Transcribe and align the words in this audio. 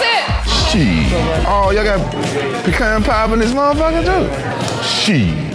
That's 0.00 0.46
it. 0.46 0.70
Shit. 0.72 1.12
Oh, 1.46 1.70
y'all 1.74 1.84
got 1.84 2.64
pecan 2.64 3.02
pie 3.02 3.32
in 3.32 3.38
this 3.38 3.52
motherfucker 3.52 4.04
too? 4.04 4.84
Shit. 4.84 5.49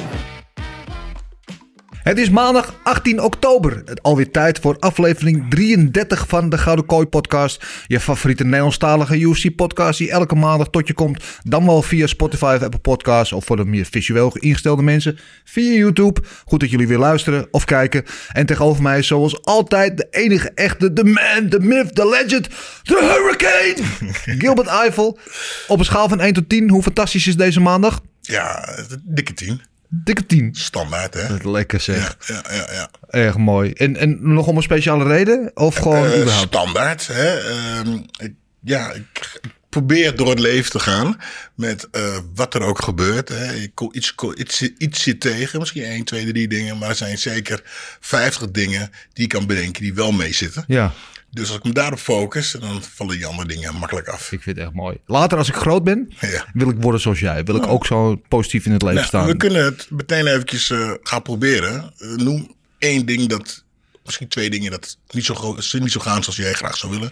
Het 2.06 2.18
is 2.18 2.30
maandag 2.30 2.80
18 2.84 3.22
oktober. 3.22 3.82
Het 3.86 4.04
alweer 4.04 4.32
tijd 4.32 4.60
voor 4.60 4.78
aflevering 4.80 5.46
33 5.50 6.28
van 6.28 6.50
de 6.50 6.58
Gouden 6.58 6.86
Kooi 6.86 7.06
podcast. 7.06 7.66
Je 7.88 8.00
favoriete 8.00 8.44
Nederlandstalige 8.44 9.20
UFC 9.20 9.56
podcast 9.56 9.98
die 9.98 10.12
elke 10.12 10.36
maandag 10.36 10.70
tot 10.70 10.88
je 10.88 10.94
komt. 10.94 11.24
Dan 11.44 11.66
wel 11.66 11.82
via 11.82 12.08
Spotify 12.08 12.54
of 12.58 12.64
Apple 12.64 12.80
Podcasts 12.80 13.34
of 13.34 13.46
voor 13.46 13.56
de 13.56 13.66
meer 13.66 13.86
visueel 13.86 14.38
ingestelde 14.38 14.82
mensen 14.82 15.18
via 15.44 15.72
YouTube. 15.72 16.22
Goed 16.46 16.60
dat 16.60 16.70
jullie 16.70 16.88
weer 16.88 16.98
luisteren 16.98 17.48
of 17.52 17.66
kijken. 17.66 18.04
En 18.32 18.46
tegenover 18.46 18.84
mij 18.84 18.98
is 18.98 19.08
zoals 19.08 19.44
altijd 19.44 19.98
de 19.98 20.08
enige 20.12 20.52
echte, 20.56 20.94
de 20.94 21.04
man, 21.04 21.50
de 21.50 21.60
myth, 21.60 21.96
de 21.96 22.10
legend, 22.10 22.50
de 22.84 23.16
hurricane. 23.16 24.10
Gilbert 24.42 24.68
Eiffel. 24.68 25.20
Op 25.68 25.80
een 25.80 25.86
schaal 25.86 26.10
van 26.10 26.20
1 26.20 26.34
tot 26.34 26.50
10, 26.50 26.70
hoe 26.70 26.84
fantastisch 26.84 27.28
is 27.28 27.38
deze 27.38 27.60
maandag? 27.60 28.02
Ja, 28.22 28.76
dikke 29.04 29.34
tien. 29.34 29.62
Dikke 30.04 30.26
10. 30.26 30.50
Standaard, 30.56 31.14
hè? 31.14 31.50
Lekker 31.50 31.80
zeg. 31.80 32.18
Ja, 32.28 32.44
ja, 32.50 32.68
ja. 32.72 32.90
Erg 33.10 33.38
mooi. 33.38 33.72
En, 33.72 33.98
en 33.98 34.34
nog 34.34 34.48
om 34.48 34.56
een 34.58 34.64
speciale 34.64 35.04
reden? 35.04 35.52
Of 35.54 35.76
gewoon 35.76 36.06
Eh, 36.06 36.20
überhaupt? 36.22 36.48
standaard, 36.48 37.08
hè? 37.08 37.40
Ehm, 37.40 37.94
ik, 38.18 38.34
ja, 38.62 38.92
ik 38.92 39.40
probeer 39.70 40.16
door 40.16 40.30
het 40.30 40.40
leven 40.40 40.72
te 40.72 40.80
gaan 40.80 41.18
met 41.56 41.88
eh, 41.92 42.18
wat 42.36 42.54
er 42.54 42.62
ook 42.62 42.82
gebeurt. 42.84 43.30
Hè. 43.30 43.54
Ik 43.54 43.72
kom 43.74 43.90
iets, 43.92 44.16
iets, 44.36 44.62
iets 44.78 45.04
zit 45.04 45.20
tegen, 45.22 45.60
misschien 45.60 45.84
1, 45.84 46.04
2, 46.04 46.26
3 46.32 46.48
dingen, 46.48 46.78
maar 46.78 46.90
er 46.90 46.96
zijn 46.96 47.18
zeker 47.18 47.62
50 48.00 48.52
dingen 48.52 48.90
die 49.14 49.24
ik 49.24 49.30
kan 49.30 49.46
bedenken 49.46 49.82
die 49.82 49.94
wel 49.94 50.12
meezitten. 50.12 50.64
Ja, 50.68 50.94
Dus 51.36 51.48
als 51.48 51.58
ik 51.58 51.64
me 51.64 51.72
daarop 51.74 52.00
focus, 52.00 52.52
dan 52.60 52.82
vallen 52.84 53.16
die 53.16 53.26
andere 53.26 53.48
dingen 53.48 53.76
makkelijk 53.76 54.08
af. 54.08 54.32
ik 54.32 54.42
vind 54.42 54.58
het 54.58 54.66
echt 54.66 54.76
mooi. 54.76 54.98
Later 55.06 55.38
als 55.38 55.48
ik 55.48 55.56
groot 55.56 55.84
ben, 55.84 56.14
Ja. 56.20 56.46
wil 56.54 56.70
ik 56.70 56.76
worden 56.80 57.02
zoals 57.02 57.20
jij. 57.20 57.44
Wil 57.44 57.56
ik 57.56 57.68
ook 57.68 57.86
zo 57.86 58.16
positief 58.28 58.66
in 58.66 58.72
het 58.72 58.82
leven 58.82 58.96
Nou, 58.98 59.08
staan. 59.08 59.26
we 59.28 59.38
kunnen 59.38 59.64
het 59.64 59.88
meteen 59.90 60.28
eventjes 60.28 60.70
eh, 60.70 60.92
gaan 61.02 61.22
proberen. 61.22 61.94
Eh, 61.98 62.10
noem 62.10 62.56
één 62.78 63.06
ding 63.06 63.28
dat, 63.28 63.64
misschien 64.06 64.28
twee 64.28 64.50
dingen 64.50 64.72
dat 64.72 64.98
niet 65.10 65.26
zo, 65.26 65.58
niet 65.80 65.92
zo 65.92 66.00
gaan 66.00 66.22
zoals 66.24 66.38
jij 66.40 66.54
graag 66.54 66.78
zou 66.78 66.92
willen. 66.92 67.12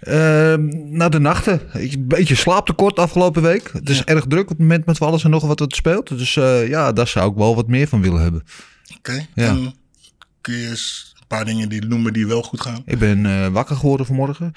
Ehm, 0.00 0.68
na 0.96 1.08
de 1.08 1.18
nachten. 1.18 1.60
Ik- 1.72 1.92
Een 1.92 2.08
beetje 2.08 2.34
slaaptekort 2.34 2.98
afgelopen 2.98 3.42
week. 3.42 3.70
Het 3.72 3.88
is 3.90 4.04
erg 4.04 4.24
druk 4.28 4.42
op 4.42 4.48
het 4.48 4.58
moment 4.58 4.86
met 4.86 5.00
alles 5.00 5.24
en 5.24 5.30
nog 5.30 5.46
wat 5.46 5.58
het 5.58 5.74
speelt. 5.74 6.08
Dus 6.18 6.36
eh, 6.36 6.68
ja, 6.68 6.92
daar 6.92 7.08
zou 7.08 7.30
ik 7.30 7.36
wel 7.36 7.54
wat 7.54 7.66
meer 7.68 7.88
van 7.88 8.02
willen 8.02 8.22
hebben. 8.22 8.44
Oké, 8.96 9.26
Ja. 9.34 9.46
dan 9.46 9.76
kun 10.40 10.54
je 10.56 10.68
eens 10.68 11.04
een 11.09 11.09
paar 11.36 11.44
dingen 11.44 11.68
die 11.68 11.84
noemen 11.86 12.12
die 12.12 12.26
wel 12.26 12.42
goed 12.42 12.60
gaan. 12.60 12.82
Ik 12.86 12.98
ben 12.98 13.26
eh, 13.26 13.46
wakker 13.46 13.76
geworden 13.76 14.06
vanmorgen. 14.06 14.52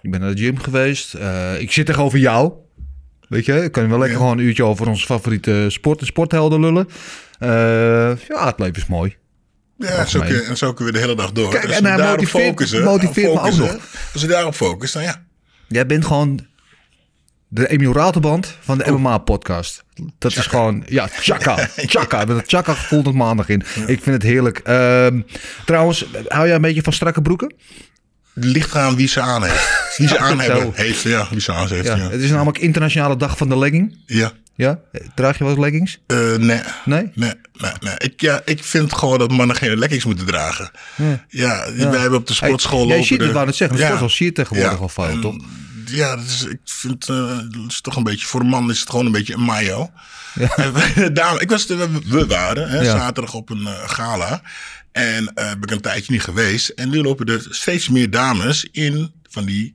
Ik 0.00 0.10
ben 0.10 0.20
naar 0.20 0.34
de 0.34 0.42
gym 0.42 0.58
geweest. 0.58 1.14
Eh, 1.14 1.60
ik 1.60 1.72
zit 1.72 1.86
tegenover 1.86 2.18
jou. 2.18 2.52
Weet 3.28 3.44
je, 3.44 3.62
ik 3.64 3.72
kan 3.72 3.88
wel 3.88 3.98
lekker 3.98 4.16
Ja. 4.16 4.22
gewoon 4.22 4.38
een 4.38 4.44
uurtje 4.44 4.64
over 4.64 4.88
onze 4.88 5.06
favoriete 5.06 5.66
sport 5.68 6.00
en 6.00 6.06
sporthelden 6.06 6.60
lullen. 6.60 6.88
Eh, 7.38 7.48
ja, 8.28 8.46
het 8.46 8.58
leven 8.58 8.76
is 8.76 8.86
mooi. 8.86 9.16
Ja, 9.76 10.04
zo 10.04 10.20
kun, 10.20 10.28
je- 10.28 10.42
en 10.42 10.56
zo 10.56 10.72
kunnen 10.72 10.94
we 10.94 11.00
de 11.00 11.04
hele 11.06 11.16
dag 11.18 11.32
door. 11.32 11.50
Kijk, 11.50 11.64
Als 11.66 11.72
en 11.76 11.82
we 11.82 11.88
hij 11.88 11.96
daarop 11.96 12.16
motiveert- 12.16 12.44
focussen, 12.46 12.84
motiveert 12.84 13.32
me 13.34 13.40
ook 13.40 13.56
nog. 13.56 13.76
Als 14.12 14.22
we 14.22 14.28
daarop 14.28 14.54
focussen, 14.54 15.00
dan 15.02 15.08
ja. 15.10 15.22
Jij 15.68 15.86
bent 15.86 16.04
gewoon 16.04 16.46
de 17.52 17.68
Emiel 17.68 17.92
Raterband 17.92 18.56
van 18.60 18.78
de 18.78 18.90
MMA-podcast. 18.90 19.84
Dat 20.18 20.36
is 20.36 20.46
gewoon, 20.46 20.82
ja, 20.86 21.06
chaka. 21.12 21.56
Chaka. 21.76 22.24
Met 22.24 22.36
het 22.36 22.48
chaka 22.48 22.74
gevoel 22.74 23.02
tot 23.02 23.14
maandag 23.14 23.48
in. 23.48 23.62
Ik 23.86 24.02
vind 24.02 24.04
het 24.04 24.22
heerlijk. 24.22 24.58
Ehm, 24.58 25.20
trouwens, 25.66 26.06
hou 26.28 26.46
jij 26.46 26.54
een 26.54 26.60
beetje 26.60 26.82
van 26.82 26.92
strakke 26.92 27.22
broeken? 27.22 27.54
Ligt 28.32 28.76
aan 28.76 28.96
wie 28.96 29.08
ze 29.08 29.20
aan 29.20 29.42
heeft. 29.44 29.68
Wie 29.96 30.08
ze 30.08 30.18
aan 30.18 30.40
hebben, 30.40 30.70
heeft, 30.74 31.02
ja. 31.02 31.26
Wie 31.30 31.40
ze 31.40 31.52
aan 31.52 31.68
heeft, 31.68 31.86
Ja. 31.86 31.96
ja. 31.96 32.10
Het 32.10 32.20
is 32.20 32.30
namelijk 32.30 32.58
internationale 32.58 33.16
dag 33.16 33.36
van 33.36 33.48
de 33.48 33.58
legging. 33.58 33.96
Ja. 34.06 34.32
Ja? 34.54 34.80
Draag 35.14 35.38
je 35.38 35.44
wel 35.44 35.52
eens 35.52 35.62
leggings? 35.62 35.98
Eh, 36.06 36.16
nee. 36.18 36.60
Nee? 36.84 37.10
Nee, 37.14 37.32
nee, 37.52 37.72
nee. 37.80 37.94
Ik, 37.98 38.20
ja, 38.20 38.40
ik 38.44 38.64
vind 38.64 38.94
gewoon 38.94 39.18
dat 39.18 39.30
mannen 39.30 39.56
geen 39.56 39.78
leggings 39.78 40.04
moeten 40.04 40.26
dragen. 40.26 40.70
Ja, 41.28 41.64
wij 41.76 42.00
hebben 42.00 42.18
op 42.18 42.26
de 42.26 42.34
sportschool 42.34 42.86
Hey, 42.88 42.96
jij 42.96 43.06
ziet 43.06 43.18
het, 43.18 43.26
de- 43.28 43.34
wou 43.34 43.46
net 43.46 43.54
zeggen. 43.56 43.76
De 43.76 43.82
Ja. 43.82 43.88
sportschool 43.88 44.16
zie 44.16 44.26
je 44.26 44.32
tegenwoordig 44.32 44.72
Ja. 44.72 44.78
al 44.82 44.88
veel, 44.88 45.04
En, 45.04 45.20
toch? 45.20 45.36
Ja, 45.90 46.16
dat 46.16 46.24
is, 46.24 46.44
ik 46.44 46.58
vind 46.64 47.08
eh, 47.08 47.38
dat 47.38 47.64
is 47.68 47.80
toch 47.80 47.96
een 47.96 48.02
beetje... 48.02 48.26
Voor 48.26 48.40
een 48.40 48.46
man 48.46 48.70
is 48.70 48.80
het 48.80 48.90
gewoon 48.90 49.06
een 49.06 49.12
beetje 49.12 49.34
een 49.34 49.40
mayo. 49.40 49.90
Daarom- 51.12 51.38
ik 51.40 51.50
was, 51.50 51.66
we, 51.66 52.26
waren 52.28 52.68
hè, 52.70 52.80
Ja. 52.80 52.96
zaterdag 52.98 53.34
op 53.34 53.50
een 53.50 53.66
eh, 53.66 53.88
gala. 53.88 54.42
En 54.92 55.26
eh 55.34 55.50
ben 55.50 55.62
ik 55.62 55.70
een 55.70 55.80
tijdje 55.80 56.12
niet 56.12 56.22
geweest. 56.22 56.68
En 56.68 56.88
nu 56.90 57.02
lopen 57.02 57.26
er 57.26 57.46
steeds 57.50 57.88
meer 57.88 58.10
dames 58.10 58.64
in 58.72 59.12
van 59.28 59.44
die 59.44 59.74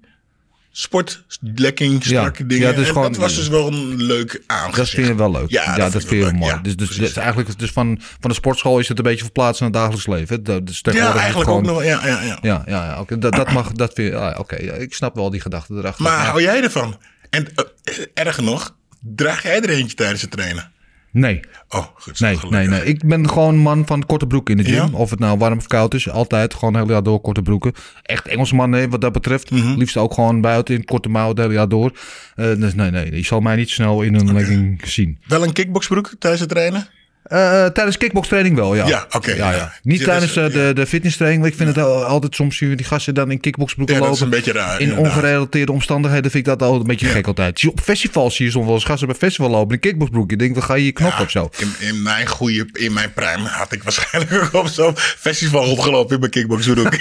sportlekking, 0.77 2.03
strakke 2.03 2.41
Ja. 2.43 2.47
dingen. 2.49 2.63
Ja, 2.63 2.69
het 2.71 2.79
is 2.81 2.87
en 2.87 2.93
gewoon- 2.93 3.11
dat 3.11 3.21
was 3.21 3.35
dus 3.35 3.47
wel 3.47 3.67
een 3.67 3.95
leuk 4.03 4.41
aangezicht. 4.47 4.75
Dat 4.77 4.89
vind 4.89 5.07
je 5.07 5.15
wel 5.15 5.31
leuk. 5.31 5.49
Ja, 5.49 5.75
dat, 5.75 5.91
vind 5.91 6.09
je 6.09 6.17
wel 6.17 6.31
mooi. 6.31 6.51
ja, 6.53 6.57
dus 6.57 6.75
dus, 6.75 6.87
precies. 6.87 7.05
dus 7.13 7.15
eigenlijk 7.23 7.59
dus 7.59 7.71
van, 7.71 7.99
van 8.19 8.29
de 8.29 8.35
sportschool 8.35 8.79
is 8.79 8.87
het 8.87 8.97
een 8.97 9.03
beetje 9.03 9.23
verplaatst 9.23 9.61
naar 9.61 9.69
het 9.69 9.77
dagelijks 9.77 10.07
leven. 10.07 10.43
Dat- 10.43 10.67
Dus 10.67 10.79
Ja, 10.81 10.91
is 11.13 11.19
eigenlijk 11.19 11.49
ook 11.49 11.61
nog. 11.61 11.83
Ja, 11.83 12.07
ja, 12.07 12.21
ja. 12.21 12.37
Ja, 12.41 12.63
ja. 12.67 13.03
Dat, 13.17 13.33
dat 13.33 13.51
mag, 13.51 13.71
dat 13.71 13.93
vind 13.93 14.11
je, 14.11 14.17
ah, 14.17 14.39
oké. 14.39 14.55
ik 14.55 14.93
snap 14.93 15.15
wel 15.15 15.29
die 15.29 15.41
gedachte 15.41 15.73
erachter. 15.73 16.03
Maar 16.03 16.25
hou 16.25 16.41
jij 16.41 16.63
ervan? 16.63 16.99
En 17.29 17.47
eh, 17.55 17.95
erger 18.13 18.43
nog, 18.43 18.75
draag 18.99 19.43
jij 19.43 19.61
er 19.61 19.69
eentje 19.69 19.95
tijdens 19.95 20.21
het 20.21 20.31
trainen? 20.31 20.71
Nee, 21.15 21.39
Oh, 21.69 21.85
goed. 21.95 22.19
nee, 22.19 22.37
nee, 22.49 22.67
nee. 22.67 22.83
Ik 22.85 23.05
ben 23.07 23.29
gewoon 23.29 23.53
een 23.53 23.59
man 23.59 23.85
van 23.85 24.05
korte 24.05 24.27
broek 24.27 24.49
in 24.49 24.57
de 24.57 24.63
gym. 24.63 24.73
Ja? 24.73 24.89
Of 24.91 25.09
het 25.09 25.19
nou 25.19 25.37
warm 25.37 25.57
of 25.57 25.67
koud 25.67 25.93
is. 25.93 26.09
Altijd 26.09 26.53
gewoon 26.53 26.73
het 26.73 26.81
hele 26.81 26.93
jaar 26.93 27.03
door 27.03 27.21
korte 27.21 27.41
broeken. 27.41 27.73
Echt 28.03 28.27
Engelsman 28.27 28.69
nee, 28.69 28.89
wat 28.89 29.01
dat 29.01 29.11
betreft. 29.11 29.51
Mhm. 29.51 29.77
Liefst 29.77 29.97
ook 29.97 30.13
gewoon 30.13 30.41
buiten 30.41 30.75
in 30.75 30.85
korte 30.85 31.09
mouw 31.09 31.29
het 31.29 31.37
hele 31.37 31.53
jaar 31.53 31.69
door. 31.69 31.91
Eh, 32.35 32.55
dus 32.55 32.73
nee, 32.73 32.91
nee. 32.91 33.15
Je 33.15 33.25
zal 33.25 33.39
mij 33.39 33.55
niet 33.55 33.69
snel 33.69 34.01
in 34.01 34.15
een 34.15 34.33
legging 34.33 34.81
zien. 34.87 35.19
Wel 35.27 35.43
een 35.43 35.53
kickboxbroek 35.53 36.11
tijdens 36.19 36.41
het 36.41 36.51
trainen? 36.51 36.87
Eh, 37.25 37.65
tijdens 37.65 37.97
kickbokstraining 37.97 38.55
wel, 38.55 38.75
ja. 38.75 38.87
Ja, 38.87 39.05
oké, 39.11 39.31
ja, 39.31 39.51
ja. 39.51 39.55
ja. 39.57 39.73
Niet 39.83 39.99
Ja, 39.99 40.05
tijdens 40.05 40.33
dus, 40.33 40.47
eh, 40.47 40.53
de, 40.53 40.73
de 40.73 40.85
fitnesstraining. 40.85 41.41
want 41.41 41.53
Ik 41.53 41.59
vind 41.61 41.75
het 41.75 41.85
al- 41.85 42.03
altijd 42.03 42.35
soms 42.35 42.59
die 42.59 42.83
gasten 42.83 43.13
dan 43.13 43.31
in 43.31 43.39
kickboxbroeken 43.39 43.95
Ja, 43.95 44.01
dat 44.01 44.09
lopen. 44.09 44.25
is 44.27 44.31
een 44.33 44.43
beetje 44.43 44.59
raar, 44.59 44.81
In 44.81 44.97
ongerelateerde 44.97 45.71
omstandigheden 45.71 46.31
vind 46.31 46.47
ik 46.47 46.49
dat 46.49 46.61
altijd 46.61 46.81
een 46.81 46.87
beetje 46.87 47.07
gek 47.07 47.27
altijd. 47.27 47.65
Op 47.67 47.79
festivals 47.81 48.35
zie 48.35 48.45
je 48.45 48.51
soms 48.51 48.65
wel 48.65 48.73
eens 48.75 48.83
gasten 48.83 49.07
bij 49.07 49.15
festival 49.17 49.49
lopen 49.49 49.67
in 49.67 49.73
een 49.73 49.79
kickboxbroek. 49.79 50.29
Je 50.29 50.37
denkt, 50.37 50.53
dan 50.53 50.63
ga 50.63 50.73
je 50.73 50.85
je 50.85 50.91
knop 50.91 51.19
of 51.19 51.29
zo. 51.31 51.49
In, 51.57 51.73
in 51.79 52.01
mijn 52.01 52.27
goede, 52.27 52.67
in 52.73 52.93
mijn 52.93 53.13
prime 53.13 53.47
had 53.47 53.71
ik 53.71 53.83
waarschijnlijk 53.83 54.33
ook 54.43 54.53
op 54.53 54.67
zo'n 54.67 54.93
festival 54.97 55.65
rondgelopen 55.65 56.13
in 56.13 56.19
mijn 56.19 56.31
kickboxbroek. 56.31 56.97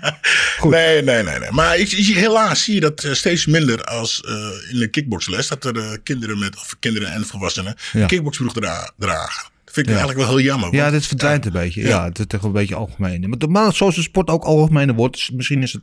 nee, 0.70 1.02
nee, 1.02 1.22
nee, 1.22 1.38
nee. 1.38 1.50
Maar 1.50 1.76
ik, 1.78 1.92
ik- 1.92 2.16
helaas 2.16 2.64
zie 2.64 2.74
je 2.74 2.80
dat 2.80 3.06
steeds 3.12 3.46
minder 3.46 3.84
als 3.84 4.20
in 4.70 4.78
de 4.78 4.88
kickboxles. 4.90 5.48
Dat 5.48 5.64
er 5.64 5.98
kinderen 6.02 6.38
met, 6.38 6.56
of 6.56 6.76
kinderen 6.80 7.12
en 7.12 7.26
volwassenen, 7.26 7.74
kickboxbroek 8.06 8.52
dra- 8.52 8.90
dragen. 8.98 9.47
Vind 9.84 9.88
ik 9.96 9.96
eigenlijk 9.96 10.18
wel 10.28 10.36
heel 10.38 10.46
jammer. 10.46 10.74
Ja, 10.74 10.90
dit 10.90 11.06
verdwijnt 11.06 11.46
een 11.46 11.52
beetje. 11.52 11.82
Ja, 11.82 12.04
het 12.04 12.18
is 12.18 12.24
toch 12.26 12.42
een 12.42 12.52
beetje 12.52 12.74
algemeen. 12.74 13.34
Maar, 13.48 13.72
zoals 13.74 13.94
de 13.94 14.02
sport 14.02 14.28
ook 14.28 14.44
algemeen 14.44 14.92
wordt, 14.94 15.16
is- 15.16 15.30
misschien 15.34 15.62
is 15.62 15.72
het 15.72 15.82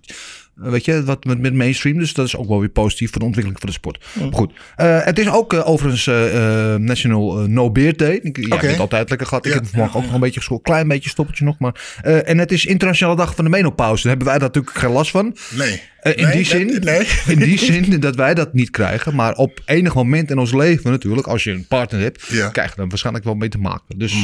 Weet 0.56 0.86
je, 0.86 1.04
wat 1.04 1.24
met, 1.26 1.40
met 1.40 1.54
mainstream. 1.54 1.98
Dus 1.98 2.14
dat 2.14 2.26
is 2.26 2.36
ook 2.36 2.48
wel 2.48 2.60
weer 2.60 2.70
positief 2.70 3.10
voor 3.12 3.20
de 3.20 3.26
ontwikkeling 3.26 3.62
van 3.62 3.70
de 3.70 3.76
sport. 3.76 4.06
Goed. 4.32 4.52
Eh, 4.76 5.04
het 5.04 5.20
is 5.20 5.30
ook 5.30 5.54
eh, 5.54 5.68
overigens 5.70 6.08
eh, 6.08 6.76
National 6.76 7.48
No 7.48 7.72
Beer 7.72 7.98
Day. 7.98 8.20
Ik, 8.22 8.38
ja, 8.48 8.58
heb 8.58 8.70
het 8.70 8.80
altijd 8.80 9.10
lekker 9.10 9.28
gehad. 9.28 9.46
Ik 9.46 9.52
Ja. 9.54 9.58
heb 9.60 9.68
vanmorgen 9.68 9.98
ook 10.00 10.06
nog 10.06 10.14
een 10.14 10.20
beetje 10.20 10.40
geschoten. 10.40 10.64
Klein 10.64 10.88
beetje 10.88 11.10
stoppeltje 11.10 11.46
nog. 11.46 11.60
Maar, 11.60 12.00
en 12.26 12.38
het 12.38 12.52
is 12.52 12.66
internationale 12.66 13.18
dag 13.18 13.36
van 13.36 13.44
de 13.44 13.50
menopauze. 13.50 14.02
Daar 14.02 14.12
hebben 14.12 14.28
wij 14.28 14.38
natuurlijk 14.38 14.78
geen 14.78 14.92
last 14.92 15.12
van. 15.12 15.36
Nee. 15.50 15.82
In, 16.02 16.24
Nee, 16.24 16.32
die 16.36 16.46
zin, 16.46 16.78
nee. 16.84 17.08
in 17.36 17.40
die 17.40 17.58
zin 17.58 18.00
dat 18.00 18.16
wij 18.16 18.34
dat 18.34 18.54
niet 18.54 18.70
krijgen. 18.70 19.16
Maar 19.16 19.34
op 19.34 19.62
enig 19.66 19.94
moment 19.96 20.32
in 20.32 20.38
ons 20.38 20.54
leven 20.54 20.92
natuurlijk, 20.92 21.28
als 21.28 21.44
je 21.44 21.52
een 21.52 21.68
partner 21.68 22.02
hebt, 22.02 22.26
Ja. 22.28 22.44
Mhm. 22.44 22.52
krijg 22.52 22.76
je 22.76 22.82
er 22.82 22.88
waarschijnlijk 22.88 23.26
wel 23.26 23.36
mee 23.36 23.50
te 23.50 23.58
maken. 23.58 23.98
Dus 24.00 24.16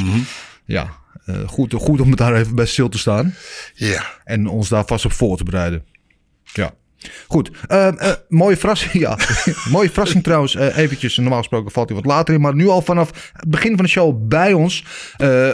ja, 0.66 0.88
eh, 1.26 1.36
goed, 1.48 1.74
goed 1.74 2.02
om 2.02 2.10
het 2.10 2.18
daar 2.18 2.36
even 2.36 2.56
bij 2.56 2.66
stil 2.66 2.90
te 2.90 2.98
staan. 2.98 3.34
Ja. 3.74 4.06
En 4.24 4.48
ons 4.48 4.70
daar 4.70 4.84
vast 4.86 5.06
op 5.06 5.12
voor 5.12 5.38
te 5.38 5.44
bereiden. 5.44 5.84
Ja. 6.54 6.74
Goed, 7.28 7.52
Eh, 7.68 7.88
eh, 7.88 8.16
mooie 8.28 8.58
verrassing. 8.58 8.94
Ja, 9.04 9.18
mooie 9.70 9.90
verrassing 9.90 10.24
trouwens. 10.24 10.56
Eh, 10.56 10.78
eventjes, 10.78 11.18
normaal 11.18 11.38
gesproken 11.38 11.72
valt 11.72 11.90
hij 11.90 11.98
wat 11.98 12.06
later 12.06 12.34
in. 12.34 12.42
Maar 12.42 12.56
nu 12.56 12.68
al 12.68 12.82
vanaf 12.82 13.32
het 13.34 13.50
begin 13.50 13.76
van 13.76 13.86
de 13.86 13.92
show 13.92 14.28
bij 14.28 14.54
ons. 14.54 14.84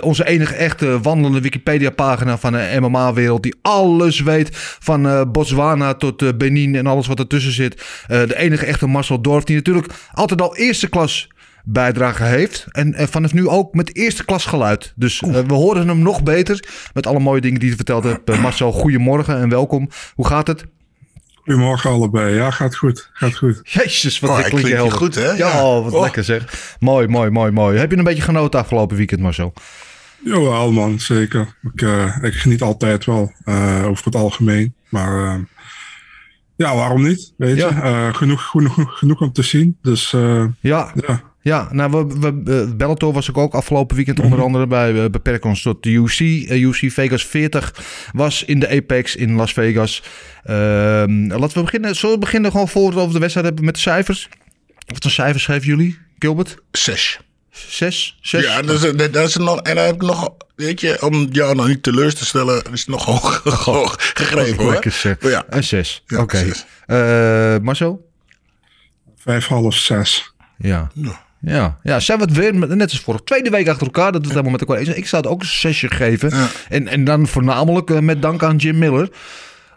onze 0.01 0.25
enige 0.25 0.55
echte 0.55 0.99
wandelende 1.01 1.41
Wikipedia-pagina 1.41 2.37
van 2.37 2.51
de 2.51 2.77
MMA-wereld. 2.79 3.43
Die 3.43 3.55
alles 3.61 4.19
weet. 4.19 4.49
Van 4.79 5.31
Botswana 5.31 5.93
tot 5.93 6.37
Benin 6.37 6.75
en 6.75 6.87
alles 6.87 7.07
wat 7.07 7.19
ertussen 7.19 7.51
zit. 7.51 7.83
De 8.07 8.37
enige 8.37 8.65
echte 8.65 8.87
Marcel 8.87 9.21
Dorf. 9.21 9.43
Die 9.43 9.55
natuurlijk 9.55 9.93
altijd 10.11 10.41
al 10.41 10.55
eerste 10.55 10.89
klas 10.89 11.27
bijdrage 11.63 12.23
heeft. 12.23 12.65
En 12.71 12.95
vanaf 13.09 13.33
nu 13.33 13.47
ook 13.47 13.73
met 13.73 13.95
eerste 13.95 14.25
klas 14.25 14.45
geluid. 14.45 14.93
Dus 14.95 15.19
we 15.19 15.53
horen 15.53 15.87
hem 15.87 15.99
nog 15.99 16.23
beter. 16.23 16.63
Met 16.93 17.07
alle 17.07 17.19
mooie 17.19 17.41
dingen 17.41 17.59
die 17.59 17.67
hij 17.67 17.77
verteld 17.77 18.03
heeft. 18.03 18.41
Marcel, 18.41 18.71
goedemorgen 18.71 19.37
en 19.39 19.49
welkom. 19.49 19.89
Hoe 20.15 20.27
gaat 20.27 20.47
het? 20.47 20.65
Goedemorgen 21.47 21.89
allebei. 21.91 22.35
Ja, 22.35 22.51
gaat 22.51 22.75
goed. 22.75 23.09
Gaat 23.13 23.35
goed. 23.37 23.59
Jezus, 23.63 24.19
wat 24.19 24.29
Oh, 24.29 24.35
klink 24.35 24.51
je 24.51 24.57
klinkt 24.59 24.77
helder. 24.77 24.97
goed, 24.97 25.15
hè? 25.15 25.25
Ja, 25.31 25.35
Ja. 25.35 25.63
oh, 25.65 25.83
wat 25.83 25.93
Oh. 25.93 26.01
lekker 26.01 26.23
zeg. 26.23 26.75
Mooi, 26.79 27.07
mooi, 27.07 27.29
mooi, 27.29 27.51
mooi. 27.51 27.77
Heb 27.77 27.91
je 27.91 27.97
een 27.97 28.03
beetje 28.03 28.21
genoten 28.21 28.59
afgelopen 28.59 28.97
weekend, 28.97 29.21
Marcel? 29.21 29.53
Jawel, 30.23 30.71
man. 30.71 30.99
Zeker. 30.99 31.55
Ik, 31.73 31.81
eh, 31.81 32.17
ik 32.21 32.33
geniet 32.33 32.61
altijd 32.61 33.05
wel. 33.05 33.31
eh, 33.45 33.85
over 33.87 34.05
het 34.05 34.15
algemeen. 34.15 34.73
Maar 34.89 35.25
eh, 35.25 35.39
ja, 36.55 36.75
waarom 36.75 37.03
niet? 37.03 37.33
Weet 37.37 37.57
Ja. 37.57 37.67
je? 37.67 37.73
Eh, 37.81 38.13
genoeg, 38.13 38.43
genoeg, 38.45 38.97
genoeg 38.97 39.21
om 39.21 39.31
te 39.31 39.43
zien. 39.43 39.77
Dus 39.81 40.13
eh, 40.13 40.43
Ja, 40.59 40.91
ja. 41.07 41.21
Ja 41.41 41.67
nou, 41.71 41.91
we, 41.91 42.19
we, 42.19 42.51
eh, 42.51 42.75
Bellator 42.75 43.13
was 43.13 43.29
ik 43.29 43.37
ook 43.37 43.53
afgelopen 43.53 43.95
weekend 43.95 44.19
onder 44.19 44.41
andere 44.41 44.67
bij. 44.67 44.93
We 44.93 45.09
beperken 45.09 45.49
ons 45.49 45.61
tot 45.61 45.83
de 45.83 45.89
UC. 45.89 46.19
Eh, 46.49 46.61
UC 46.61 46.91
Vegas 46.91 47.25
40 47.25 47.73
was 48.13 48.43
in 48.43 48.59
de 48.59 48.69
Apex 48.69 49.15
in 49.15 49.35
Las 49.35 49.53
Vegas. 49.53 50.03
Ehm, 50.43 51.27
laten 51.27 51.57
we 51.57 51.61
beginnen. 51.63 51.95
Zullen 51.95 52.15
we 52.15 52.21
beginnen 52.21 52.51
gewoon 52.51 52.67
voor 52.67 52.93
we 52.93 52.99
over 52.99 53.13
de 53.13 53.19
wedstrijd 53.19 53.47
hebben 53.47 53.65
met 53.65 53.75
de 53.75 53.81
cijfers? 53.81 54.29
Wat 54.85 54.97
voor 55.01 55.11
cijfers 55.11 55.45
geven 55.45 55.67
jullie, 55.67 55.97
Gilbert? 56.19 56.57
Zes. 56.71 57.19
Zes? 57.51 58.17
Zes? 58.21 58.43
Ja, 58.43 58.61
dat 58.61 58.83
is, 58.83 59.11
dat 59.11 59.27
is 59.27 59.35
nog, 59.35 59.61
en 59.61 59.75
dan 59.75 59.85
heb 59.85 59.95
ik 59.95 60.01
nog, 60.01 60.29
weet 60.55 60.81
je, 60.81 61.01
om 61.01 61.27
jou 61.31 61.55
nog 61.55 61.67
niet 61.67 61.83
teleur 61.83 62.13
te 62.13 62.25
stellen, 62.25 62.63
is 62.71 62.79
het 62.79 62.87
nog 62.89 63.05
hoog, 63.05 63.43
hoog 63.65 63.95
gegrepen 64.13 64.63
hoor. 64.63 64.71
Lekker 64.71 65.17
ja, 65.19 65.45
Een 65.49 65.63
zes. 65.63 66.03
Ja, 66.07 66.21
Oké. 66.21 66.51
Eh, 66.85 67.57
Marcel? 67.57 68.09
Vijf, 69.17 69.47
half, 69.47 69.75
zes. 69.75 70.33
Ja. 70.57 70.91
Ja. 70.93 71.25
Ja, 71.41 71.77
ja, 71.83 71.99
zijn 71.99 72.17
we 72.19 72.23
het 72.23 72.33
weer, 72.33 72.55
met- 72.55 72.75
net 72.75 72.89
als 72.91 72.99
vorige 72.99 73.23
tweede 73.23 73.49
week 73.49 73.67
achter 73.67 73.85
elkaar, 73.85 74.11
dat 74.11 74.21
we 74.21 74.27
het 74.27 74.29
helemaal 74.29 74.51
met 74.51 74.61
elkaar 74.61 74.77
eens. 74.77 74.89
Ik 74.89 75.07
zou 75.07 75.21
het 75.21 75.31
ook 75.31 75.41
een 75.41 75.47
zesje 75.47 75.87
geven. 75.89 76.29
Ja. 76.29 76.47
En, 76.69 76.87
en 76.87 77.03
dan 77.03 77.27
voornamelijk 77.27 77.89
eh, 77.89 77.99
met 77.99 78.21
dank 78.21 78.43
aan 78.43 78.55
Jim 78.55 78.77
Miller. 78.77 79.09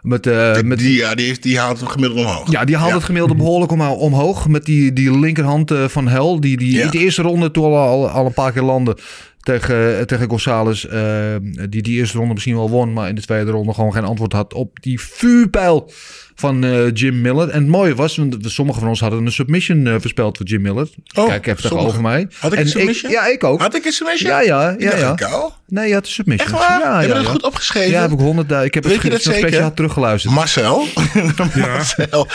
Met, 0.01 0.27
eh, 0.27 0.53
die, 0.53 0.63
met, 0.63 0.77
die, 0.77 0.97
ja, 0.97 1.15
die, 1.15 1.25
heeft, 1.25 1.43
die 1.43 1.59
haalt 1.59 1.79
hem 1.79 1.87
gemiddeld 1.87 2.19
omhoog. 2.25 2.51
ja, 2.51 2.65
die 2.65 2.77
haalde 2.77 2.93
het 2.95 3.03
gemiddelde 3.03 3.35
behoorlijk 3.35 3.71
om, 3.71 3.81
omhoog. 3.81 4.47
Met 4.47 4.65
die, 4.65 4.93
die 4.93 5.19
linkerhand 5.19 5.71
eh, 5.71 5.87
van 5.87 6.07
Hel. 6.07 6.39
Die, 6.39 6.57
die 6.57 6.75
Ja. 6.75 6.89
de 6.89 6.97
eerste 6.97 7.21
ronde 7.21 7.51
toen 7.51 7.63
al, 7.63 7.77
al, 7.77 8.09
al 8.09 8.25
een 8.25 8.33
paar 8.33 8.51
keer 8.51 8.61
landde 8.61 8.97
tegen, 9.41 9.97
eh, 9.97 10.03
tegen 10.03 10.29
González. 10.29 10.83
eh, 10.85 11.35
die 11.69 11.81
die 11.81 11.97
eerste 11.97 12.17
ronde 12.17 12.33
misschien 12.33 12.55
wel 12.55 12.69
won. 12.69 12.93
Maar 12.93 13.09
in 13.09 13.15
de 13.15 13.21
tweede 13.21 13.51
ronde 13.51 13.73
gewoon 13.73 13.93
geen 13.93 14.03
antwoord 14.05 14.33
had 14.33 14.53
op 14.53 14.77
die 14.81 14.99
vuurpijl 15.01 15.91
van 16.35 16.63
eh, 16.63 16.93
Jim 16.93 17.21
Miller. 17.21 17.49
En 17.49 17.59
het 17.61 17.67
mooie 17.71 17.95
was, 17.95 18.15
want 18.17 18.35
sommigen 18.39 18.79
van 18.81 18.89
ons 18.89 18.99
hadden 18.99 19.25
een 19.25 19.31
submission 19.31 19.87
eh, 19.87 19.95
voorspeld 19.99 20.37
voor 20.37 20.45
Jim 20.45 20.61
Miller. 20.61 20.87
Oh, 21.13 21.27
Kijk 21.27 21.47
even 21.47 21.61
sommigen. 21.61 21.87
over 21.87 22.01
mij. 22.01 22.27
Had 22.39 22.51
ik 22.51 22.57
en 22.59 22.63
een 22.65 22.71
submission? 22.71 23.11
ja, 23.11 23.27
ik 23.27 23.43
ook. 23.43 23.59
Had 23.61 23.75
ik 23.75 23.85
een 23.85 23.91
submission? 23.91 24.31
Ja, 24.31 24.41
ja, 24.41 24.75
ja, 24.77 24.97
ja. 24.97 25.09
een 25.09 25.15
kou. 25.15 25.51
Nee, 25.67 25.87
je 25.87 25.93
had 25.93 26.05
een 26.05 26.11
submission. 26.11 26.47
Echt 26.49 26.57
waar? 26.67 26.79
Ja, 26.79 26.93
heb 26.93 27.01
je 27.01 27.07
ja, 27.07 27.13
dat 27.13 27.23
ja. 27.25 27.31
goed 27.31 27.43
opgeschreven? 27.43 27.91
Ja, 27.91 28.01
heb 28.01 28.11
ik 28.11 28.19
honderd. 28.19 28.51
Ik 28.65 28.73
heb 28.73 28.83
Weet 28.83 28.93
het 28.93 29.03
je 29.03 29.09
dat 29.09 29.21
speciaal 29.21 29.73
teruggeluisterd. 29.73 30.33
Marcel? 30.33 30.85
Marcel. 31.55 32.27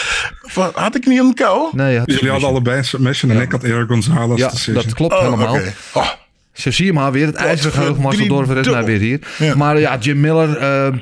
Had 0.72 0.94
ik 0.94 1.06
niet 1.06 1.18
een 1.18 1.34
kou? 1.34 1.68
Nee, 1.72 1.92
je 1.92 1.98
had 1.98 2.10
Jullie 2.10 2.30
hadden 2.30 2.48
allebei 2.48 2.78
een 2.78 2.84
submission 2.84 3.30
en 3.30 3.40
ik 3.40 3.52
had 3.52 3.64
Eric 3.64 3.88
Gonzalez 3.88 4.38
Ja, 4.38 4.48
decision. 4.48 4.74
dat 4.74 4.94
klopt 4.94 5.12
Oh, 5.12 5.20
helemaal. 5.22 5.58
Oh, 5.92 6.08
Zo 6.56 6.70
zie 6.70 6.84
je 6.84 6.92
maar 6.92 7.12
weer. 7.12 7.26
Het 7.26 7.34
ijzeren 7.34 7.72
geheugen 7.72 8.02
Marcel 8.02 8.18
drie 8.18 8.28
Dorver 8.28 8.56
is 8.56 8.66
nou 8.66 8.84
weer 8.84 8.98
hier. 8.98 9.20
Ja. 9.38 9.56
Maar 9.56 9.78
ja, 9.78 9.98
Jim 9.98 10.20
Miller... 10.20 10.56
eh, 10.56 10.92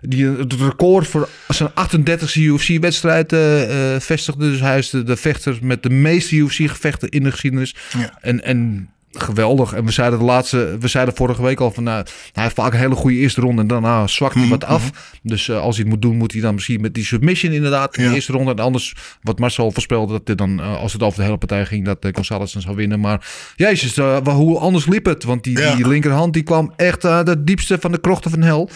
die 0.00 0.26
het 0.26 0.52
record 0.52 1.06
voor 1.06 1.28
zijn 1.48 1.70
38e 1.70 2.32
UFC-wedstrijd 2.34 3.32
eh, 3.32 3.94
eh, 3.94 4.00
vestigde. 4.00 4.50
Dus 4.50 4.60
hij 4.60 4.78
is 4.78 4.90
de, 4.90 5.02
de 5.02 5.16
vechter 5.16 5.58
met 5.62 5.82
de 5.82 5.90
meeste 5.90 6.36
UFC-gevechten 6.36 7.08
in 7.08 7.22
de 7.22 7.30
geschiedenis. 7.30 7.74
Ja. 7.98 8.18
En, 8.20 8.44
en 8.44 8.88
geweldig. 9.10 9.72
En 9.72 9.84
we 9.84 9.90
zeiden 9.92 10.18
de 10.18 10.24
laatste, 10.24 10.76
we 10.80 10.88
zeiden 10.88 11.14
vorige 11.16 11.42
week 11.42 11.60
al 11.60 11.70
van, 11.70 11.82
nou, 11.82 12.04
hij 12.32 12.42
heeft 12.42 12.54
vaak 12.54 12.72
een 12.72 12.78
hele 12.78 12.94
goede 12.94 13.16
eerste 13.16 13.40
ronde 13.40 13.62
en 13.62 13.68
daarna 13.68 14.06
zwakt 14.06 14.34
Mhm, 14.34 14.42
hij 14.48 14.58
wat 14.58 14.64
af. 14.64 14.90
Dus 15.22 15.48
eh, 15.48 15.60
als 15.60 15.74
hij 15.76 15.84
het 15.84 15.94
moet 15.94 16.02
doen, 16.02 16.16
moet 16.16 16.32
hij 16.32 16.40
dan 16.40 16.54
misschien 16.54 16.80
met 16.80 16.94
die 16.94 17.04
submission 17.04 17.52
inderdaad 17.52 17.96
in 17.96 18.02
Ja. 18.02 18.08
de 18.08 18.14
eerste 18.14 18.32
ronde. 18.32 18.50
En 18.50 18.58
anders, 18.58 18.94
wat 19.22 19.38
Marcel 19.38 19.70
voorspelde, 19.72 20.12
dat 20.12 20.22
hij 20.26 20.34
dan, 20.36 20.60
eh, 20.60 20.76
als 20.76 20.92
het 20.92 21.02
over 21.02 21.18
de 21.18 21.24
hele 21.24 21.36
partij 21.38 21.66
ging, 21.66 21.84
dat 21.84 22.04
uh, 22.04 22.12
González 22.14 22.52
dan 22.52 22.62
zou 22.62 22.76
winnen. 22.76 23.00
Maar 23.00 23.26
jezus, 23.56 23.96
hoe 24.24 24.58
anders 24.58 24.86
liep 24.86 25.04
het? 25.04 25.24
Want 25.24 25.44
die, 25.44 25.58
Ja. 25.58 25.74
die 25.74 25.88
linkerhand, 25.88 26.32
die 26.32 26.42
kwam 26.42 26.72
echt 26.76 27.04
uit 27.04 27.26
het 27.28 27.46
diepste 27.46 27.76
van 27.80 27.92
de 27.92 28.00
krochten 28.00 28.30
van 28.30 28.42
hel. 28.42 28.70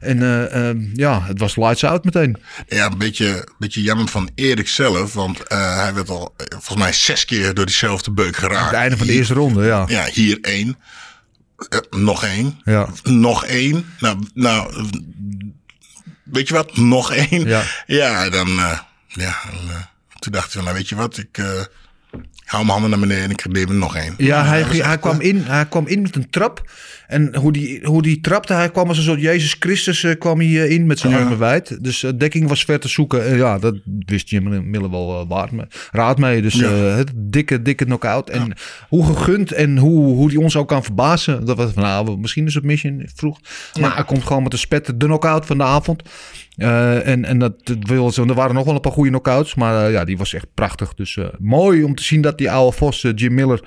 En 0.00 0.22
eh, 0.22 0.68
eh, 0.70 0.76
ja, 0.94 1.22
het 1.22 1.38
was 1.38 1.56
lights 1.56 1.84
out 1.84 2.04
meteen. 2.04 2.36
Ja, 2.68 2.86
een 2.86 2.98
beetje, 2.98 3.48
beetje 3.58 3.82
jammer 3.82 4.08
van 4.08 4.30
Erik 4.34 4.68
zelf. 4.68 5.12
Want 5.12 5.42
eh, 5.42 5.76
hij 5.82 5.94
werd 5.94 6.08
al 6.08 6.34
eh, 6.36 6.46
volgens 6.50 6.76
mij 6.78 6.92
zes 6.92 7.24
keer 7.24 7.54
door 7.54 7.66
diezelfde 7.66 8.10
beuk 8.10 8.36
geraakt. 8.36 8.64
Het 8.64 8.74
einde 8.74 8.96
van 8.96 9.06
de 9.06 9.12
Hier- 9.12 9.20
eerste 9.20 9.34
ronde, 9.34 9.66
ja. 9.66 9.84
Ja, 9.88 10.04
hier 10.12 10.38
één. 10.40 10.76
Nog 11.90 12.24
één. 12.24 12.60
Ja. 12.64 12.88
Nog 13.02 13.44
één. 13.44 13.84
Nou, 13.98 14.18
nou, 14.34 14.84
weet 16.22 16.48
je 16.48 16.54
wat? 16.54 16.76
Nog 16.76 17.12
één. 17.12 17.46
Ja. 17.48 17.62
Ja, 17.86 18.30
dan, 18.30 18.48
ja, 19.06 19.38
en, 19.50 19.88
toen 20.18 20.32
dacht 20.32 20.52
hij 20.52 20.52
van, 20.52 20.64
nou 20.64 20.76
weet 20.76 20.88
je 20.88 20.94
wat, 20.94 21.18
ik 21.18 21.38
hou 22.50 22.64
mijn 22.64 22.78
handen 22.80 22.90
naar 22.90 23.08
beneden 23.08 23.24
en 23.24 23.30
ik 23.30 23.52
neem 23.52 23.68
er 23.68 23.74
nog 23.74 23.96
één. 23.96 24.14
Ja, 24.16 24.44
hij, 24.44 24.62
hij, 24.62 24.98
kwam 24.98 25.20
eh, 25.20 25.28
in, 25.28 25.42
hij 25.42 25.66
kwam 25.66 25.86
in 25.86 26.02
met 26.02 26.16
een 26.16 26.30
trap. 26.30 26.62
En 27.10 27.36
hoe 27.36 27.52
die, 27.52 27.80
hoe 27.84 28.02
die 28.02 28.20
trapte, 28.20 28.52
hij 28.52 28.70
kwam 28.70 28.88
als 28.88 28.96
een 28.96 29.04
soort 29.04 29.20
Jezus 29.20 29.56
Christus 29.58 30.04
eh, 30.04 30.18
kwam 30.18 30.38
hij 30.38 30.46
eh, 30.62 30.70
in 30.70 30.86
met 30.86 30.98
zijn 30.98 31.14
armen 31.14 31.38
wijd. 31.38 31.84
Dus 31.84 32.02
eh, 32.02 32.10
dekking 32.16 32.48
was 32.48 32.64
ver 32.64 32.80
te 32.80 32.88
zoeken. 32.88 33.26
En 33.26 33.36
ja, 33.36 33.58
dat 33.58 33.74
wist 34.06 34.30
Jim 34.30 34.70
Miller 34.70 34.90
wel 34.90 35.26
waard 35.28 35.50
me, 35.50 35.66
raad 35.90 36.18
mee. 36.18 36.42
Dus 36.42 36.54
Ja. 36.54 36.68
het 36.70 37.10
dikke, 37.14 37.62
dikke 37.62 37.84
knockout. 37.84 38.30
En 38.30 38.52
hoe 38.88 39.06
gegund 39.06 39.52
en 39.52 39.78
hoe, 39.78 40.14
hoe 40.14 40.28
die 40.28 40.40
ons 40.40 40.56
ook 40.56 40.68
kan 40.68 40.84
verbazen. 40.84 41.44
Dat 41.46 41.56
was 41.56 41.72
van, 41.72 41.82
nou, 41.82 42.18
misschien 42.18 42.44
een 42.44 42.50
submission 42.50 43.08
vroeg. 43.14 43.40
Maar 43.80 43.94
hij 43.94 44.04
komt 44.04 44.22
gewoon 44.22 44.42
met 44.42 44.50
de 44.52 44.58
spet, 44.58 44.86
de 44.86 45.06
knockout 45.06 45.46
van 45.46 45.58
de 45.58 45.64
avond. 45.64 46.02
Eh, 46.60 47.06
en, 47.06 47.24
en 47.24 47.38
dat 47.38 47.54
wil 47.80 48.10
zo. 48.10 48.24
Er 48.26 48.34
waren 48.34 48.54
nog 48.54 48.64
wel 48.64 48.74
een 48.74 48.80
paar 48.80 48.92
goede 48.92 49.10
knockouts. 49.10 49.54
Maar 49.54 49.86
eh, 49.86 49.92
ja, 49.92 50.04
die 50.04 50.18
was 50.18 50.34
echt 50.34 50.46
prachtig. 50.54 50.94
Dus 50.94 51.16
eh, 51.16 51.26
mooi 51.38 51.82
om 51.82 51.94
te 51.94 52.02
zien 52.02 52.20
dat 52.20 52.38
die 52.38 52.50
oude 52.50 52.76
Vos, 52.76 53.06
Jim 53.14 53.34
Miller, 53.34 53.60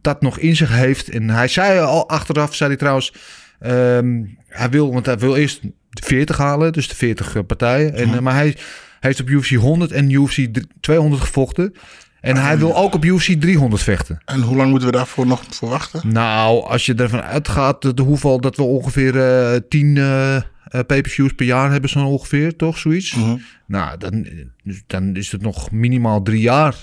dat 0.00 0.22
nog 0.22 0.38
in 0.38 0.56
zich 0.56 0.76
heeft. 0.76 1.08
En 1.08 1.30
hij 1.30 1.48
zei 1.48 1.80
al 1.80 2.08
achteraf, 2.08 2.54
zei 2.54 2.68
hij 2.68 2.78
trouwens. 2.78 3.12
ehm, 3.60 4.22
hij 4.48 4.70
wil, 4.70 4.92
want 4.92 5.06
hij 5.06 5.18
wil 5.18 5.36
eerst 5.36 5.62
de 5.90 6.02
40 6.04 6.36
halen, 6.36 6.72
dus 6.72 6.88
de 6.88 6.94
40 6.94 7.34
eh, 7.34 7.42
partijen. 7.46 7.94
En, 7.94 8.22
maar 8.22 8.34
hij, 8.34 8.46
hij 8.46 8.56
heeft 9.00 9.20
op 9.20 9.28
UFC 9.28 9.50
100 9.50 9.92
en 9.92 10.10
UFC 10.10 10.46
200 10.80 11.22
gevochten. 11.22 11.74
En 12.20 12.36
hij 12.36 12.58
wil 12.58 12.76
ook 12.76 12.94
op 12.94 13.04
UFC 13.04 13.40
300 13.40 13.82
vechten. 13.82 14.22
En 14.24 14.40
hoe 14.40 14.56
lang 14.56 14.70
moeten 14.70 14.88
we 14.88 14.96
daarvoor 14.96 15.26
nog 15.26 15.42
verwachten? 15.50 16.12
Nou, 16.12 16.64
als 16.64 16.86
je 16.86 16.94
ervan 16.94 17.22
uitgaat 17.22 17.96
de, 17.96 18.02
hoeveel 18.02 18.40
dat 18.40 18.56
we 18.56 18.62
ongeveer 18.62 19.20
eh 19.20 19.60
10 19.68 19.96
eh 19.96 20.36
eh, 20.36 20.42
pay-per-views 20.70 21.32
per 21.32 21.46
jaar 21.46 21.70
hebben, 21.70 21.90
zo 21.90 21.98
ongeveer, 22.06 22.56
toch? 22.56 22.78
Zoiets. 22.78 23.14
Mhm. 23.14 23.36
Nou, 23.66 23.98
dan, 23.98 24.26
dan 24.86 25.16
is 25.16 25.32
het 25.32 25.42
nog 25.42 25.70
minimaal 25.70 26.22
drie 26.22 26.40
jaar. 26.40 26.74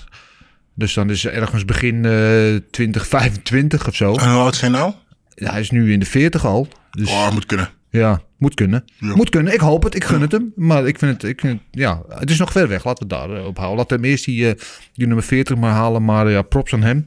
Dus 0.74 0.94
dan 0.94 1.10
is 1.10 1.26
ergens 1.26 1.64
begin 1.64 2.04
eh 2.04 2.56
2025 2.70 3.88
of 3.88 3.94
zo. 3.94 4.14
En 4.14 4.30
hoe 4.32 4.40
oud 4.40 4.56
zijn 4.56 4.72
nou? 4.72 4.92
Hij 5.34 5.60
is 5.60 5.70
nu 5.70 5.92
in 5.92 5.98
de 6.00 6.06
40 6.06 6.44
al. 6.46 6.68
Dus 6.90 7.08
Oh, 7.10 7.32
moet 7.32 7.46
kunnen. 7.46 7.68
ja, 7.90 8.20
moet 8.38 8.54
kunnen. 8.54 8.84
Ja. 8.98 9.14
Moet 9.14 9.30
kunnen. 9.30 9.52
Ik 9.52 9.60
hoop 9.60 9.82
het. 9.82 9.94
Ik 9.94 10.04
gun 10.04 10.20
het 10.20 10.32
hem. 10.32 10.52
Maar 10.56 10.86
ik 10.86 10.98
vind 10.98 11.12
het, 11.22 11.30
ik 11.30 11.40
vind 11.40 11.52
het, 11.52 11.80
ja, 11.80 12.02
het 12.08 12.30
is 12.30 12.38
nog 12.38 12.52
ver 12.52 12.68
weg. 12.68 12.84
Laten 12.84 13.08
we 13.08 13.14
het 13.14 13.28
daar 13.28 13.36
eh, 13.38 13.46
op 13.46 13.56
houden. 13.56 13.78
Laten 13.78 13.96
we 13.96 14.02
hem 14.02 14.12
eerst 14.12 14.24
die, 14.24 14.48
eh, 14.48 14.60
die 14.94 15.06
nummer 15.06 15.24
40 15.24 15.56
maar 15.56 15.72
halen. 15.72 16.04
Maar 16.04 16.26
eh, 16.26 16.32
ja, 16.32 16.42
props 16.42 16.72
aan 16.72 16.82
hem. 16.82 17.04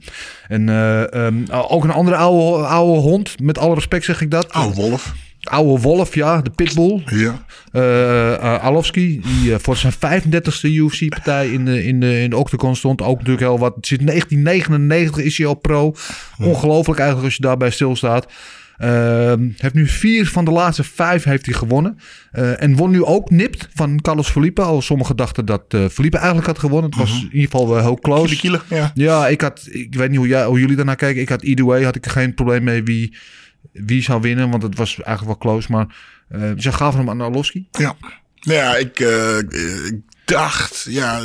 En 0.48 0.68
eh, 0.68 1.14
ehm, 1.26 1.42
ook 1.50 1.84
een 1.84 1.90
andere 1.90 2.16
oude, 2.16 2.66
oude 2.66 3.00
hond. 3.00 3.40
Met 3.40 3.58
alle 3.58 3.74
respect 3.74 4.04
zeg 4.04 4.20
ik 4.20 4.30
dat. 4.30 4.54
Oh, 4.54 4.74
Wolf. 4.74 5.14
Oude 5.42 5.82
Wolf, 5.82 6.14
ja, 6.14 6.42
de 6.42 6.50
Pitbull. 6.50 7.02
Ja. 7.06 7.44
Arlovski, 8.58 9.20
die 9.20 9.52
eh, 9.52 9.58
voor 9.60 9.76
zijn 9.76 9.92
35e 9.92 10.70
UFC-partij 10.70 11.48
in 11.48 11.64
de, 11.64 11.84
in, 11.84 12.00
de, 12.00 12.20
in 12.20 12.30
de 12.30 12.36
Octagon 12.36 12.76
stond. 12.76 13.02
Ook 13.02 13.18
natuurlijk 13.18 13.46
heel 13.46 13.58
wat. 13.58 13.74
Sinds 13.80 14.04
1999 14.04 15.24
is 15.24 15.38
hij 15.38 15.46
al 15.46 15.54
pro. 15.54 15.94
Ongelooflijk 16.38 16.98
eigenlijk 16.98 17.28
als 17.28 17.36
je 17.36 17.42
daarbij 17.42 17.70
stilstaat. 17.70 18.26
Ehm 18.76 19.48
heeft 19.56 19.74
nu 19.74 19.86
vier 19.86 20.26
van 20.26 20.44
de 20.44 20.50
laatste 20.50 20.84
vijf 20.84 21.24
heeft 21.24 21.46
hij 21.46 21.54
gewonnen. 21.54 21.98
En 22.32 22.76
won 22.76 22.90
nu 22.90 23.04
ook 23.04 23.30
nipt 23.30 23.68
van 23.74 24.00
Carlos 24.00 24.30
Felipe. 24.30 24.62
Al 24.62 24.82
sommigen 24.82 25.16
dachten 25.16 25.46
dat 25.46 25.76
Felipe 25.90 26.16
eigenlijk 26.16 26.46
had 26.46 26.58
gewonnen. 26.58 26.90
Het 26.90 26.98
was 26.98 27.10
in 27.10 27.24
ieder 27.24 27.50
geval 27.50 27.68
wel 27.68 27.82
heel 27.82 27.98
close. 27.98 28.36
Kiele, 28.36 28.60
kiele, 28.68 28.80
ja. 28.80 28.90
Ja, 28.94 29.28
ik 29.28 29.40
had, 29.40 29.68
ik 29.70 29.94
weet 29.94 30.08
niet 30.08 30.18
hoe, 30.18 30.28
jij, 30.28 30.44
hoe 30.44 30.60
jullie 30.60 30.76
daarnaar 30.76 30.96
kijken. 30.96 31.22
Ik 31.22 31.28
had 31.28 31.42
either 31.42 31.64
way, 31.64 31.82
had 31.82 31.96
ik 31.96 32.06
geen 32.06 32.34
probleem 32.34 32.64
mee 32.64 32.82
wie, 32.82 33.16
wie 33.72 34.02
zou 34.02 34.20
winnen. 34.20 34.50
Want 34.50 34.62
het 34.62 34.76
was 34.76 35.02
eigenlijk 35.02 35.40
wel 35.42 35.52
close. 35.52 35.70
Maar 35.72 35.86
eh 36.28 36.50
ze 36.56 36.72
gaven 36.72 36.98
hem 36.98 37.10
aan 37.10 37.20
Arlovski. 37.20 37.68
Ja, 37.70 37.94
Nou 38.40 38.58
ja 38.58 38.76
ik, 38.76 39.00
eh, 39.00 39.38
ik 39.86 40.00
dacht, 40.24 40.86
ja, 40.88 41.18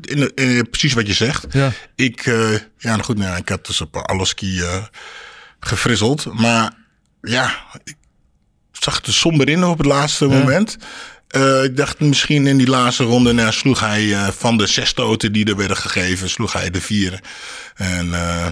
in, 0.00 0.34
in- 0.34 0.70
precies 0.70 0.92
wat 0.92 1.06
je 1.06 1.12
zegt. 1.12 1.46
Ja. 1.50 1.72
Ik, 1.96 2.26
eh, 2.26 2.52
ja, 2.52 2.90
nou 2.90 3.02
goed, 3.02 3.18
nou, 3.18 3.36
ik 3.36 3.48
had 3.48 3.66
dus 3.66 3.80
op 3.80 3.96
Aloski 3.96 4.60
eh 4.60 4.84
gefrizzeld. 5.60 6.32
Maar 6.40 6.72
ja, 7.22 7.54
ik 7.84 7.96
zag 8.72 8.96
het 8.96 9.06
er 9.06 9.12
somber 9.12 9.48
in 9.48 9.64
op 9.64 9.78
het 9.78 9.86
laatste 9.86 10.26
moment. 10.26 10.76
Ik 11.64 11.76
dacht 11.76 12.00
misschien 12.00 12.46
in 12.46 12.56
die 12.56 12.66
laatste 12.68 13.04
ronde 13.04 13.32
nou, 13.32 13.52
sloeg 13.52 13.80
hij 13.80 14.32
van 14.32 14.56
de 14.58 14.66
zes 14.66 14.88
stoten 14.88 15.32
die 15.32 15.44
er 15.46 15.56
werden 15.56 15.76
gegeven, 15.76 16.30
sloeg 16.30 16.52
hij 16.52 16.70
de 16.70 16.80
vier. 16.80 17.20
En 17.74 18.14
eh, 18.14 18.46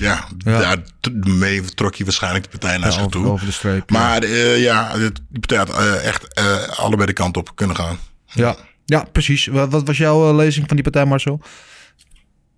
ja, 0.00 0.28
Ja. 0.38 0.76
daarmee 1.00 1.60
trok 1.62 1.96
hij 1.96 2.04
waarschijnlijk 2.04 2.44
de 2.44 2.50
partij 2.50 2.76
naar 2.78 2.86
Ja, 2.86 2.90
zich 2.92 3.00
over- 3.04 3.12
toe. 3.20 3.26
over 3.26 3.46
de 3.46 3.52
streep, 3.52 3.90
ja. 3.90 3.98
Maar 3.98 4.22
eh, 4.22 4.62
ja, 4.62 4.96
dit- 4.98 5.20
die 5.28 5.40
partij 5.40 5.58
had 5.58 5.70
eh, 5.70 6.06
echt 6.06 6.34
eh, 6.34 6.68
allebei 6.78 7.06
de 7.06 7.12
kant 7.12 7.36
op 7.36 7.50
kunnen 7.54 7.76
gaan. 7.76 7.98
Ja, 8.26 8.56
ja 8.84 9.04
precies. 9.12 9.46
Wat, 9.46 9.70
wat 9.70 9.86
was 9.86 9.96
jouw 9.96 10.36
lezing 10.36 10.66
van 10.66 10.76
die 10.76 10.84
partij, 10.84 11.04
Marcel? 11.06 11.40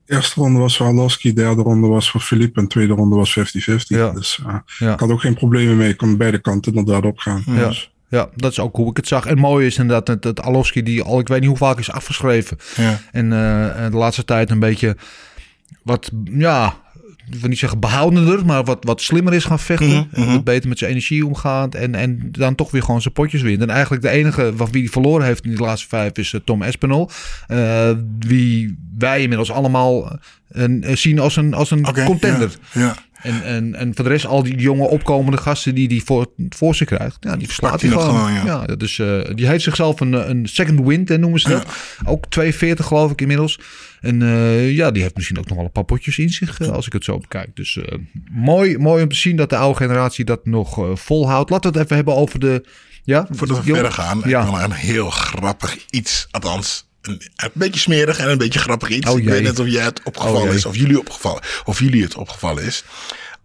Eerste 0.06 0.40
ronde 0.40 0.58
was 0.58 0.76
voor 0.76 0.86
Arlovski, 0.86 1.32
derde 1.32 1.62
ronde 1.62 1.86
was 1.86 2.10
voor 2.10 2.20
Philippe 2.20 2.60
en 2.60 2.68
tweede 2.68 2.92
ronde 2.92 3.16
was 3.16 3.30
50-50. 3.32 3.98
Ja. 3.98 4.10
Dus 4.10 4.40
Ja. 4.78 4.92
ik 4.92 5.00
had 5.00 5.10
ook 5.10 5.20
geen 5.20 5.34
problemen 5.34 5.76
mee. 5.76 5.88
Ik 5.88 5.96
kon 5.96 6.16
beide 6.16 6.38
kanten 6.40 6.74
inderdaad 6.74 7.04
opgaan. 7.04 7.42
Ja. 7.46 7.68
Dus, 7.68 7.92
Ja, 8.10 8.28
dat 8.36 8.50
is 8.50 8.58
ook 8.60 8.76
hoe 8.76 8.90
ik 8.90 8.96
het 8.96 9.06
zag. 9.08 9.26
En 9.26 9.38
mooi 9.38 9.66
is 9.66 9.76
inderdaad 9.78 10.06
dat, 10.06 10.22
dat 10.22 10.40
Alowski 10.40 10.82
die 10.82 11.02
al, 11.02 11.18
ik 11.18 11.28
weet 11.28 11.40
niet 11.40 11.48
hoe 11.48 11.56
vaak 11.58 11.78
is 11.78 11.90
afgeschreven. 11.90 12.58
Ja. 12.76 13.00
En 13.12 13.24
eh, 13.32 13.90
de 13.90 13.96
laatste 13.96 14.24
tijd 14.24 14.50
een 14.50 14.58
beetje 14.58 14.96
wat, 15.82 16.10
ja, 16.24 16.74
wil 17.40 17.48
niet 17.48 17.58
zeggen 17.58 17.80
behoudender, 17.80 18.46
maar 18.46 18.64
wat, 18.64 18.84
wat 18.84 19.00
slimmer 19.00 19.34
is 19.34 19.44
gaan 19.44 19.58
vechten. 19.58 19.88
Mhm, 20.10 20.20
En 20.22 20.26
wat 20.32 20.44
beter 20.44 20.68
met 20.68 20.78
zijn 20.78 20.90
energie 20.90 21.26
omgaat. 21.26 21.74
En, 21.74 21.94
en 21.94 22.28
dan 22.30 22.54
toch 22.54 22.70
weer 22.70 22.82
gewoon 22.82 23.02
zijn 23.02 23.14
potjes 23.14 23.42
wint. 23.42 23.62
En 23.62 23.70
eigenlijk 23.70 24.02
de 24.02 24.08
enige 24.08 24.52
van 24.56 24.68
wie 24.70 24.82
hij 24.82 24.90
verloren 24.90 25.26
heeft 25.26 25.44
in 25.44 25.50
die 25.50 25.60
laatste 25.60 25.88
vijf 25.88 26.12
is 26.12 26.32
eh, 26.32 26.40
Tom 26.44 26.62
Espinol. 26.62 27.10
Eh, 27.46 27.90
wie 28.18 28.78
wij 28.98 29.20
inmiddels 29.22 29.50
allemaal 29.50 30.18
eh, 30.48 30.64
zien 30.94 31.18
als 31.18 31.36
een, 31.36 31.54
als 31.54 31.70
een 31.70 31.82
contender. 32.04 32.50
Ja, 32.72 32.80
ja. 32.80 32.96
En, 33.22 33.44
en, 33.44 33.74
en 33.74 33.94
voor 33.94 34.04
de 34.04 34.10
rest, 34.10 34.26
al 34.26 34.42
die 34.42 34.56
jonge 34.56 34.88
opkomende 34.88 35.36
gasten 35.36 35.74
die 35.74 35.88
die 35.88 36.04
voor, 36.04 36.26
voor 36.48 36.74
zich 36.74 36.86
krijgt, 36.86 37.16
ja, 37.20 37.36
die 37.36 37.46
verslaat 37.46 37.80
hij 37.80 37.90
gewoon. 37.90 38.14
gewoon, 38.14 38.32
ja. 38.32 38.44
ja. 38.44 38.76
dus 38.76 38.96
die 39.34 39.46
heeft 39.46 39.64
zichzelf 39.64 40.00
een, 40.00 40.30
een 40.30 40.46
second 40.46 40.80
wind, 40.86 41.08
hè, 41.08 41.18
noemen 41.18 41.40
ze 41.40 41.48
dat. 41.48 41.66
Ook 42.04 42.26
240 42.26 42.86
geloof 42.86 43.10
ik 43.10 43.20
inmiddels. 43.20 43.60
En 44.00 44.22
eh, 44.22 44.70
ja, 44.70 44.90
die 44.90 45.02
heeft 45.02 45.14
misschien 45.16 45.38
ook 45.38 45.48
nog 45.48 45.56
wel 45.56 45.64
een 45.66 45.72
paar 45.72 45.84
potjes 45.84 46.18
in 46.18 46.30
zich, 46.30 46.60
eh, 46.60 46.68
als 46.68 46.86
ik 46.86 46.92
het 46.92 47.04
zo 47.04 47.18
bekijk. 47.18 47.56
Dus 47.56 47.78
mooi, 48.30 48.78
mooi 48.78 49.02
om 49.02 49.08
te 49.08 49.16
zien 49.16 49.36
dat 49.36 49.50
de 49.50 49.56
oude 49.56 49.76
generatie 49.76 50.24
dat 50.24 50.46
nog 50.46 50.88
volhoudt. 50.94 51.50
Laten 51.50 51.72
we 51.72 51.78
het 51.78 51.84
even 51.84 51.96
hebben 51.96 52.16
over 52.16 52.38
de... 52.38 52.64
Ja, 53.04 53.26
Voordat 53.30 53.64
we 53.64 53.72
verder 53.72 53.92
gaan, 53.92 54.22
Ja. 54.24 54.40
ik 54.40 54.50
wil 54.50 54.60
een 54.60 54.72
heel 54.72 55.10
grappig 55.10 55.76
iets. 55.90 56.28
Althans, 56.30 56.87
een, 57.02 57.22
een 57.36 57.50
beetje 57.52 57.80
smerig 57.80 58.18
en 58.18 58.28
een 58.30 58.38
beetje 58.38 58.58
grappig 58.58 58.88
iets. 58.88 59.10
Oh, 59.10 59.18
ik 59.18 59.24
weet 59.24 59.42
net 59.42 59.58
of 59.58 59.66
jij 59.66 59.84
het 59.84 60.00
opgevallen 60.04 60.48
Oh, 60.48 60.54
is, 60.54 60.64
of 60.66 60.76
jullie 60.76 60.98
opgevallen, 60.98 61.42
of 61.64 61.78
jullie 61.78 62.02
het 62.02 62.14
opgevallen 62.14 62.64
is. 62.64 62.84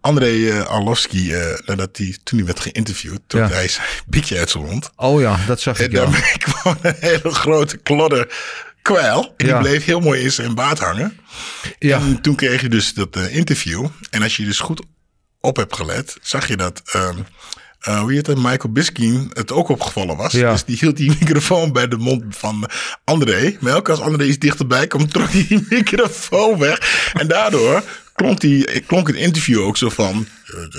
André 0.00 0.64
Arlovski, 0.64 1.32
eh, 1.34 1.58
nadat 1.66 1.96
hij, 1.96 2.16
toen 2.24 2.38
hij 2.38 2.46
werd 2.46 2.60
geïnterviewd, 2.60 3.20
trok 3.26 3.48
Ja. 3.48 3.54
hij 3.54 3.68
zijn 3.68 3.86
bietje 4.06 4.38
uit 4.38 4.50
zijn 4.50 4.64
mond. 4.64 4.90
Oh 4.96 5.20
ja, 5.20 5.38
dat 5.46 5.60
zag 5.60 5.78
En 5.78 5.84
ik 5.84 5.92
ja. 5.92 6.00
daarmee 6.00 6.38
kwam 6.48 6.76
een 6.82 6.94
hele 7.00 7.30
grote 7.30 7.76
klodder 7.76 8.34
kwijl. 8.82 9.34
En 9.36 9.46
Ja. 9.46 9.52
die 9.60 9.68
bleef 9.68 9.84
heel 9.84 10.00
mooi 10.00 10.20
in 10.22 10.32
zijn 10.32 10.54
baard 10.54 10.78
hangen. 10.78 11.18
Ja. 11.78 11.98
En 11.98 12.20
toen 12.20 12.34
kreeg 12.34 12.60
je 12.60 12.68
dus 12.68 12.94
dat 12.94 13.16
eh, 13.16 13.36
interview. 13.36 13.86
En 14.10 14.22
als 14.22 14.36
je 14.36 14.44
dus 14.44 14.58
goed 14.60 14.82
op 15.40 15.56
hebt 15.56 15.76
gelet, 15.76 16.16
zag 16.22 16.48
je 16.48 16.56
dat... 16.56 16.82
ehm 16.92 17.18
eh, 17.84 18.00
hoe 18.00 18.12
heet 18.12 18.26
het? 18.26 18.36
Michael 18.36 18.72
Biskin 18.72 19.30
het 19.32 19.52
ook 19.52 19.68
opgevallen 19.68 20.16
was. 20.16 20.32
Ja. 20.32 20.52
Dus 20.52 20.64
die 20.64 20.76
hield 20.80 20.96
die 20.96 21.10
microfoon 21.20 21.72
bij 21.72 21.88
de 21.88 21.96
mond 21.96 22.24
van 22.28 22.68
André. 23.04 23.56
Maar 23.60 23.72
elke 23.72 23.90
als 23.90 24.00
André 24.00 24.24
iets 24.24 24.38
dichterbij 24.38 24.86
kwam, 24.86 25.08
trok 25.12 25.30
hij 25.30 25.46
die 25.48 25.66
microfoon 25.68 26.58
weg. 26.58 27.10
En 27.12 27.28
daardoor 27.28 27.82
klonk, 28.12 28.40
die, 28.40 28.80
klonk 28.80 29.06
het 29.06 29.16
interview 29.16 29.60
ook 29.60 29.76
zo 29.76 29.88
van... 29.88 30.26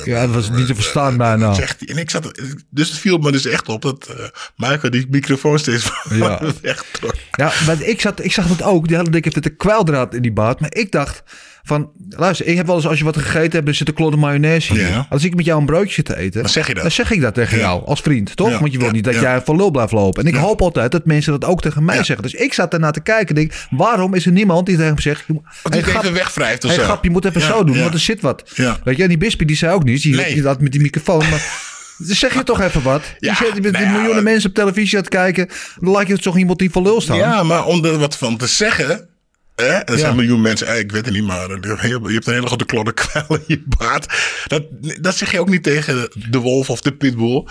Ja, 0.03 0.20
het 0.22 0.32
was 0.34 0.50
niet 0.50 0.67
te 0.67 0.75
verstaan 0.75 1.17
bijna. 1.17 1.53
Zegt 1.53 1.79
hij. 1.79 1.88
En 1.96 1.98
ik 1.98 2.10
zat, 2.10 2.41
dus 2.70 2.89
het 2.89 2.98
viel 3.00 3.17
me 3.17 3.32
dus 3.32 3.46
echt 3.46 3.67
op 3.70 3.82
dat 3.82 4.08
eh 4.17 4.25
Michael 4.55 4.89
die 4.91 5.08
microfoon 5.10 5.60
steeds 5.60 5.84
van 5.89 6.17
Ja. 6.17 6.41
wegtrok. 6.62 7.13
Ja, 7.32 7.51
maar 7.65 7.82
ik, 7.82 8.01
zat, 8.01 8.24
ik 8.24 8.32
zag 8.32 8.48
dat 8.48 8.63
ook. 8.63 8.88
Die 8.88 8.98
hele 8.98 9.10
dikke 9.10 9.29
heeft 9.34 9.46
een 9.46 9.55
kwijldraad 9.58 10.13
in 10.13 10.22
die 10.22 10.34
baard. 10.34 10.60
Maar 10.60 10.74
ik 10.75 10.91
dacht 10.91 11.24
van, 11.63 11.91
luister, 12.10 12.46
ik 12.46 12.55
heb 12.58 12.65
wel 12.65 12.75
eens 12.75 12.88
als 12.88 12.98
je 12.98 13.03
wat 13.03 13.17
gegeten 13.17 13.51
hebt, 13.51 13.67
er 13.67 13.74
zit 13.75 13.88
een 13.88 13.94
klodder 13.94 14.20
mayonaise 14.20 14.74
hier. 14.74 14.88
Ja. 14.88 15.05
Als 15.10 15.24
ik 15.24 15.36
met 15.36 15.46
jou 15.46 15.60
een 15.60 15.65
broodje 15.65 15.94
zit 15.94 16.05
te 16.05 16.17
eten, 16.17 16.41
Dan 16.41 16.50
zeg 16.51 16.67
je 16.67 16.74
dat. 16.74 16.82
dan 16.84 16.91
zeg 16.91 17.12
ik 17.12 17.22
dat 17.22 17.34
tegen 17.34 17.58
Ja. 17.58 17.63
jou 17.63 17.86
als 17.86 18.01
vriend, 18.01 18.36
toch? 18.36 18.50
Ja, 18.50 18.60
Want 18.60 18.72
je 18.72 18.77
wil 18.77 18.88
ja, 18.88 18.94
niet 18.94 19.03
dat 19.03 19.13
jij 19.20 19.41
voor 19.41 19.55
lul 19.55 19.72
blijft 19.72 19.91
lopen. 19.91 20.24
En 20.24 20.29
ik 20.29 20.36
hoop 20.36 20.62
altijd 20.62 20.91
dat 20.91 21.05
mensen 21.05 21.32
dat 21.39 21.46
ook 21.50 21.62
tegen 21.62 21.86
mij 21.86 22.03
zeggen. 22.03 22.22
Dus 22.22 22.34
ik 22.34 22.53
zat 22.53 22.74
ernaar 22.74 22.91
te 22.91 23.01
kijken 23.01 23.27
en 23.27 23.36
denk, 23.36 23.53
waarom 23.70 24.13
is 24.13 24.25
er 24.25 24.32
niemand 24.32 24.65
die 24.65 24.75
tegen 24.75 24.91
hem 24.91 25.00
zegt, 25.01 25.24
die 25.27 25.41
hey, 25.70 25.79
even 25.79 26.13
wegwrijft 26.13 26.63
of 26.63 26.70
hey, 26.70 26.79
zo. 26.79 26.86
grap, 26.86 27.03
je 27.03 27.10
moet 27.10 27.25
even 27.25 27.41
zo 27.41 27.63
doen, 27.63 27.79
want 27.79 27.94
er 27.94 28.00
zit 28.00 28.22
wat. 28.22 28.44
Weet 28.84 28.98
je, 28.98 29.03
en 29.03 29.10
die 29.10 29.17
Bispie 29.17 29.48
die 29.48 29.55
zei 29.65 29.75
ook 29.75 29.84
niets. 29.84 30.03
Die, 30.03 30.15
Nee. 30.15 30.43
had 30.43 30.62
met 30.62 30.72
die 30.72 30.81
microfoon, 30.81 31.29
maar... 31.29 31.43
Dus 31.98 32.19
zeg 32.19 32.34
je 32.34 32.43
toch 32.43 32.62
even 32.62 32.81
wat. 32.84 33.01
Ja, 33.19 33.36
je 33.39 33.45
zit 33.53 33.63
met 33.63 33.72
nou 33.72 33.86
ja, 33.86 33.91
miljoenen 33.91 34.24
mensen 34.24 34.50
op 34.50 34.55
televisie 34.55 34.98
aan 34.98 35.03
het 35.03 35.13
kijken. 35.13 35.50
Dan 35.79 35.91
laat 35.91 36.07
je 36.07 36.13
het 36.13 36.22
toch 36.22 36.38
iemand 36.38 36.60
die 36.60 36.69
voor 36.69 36.81
lul 36.81 37.01
staan. 37.01 37.17
Ja, 37.17 37.43
maar 37.43 37.65
om 37.65 37.86
er 37.86 37.98
wat 37.98 38.17
van 38.17 38.38
te 38.38 38.48
zeggen. 38.48 39.10
Hè? 39.55 39.65
Er 39.65 39.98
zijn 39.98 40.00
Ja. 40.00 40.13
miljoen 40.15 40.41
mensen, 40.41 40.67
eh, 40.67 40.79
ik 40.79 40.91
weet 40.91 41.05
het 41.05 41.13
niet, 41.13 41.24
maar 41.24 41.50
je 41.50 42.13
hebt 42.13 42.27
een 42.27 42.34
hele 42.34 42.48
grote 42.48 42.65
klodder 42.65 42.93
kwel 43.05 43.25
in 43.29 43.43
je 43.48 43.63
baard. 43.77 44.13
Dat, 44.48 44.63
dat 45.01 45.17
zeg 45.17 45.31
je 45.31 45.39
ook 45.39 45.50
niet 45.50 45.63
tegen 45.63 46.10
de 46.29 46.39
wolf 46.39 46.69
of 46.69 46.81
de 46.81 46.91
pitbull. 46.93 47.43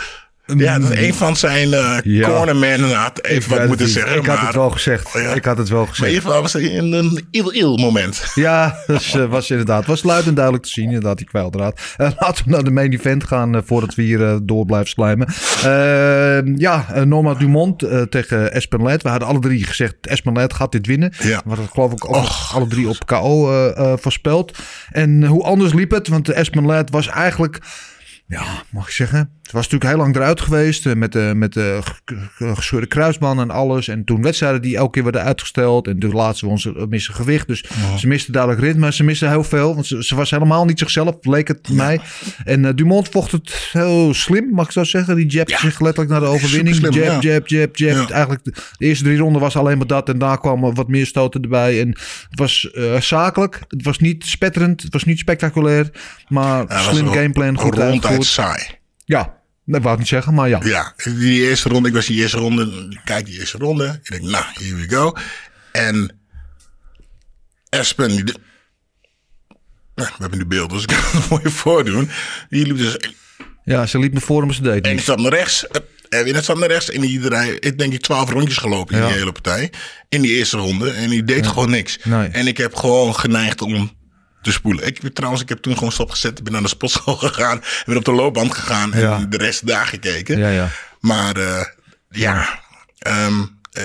Ja, 0.46 0.78
dat 0.78 0.90
is 0.90 0.98
een 1.06 1.14
van 1.14 1.36
zijn 1.36 1.72
eh 1.74 1.96
Ja. 2.02 2.28
cornermen 2.28 2.92
had 2.92 3.22
even 3.24 3.50
wat 3.58 3.66
moeten 3.66 3.86
niet. 3.86 3.94
zeggen. 3.94 4.16
Ik 4.16 4.26
had 4.26 4.40
het 4.40 4.54
wel 4.54 4.70
gezegd. 4.70 5.06
Oh 5.16 5.22
ja. 5.22 5.32
Ik 5.34 5.44
had 5.44 5.58
het 5.58 5.68
wel 5.68 5.78
Maar 5.78 5.88
in 5.88 5.94
gezegd. 5.94 6.12
ieder 6.12 6.26
geval 6.26 6.42
was 6.42 6.52
het 6.52 6.62
een, 6.62 6.92
een 6.92 7.26
il-il 7.30 7.76
moment. 7.76 8.30
Ja, 8.34 8.76
dat 8.86 8.96
was, 9.12 9.26
was 9.28 9.50
inderdaad. 9.50 9.86
Was 9.86 10.02
luid 10.02 10.26
en 10.26 10.34
duidelijk 10.34 10.64
te 10.64 10.70
zien, 10.70 10.84
inderdaad, 10.84 11.16
die 11.16 11.26
kwijldraad. 11.26 11.80
Eh, 11.96 12.10
laten 12.18 12.44
we 12.44 12.50
naar 12.50 12.64
de 12.64 12.70
main 12.70 12.92
event 12.92 13.24
gaan, 13.24 13.54
eh, 13.54 13.60
voordat 13.64 13.94
we 13.94 14.02
hier 14.02 14.24
eh, 14.26 14.36
door 14.42 14.64
blijven 14.64 14.88
slijmen. 14.88 15.26
Eh, 15.64 16.56
ja, 16.56 16.86
eh, 16.92 17.02
Norma 17.02 17.34
Dumont 17.34 17.82
eh, 17.82 18.02
tegen 18.02 18.52
Espen 18.52 18.82
Led. 18.82 19.02
We 19.02 19.08
hadden 19.08 19.28
alle 19.28 19.38
drie 19.40 19.64
gezegd, 19.64 19.94
Espen 20.00 20.32
Led 20.32 20.52
gaat 20.54 20.72
dit 20.72 20.86
winnen. 20.86 21.12
Ja. 21.22 21.40
We 21.44 21.48
hadden 21.48 21.68
geloof 21.72 21.92
ik 21.92 22.08
ook 22.14 22.26
alle 22.52 22.66
drie 22.66 22.88
op 22.88 23.06
KO 23.06 23.50
eh, 23.50 23.78
eh, 23.92 23.98
voorspeld. 24.00 24.58
En 24.90 25.24
hoe 25.24 25.42
anders 25.42 25.72
liep 25.72 25.90
het? 25.90 26.08
Want 26.08 26.28
Espen 26.28 26.66
Led 26.66 26.90
was 26.90 27.06
eigenlijk... 27.08 27.58
Ja, 28.26 28.62
mag 28.71 28.87
ik 28.87 28.93
zeggen. 28.93 29.19
Het 29.43 29.52
was 29.52 29.62
natuurlijk 29.62 29.90
heel 29.90 30.00
lang 30.00 30.16
eruit 30.16 30.40
geweest. 30.40 30.87
eh, 30.87 30.95
Met 30.95 31.12
de, 31.12 31.33
met 31.37 31.52
de 31.52 31.78
g- 31.83 32.00
gescheurde 32.37 32.87
kruisband 32.87 33.40
en 33.40 33.50
alles. 33.50 33.88
En 33.88 34.04
toen 34.04 34.23
wedstrijden 34.23 34.62
die 34.62 34.76
elke 34.76 34.90
keer 34.90 35.02
werden 35.02 35.23
uitgesteld. 35.23 35.87
En 35.88 35.99
toen 35.99 36.12
laatste 36.12 36.47
won 36.47 36.59
ze 36.59 36.87
missen 36.88 37.14
gewicht. 37.14 37.47
Dus 37.47 37.64
ze 37.99 38.07
miste 38.07 38.33
duidelijk 38.33 38.62
ritme. 38.62 38.93
Ze 38.93 39.04
miste 39.04 39.28
heel 39.28 39.45
veel. 39.45 39.75
Want 39.75 39.87
ze, 39.87 40.04
ze 40.04 40.14
was 40.14 40.31
helemaal 40.31 40.64
niet 40.64 40.78
zichzelf, 40.78 41.14
leek 41.21 41.49
het 41.49 41.69
mij. 41.73 42.00
En 42.45 42.64
eh, 42.64 42.73
Dumont 42.75 43.09
vocht 43.09 43.33
het 43.33 43.69
heel 43.73 44.14
slim, 44.14 44.49
mag 44.50 44.64
ik 44.66 44.73
zo 44.73 44.85
zeggen. 44.85 45.16
Die 45.16 45.26
jabte 45.26 45.52
Ja. 45.52 45.59
zich 45.59 45.81
letterlijk 45.81 46.11
naar 46.11 46.21
de 46.21 46.26
overwinning. 46.26 46.75
Superslim, 46.76 47.04
Jab, 47.04 47.23
ja. 47.23 47.33
jab, 47.33 47.49
jab, 47.49 47.76
jab. 47.76 48.09
Ja. 48.09 48.14
Eigenlijk 48.14 48.45
de, 48.45 48.52
de 48.78 48.87
eerste 48.87 49.04
drie 49.04 49.19
ronden 49.19 49.40
was 49.40 49.57
alleen 49.57 49.78
maar 49.78 49.87
dat. 49.87 50.09
En 50.09 50.19
daar 50.19 50.40
kwamen 50.40 50.75
wat 50.75 50.88
meer 50.88 51.07
stoten 51.07 51.43
erbij. 51.43 51.81
En 51.81 51.88
het 52.31 52.38
was 52.38 52.71
eh, 52.71 53.00
zakelijk. 53.00 53.61
Het 53.69 53.83
was 53.83 53.99
niet 53.99 54.25
spetterend. 54.26 54.83
Het 54.83 54.93
was 54.93 55.04
niet 55.04 55.19
spectaculair. 55.19 55.90
Maar 56.28 56.64
slim 56.69 57.07
gameplan, 57.09 57.59
goed 57.59 57.75
ronduit 57.75 58.13
saai. 58.23 58.78
Ja, 59.04 59.40
dat 59.64 59.83
wou 59.83 59.92
ik 59.92 59.99
niet 60.00 60.09
zeggen, 60.09 60.35
maar 60.35 60.49
ja. 60.49 60.61
Ja, 60.64 60.94
die 61.04 61.42
eerste 61.49 61.68
ronde, 61.68 61.88
ik 61.88 61.94
was 61.94 62.06
die 62.06 62.21
eerste 62.21 62.37
ronde, 62.38 62.87
ik 62.90 63.00
kijk 63.04 63.26
die 63.26 63.38
eerste 63.38 63.59
ronde. 63.59 64.00
Ik 64.02 64.11
denk, 64.11 64.23
nou, 64.23 64.44
here 64.52 64.75
we 64.75 64.88
go. 64.88 65.16
En 65.73 66.18
Espen, 67.68 68.09
die, 68.09 68.25
de- 68.25 68.35
nou, 69.94 70.09
we 70.09 70.14
hebben 70.18 70.38
nu 70.38 70.47
beeld, 70.47 70.71
dus 70.71 70.83
ik 70.83 70.87
kan 70.88 71.21
het 71.21 71.28
mooi 71.30 71.50
voordoen. 71.50 72.11
Die 72.49 72.66
liep 72.66 72.76
dus 72.76 72.97
Ja, 73.64 73.87
ze 73.87 73.99
liep 73.99 74.12
naar 74.12 74.23
voren, 74.23 74.47
maar 74.47 74.54
ze 74.54 74.62
deed 74.62 74.75
En 74.75 74.83
die 74.83 74.92
niet. 74.92 75.02
stap 75.02 75.18
naar 75.18 75.33
rechts. 75.33 75.66
eh, 75.66 75.80
Erwin 76.09 76.35
het 76.35 76.44
stap 76.44 76.59
naar 76.59 76.68
rechts. 76.68 76.90
En 76.90 77.00
die 77.00 77.21
draai, 77.21 77.50
ik 77.52 77.78
denk 77.78 77.92
ik 77.92 78.00
twaalf 78.00 78.30
rondjes 78.30 78.56
gelopen 78.56 78.94
in 78.94 79.00
Ja. 79.00 79.06
die 79.09 79.16
hele 79.16 79.33
partij. 79.33 79.73
In 80.09 80.21
die 80.23 80.33
eerste 80.33 80.56
ronde. 80.56 80.90
En 80.90 81.09
die 81.11 81.25
deed 81.25 81.47
gewoon 81.47 81.71
niks. 81.71 81.99
Nee. 82.04 82.28
En 82.28 82.47
ik 82.47 82.56
heb 82.56 82.75
gewoon 82.75 83.14
geneigd 83.14 83.62
om 83.62 83.90
te 84.44 84.52
spoelen. 84.52 84.86
Ik 84.86 85.14
trouwens, 85.14 85.42
ik 85.42 85.48
heb 85.48 85.58
toen 85.62 85.74
gewoon 85.74 85.92
stopgezet. 85.92 86.38
Ik 86.38 86.44
ben 86.44 86.52
naar 86.52 86.62
de 86.62 86.68
sportschool 86.68 87.16
gegaan. 87.26 87.56
Ik 87.56 87.82
ben 87.86 87.96
op 87.96 88.04
de 88.04 88.12
loopband 88.12 88.54
gegaan 88.54 88.92
en 88.94 89.00
Ja. 89.00 89.18
de 89.28 89.36
rest 89.36 89.66
daar 89.66 89.86
gekeken. 89.86 90.38
Ja, 90.38 90.48
ja. 90.48 90.68
Maar 91.00 91.36
eh, 91.36 91.64
ja, 92.10 92.60
ehm, 92.98 93.40
eh, 93.72 93.82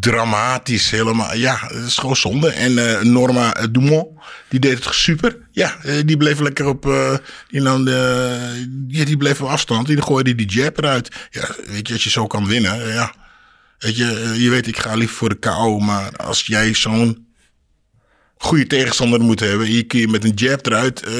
dramatisch 0.00 0.90
helemaal. 0.90 1.34
Ja, 1.34 1.58
het 1.66 1.86
is 1.86 1.96
gewoon 1.96 2.16
zonde. 2.16 2.50
En 2.50 2.78
eh, 2.98 3.02
Norma 3.02 3.52
Dumont, 3.70 4.06
die 4.48 4.60
deed 4.60 4.84
het 4.84 4.94
super. 4.94 5.36
Ja, 5.52 5.76
die 6.04 6.16
bleef 6.16 6.38
lekker 6.40 6.66
op, 6.66 6.86
eh, 6.86 7.14
die, 7.48 7.60
nam 7.60 7.84
de, 7.84 8.84
ja, 8.88 9.04
die 9.04 9.16
bleef 9.16 9.40
op 9.40 9.48
afstand. 9.48 9.86
Die 9.86 10.02
gooide 10.02 10.34
die 10.34 10.46
jab 10.48 10.78
eruit. 10.78 11.08
Ja, 11.30 11.48
weet 11.66 11.88
je, 11.88 11.94
als 11.94 12.04
je 12.04 12.10
zo 12.10 12.26
kan 12.26 12.46
winnen, 12.46 12.88
ja. 12.92 13.14
Weet 13.78 13.96
je, 13.96 14.34
je 14.38 14.50
weet, 14.50 14.66
ik 14.66 14.78
ga 14.78 14.94
liever 14.94 15.16
voor 15.16 15.28
de 15.28 15.38
KO. 15.38 15.78
Maar 15.78 16.16
als 16.16 16.46
jij 16.46 16.74
zo'n 16.74 17.25
goede 18.38 18.66
tegenstander 18.66 19.20
moet 19.20 19.40
hebben. 19.40 19.66
Hier 19.66 19.86
kun 19.86 19.98
je 20.00 20.08
met 20.08 20.24
een 20.24 20.32
jab 20.34 20.66
eruit 20.66 21.02
eh, 21.02 21.12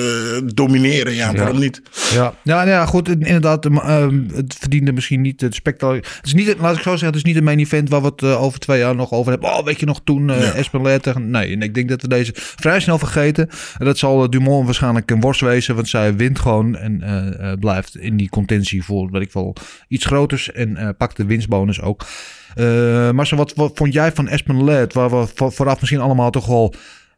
domineren. 0.54 1.14
Ja, 1.14 1.32
waarom 1.32 1.58
niet? 1.58 1.82
Ja, 2.12 2.34
ja, 2.42 2.54
nou 2.56 2.68
ja 2.68 2.86
goed. 2.86 3.08
Inderdaad, 3.08 3.66
eh, 3.66 3.76
ehm, 4.02 4.20
het 4.34 4.56
verdiende 4.58 4.92
misschien 4.92 5.20
niet 5.20 5.40
het 5.40 5.54
spectaculair. 5.54 6.04
Het 6.16 6.26
is 6.26 6.34
niet, 6.34 6.54
laat 6.58 6.76
ik 6.76 6.82
zo 6.82 6.90
zeggen, 6.90 7.06
het 7.06 7.16
is 7.16 7.22
niet 7.22 7.36
een 7.36 7.44
main 7.44 7.58
event 7.58 7.88
waar 7.88 8.00
we 8.00 8.06
het 8.06 8.22
eh, 8.22 8.42
over 8.42 8.58
twee 8.58 8.78
jaar 8.78 8.94
nog 8.94 9.12
over 9.12 9.30
hebben. 9.32 9.50
Oh, 9.50 9.64
weet 9.64 9.80
je 9.80 9.86
nog 9.86 10.00
toen 10.04 10.30
eh 10.30 10.40
Ja. 10.40 10.52
Espelet 10.52 11.02
tegen... 11.02 11.30
Nee, 11.30 11.52
en 11.52 11.62
ik 11.62 11.74
denk 11.74 11.88
dat 11.88 12.02
we 12.02 12.08
deze 12.08 12.32
vrij 12.34 12.80
snel 12.80 12.98
vergeten. 12.98 13.48
En 13.78 13.84
dat 13.84 13.98
zal 13.98 14.22
eh, 14.22 14.28
Dumont 14.28 14.64
waarschijnlijk 14.64 15.10
een 15.10 15.20
worst 15.20 15.40
wezen, 15.40 15.74
want 15.74 15.88
zij 15.88 16.16
wint 16.16 16.38
gewoon 16.38 16.76
en 16.76 17.02
eh, 17.02 17.50
eh, 17.52 17.58
blijft 17.58 17.96
in 17.98 18.16
die 18.16 18.28
contentie 18.28 18.84
voor, 18.84 19.10
weet 19.10 19.22
ik 19.22 19.32
wel, 19.32 19.56
iets 19.88 20.04
groters 20.04 20.52
en 20.52 20.76
eh, 20.76 20.88
pakt 20.98 21.16
de 21.16 21.24
winstbonus 21.24 21.80
ook. 21.80 22.06
Eh 22.54 23.10
Marcel, 23.10 23.36
wat, 23.36 23.54
wat 23.54 23.70
vond 23.74 23.92
jij 23.92 24.12
van 24.12 24.28
Espelet, 24.28 24.92
waar 24.92 25.10
we 25.10 25.26
vo- 25.34 25.50
vooraf 25.50 25.80
misschien 25.80 26.00
allemaal 26.00 26.30
toch 26.30 26.46
wel 26.46 26.74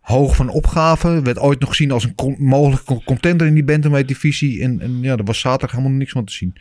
hoog 0.08 0.36
van 0.36 0.48
opgaven. 0.48 1.24
Werd 1.24 1.38
ooit 1.38 1.60
nog 1.60 1.68
gezien 1.68 1.90
als 1.90 2.04
een 2.04 2.14
con- 2.14 2.36
mogelijke 2.38 3.02
contender 3.04 3.46
in 3.46 3.54
die 3.54 3.64
bantamweight 3.64 4.08
divisie. 4.08 4.62
En, 4.62 4.80
en 4.80 5.00
ja, 5.00 5.16
er 5.16 5.24
was 5.24 5.40
zaterdag 5.40 5.76
helemaal 5.76 5.98
niks 5.98 6.12
van 6.12 6.24
te 6.24 6.32
zien. 6.32 6.54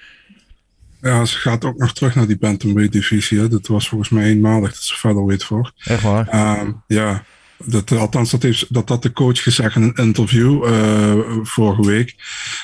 Ja, 1.01 1.25
ze 1.25 1.38
gaat 1.38 1.66
ook 1.66 1.77
nog 1.77 1.94
terug 1.94 2.16
naar 2.16 2.27
die 2.27 2.38
bantamweight 2.38 2.94
divisie. 2.94 3.39
Hè. 3.39 3.48
Dat 3.48 3.68
was 3.68 3.89
volgens 3.89 4.10
mij 4.10 4.24
eenmalig 4.24 4.74
dat 4.74 4.82
ze 4.84 4.98
verder 4.98 5.25
weet 5.25 5.44
voor. 5.44 5.72
Echt 5.84 6.04
waar? 6.04 6.27
Ehm, 6.27 6.72
ja, 6.88 7.24
dat, 7.58 7.92
althans 7.92 8.32
dat 8.32 8.44
heeft 8.44 8.74
dat 8.74 8.89
had 8.89 9.01
de 9.01 9.12
coach 9.12 9.44
gezegd 9.44 9.75
in 9.75 9.82
een 9.82 10.06
interview 10.06 10.63
eh, 10.63 11.16
vorige 11.44 11.86
week. 11.86 12.16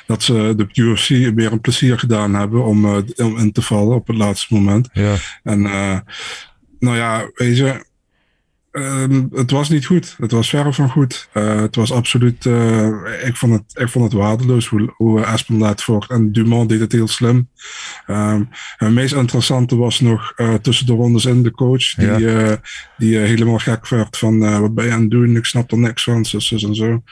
Dat 0.07 0.23
ze 0.23 0.53
de 0.57 0.67
UFC 0.73 1.07
weer 1.07 1.51
een 1.51 1.61
plezier 1.61 1.99
gedaan 1.99 2.33
hebben 2.33 2.65
om, 2.65 2.85
eh, 2.85 3.25
om 3.25 3.37
in 3.37 3.51
te 3.51 3.61
vallen 3.61 3.95
op 3.95 4.07
het 4.07 4.17
laatste 4.17 4.53
moment. 4.53 4.89
Ja. 4.93 5.15
En 5.43 5.65
eh, 5.65 5.99
nou 6.79 6.97
ja, 6.97 7.29
weet 7.33 7.57
je, 7.57 7.85
ehm, 8.73 9.23
het 9.33 9.51
was 9.51 9.69
niet 9.69 9.85
goed. 9.85 10.15
Het 10.19 10.31
was 10.31 10.49
verre 10.49 10.73
van 10.73 10.89
goed. 10.89 11.27
Eh, 11.31 11.55
het 11.61 11.75
was 11.75 11.91
absoluut, 11.91 12.45
eh, 12.45 12.87
ik, 13.25 13.35
vond 13.35 13.53
het, 13.53 13.63
ik 13.83 13.89
vond 13.89 14.05
het 14.05 14.21
waardeloos 14.21 14.67
hoe, 14.67 14.93
hoe 14.97 15.25
Aspen 15.25 15.57
laat 15.57 15.83
voort. 15.83 16.09
En 16.09 16.31
Dumont 16.31 16.69
deed 16.69 16.79
het 16.79 16.91
heel 16.91 17.07
slim. 17.07 17.49
Ehm, 18.07 18.43
het 18.77 18.91
meest 18.91 19.13
interessante 19.13 19.75
was 19.75 19.99
nog 19.99 20.33
eh, 20.35 20.53
tussen 20.53 20.85
de 20.85 20.93
rondes 20.93 21.25
in 21.25 21.43
de 21.43 21.51
coach. 21.51 21.93
Die, 21.95 22.07
Ja. 22.07 22.19
eh, 22.49 22.57
die 22.97 23.19
eh, 23.19 23.25
helemaal 23.27 23.57
gek 23.59 23.87
werd 23.87 24.17
van 24.17 24.43
eh, 24.43 24.59
wat 24.59 24.73
ben 24.73 24.85
je 24.85 24.91
aan 24.91 25.01
het 25.01 25.11
doen? 25.11 25.35
Ik 25.35 25.45
snap 25.45 25.71
er 25.71 25.77
niks 25.77 26.03
van. 26.03 26.25
Zus, 26.25 26.47
zus 26.47 26.63
en 26.63 26.75
zo. 26.75 27.03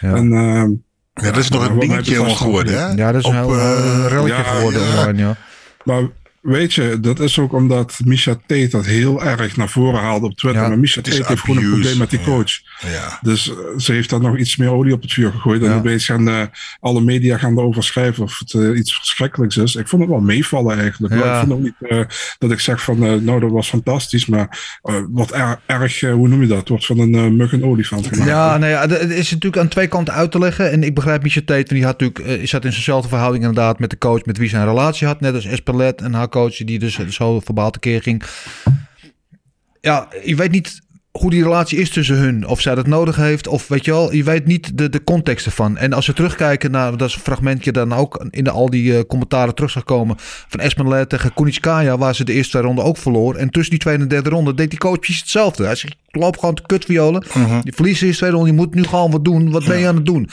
Ja. 0.00 0.14
En, 0.14 0.32
ehm, 0.32 0.70
Ja, 1.14 1.30
dat 1.30 1.36
is 1.36 1.48
toch 1.48 1.60
wat 1.60 1.70
een 1.70 1.78
dingetje 1.78 2.24
geworden, 2.36 2.74
hè? 2.78 2.86
Ja, 3.02 3.12
dat 3.12 3.24
is 3.24 3.30
een 3.30 3.42
Op, 3.44 3.50
heel 3.50 3.58
eh, 3.58 3.96
uh, 3.98 4.06
relletje 4.08 4.32
ja, 4.34 4.42
geworden 4.42 4.82
ja. 4.82 4.98
online, 5.00 5.18
ja. 5.18 5.36
Maar 5.84 6.02
weet 6.40 6.74
je, 6.74 6.98
dat 7.00 7.20
is 7.20 7.38
ook 7.38 7.52
omdat 7.52 8.00
Misha 8.04 8.34
Tate 8.46 8.68
dat 8.70 8.86
heel 8.86 9.24
erg 9.24 9.56
naar 9.56 9.68
voren 9.68 10.00
haalde 10.00 10.26
op 10.26 10.36
Twitter. 10.36 10.62
Ja, 10.62 10.68
maar 10.68 10.78
Misha 10.78 11.00
Tate 11.00 11.24
heeft 11.26 11.40
gewoon 11.40 11.56
een 11.64 11.70
probleem 11.70 11.98
met 11.98 12.10
die 12.10 12.20
coach. 12.20 12.50
Ja. 12.92 13.18
Dus 13.22 13.50
eh, 13.50 13.56
ze 13.76 13.92
heeft 13.92 14.10
daar 14.10 14.20
nog 14.20 14.38
iets 14.38 14.56
meer 14.56 14.70
olie 14.70 14.92
op 14.92 15.02
het 15.02 15.12
vuur 15.12 15.30
gegooid. 15.30 15.62
En 15.62 15.72
opeens 15.72 16.04
gaan 16.04 16.28
eh, 16.28 16.42
alle 16.80 17.00
media 17.00 17.38
gaan 17.38 17.58
erover 17.58 17.82
schrijven 17.82 18.22
of 18.22 18.38
het 18.38 18.52
eh, 18.54 18.78
iets 18.78 18.94
verschrikkelijks 18.96 19.56
is. 19.56 19.74
Ik 19.76 19.88
vond 19.88 20.02
het 20.02 20.10
wel 20.10 20.20
meevallen 20.20 20.78
eigenlijk. 20.78 21.14
Ik 21.14 21.22
vond 21.38 21.52
ook 21.52 21.60
niet 21.60 22.06
dat 22.38 22.50
ik 22.50 22.60
zeg 22.60 22.82
van, 22.82 23.24
nou 23.24 23.40
dat 23.40 23.50
was 23.50 23.68
fantastisch. 23.68 24.26
Maar 24.26 24.78
wat 25.10 25.32
er- 25.34 25.60
erg, 25.66 26.00
hoe 26.00 26.28
noem 26.28 26.40
je 26.40 26.46
dat? 26.46 26.68
Wordt 26.68 26.86
van 26.86 26.98
een 26.98 27.36
mug 27.36 27.52
een 27.52 27.64
olifant 27.64 28.06
gemaakt. 28.06 28.28
Ja, 28.30 28.56
nou 28.58 28.72
ja, 28.72 28.80
het 28.80 29.10
is 29.10 29.30
natuurlijk 29.30 29.62
aan 29.62 29.68
twee 29.68 29.86
kanten 29.86 30.14
uit 30.14 30.30
te 30.30 30.38
leggen. 30.38 30.70
En 30.70 30.82
ik 30.82 30.94
begrijp 30.94 31.22
Michel 31.22 31.44
Tate, 31.44 31.54
want 31.58 31.68
die 31.68 31.84
had 31.84 32.00
natuurlijk, 32.00 32.40
is 32.42 32.50
zat 32.50 32.64
in 32.64 32.72
zijnzelfde 32.72 33.08
verhouding 33.08 33.44
inderdaad 33.44 33.78
met 33.78 33.90
de 33.90 33.98
coach 33.98 34.24
met 34.24 34.38
wie 34.38 34.48
zij 34.48 34.60
een 34.60 34.66
relatie 34.66 35.06
had. 35.06 35.20
Net 35.20 35.34
als 35.34 35.44
Espelet 35.44 36.00
en 36.00 36.14
haar 36.14 36.27
coach, 36.28 36.56
die 36.56 36.78
dus 36.78 36.98
zo 37.08 37.40
verbaal 37.40 37.70
tekeer 37.70 38.02
ging. 38.02 38.22
Ja, 39.80 40.08
je 40.24 40.36
weet 40.36 40.50
niet 40.50 40.80
hoe 41.18 41.30
die 41.30 41.42
relatie 41.42 41.78
is 41.78 41.90
tussen 41.90 42.16
hun. 42.16 42.46
Of 42.46 42.60
zij 42.60 42.74
dat 42.74 42.86
nodig 42.86 43.16
heeft. 43.16 43.46
Of 43.46 43.68
weet 43.68 43.84
je 43.84 43.90
wel, 43.90 44.12
je 44.12 44.24
weet 44.24 44.46
niet 44.46 44.78
de, 44.78 44.88
de 44.88 45.04
context 45.04 45.46
ervan. 45.46 45.76
En 45.76 45.92
als 45.92 46.06
we 46.06 46.12
terugkijken 46.12 46.70
naar, 46.70 46.96
dat 46.96 47.08
is 47.08 47.14
een 47.14 47.20
fragmentje 47.20 47.72
dan 47.72 47.92
ook 47.92 48.26
in 48.30 48.44
de, 48.44 48.50
al 48.50 48.70
die 48.70 48.96
eh, 48.96 49.04
commentaren 49.06 49.54
terug 49.54 49.70
zag 49.70 49.84
komen. 49.84 50.16
Van 50.18 50.60
Espelet 50.60 51.08
tegen 51.08 51.34
Kunitskaya, 51.34 51.98
waar 51.98 52.14
ze 52.14 52.24
de 52.24 52.32
eerste 52.32 52.50
twee 52.50 52.62
ronden 52.62 52.84
ook 52.84 52.96
verloor. 52.96 53.34
En 53.34 53.50
tussen 53.50 53.70
die 53.70 53.80
tweede 53.80 54.02
en 54.02 54.08
derde 54.08 54.30
ronde 54.30 54.54
deed 54.54 54.70
die 54.70 54.78
coach 54.78 54.98
precies 54.98 55.20
hetzelfde. 55.20 55.64
Hij 55.64 55.74
zegt, 55.74 55.96
loop 56.06 56.38
gewoon 56.38 56.54
te 56.54 56.62
kutviolen. 56.66 57.24
Je 57.62 57.72
verliest 57.74 58.00
de 58.00 58.06
eerste 58.06 58.20
tweede 58.20 58.36
ronde, 58.36 58.50
je 58.50 58.56
moet 58.56 58.74
nu 58.74 58.84
gewoon 58.84 59.10
wat 59.10 59.24
doen. 59.24 59.50
Wat 59.50 59.64
ben 59.64 59.78
je 59.78 59.86
aan 59.86 59.94
het 59.94 60.06
doen? 60.06 60.28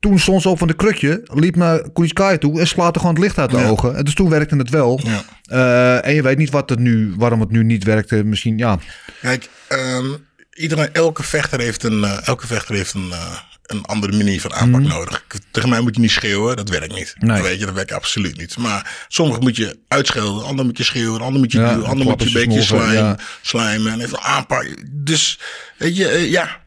Toen 0.00 0.18
stond 0.18 0.42
ze 0.42 0.48
op 0.48 0.58
van 0.58 0.68
de 0.68 0.74
krukje, 0.74 1.20
liep 1.34 1.56
naar 1.56 1.90
Kunitskaya 1.92 2.38
toe 2.38 2.60
en 2.60 2.66
slaat 2.66 2.94
er 2.94 3.00
gewoon 3.00 3.14
het 3.14 3.24
licht 3.24 3.38
uit 3.38 3.50
de 3.50 3.56
Ja. 3.58 3.68
ogen. 3.68 3.96
En 3.96 4.04
dus 4.04 4.14
toen 4.14 4.28
werkte 4.28 4.56
het 4.56 4.70
wel. 4.70 5.00
Ja. 5.02 5.22
Eh, 5.44 6.08
en 6.08 6.14
je 6.14 6.22
weet 6.22 6.38
niet 6.38 6.50
wat 6.50 6.70
het 6.70 6.78
nu, 6.78 7.14
waarom 7.16 7.40
het 7.40 7.50
nu 7.50 7.64
niet 7.64 7.84
werkte. 7.84 8.24
Misschien, 8.24 8.58
ja. 8.58 8.78
Kijk, 9.20 9.48
ehm, 9.68 10.06
iedereen, 10.52 10.88
elke 10.92 11.22
vechter 11.22 11.60
heeft 11.60 11.82
een, 11.84 12.04
eh, 12.04 12.26
elke 12.28 12.46
vechter 12.46 12.74
heeft 12.74 12.94
een, 12.94 13.08
eh, 13.12 13.36
een 13.62 13.84
andere 13.84 14.16
manier 14.16 14.40
van 14.40 14.52
aanpak 14.54 14.80
nodig. 14.82 15.24
Tegen 15.50 15.68
mij 15.68 15.80
moet 15.80 15.94
je 15.94 16.00
niet 16.00 16.10
schreeuwen, 16.10 16.56
dat 16.56 16.68
werkt 16.68 16.94
niet. 16.94 17.14
Mhm. 17.18 17.26
Nee. 17.26 17.42
Weet 17.42 17.58
je, 17.60 17.66
dat 17.66 17.74
werkt 17.74 17.92
absoluut 17.92 18.36
niet. 18.38 18.56
Maar 18.56 19.04
sommige 19.08 19.40
moet 19.40 19.56
je 19.56 19.78
uitschelden, 19.88 20.44
ander 20.44 20.64
moet 20.64 20.76
je 20.78 20.84
schreeuwen, 20.84 21.20
ander 21.20 21.40
moet 21.40 21.52
je 21.52 21.58
Ja, 21.58 21.72
duwen, 21.74 21.86
ander 21.88 22.06
moet 22.06 22.20
je 22.22 22.26
een 22.26 22.32
beetje 22.46 22.62
slijmen, 22.62 23.18
slijmen 23.40 23.92
en 23.92 24.00
even 24.00 24.20
aanpakken. 24.20 24.90
Dus, 25.04 25.38
weet 25.76 25.96
je, 25.96 26.30
ja. 26.30 26.59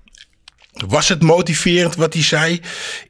Was 0.88 1.10
het 1.10 1.22
motiverend 1.22 1.96
wat 1.96 2.14
hij 2.14 2.24
zei? 2.24 2.62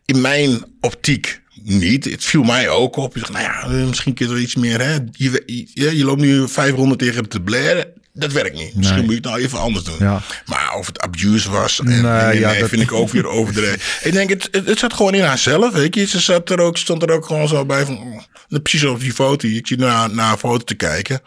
In 0.06 0.22
mijn 0.22 0.66
optiek 0.82 1.42
niet. 1.64 2.06
Het 2.06 2.24
viel 2.24 2.44
mij 2.44 2.70
ook 2.70 2.96
op. 2.96 3.16
Ik 3.16 3.22
dacht, 3.22 3.34
nou 3.34 3.44
ja, 3.44 3.62
eh, 3.64 3.88
misschien 3.88 4.14
kun 4.14 4.28
je 4.28 4.34
er 4.34 4.40
iets 4.40 4.56
meer. 4.56 4.82
Hè? 4.82 4.94
Je, 5.12 5.44
je, 5.74 5.98
je 5.98 6.06
loopt 6.06 6.22
nu 6.22 6.48
500 6.48 7.00
tegen 7.00 7.30
te 7.30 7.42
blaren. 7.42 7.86
Dat 8.14 8.32
werkt 8.32 8.56
niet. 8.56 8.76
Misschien 8.76 8.98
Nee. 8.98 9.06
moet 9.06 9.14
je 9.16 9.20
het 9.22 9.30
nou 9.30 9.42
even 9.42 9.60
anders 9.60 9.86
doen. 9.86 9.96
Ja. 10.00 10.22
Maar 10.46 10.74
of 10.78 10.86
het 10.88 11.00
abuse 11.02 11.52
was, 11.52 11.80
en, 11.80 11.86
Nee, 11.86 12.02
nee, 12.02 12.12
nee, 12.12 12.40
ja, 12.40 12.52
nee, 12.52 12.60
dat- 12.60 12.70
vind 12.70 12.82
ik 12.82 12.92
ook 12.92 13.10
weer 13.10 13.28
overdreven. 13.28 13.80
ik 14.08 14.14
denk, 14.14 14.30
het, 14.30 14.48
het, 14.52 14.68
het 14.68 14.80
zat 14.80 14.94
gewoon 14.94 15.14
in 15.14 15.24
haarzelf. 15.24 15.74
Weet 15.74 15.96
je. 15.96 16.08
Ze 16.08 16.20
zat 16.20 16.50
er 16.50 16.60
ook, 16.60 16.78
stond 16.78 17.02
er 17.02 17.12
ook 17.12 17.26
gewoon 17.26 17.48
zo 17.48 17.66
bij 17.66 17.86
van... 17.86 17.98
oh, 17.98 18.22
Precies 18.62 18.84
op 18.84 19.00
die 19.00 19.14
foto. 19.14 19.48
Ik 19.48 19.68
zie 19.68 19.78
naar, 19.78 20.10
naar 20.14 20.32
een 20.32 20.38
foto 20.38 20.64
te 20.64 20.76
kijken. 20.76 21.22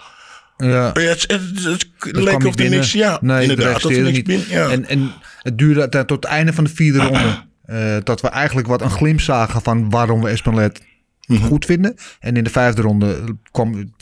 Ja. 0.56 0.90
Maar 0.94 1.02
ja, 1.02 1.08
het, 1.08 1.26
het, 1.28 1.88
Dat 1.98 2.22
leek 2.22 2.34
of 2.34 2.42
niet 2.44 2.60
er 2.60 2.68
niks... 2.70 2.92
Ja, 2.92 3.18
nee, 3.20 3.42
inderdaad. 3.42 3.82
Er 3.84 4.02
niks 4.02 4.22
binnen. 4.22 4.46
Ja. 4.48 4.68
En, 4.68 4.88
en 4.88 5.12
het 5.42 5.58
duurde 5.58 5.88
tot 5.88 6.10
het 6.10 6.24
einde 6.24 6.52
van 6.52 6.64
de 6.64 6.70
vierde 6.74 6.98
ronde. 7.06 7.44
eh, 7.64 7.96
dat 8.02 8.20
we 8.20 8.28
eigenlijk 8.28 8.66
wat 8.68 8.80
een 8.82 8.90
glimp 8.90 9.20
zagen 9.20 9.62
van 9.62 9.90
waarom 9.90 10.22
we 10.22 10.28
Espelet 10.28 10.80
Mhm. 11.26 11.42
goed 11.42 11.64
vinden. 11.64 11.94
En 12.20 12.36
in 12.36 12.44
de 12.44 12.50
vijfde 12.50 12.82
ronde 12.82 13.36
kwam... 13.50 13.94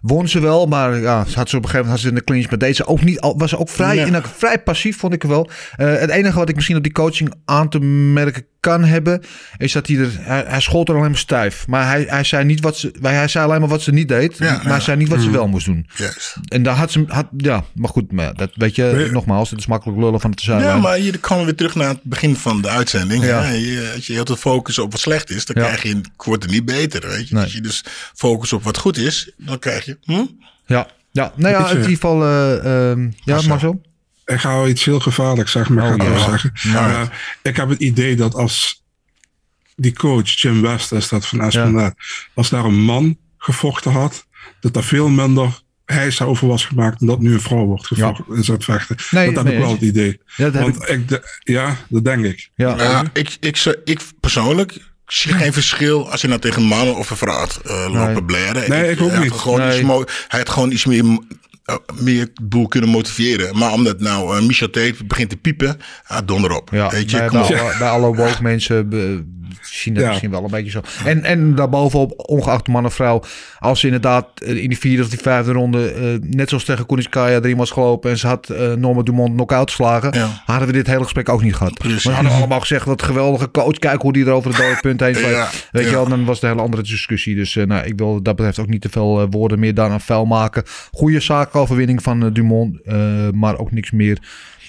Won 0.00 0.28
ze 0.28 0.40
wel, 0.40 0.66
maar 0.66 0.96
ja, 1.00 1.24
ze 1.24 1.36
had 1.38 1.48
ze 1.48 1.56
op 1.56 1.62
een 1.62 1.68
gegeven 1.68 1.90
moment 1.90 1.90
had 1.90 1.98
ze 2.00 2.08
in 2.08 2.14
de 2.14 2.24
clinch. 2.24 2.48
Maar 2.50 2.58
deed 2.58 2.76
ze 2.76 2.86
ook 2.86 3.02
niet, 3.04 3.20
al- 3.20 3.38
was 3.38 3.56
ook 3.56 3.68
vrij, 3.68 3.94
Nee. 3.96 4.06
in, 4.06 4.22
vrij 4.36 4.58
passief, 4.62 4.98
vond 4.98 5.12
ik 5.14 5.22
wel. 5.22 5.50
Eh, 5.76 5.94
het 5.98 6.10
enige 6.10 6.38
wat 6.38 6.48
ik 6.48 6.54
misschien 6.54 6.76
op 6.76 6.82
die 6.82 6.92
coaching 6.92 7.34
aan 7.44 7.68
te 7.68 7.78
merken 7.80 8.46
kan 8.60 8.84
hebben, 8.84 9.22
is 9.56 9.72
dat 9.72 9.86
hij 9.86 9.96
er, 9.96 10.10
hij, 10.18 10.44
hij 10.46 10.60
schold 10.60 10.88
er 10.88 10.94
alleen 10.94 11.10
maar 11.10 11.18
stijf. 11.18 11.66
Maar 11.66 11.86
hij, 11.86 12.04
hij 12.08 12.24
zei 12.24 12.44
niet 12.44 12.60
wat 12.60 12.76
ze, 12.76 12.92
hij 13.02 13.28
zei 13.28 13.44
alleen 13.46 13.60
maar 13.60 13.68
wat 13.68 13.82
ze 13.82 13.92
niet 13.92 14.08
deed, 14.08 14.38
Ja, 14.38 14.52
maar 14.52 14.64
ja. 14.64 14.70
hij 14.70 14.80
zei 14.80 14.96
niet 14.96 15.08
wat 15.08 15.20
ze 15.20 15.30
wel 15.30 15.48
moest 15.48 15.66
doen. 15.66 15.86
Juist. 15.96 16.36
En 16.48 16.62
daar 16.62 16.74
had 16.76 16.90
ze, 16.92 17.04
had, 17.08 17.26
ja, 17.36 17.64
maar 17.74 17.90
goed, 17.90 18.12
maar 18.12 18.34
dat 18.34 18.50
weet 18.54 18.74
je, 18.74 19.08
nogmaals, 19.12 19.50
het 19.50 19.58
is 19.58 19.66
makkelijk 19.66 19.98
lullen 19.98 20.20
van 20.20 20.30
het 20.30 20.40
zijn. 20.40 20.62
Ja, 20.62 20.76
maar 20.78 20.96
hier 20.96 21.18
komen 21.18 21.38
we 21.38 21.44
weer 21.44 21.54
terug 21.54 21.74
naar 21.74 21.88
het 21.88 22.02
begin 22.02 22.36
van 22.36 22.62
de 22.62 22.68
uitzending. 22.68 23.24
Ja. 23.24 23.48
Je, 23.48 23.92
als 23.94 24.06
je 24.06 24.12
heel 24.12 24.24
te 24.24 24.36
focussen 24.36 24.82
op 24.82 24.92
wat 24.92 25.00
slecht 25.00 25.30
is, 25.30 25.44
dan 25.44 25.62
Ja. 25.62 25.68
krijg 25.68 25.82
je, 25.82 26.00
wordt 26.16 26.42
het 26.42 26.52
niet 26.52 26.64
beter. 26.64 27.08
Weet 27.08 27.28
je? 27.28 27.34
Nee. 27.34 27.42
Als 27.44 27.52
je 27.52 27.60
dus 27.60 27.84
focust 28.14 28.52
op 28.52 28.62
wat 28.62 28.78
goed 28.78 28.96
is, 28.96 29.30
dan 29.36 29.58
krijg 29.58 29.84
je... 29.84 29.98
Hm? 30.02 30.24
Ja, 30.66 30.86
ja, 31.10 31.32
nou 31.36 31.54
ja, 31.54 31.68
in 31.70 31.76
ieder 31.76 31.90
geval, 31.90 32.22
eh, 32.22 32.90
ehm, 32.90 33.00
ja, 33.02 33.10
Marcel. 33.24 33.48
Marcel. 33.48 33.80
Ik 34.34 34.40
ga 34.40 34.54
wel 34.54 34.68
iets 34.68 34.84
heel 34.84 35.00
gevaarlijks 35.00 35.52
zeggen, 35.52 35.74
maar 35.74 35.94
ik 35.94 36.02
Oh, 36.02 36.06
ga 36.06 36.12
het 36.12 36.20
ja. 36.20 36.26
wel 36.26 36.38
zeggen. 36.38 36.74
Eh, 36.74 37.02
ik 37.42 37.56
heb 37.56 37.68
het 37.68 37.80
idee 37.80 38.16
dat 38.16 38.34
als 38.34 38.82
die 39.76 39.92
coach, 39.92 40.40
Jim 40.40 40.62
West 40.62 40.92
is 40.92 41.08
dat 41.08 41.26
van 41.26 41.40
Espelet, 41.40 41.94
als 42.34 42.48
daar 42.48 42.64
een 42.64 42.80
man 42.80 43.16
gevochten 43.38 43.92
had, 43.92 44.26
dat 44.60 44.76
er 44.76 44.84
veel 44.84 45.08
minder 45.08 45.62
hijs 45.84 46.20
over 46.22 46.48
was 46.48 46.64
gemaakt 46.64 47.00
en 47.00 47.06
dat 47.06 47.20
nu 47.20 47.32
een 47.32 47.40
vrouw 47.40 47.64
wordt 47.64 47.86
gevochten 47.86 48.24
in 48.36 48.44
zo'n 48.44 48.62
vechten. 48.62 48.96
Nee, 49.10 49.32
dat 49.32 49.44
heb 49.44 49.52
ik 49.52 49.58
wel 49.60 49.70
het 49.72 49.80
idee. 49.80 50.20
Ja, 50.36 50.44
dat 50.50 50.52
heb 50.54 50.62
Want 50.62 50.88
ik, 50.88 51.08
de- 51.08 51.38
ja, 51.42 51.76
dat 51.88 52.04
denk 52.04 52.24
ik. 52.24 52.50
Ja, 52.54 52.76
Ja, 52.76 53.04
ik, 53.12 53.36
ik, 53.40 53.80
ik 53.84 54.00
persoonlijk 54.20 54.78
zie 55.06 55.32
geen 55.32 55.52
verschil 55.52 56.10
als 56.10 56.20
je 56.20 56.28
nou 56.28 56.40
tegen 56.40 56.62
een 56.62 56.68
man 56.68 56.88
of 56.94 57.10
een 57.10 57.16
vrouw 57.16 57.46
eh, 57.64 57.86
lopen 57.92 58.24
blaren. 58.24 58.70
Nee, 58.70 58.90
ik 58.90 59.00
ook 59.00 59.10
hij 59.10 59.18
niet. 59.18 59.30
Had 59.30 59.40
gewoon 59.40 59.58
Nee. 59.58 59.80
iets 59.82 60.12
hij 60.28 60.38
had 60.38 60.48
gewoon 60.48 60.70
iets 60.70 60.84
meer 60.84 61.18
meer 62.00 62.30
de 62.34 62.42
boel 62.42 62.68
kunnen 62.68 62.90
motiveren. 62.90 63.58
Maar 63.58 63.72
omdat 63.72 64.00
nou 64.00 64.36
eh, 64.36 64.42
Michel 64.46 64.70
Tate 64.70 65.04
begint 65.04 65.30
te 65.30 65.36
piepen, 65.36 65.76
ah, 66.06 66.18
donder 66.26 66.50
op. 66.56 66.68
Ja, 66.72 66.90
Weet 66.90 67.10
je, 67.10 67.16
bij, 67.16 67.26
op. 67.26 67.34
alle, 67.34 67.74
bij 67.78 67.88
alle 67.88 68.14
woke 68.14 68.42
mensen 68.42 68.88
be- 68.88 69.24
dat 69.84 70.02
Ja. 70.02 70.08
misschien 70.08 70.30
wel 70.30 70.44
een 70.44 70.50
beetje 70.50 70.70
zo. 70.70 70.80
En, 71.04 71.24
en 71.24 71.54
daarbovenop, 71.54 72.12
ongeacht 72.16 72.68
man 72.68 72.84
of 72.84 72.94
vrouw, 72.94 73.22
als 73.58 73.80
ze 73.80 73.86
inderdaad 73.86 74.26
eh, 74.34 74.62
in 74.62 74.68
die 74.68 74.78
vierde 74.78 75.02
of 75.02 75.08
die 75.08 75.18
vijfde 75.18 75.52
ronde, 75.52 75.90
eh, 75.90 76.02
net 76.36 76.48
zoals 76.48 76.64
tegen 76.64 76.86
Kuniskaya 76.86 77.36
erin 77.36 77.56
was 77.56 77.70
gelopen 77.70 78.10
en 78.10 78.18
ze 78.18 78.26
had 78.26 78.48
eh 78.48 78.72
Norma 78.72 79.02
Dumont 79.02 79.34
knock-out 79.34 79.70
geslagen, 79.70 80.10
Ja. 80.18 80.42
hadden 80.44 80.66
we 80.66 80.72
dit 80.74 80.86
hele 80.86 81.02
gesprek 81.02 81.28
ook 81.28 81.42
niet 81.42 81.54
gehad. 81.54 81.74
Precies. 81.74 82.04
We 82.04 82.10
hadden 82.10 82.32
allemaal 82.32 82.60
gezegd, 82.60 82.84
wat 82.84 83.02
geweldige 83.02 83.50
coach, 83.50 83.78
kijk 83.78 84.02
hoe 84.02 84.12
die 84.12 84.24
er 84.26 84.32
over 84.32 84.50
het 84.50 84.58
dode 84.60 84.78
punt 84.80 85.00
heen. 85.00 85.18
Ja, 85.30 85.48
Weet 85.72 85.84
je 85.84 85.90
wel, 85.90 86.08
dan 86.08 86.24
was 86.24 86.34
het 86.34 86.44
een 86.44 86.50
hele 86.50 86.62
andere 86.62 86.82
discussie. 86.82 87.34
Dus 87.34 87.54
nou, 87.54 87.86
ik 87.86 87.92
wil 87.96 88.22
dat 88.22 88.36
betreft 88.36 88.58
ook 88.58 88.68
niet 88.68 88.80
te 88.80 88.88
veel 88.88 89.26
woorden 89.30 89.58
meer 89.58 89.74
daaraan 89.74 90.00
vuil 90.00 90.24
maken. 90.24 90.62
Goede 90.92 91.20
zaakoverwinning 91.20 92.02
van 92.02 92.32
Dumont, 92.32 92.78
maar 93.34 93.58
ook 93.58 93.72
niks 93.72 93.90
meer 93.90 94.18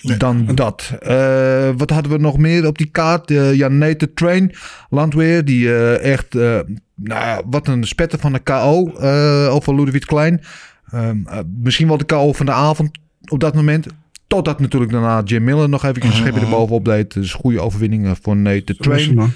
dan 0.02 0.46
dat. 0.56 0.94
Eh, 1.00 1.70
wat 1.78 1.90
hadden 1.90 2.12
we 2.12 2.18
nog 2.18 2.38
meer 2.38 2.68
op 2.68 2.78
die 2.78 2.90
kaart? 2.90 3.32
Eh 3.32 3.54
ja, 3.54 3.96
Train, 4.14 4.52
Landweer, 4.90 5.46
die 5.46 5.76
eh, 5.76 6.12
echt, 6.12 6.36
eh, 6.36 6.60
nou 6.96 7.44
wat 7.50 7.68
een 7.68 7.84
spetter 7.84 8.20
van 8.20 8.34
de 8.34 8.40
KO 8.40 8.92
over 9.50 9.76
Ludovic 9.76 10.06
Klein. 10.06 10.42
Ehm, 10.92 11.18
eh, 11.28 11.40
misschien 11.62 11.88
wel 11.88 11.98
de 11.98 12.06
KO 12.06 12.34
van 12.34 12.46
de 12.46 12.52
avond 12.52 12.92
op 13.28 13.40
dat 13.40 13.56
moment. 13.56 13.88
Totdat 14.28 14.60
natuurlijk 14.60 14.92
daarna 14.92 15.22
Jim 15.22 15.44
Miller 15.44 15.70
nog 15.70 15.86
even 15.86 16.06
een 16.06 16.14
schepje 16.14 16.40
erbovenop 16.42 16.86
deed. 16.86 17.14
Dus 17.14 17.34
goede 17.34 17.60
overwinning 17.62 18.06
eh, 18.06 18.12
voor 18.22 18.36
Nate 18.36 18.74
Submission, 18.78 19.16
Train. 19.16 19.34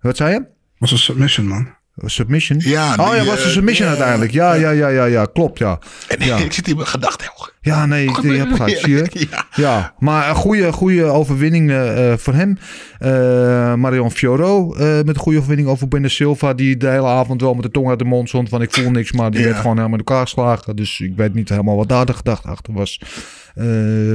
Wat 0.00 0.16
zei 0.16 0.32
je? 0.32 0.44
Was 0.78 0.90
een 0.90 0.98
submission, 0.98 1.46
man. 1.46 1.68
Submission? 1.96 2.60
Ja, 2.64 2.94
oh 2.98 3.10
die, 3.10 3.18
ja, 3.18 3.24
was 3.24 3.38
een 3.40 3.44
eh, 3.46 3.52
submission 3.52 3.88
uiteindelijk. 3.88 4.32
Ja, 4.32 4.52
ja, 4.54 4.70
ja, 4.70 4.88
ja, 4.88 5.04
ja, 5.04 5.24
klopt, 5.32 5.58
ja. 5.58 5.78
En 6.08 6.26
Ja. 6.26 6.36
ik 6.36 6.52
zit 6.52 6.66
hier 6.66 6.76
met 6.76 6.86
gedachten. 6.86 7.30
Ja, 7.60 7.86
nee, 7.86 8.06
ik, 8.08 8.20
je 8.22 8.32
hebt 8.32 8.54
gelijk, 8.56 8.78
zie 8.78 8.94
je? 8.94 9.06
Ja. 9.30 9.46
Ja, 9.54 9.94
maar 9.98 10.28
een 10.28 10.34
goede, 10.34 10.72
goede 10.72 11.04
overwinning 11.04 11.70
eh, 11.70 12.12
voor 12.16 12.34
hem. 12.34 12.58
Eh, 12.98 13.74
Marion 13.74 14.10
Fioro 14.10 14.66
met 14.78 15.08
een 15.08 15.16
goede 15.16 15.38
overwinning 15.38 15.68
over 15.68 15.88
Benne 15.88 16.08
Silva. 16.08 16.54
Die 16.54 16.76
de 16.76 16.88
hele 16.88 17.06
avond 17.06 17.40
wel 17.40 17.54
met 17.54 17.62
de 17.62 17.70
tong 17.70 17.88
uit 17.88 17.98
de 17.98 18.04
mond 18.04 18.28
stond 18.28 18.48
van 18.48 18.62
ik 18.62 18.72
voel 18.72 18.90
niks. 18.90 19.12
Maar 19.12 19.30
die 19.30 19.40
Ja. 19.40 19.46
werd 19.46 19.56
gewoon 19.60 19.76
helemaal 19.76 19.98
in 19.98 20.04
elkaar 20.04 20.22
geslagen. 20.24 20.76
Dus 20.76 21.00
ik 21.00 21.12
weet 21.16 21.34
niet 21.34 21.48
helemaal 21.48 21.76
wat 21.76 21.88
daar 21.88 22.06
de 22.06 22.12
gedachte 22.14 22.48
achter 22.48 22.72
was. 22.72 23.00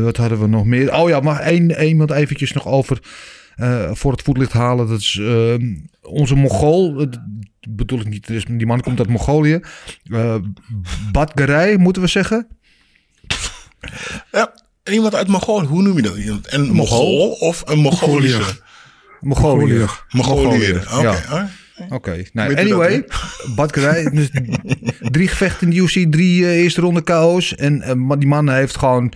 Wat 0.04 0.18
hadden 0.18 0.40
we 0.40 0.48
nog 0.48 0.66
meer? 0.66 0.94
Oh 0.96 1.10
ja, 1.10 1.20
maar 1.20 1.40
één, 1.40 1.84
iemand 1.84 2.12
eventjes 2.12 2.52
nog 2.52 2.68
over 2.68 3.00
eh, 3.58 3.89
voor 3.93 4.12
het 4.12 4.22
voetlicht 4.22 4.52
halen. 4.52 4.88
Dat 4.88 5.00
is 5.00 5.17
eh, 5.22 5.54
onze 6.02 6.36
Mongool. 6.36 6.93
Dat 6.93 7.20
bedoel 7.70 8.00
ik 8.00 8.08
niet. 8.10 8.28
Dus 8.28 8.46
die 8.46 8.65
man 8.65 8.82
komt 8.82 9.00
uit 9.00 9.10
Mongolië. 9.10 9.60
Eh 10.12 10.36
Badgerij, 11.12 11.78
moeten 11.78 12.02
we 12.02 12.08
zeggen. 12.08 12.48
Ja, 14.32 14.54
en 14.84 14.93
iemand 14.93 15.15
uit 15.15 15.28
Mongool, 15.28 15.63
hoe 15.63 15.82
noem 15.82 15.96
je 15.96 16.02
dat? 16.02 16.15
Iemand- 16.17 16.54
Een 16.54 16.72
Mongool 16.72 17.30
of 17.32 17.63
een 17.65 17.80
Mongolische? 17.80 18.62
Mongolië. 19.20 19.86
Mongolië. 20.10 20.74
Oké. 20.93 21.02
Ja. 21.02 21.50
Oké, 21.89 22.24
nou, 22.34 22.56
anyway, 22.56 23.06
Badkerij, 23.56 24.10
dus 24.10 24.30
drie 25.15 25.28
gevechten 25.28 25.67
in 25.67 25.74
de 25.74 25.80
UFC, 25.82 26.12
drie 26.12 26.46
eh, 26.46 26.62
eerste 26.62 26.82
ronde 26.82 27.02
KO's. 27.02 27.56
En 27.56 27.82
eh, 27.82 27.93
maar 27.93 28.20
die 28.20 28.28
man 28.28 28.50
heeft 28.50 28.78
gewoon, 28.78 29.13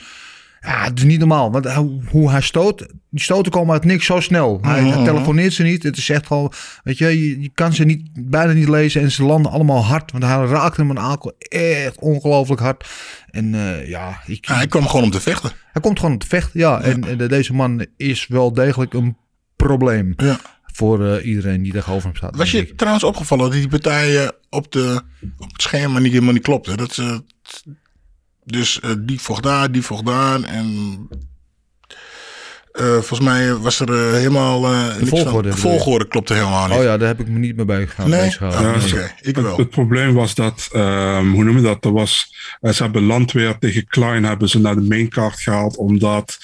ja, 0.64 0.84
het 0.84 0.98
is 0.98 1.04
niet 1.04 1.20
normaal. 1.20 1.52
Want 1.52 1.66
hij- 1.66 2.00
hoe 2.10 2.30
hij 2.32 2.42
stoot, 2.42 2.78
die 3.10 3.22
stoten 3.22 3.52
komen 3.52 3.74
uit 3.74 3.84
niks 3.86 4.06
zo 4.06 4.20
snel. 4.20 4.58
Hij, 4.62 4.82
Mhm. 4.82 4.92
hij 4.94 5.04
telefoneert 5.06 5.54
ze 5.54 5.64
niet, 5.64 5.84
het 5.84 5.98
is 5.98 6.10
echt 6.10 6.28
gewoon, 6.28 6.52
weet 6.84 6.98
je, 6.98 7.06
je, 7.28 7.42
je 7.42 7.50
kan 7.54 7.74
ze 7.74 7.84
niet, 7.84 8.10
bijna 8.14 8.52
niet 8.54 8.70
lezen. 8.70 9.02
En 9.02 9.12
ze 9.12 9.24
landen 9.24 9.52
allemaal 9.52 9.86
hard, 9.86 10.12
want 10.12 10.24
hij 10.24 10.46
raakt 10.46 10.78
hem 10.78 10.90
een 10.90 11.00
aankel 11.00 11.36
echt 11.38 12.00
ongelooflijk 12.00 12.62
hard. 12.62 12.90
En 13.30 13.54
eh, 13.56 13.88
ja, 13.90 14.22
ik, 14.26 14.46
Ja, 14.48 14.56
hij 14.56 14.68
kwam 14.68 14.88
gewoon 14.88 15.04
om 15.06 15.12
te 15.12 15.22
vechten. 15.22 15.52
hij 15.72 15.82
komt 15.82 16.00
gewoon 16.00 16.14
om 16.14 16.20
te 16.20 16.28
vechten, 16.28 16.60
ja. 16.60 16.82
En, 16.82 17.04
en 17.20 17.28
deze 17.28 17.54
man 17.54 17.86
is 17.98 18.28
wel 18.28 18.54
degelijk 18.54 18.94
een 18.94 19.18
probleem. 19.56 20.14
Ja. 20.18 20.40
Voor 20.74 21.06
eh, 21.08 21.26
iedereen 21.26 21.62
die 21.64 21.72
tegenover 21.72 22.08
hem 22.08 22.16
staat. 22.18 22.36
Was 22.36 22.52
je 22.52 22.76
trouwens 22.76 23.04
opgevallen 23.04 23.44
dat 23.46 23.54
die 23.54 23.68
partijen 23.68 24.34
op, 24.50 24.72
de, 24.72 25.02
op 25.38 25.52
het 25.52 25.62
schema 25.62 26.00
niet 26.00 26.12
helemaal 26.12 26.34
niet 26.34 26.42
klopten? 26.44 26.78
Dat 26.78 26.94
ze, 26.94 27.24
dus 28.44 28.80
eh, 28.80 28.92
die 29.00 29.22
vocht 29.22 29.44
daar, 29.44 29.72
die 29.72 29.82
vocht 29.82 30.06
daar. 30.06 30.44
En 30.44 30.98
eh, 32.72 32.86
volgens 32.86 33.20
mij 33.20 33.56
was 33.56 33.80
er 33.80 33.90
eh, 33.90 34.14
helemaal... 34.14 34.66
eh, 34.66 34.88
volgorde 35.02 35.50
de 35.50 35.58
volgorde 35.58 36.08
klopte 36.08 36.34
helemaal 36.34 36.68
niet. 36.68 36.78
Oh 36.78 36.84
ja, 36.84 36.98
daar 36.98 37.08
heb 37.08 37.20
ik 37.20 37.28
me 37.28 37.40
niet 37.40 37.56
meer 37.56 37.66
bij 37.66 37.88
gegaan. 37.88 38.10
Nee? 38.10 38.20
bezig 38.20 38.38
gehouden. 38.38 38.74
Ah. 38.74 39.04
Ik 39.22 39.36
het, 39.36 39.46
wel. 39.46 39.58
het 39.58 39.70
probleem 39.70 40.14
was 40.14 40.36
dat, 40.36 40.70
ehm, 40.72 41.30
hoe 41.30 41.44
noem 41.44 41.56
je 41.56 41.62
dat? 41.62 41.86
Er 41.86 41.92
was, 41.92 42.34
ze 42.62 42.84
hebben 42.84 43.04
Landweer 43.04 43.58
tegen 43.58 43.88
Klein 43.88 44.24
hebben 44.24 44.50
ze 44.50 44.60
naar 44.60 44.76
de 44.76 44.82
maincard 44.82 45.40
gehaald, 45.40 45.78
omdat 45.78 46.38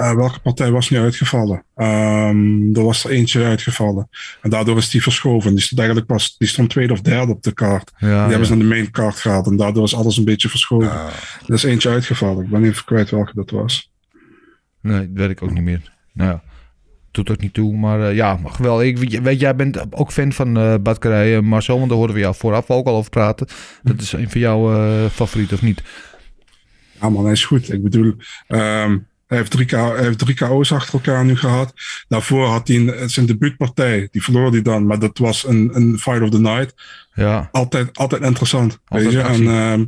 eh, 0.00 0.14
welke 0.14 0.40
partij 0.40 0.70
was 0.70 0.90
niet 0.90 1.00
uitgevallen? 1.00 1.64
Ehm, 1.74 2.74
er 2.74 2.82
was 2.82 3.04
er 3.04 3.10
eentje 3.10 3.44
uitgevallen. 3.44 4.08
En 4.42 4.50
daardoor 4.50 4.76
is 4.76 4.90
die 4.90 5.02
verschoven. 5.02 5.50
Die 5.54 5.60
stond 5.60 5.80
eigenlijk 5.80 6.10
pas, 6.10 6.36
die 6.38 6.48
stond 6.48 6.70
tweede 6.70 6.92
of 6.92 7.00
derde 7.00 7.32
op 7.32 7.42
de 7.42 7.52
kaart. 7.52 7.92
Ja, 7.98 8.06
die 8.06 8.08
ja. 8.08 8.28
hebben 8.28 8.46
ze 8.46 8.54
naar 8.54 8.62
de 8.62 8.68
maincard 8.68 9.16
gehaald 9.16 9.46
en 9.46 9.56
daardoor 9.56 9.84
is 9.84 9.94
alles 9.94 10.16
een 10.16 10.24
beetje 10.24 10.48
verschoven. 10.48 10.90
Er 11.46 11.54
is 11.54 11.62
eentje 11.62 11.88
uitgevallen. 11.88 12.44
Ik 12.44 12.50
ben 12.50 12.64
even 12.64 12.84
kwijt 12.84 13.10
welke 13.10 13.32
dat 13.34 13.50
was. 13.50 13.92
Nee, 14.80 14.98
dat 14.98 15.08
weet 15.12 15.30
ik 15.30 15.42
ook 15.42 15.52
niet 15.52 15.62
meer. 15.62 15.92
Nou 16.12 16.30
ja, 16.30 16.42
doet 17.10 17.30
ook 17.30 17.40
niet 17.40 17.54
toe. 17.54 17.76
Maar 17.76 18.08
eh, 18.08 18.14
ja, 18.14 18.36
maar 18.36 18.52
geweldig. 18.52 18.86
Ik, 18.86 18.98
weet- 19.22 19.40
jij 19.40 19.56
bent 19.56 19.92
ook 19.94 20.12
fan 20.12 20.32
van 20.32 20.82
Badkerij, 20.82 21.36
eh, 21.36 21.42
Marcel. 21.42 21.76
Want 21.76 21.88
daar 21.88 21.98
hoorden 21.98 22.16
we 22.16 22.22
jou 22.22 22.34
vooraf 22.34 22.70
ook 22.70 22.86
al 22.86 22.96
over 22.96 23.10
praten. 23.10 23.46
Dat 23.82 24.00
is 24.00 24.12
een 24.12 24.30
van 24.30 24.40
jouw 24.40 25.08
favorieten, 25.08 25.56
of 25.56 25.62
niet? 25.62 25.82
Ja, 27.00 27.08
man, 27.08 27.24
hij 27.24 27.32
is 27.32 27.44
goed. 27.44 27.72
Ik 27.72 27.82
bedoel, 27.82 28.14
ehm, 28.46 28.98
hij, 29.30 29.38
heeft 29.38 29.50
drie 29.50 29.66
K- 29.66 29.70
hij 29.70 30.02
heeft 30.02 30.18
drie 30.18 30.34
KO's 30.34 30.72
achter 30.72 30.94
elkaar 30.94 31.24
nu 31.24 31.36
gehad. 31.36 31.72
Daarvoor 32.08 32.46
had 32.46 32.68
hij 32.68 32.76
een, 32.76 33.10
zijn 33.10 33.26
debuutpartij. 33.26 34.08
Die 34.10 34.22
verloor 34.22 34.50
hij 34.50 34.62
dan, 34.62 34.86
maar 34.86 34.98
dat 34.98 35.18
was 35.18 35.46
een, 35.46 35.70
een 35.72 35.98
fight 35.98 36.22
of 36.22 36.30
the 36.30 36.40
night. 36.40 36.74
Ja, 37.14 37.48
Altijd, 37.52 37.96
altijd 37.98 38.22
interessant. 38.22 38.78
Altijd 38.88 39.12
weet 39.12 39.22
je? 39.22 39.28
En 39.28 39.46
ehm, 39.48 39.84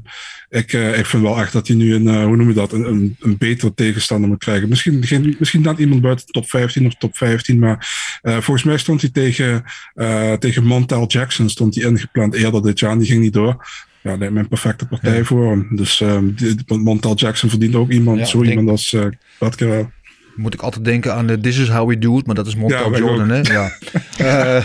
ik, 0.48 0.72
eh, 0.72 0.98
ik 0.98 1.06
vind 1.06 1.22
wel 1.22 1.38
echt 1.40 1.52
dat 1.52 1.66
hij 1.66 1.76
nu 1.76 1.94
een, 1.94 2.08
eh, 2.08 2.24
hoe 2.24 2.36
noem 2.36 2.48
je 2.48 2.54
dat, 2.54 2.72
een, 2.72 2.88
een, 2.88 3.16
een 3.20 3.36
betere 3.38 3.74
tegenstander 3.74 4.28
moet 4.28 4.38
krijgen. 4.38 4.68
Misschien, 4.68 5.04
geen, 5.04 5.36
misschien 5.38 5.62
dan 5.62 5.76
iemand 5.76 6.00
buiten 6.00 6.26
de 6.26 6.32
top 6.32 6.48
15 6.50 6.86
of 6.86 6.94
top 6.94 7.16
15, 7.16 7.58
maar 7.58 7.88
eh, 8.22 8.32
volgens 8.32 8.62
mij 8.62 8.78
stond 8.78 9.00
hij 9.00 9.10
tegen, 9.10 9.64
eh, 9.94 10.32
tegen 10.32 10.64
Montel 10.64 11.06
Jackson 11.06 11.48
stond 11.48 11.74
hij 11.74 11.84
ingepland 11.84 12.34
eerder 12.34 12.62
dit 12.62 12.78
jaar 12.78 12.90
en 12.90 12.98
die 12.98 13.06
ging 13.08 13.20
niet 13.22 13.32
door. 13.32 13.66
Ja, 14.02 14.16
me 14.32 14.38
een 14.40 14.48
perfecte 14.48 14.86
partij 14.86 15.24
voor 15.24 15.50
hem. 15.50 15.68
Dus 15.76 16.00
ehm 16.00 16.24
die, 16.34 16.58
want 16.66 16.82
Montel 16.84 17.14
Jackson 17.14 17.48
verdient 17.50 17.74
ook 17.74 17.90
iemand, 17.90 18.18
Ja, 18.18 18.24
zo 18.24 18.38
denk- 18.38 18.50
iemand 18.50 18.68
als 18.68 18.92
uh, 18.92 19.04
Badkerij. 19.38 19.90
moet 20.36 20.54
ik 20.54 20.60
altijd 20.60 20.84
denken 20.84 21.14
aan 21.14 21.26
de 21.26 21.38
This 21.40 21.58
is 21.58 21.68
how 21.68 21.88
we 21.88 21.98
do 21.98 22.18
it. 22.18 22.26
Maar 22.26 22.34
dat 22.34 22.46
is 22.46 22.54
wij 22.90 23.00
Jordan, 23.00 23.28
hè? 23.28 23.40
Ja. 23.40 23.70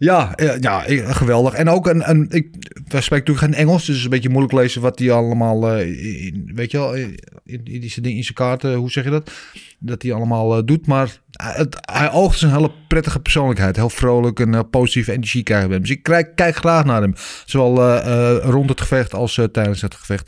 Ja, 0.00 0.34
eh, 0.34 0.58
ja, 0.60 0.84
eh, 0.86 1.14
geweldig. 1.14 1.54
En 1.54 1.68
ook 1.68 1.86
een, 1.86 2.10
een 2.10 2.26
ik, 2.30 2.48
wij 2.88 3.00
spreken 3.00 3.32
natuurlijk 3.32 3.38
geen 3.54 3.66
Engels, 3.66 3.78
dus 3.78 3.86
het 3.88 3.96
is 3.96 4.04
een 4.04 4.10
beetje 4.10 4.28
moeilijk 4.28 4.52
lezen 4.54 4.80
wat 4.80 4.98
hij 4.98 5.10
allemaal, 5.10 5.68
eh, 5.68 6.26
in, 6.26 6.50
weet 6.54 6.70
je 6.70 6.78
wel, 6.78 6.94
in, 6.94 7.18
in, 7.44 7.82
in 8.02 8.22
zijn 8.22 8.34
kaarten, 8.34 8.74
hoe 8.74 8.90
zeg 8.90 9.04
je 9.04 9.10
dat? 9.10 9.30
Dat 9.78 10.02
hij 10.02 10.12
allemaal 10.12 10.64
doet. 10.64 10.86
Maar 10.86 11.20
het, 11.30 11.76
hij 11.80 12.12
oogt 12.12 12.42
een 12.42 12.52
hele 12.52 12.70
prettige 12.88 13.20
persoonlijkheid. 13.20 13.76
Heel 13.76 13.90
vrolijk 13.90 14.40
en 14.40 14.70
positieve 14.70 15.12
energie 15.12 15.42
krijgen 15.42 15.68
we 15.68 15.72
hem. 15.74 15.82
Dus 15.82 15.90
ik 15.92 16.02
kijk, 16.02 16.36
kijk 16.36 16.56
graag 16.56 16.84
naar 16.84 17.00
hem. 17.02 17.14
Zowel 17.46 17.98
rond 18.38 18.68
het 18.68 18.80
gevecht 18.80 19.14
als 19.14 19.40
tijdens 19.52 19.80
het 19.82 19.94
gevecht. 19.94 20.26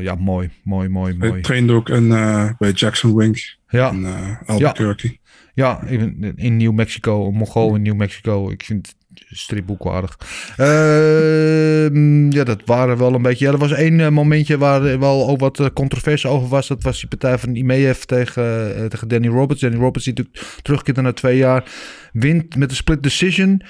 Ja, 0.00 0.14
mooi, 0.14 0.50
mooi, 0.64 0.88
mooi, 0.88 1.14
Hij 1.18 1.28
mooi. 1.28 1.40
trainde 1.40 1.72
ook 1.72 1.88
eh, 1.88 2.50
bij 2.58 2.70
Jackson 2.70 3.16
Wink 3.16 3.56
Ja. 3.68 3.90
in 3.90 4.06
Albuquerque. 4.46 5.08
Ja, 5.08 5.16
in, 5.86 6.32
in 6.36 6.56
New 6.56 6.72
Mexico, 6.72 7.26
een 7.26 7.34
Mongool 7.34 7.74
in 7.74 7.82
New 7.82 7.94
Mexico. 7.94 8.50
Ik 8.50 8.64
vind 8.64 8.86
het 8.86 8.96
stripboekwaardig. 9.38 10.18
Uh, 10.60 12.30
ja, 12.30 12.44
dat 12.44 12.62
waren 12.64 12.98
wel 12.98 13.14
een 13.14 13.22
beetje. 13.22 13.44
Ja, 13.44 13.52
er 13.52 13.58
was 13.58 13.72
één 13.72 13.98
uh, 13.98 14.08
momentje 14.08 14.58
waar 14.58 14.84
er 14.84 14.98
wel 14.98 15.28
ook 15.28 15.40
wat 15.40 15.58
uh, 15.58 15.66
controverse 15.74 16.28
over 16.28 16.48
was. 16.48 16.68
Dat 16.68 16.82
was 16.82 17.00
die 17.00 17.08
partij 17.08 17.38
van 17.38 17.54
Imeev 17.54 18.02
tegen, 18.02 18.74
uh, 18.78 18.84
tegen 18.84 19.08
Danny 19.08 19.28
Roberts. 19.28 19.60
Danny 19.60 19.78
Roberts 19.78 20.04
die 20.04 20.30
terugkeert 20.62 21.00
na 21.00 21.12
twee 21.12 21.36
jaar. 21.36 21.70
Wint 22.12 22.56
met 22.56 22.70
een 22.70 22.76
split 22.76 23.02
decision. 23.02 23.62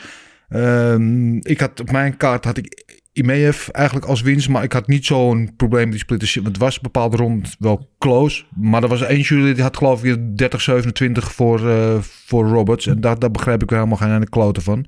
Uh, 0.49 0.97
ik 1.41 1.61
had 1.61 1.81
op 1.81 1.91
mijn 1.91 2.17
kaart 2.17 2.45
had 2.45 2.57
ik 2.57 3.03
Imeev 3.15 3.69
eigenlijk 3.69 4.07
als 4.07 4.21
winst. 4.21 4.49
Maar 4.49 4.63
ik 4.63 4.73
had 4.73 4.87
niet 4.87 5.07
zo'n 5.07 5.53
probleem 5.57 5.83
met 5.83 5.91
die 5.91 6.01
split 6.01 6.21
decision. 6.21 6.45
Het 6.45 6.59
was 6.59 6.75
een 6.75 6.83
bepaalde 6.83 7.17
rond 7.17 7.57
wel 7.59 7.89
close. 7.99 8.45
Maar 8.57 8.83
er 8.83 8.89
was 8.89 9.03
één 9.03 9.21
jury 9.21 9.55
die 9.55 9.63
had 9.63 9.77
geloof 9.77 10.05
ik 10.05 10.19
30-27 10.19 11.13
voor, 11.13 11.61
uh, 11.61 11.97
voor 12.01 12.49
Roberts. 12.49 12.87
En 12.87 13.01
daar, 13.01 13.19
daar 13.19 13.31
begrijp 13.31 13.63
ik 13.63 13.71
helemaal 13.71 13.97
geen 13.97 14.15
ene 14.15 14.29
kloten 14.29 14.63
van. 14.63 14.87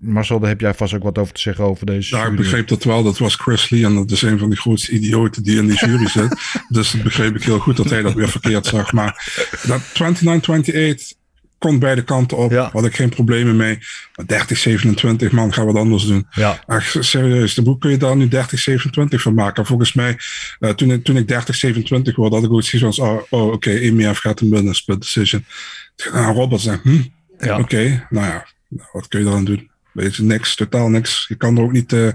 Marcel, 0.00 0.40
daar 0.40 0.48
heb 0.48 0.60
jij 0.60 0.74
vast 0.74 0.94
ook 0.94 1.02
wat 1.02 1.18
over 1.18 1.34
te 1.34 1.40
zeggen 1.40 1.64
over 1.64 1.86
deze 1.86 2.16
Ja, 2.16 2.26
ik 2.26 2.36
begreep 2.36 2.68
dat 2.68 2.84
wel. 2.84 3.02
Dat 3.02 3.18
was 3.18 3.34
Chris 3.34 3.70
Lee 3.70 3.84
en 3.84 3.94
dat 3.94 4.10
is 4.10 4.22
een 4.22 4.38
van 4.38 4.50
de 4.50 4.56
grootste 4.56 4.92
idioten 4.92 5.42
die 5.42 5.58
in 5.58 5.66
die 5.66 5.86
jury 5.86 6.08
zit. 6.08 6.36
dus 6.68 6.90
dat 6.90 7.02
begreep 7.02 7.36
ik 7.36 7.42
heel 7.42 7.58
goed 7.58 7.76
dat 7.76 7.90
hij 7.90 8.02
dat 8.02 8.14
weer 8.14 8.28
verkeerd 8.28 8.66
zag. 8.66 8.92
Maar 8.92 9.32
dat 9.66 9.82
29-28 11.14 11.21
kon 11.62 11.78
beide 11.78 12.02
kanten 12.04 12.36
op. 12.36 12.50
Ja. 12.50 12.70
Had 12.72 12.84
ik 12.84 12.94
geen 12.96 13.08
problemen 13.08 13.56
mee. 13.56 13.78
Maar 14.16 14.26
30, 14.26 14.58
27, 14.58 15.32
man, 15.32 15.52
ga 15.52 15.64
wat 15.64 15.76
anders 15.76 16.06
doen. 16.06 16.26
Ja. 16.30 16.62
Ach, 16.66 16.96
serieus, 17.00 17.54
de 17.54 17.62
boek 17.62 17.80
kun 17.80 17.90
je 17.90 17.96
daar 17.96 18.16
nu 18.16 18.28
30, 18.28 18.58
27 18.58 19.22
van 19.22 19.34
maken. 19.34 19.66
Volgens 19.66 19.92
mij, 19.92 20.18
eh, 20.58 20.70
toen, 20.70 20.90
ik, 20.90 21.04
toen 21.04 21.16
ik 21.16 21.28
30, 21.28 21.54
27 21.54 22.16
word, 22.16 22.32
had 22.32 22.44
ik 22.44 22.52
ook 22.52 22.62
zoiets 22.62 22.96
van, 22.96 23.08
oh, 23.08 23.22
oh 23.30 23.52
oké, 23.52 23.70
EMF 23.70 24.18
gaat 24.18 24.40
een 24.40 24.50
binnen 24.50 24.74
split 24.74 25.00
decision. 25.00 25.44
Nou, 26.12 26.34
Robert 26.34 26.60
zegt, 26.60 26.82
hm, 26.82 27.02
Ja. 27.38 27.58
oké, 27.58 28.06
nou 28.10 28.26
ja, 28.26 28.46
nou, 28.68 28.88
wat 28.92 29.08
kun 29.08 29.20
je 29.20 29.26
eraan 29.26 29.44
doen? 29.44 29.70
Weet 29.92 30.16
je, 30.16 30.22
niks, 30.22 30.54
totaal 30.54 30.88
niks. 30.88 31.24
Je 31.28 31.34
kan 31.34 31.56
er 31.56 31.62
ook 31.62 31.72
niet 31.72 31.92
eh, 31.92 32.08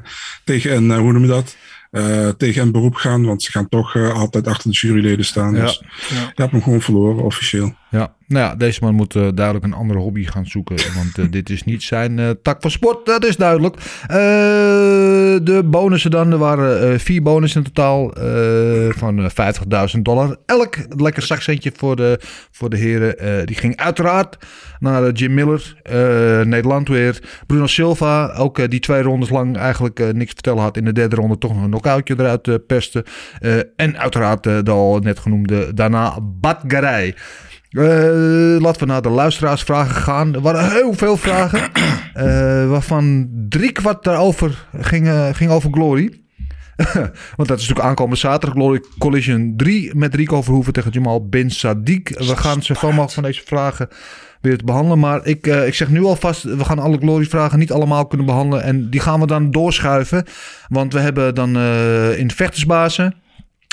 tegen 0.43 0.71
in, 0.71 0.91
eh, 0.91 0.97
hoe 0.97 1.13
noem 1.13 1.21
je 1.21 1.27
dat? 1.27 1.55
Eh, 1.91 2.29
tegen 2.29 2.61
in 2.61 2.71
beroep 2.71 2.95
gaan, 2.95 3.25
want 3.25 3.43
ze 3.43 3.51
gaan 3.51 3.69
toch 3.69 3.95
altijd 3.95 4.47
achter 4.47 4.71
de 4.71 4.77
juryleden 4.77 5.25
staan. 5.25 5.55
Ja. 5.55 5.61
Dus 5.61 5.83
je 6.09 6.31
hebt 6.35 6.51
hem 6.51 6.63
gewoon 6.63 6.81
verloren, 6.81 7.23
officieel. 7.23 7.75
Ja, 7.89 8.15
nou 8.27 8.45
ja, 8.45 8.55
deze 8.55 8.79
man 8.83 8.95
moet 8.95 9.15
eh, 9.15 9.27
duidelijk 9.33 9.65
een 9.65 9.73
andere 9.73 9.99
hobby 9.99 10.25
gaan 10.25 10.45
zoeken. 10.45 10.75
Want 11.01 11.17
eh, 11.17 11.25
dit 11.29 11.49
is 11.49 11.63
niet 11.63 11.83
zijn 11.83 12.19
eh, 12.19 12.29
tak 12.41 12.61
van 12.61 12.71
sport, 12.71 13.05
dat 13.05 13.25
is 13.25 13.35
duidelijk. 13.35 13.75
De 15.43 15.61
bonussen 15.65 16.11
dan, 16.11 16.31
er 16.31 16.37
waren 16.37 16.99
vier 16.99 17.21
bonussen 17.21 17.63
in 17.63 17.71
totaal 17.71 18.11
van 18.93 19.29
eh, 19.29 19.93
50.000 19.95 20.01
dollar. 20.01 20.37
Elk 20.45 20.75
lekker 20.89 21.23
zakcentje 21.23 21.71
voor 21.75 21.95
de, 21.95 22.19
voor 22.51 22.69
de 22.69 22.77
heren. 22.77 23.45
Die 23.45 23.55
ging 23.55 23.77
uiteraard 23.77 24.37
naar 24.79 25.11
Jim 25.11 25.33
Miller, 25.33 25.75
Nederland 26.45 26.87
weer. 26.87 27.19
Bruno 27.47 27.67
Silva, 27.67 28.33
ook 28.33 28.69
die 28.69 28.79
twee 28.79 29.01
rondes 29.01 29.29
lang 29.29 29.57
eigenlijk 29.57 29.99
niks 29.99 30.29
te 30.29 30.33
vertellen 30.33 30.61
had. 30.61 30.77
In 30.77 30.85
de 30.85 30.93
derde 30.93 31.15
ronde 31.15 31.37
toch 31.37 31.53
nog 31.53 31.63
een 31.63 31.69
knockoutje 31.69 32.15
eruit 32.17 32.67
perste. 32.67 33.05
Eh, 33.39 33.57
en 33.75 33.97
uiteraard 33.97 34.43
de 34.43 34.71
al 34.71 34.99
net 34.99 35.19
genoemde 35.19 35.73
daarna 35.73 36.19
Badgarij. 36.21 37.15
Eh, 37.69 38.61
laten 38.61 38.79
we 38.79 38.85
naar 38.85 39.01
de 39.01 39.09
luisteraarsvragen 39.09 39.95
gaan. 39.95 40.33
Er 40.33 40.41
waren 40.41 40.71
heel 40.71 40.93
veel 40.93 41.17
vragen. 41.17 41.59
eh, 42.13 42.69
waarvan 42.69 43.29
drie 43.49 43.71
kwart 43.71 44.03
daarover 44.03 44.67
ging, 44.79 45.07
eh, 45.07 45.27
ging 45.33 45.51
over 45.51 45.71
Glory. 45.71 46.21
Want 47.35 47.49
dat 47.49 47.59
is 47.59 47.67
natuurlijk 47.67 47.87
aankomende 47.87 48.19
zaterdag. 48.19 48.57
Glory 48.57 48.81
Collision 48.97 49.53
3 49.57 49.95
met 49.95 50.15
Rico 50.15 50.41
Verhoeven 50.41 50.73
tegen 50.73 50.91
Jamal 50.91 51.27
Bin 51.27 51.51
Sadiq. 51.51 52.17
We 52.17 52.35
gaan 52.35 52.63
zoveel 52.63 52.89
mogelijk 52.89 53.13
van 53.13 53.23
deze 53.23 53.41
vragen 53.45 53.87
weer 54.41 54.57
te 54.57 54.63
behandelen. 54.63 54.99
Maar 54.99 55.25
ik, 55.25 55.47
eh, 55.47 55.67
ik 55.67 55.73
zeg 55.73 55.89
nu 55.89 56.03
alvast, 56.03 56.43
we 56.43 56.65
gaan 56.65 56.79
alle 56.79 56.97
Glory 56.97 57.25
vragen 57.25 57.59
niet 57.59 57.71
allemaal 57.71 58.07
kunnen 58.07 58.25
behandelen. 58.27 58.63
En 58.63 58.89
die 58.89 58.99
gaan 58.99 59.19
we 59.19 59.27
dan 59.27 59.51
doorschuiven. 59.51 60.25
Want 60.67 60.93
we 60.93 60.99
hebben 60.99 61.35
dan 61.35 61.57
in 62.15 62.31
vechtersbazen 62.31 63.15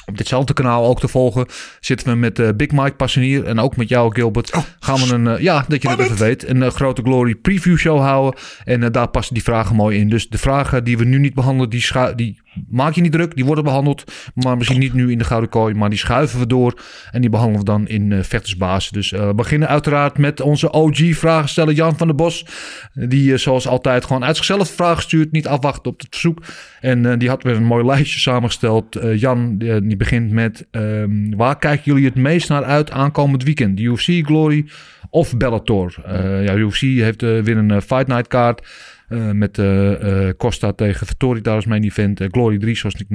op 0.06 0.16
ditzelfde 0.16 0.52
kanaal 0.52 0.86
ook 0.86 1.00
te 1.00 1.08
volgen 1.08 1.46
zitten 1.80 2.08
we 2.08 2.14
met 2.14 2.38
eh, 2.38 2.48
Big 2.56 2.70
Mike 2.70 2.94
Passenier 2.94 3.44
en 3.44 3.58
ook 3.58 3.76
met 3.76 3.88
jou 3.88 4.14
Gilbert. 4.14 4.52
gaan 4.80 5.00
we 5.00 5.14
een, 5.14 5.26
eh, 5.26 5.42
ja, 5.42 5.64
dat 5.68 5.82
je 5.82 5.88
het 5.88 5.98
even 5.98 6.16
weet, 6.16 6.48
een 6.48 6.62
eh, 6.62 6.70
grote 6.70 7.02
Glory 7.02 7.34
preview 7.34 7.76
show 7.76 8.00
houden. 8.00 8.40
En 8.64 8.92
daar 8.92 9.08
passen 9.08 9.34
die 9.34 9.42
vragen 9.42 9.76
mooi 9.76 9.98
in. 9.98 10.08
Dus 10.08 10.28
de 10.28 10.38
vragen 10.38 10.84
die 10.84 10.98
we 10.98 11.04
nu 11.04 11.18
niet 11.18 11.34
behandelen, 11.34 11.70
die, 11.70 11.86
die 12.16 12.40
maak 12.68 12.94
je 12.94 13.00
niet 13.00 13.12
druk. 13.12 13.34
Die 13.34 13.44
worden 13.44 13.64
behandeld, 13.64 14.04
maar 14.34 14.56
misschien 14.56 14.78
niet 14.78 14.92
nu 14.92 15.10
in 15.10 15.18
de 15.18 15.24
Gouden 15.24 15.50
Kooi. 15.50 15.74
Maar 15.74 15.90
die 15.90 15.98
schuiven 15.98 16.38
we 16.38 16.46
door 16.46 16.80
en 17.10 17.20
die 17.20 17.30
behandelen 17.30 17.60
we 17.64 17.70
dan 17.70 17.88
in 17.88 18.24
vechtersbasis. 18.24 18.90
Dus 18.90 19.12
eh, 19.12 19.26
we 19.26 19.34
beginnen 19.34 19.68
uiteraard 19.68 20.18
met 20.18 20.40
onze 20.40 20.72
OG-vragensteller 20.72 21.74
Jan 21.74 21.96
van 21.96 22.06
der 22.06 22.16
Bos. 22.16 22.46
Die 22.92 23.32
eh, 23.32 23.38
zoals 23.38 23.68
altijd 23.68 24.04
gewoon 24.04 24.24
uit 24.24 24.36
zichzelf 24.36 24.70
vragen 24.70 25.02
stuurt. 25.02 25.32
Niet 25.32 25.46
afwachten 25.46 25.92
op 25.92 25.98
het 25.98 26.08
verzoek. 26.10 26.42
En 26.80 27.18
die 27.18 27.28
had 27.28 27.42
weer 27.42 27.56
een 27.56 27.64
mooi 27.64 27.84
lijstje 27.84 28.20
samengesteld. 28.20 28.98
Jan, 29.14 29.58
die, 29.58 29.96
begint 29.96 30.30
met... 30.30 30.66
ehm, 30.70 31.36
waar 31.36 31.58
kijken 31.58 31.84
jullie 31.84 32.04
het 32.04 32.14
meest 32.14 32.48
naar 32.48 32.64
uit 32.64 32.90
aankomend 32.90 33.42
weekend? 33.42 33.80
UFC, 33.80 34.26
Glory 34.26 34.66
of 35.10 35.36
Bellator? 35.36 35.94
Ja, 36.42 36.54
UFC 36.54 36.80
heeft 36.80 37.20
weer 37.20 37.56
een 37.56 37.82
Fight 37.82 38.06
Night 38.06 38.26
kaart. 38.26 38.66
Eh, 39.08 39.30
met 39.30 39.58
eh, 39.58 40.28
eh, 40.28 40.36
Costa 40.36 40.72
tegen 40.72 41.06
Vittori 41.06 41.42
als 41.42 41.66
main 41.66 41.84
event. 41.84 42.20
Glory 42.30 42.58
3, 42.58 42.76
zoals 42.76 42.94
ik 42.94 43.06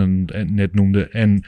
net 0.50 0.74
noemde. 0.74 1.10
En 1.10 1.46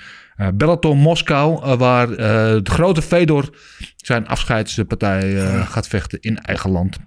Bellator 0.53 0.97
Moskou, 0.97 1.77
waar 1.77 2.07
de 2.07 2.69
grote 2.71 3.01
Fedor 3.01 3.55
zijn 3.95 4.27
afscheidspartij 4.27 5.35
gaat 5.65 5.87
vechten 5.87 6.19
in 6.21 6.37
eigen 6.37 6.69
land. 6.69 6.97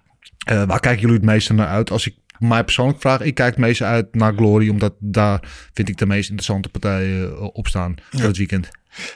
Waar 0.44 0.80
kijken 0.80 1.00
jullie 1.00 1.16
het 1.16 1.24
meeste 1.24 1.52
naar 1.52 1.66
uit? 1.66 1.90
Als 1.90 2.06
ik 2.06 2.14
mij 2.38 2.64
persoonlijk 2.64 3.00
vraag, 3.00 3.20
ik 3.20 3.34
kijk 3.34 3.50
het 3.50 3.64
meeste 3.64 3.84
uit 3.84 4.14
naar 4.14 4.34
Glory, 4.34 4.68
omdat 4.68 4.94
daar 4.98 5.40
vind 5.72 5.88
ik 5.88 5.96
de 5.96 6.06
meest 6.06 6.28
interessante 6.28 6.68
partijen 6.68 7.52
op 7.54 7.66
staan 7.66 7.94
voor 8.10 8.26
het 8.26 8.36
weekend. 8.36 8.68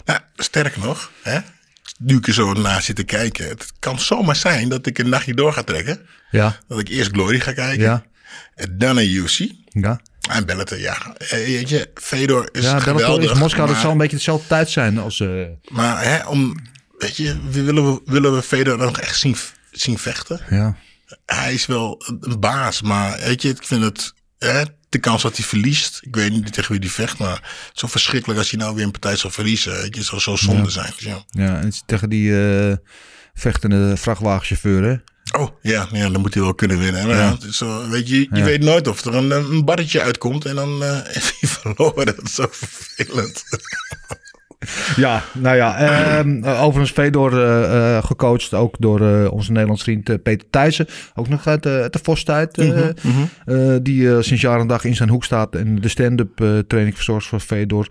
Nou, 0.04 0.20
sterker 0.37 0.81
nog, 0.83 1.11
hè, 1.22 1.38
nu 1.98 2.16
ik 2.16 2.26
er 2.26 2.33
zo 2.33 2.52
naar 2.52 2.83
zit 2.83 2.96
te 2.96 3.04
kijken. 3.04 3.48
Het 3.48 3.72
kan 3.78 4.00
zomaar 4.00 4.37
zijn 4.37 4.68
dat 4.68 4.87
ik 4.87 4.98
een 4.98 5.09
nachtje 5.09 5.35
door 5.35 5.52
ga 5.52 5.62
trekken. 5.62 6.00
Ja, 6.31 6.59
Dat 6.68 6.78
ik 6.78 6.88
eerst 6.88 7.11
Glory 7.11 7.40
ga 7.40 7.52
kijken. 7.52 7.85
ja, 7.85 8.04
En 8.55 8.79
dan 8.79 8.97
een 8.99 9.11
UC. 9.14 9.51
ja. 9.64 10.01
En 10.31 10.47
Bellator, 10.47 10.79
ja. 10.79 11.14
Eh, 11.19 11.31
Weet 11.31 11.69
je, 11.69 11.91
Fedor 11.95 12.49
is 12.53 12.62
Ja, 12.62 12.71
Bellator 12.71 12.95
geweldig. 13.01 13.33
is 13.33 13.38
Moskou, 13.38 13.62
dat 13.67 13.73
maar, 13.75 13.81
zal 13.85 13.91
een 13.93 13.99
beetje 13.99 14.17
dezelfde 14.17 14.47
tijd 14.47 14.71
zijn 14.71 14.99
als... 14.99 15.21
eh, 15.21 15.29
Maar 15.69 16.05
hè, 16.05 16.27
om, 16.27 16.57
weet 16.99 17.17
je, 17.17 17.37
willen, 17.51 17.93
we, 17.95 18.01
willen 18.05 18.35
we 18.35 18.43
Fedor 18.43 18.79
nog 18.79 19.01
echt 19.01 19.19
zien, 19.19 19.37
zien 19.71 19.99
vechten? 19.99 20.41
ja. 20.51 20.77
Hij 21.27 21.55
is 21.55 21.67
wel 21.67 22.03
een, 22.21 22.41
baas, 22.41 22.83
maar 22.83 23.19
weet 23.19 23.43
je, 23.43 23.49
ik 23.49 23.62
vind 23.64 23.83
het... 23.85 24.12
Hè, 24.38 24.62
de 24.88 24.99
kans 24.99 25.23
dat 25.23 25.37
hij 25.37 25.45
verliest, 25.47 25.99
ik 26.03 26.14
weet 26.17 26.31
niet 26.31 26.53
tegen 26.53 26.71
wie 26.73 26.81
hij 26.81 26.88
vecht, 26.91 27.19
maar 27.19 27.71
zo 27.73 27.87
verschrikkelijk 27.87 28.38
als 28.38 28.51
hij 28.51 28.61
nou 28.61 28.75
weer 28.75 28.85
een 28.85 28.91
partij 28.91 29.17
zou 29.17 29.33
verliezen. 29.33 29.73
Weet 29.73 29.95
je, 29.95 30.01
het 30.01 30.09
zou 30.09 30.21
zo 30.21 30.37
zonde 30.37 30.71
zijn. 30.71 30.93
Dus 30.97 31.05
ja. 31.05 31.25
Ja, 31.31 31.47
en 31.57 31.64
het 31.64 31.73
is 31.73 31.83
tegen 31.87 32.09
die 32.09 32.33
eh, 32.69 32.77
vechtende 33.38 33.96
vrachtwagenchauffeur, 33.96 34.83
hè? 34.83 34.94
Oh, 35.40 35.48
ja, 35.62 35.87
ja, 35.92 36.09
dan 36.11 36.20
moet 36.20 36.35
hij 36.35 36.42
wel 36.42 36.55
kunnen 36.55 36.79
winnen. 36.79 37.07
Maar 37.07 37.16
ja. 37.16 37.31
het 37.33 37.42
is 37.44 37.57
zo, 37.57 37.88
weet 37.88 38.09
je, 38.09 38.20
je 38.20 38.29
Ja. 38.33 38.44
weet 38.44 38.62
nooit 38.62 38.88
of 38.88 39.05
er 39.05 39.14
een, 39.14 39.31
een 39.31 39.64
barretje 39.64 40.01
uitkomt 40.03 40.44
en 40.44 40.55
dan 40.55 40.83
eh 40.83 40.98
heeft 41.14 41.35
hij 41.40 41.48
verloren. 41.48 42.07
Dat 42.07 42.22
is 42.22 42.35
zo 42.35 42.46
vervelend. 42.51 43.44
Ja, 44.96 45.22
nou 45.35 45.57
ja. 45.57 45.77
ehm, 45.79 46.44
eh, 46.44 46.62
overigens 46.62 46.90
Fedor 46.92 47.42
eh, 47.44 47.96
eh, 47.96 48.05
gecoacht 48.05 48.55
ook 48.55 48.74
door 48.79 49.01
eh, 49.24 49.33
onze 49.33 49.53
Nederlands 49.53 49.83
vriend 49.83 50.09
eh, 50.09 50.16
Peter 50.22 50.46
Thijssen. 50.51 50.87
Ook 51.14 51.29
nog 51.29 51.46
uit, 51.46 51.66
eh, 51.66 51.72
uit 51.72 51.92
de 51.92 51.98
Vos-tijd. 52.03 52.59
eh, 52.59 52.88
eh, 52.88 52.94
die 53.83 54.11
eh, 54.11 54.16
sinds 54.20 54.42
jaar 54.42 54.61
en 54.61 54.66
dag 54.66 54.85
in 54.85 54.96
zijn 54.96 55.09
hoek 55.09 55.24
staat 55.24 55.55
en 55.55 55.81
de 55.81 55.88
stand-up 55.88 56.40
eh, 56.40 56.59
training 56.66 56.94
verzorgt 56.96 57.27
voor 57.27 57.40
Fedor. 57.40 57.88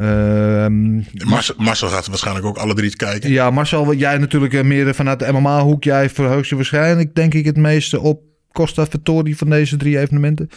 Ehm, 0.00 0.96
Marcel, 1.28 1.54
Marcel 1.58 1.88
gaat 1.88 2.06
waarschijnlijk 2.06 2.46
ook 2.46 2.56
alle 2.56 2.74
drie 2.74 2.96
kijken. 2.96 3.30
ja, 3.30 3.50
Marcel, 3.50 3.94
jij 3.94 4.18
natuurlijk 4.18 4.54
eh, 4.54 4.62
meer 4.62 4.94
vanuit 4.94 5.18
de 5.18 5.32
MMA-hoek. 5.32 5.84
Jij 5.84 6.10
verheugt 6.10 6.48
je 6.48 6.56
waarschijnlijk, 6.56 7.14
denk 7.14 7.34
ik, 7.34 7.44
het 7.44 7.56
meeste 7.56 8.00
op 8.00 8.22
Costa 8.52 8.86
Vittori 8.86 9.34
van 9.34 9.50
deze 9.50 9.76
drie 9.76 9.98
evenementen. 9.98 10.50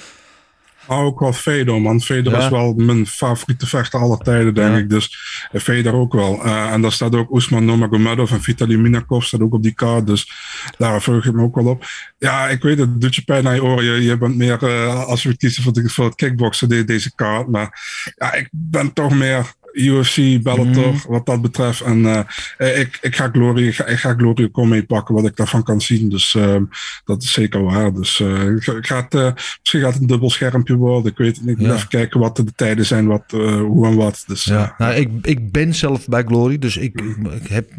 Ook 0.88 1.20
wel 1.20 1.34
Fedor, 1.34 1.82
man. 1.82 2.02
Fedor 2.02 2.34
Ja. 2.34 2.40
is 2.40 2.50
wel 2.50 2.74
mijn 2.74 3.08
favoriete 3.08 3.68
vechter 3.68 4.00
aller 4.00 4.18
tijden, 4.18 4.54
denk 4.54 4.72
Ja. 4.72 4.78
ik. 4.78 4.90
Dus 4.90 5.18
eh, 5.52 5.62
Fedor 5.62 5.94
ook 5.94 6.14
wel. 6.14 6.44
Eh, 6.44 6.72
en 6.72 6.82
daar 6.82 6.92
staat 6.92 7.16
ook 7.16 7.36
Usman 7.36 7.66
Nomagomedov 7.66 8.32
en 8.32 8.42
Vitaly 8.42 8.76
Minakov 8.76 9.24
staat 9.24 9.42
ook 9.42 9.54
op 9.54 9.64
die 9.64 9.74
kaart. 9.74 10.08
Dus 10.08 10.32
daar 10.78 11.02
verheug 11.02 11.26
ik 11.26 11.34
me 11.34 11.42
ook 11.44 11.56
wel 11.56 11.66
op. 11.66 11.86
Ja, 12.18 12.48
ik 12.48 12.62
weet 12.62 12.78
het, 12.78 12.90
het 12.90 13.02
doet 13.02 13.16
je 13.16 13.22
pijn 13.24 13.44
naar 13.44 13.56
je 13.56 13.64
oren. 13.64 13.84
Je, 13.86 14.04
je 14.04 14.18
bent 14.18 14.36
meer, 14.36 14.64
eh, 14.64 15.04
als 15.06 15.24
we 15.24 15.38
kiezen 15.38 15.64
voor, 15.64 15.74
de, 15.74 15.90
voor 15.90 16.06
het 16.06 16.16
kickboksen, 16.16 16.70
de- 16.70 16.84
deze 16.84 17.16
kaart. 17.16 17.48
Maar 17.48 17.82
ja, 18.16 18.34
ik 18.34 18.50
ben 18.52 18.94
toch 18.94 19.14
meer 19.14 19.54
UFC, 19.74 20.16
Bellator, 20.44 20.94
Mhm. 20.94 21.08
wat 21.08 21.26
dat 21.26 21.42
betreft. 21.42 21.82
En 21.82 22.06
eh, 22.06 22.20
eh, 22.58 22.80
ik, 22.80 22.98
ik 23.02 23.16
ga 23.16 23.30
Glory, 23.32 23.68
ik 23.68 23.76
ga, 23.76 23.86
ik 23.86 23.98
ga 23.98 24.14
Glory 24.18 24.50
ook 24.52 24.66
mee 24.66 24.84
pakken, 24.86 25.16
wat 25.16 25.26
ik 25.26 25.36
daarvan 25.36 25.64
kan 25.64 25.82
zien. 25.82 26.10
Dus 26.10 26.36
ehm, 26.36 26.64
dat 27.06 27.24
is 27.24 27.32
zeker 27.34 27.64
waar. 27.64 27.94
Dus 27.94 28.20
eh, 28.20 28.46
ik 28.52 28.86
ga- 28.86 29.08
het, 29.10 29.34
misschien 29.60 29.82
gaat 29.82 29.94
het 29.94 30.02
een 30.02 30.08
dubbel 30.08 30.30
schermpje 30.30 30.76
worden. 30.76 31.12
Ik 31.12 31.18
weet 31.18 31.36
het 31.36 31.46
niet. 31.46 31.54
Ik 31.56 31.58
moet 31.58 31.68
Ja. 31.68 31.74
even 31.76 31.88
kijken 31.88 32.20
wat 32.20 32.36
de 32.36 32.46
tijden 32.56 32.86
zijn, 32.86 33.08
wat, 33.08 33.24
hoe 33.32 33.88
en 33.88 33.96
wat. 33.96 34.24
Dus 34.28 34.44
Ja, 34.44 34.76
nou, 34.78 34.94
ik, 34.94 35.10
ik 35.22 35.52
ben 35.52 35.74
zelf 35.76 36.08
bij 36.08 36.24
Glory, 36.24 36.60
dus 36.60 36.78
ik, 36.78 37.02
ik 37.42 37.48
heb, 37.48 37.70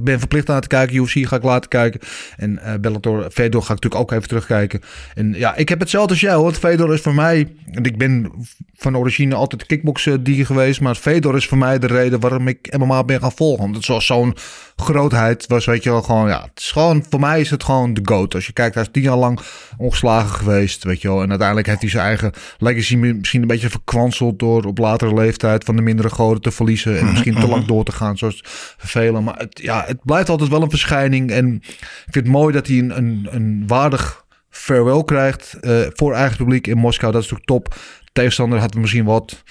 ben, 0.00 0.18
verplicht 0.18 0.50
aan 0.50 0.60
te 0.60 0.68
kijken. 0.68 0.96
UFC 0.96 1.26
ga 1.28 1.36
ik 1.36 1.42
laten 1.42 1.68
kijken. 1.70 2.00
En 2.36 2.60
Bellator, 2.80 3.30
Fedor 3.30 3.62
ga 3.62 3.72
ik 3.74 3.80
natuurlijk 3.82 4.02
ook 4.02 4.12
even 4.12 4.28
terugkijken. 4.28 4.80
En 5.14 5.32
ja, 5.36 5.54
ik 5.56 5.68
heb 5.68 5.80
hetzelfde 5.80 6.10
als 6.10 6.20
jou. 6.20 6.42
Want 6.42 6.58
Fedor 6.58 6.94
is 6.94 7.00
voor 7.00 7.14
mij, 7.14 7.52
en 7.70 7.84
ik 7.84 7.98
ben 7.98 8.32
van 8.76 8.96
origine 8.96 9.34
altijd 9.34 9.66
kickboksen 9.66 10.22
die 10.22 10.44
geweest. 10.44 10.80
Maar 10.80 10.94
Fedor 10.94 11.23
is 11.32 11.46
voor 11.46 11.58
mij 11.58 11.78
de 11.78 11.86
reden 11.86 12.20
waarom 12.20 12.48
ik 12.48 12.76
MMA 12.78 13.04
ben 13.04 13.20
gaan 13.20 13.32
volgen. 13.32 13.72
Het 13.72 13.86
was 13.86 14.06
zo'n 14.06 14.36
grootheid 14.76 15.46
was, 15.46 15.64
weet 15.64 15.82
je 15.82 15.90
wel, 15.90 16.02
gewoon, 16.02 16.28
ja, 16.28 16.40
het 16.40 16.60
is 16.60 16.72
gewoon, 16.72 17.04
voor 17.10 17.20
mij 17.20 17.40
is 17.40 17.50
het 17.50 17.64
gewoon 17.64 17.94
de 17.94 18.00
GOAT. 18.04 18.34
Als 18.34 18.46
je 18.46 18.52
kijkt, 18.52 18.74
hij 18.74 18.82
is 18.84 18.88
tien 18.92 19.02
jaar 19.02 19.16
lang 19.16 19.40
ongeslagen 19.76 20.30
geweest, 20.30 20.84
weet 20.84 21.02
je 21.02 21.08
wel. 21.08 21.22
En 21.22 21.28
uiteindelijk 21.28 21.66
heeft 21.66 21.80
hij 21.80 21.90
zijn 21.90 22.04
eigen 22.04 22.32
legacy 22.58 22.96
misschien 22.96 23.42
een 23.42 23.48
beetje 23.48 23.70
verkwanseld 23.70 24.38
door 24.38 24.64
op 24.64 24.78
latere 24.78 25.14
leeftijd 25.14 25.64
van 25.64 25.76
de 25.76 25.82
mindere 25.82 26.10
goden 26.10 26.42
te 26.42 26.50
verliezen. 26.50 26.98
En 26.98 27.10
misschien 27.10 27.34
te 27.34 27.48
lang 27.48 27.64
door 27.64 27.84
te 27.84 27.92
gaan, 27.92 28.18
zoals 28.18 28.40
velen. 28.78 29.24
Maar 29.24 29.38
het, 29.38 29.60
ja, 29.62 29.84
het 29.86 29.98
blijft 30.04 30.28
altijd 30.28 30.50
wel 30.50 30.62
een 30.62 30.70
verschijning. 30.70 31.30
En 31.30 31.54
ik 31.54 32.10
vind 32.10 32.26
het 32.26 32.34
mooi 32.34 32.52
dat 32.52 32.66
hij 32.66 32.78
een, 32.78 32.96
een, 32.96 33.28
een 33.30 33.64
waardig 33.66 34.24
farewell 34.50 35.04
krijgt 35.04 35.56
eh, 35.60 35.80
voor 35.92 36.14
eigen 36.14 36.36
publiek 36.36 36.66
in 36.66 36.78
Moskou. 36.78 37.12
Dat 37.12 37.22
is 37.22 37.30
natuurlijk 37.30 37.64
top. 37.64 37.74
Tegenstander 38.12 38.58
had 38.58 38.74
misschien 38.74 39.04
wat 39.04 39.42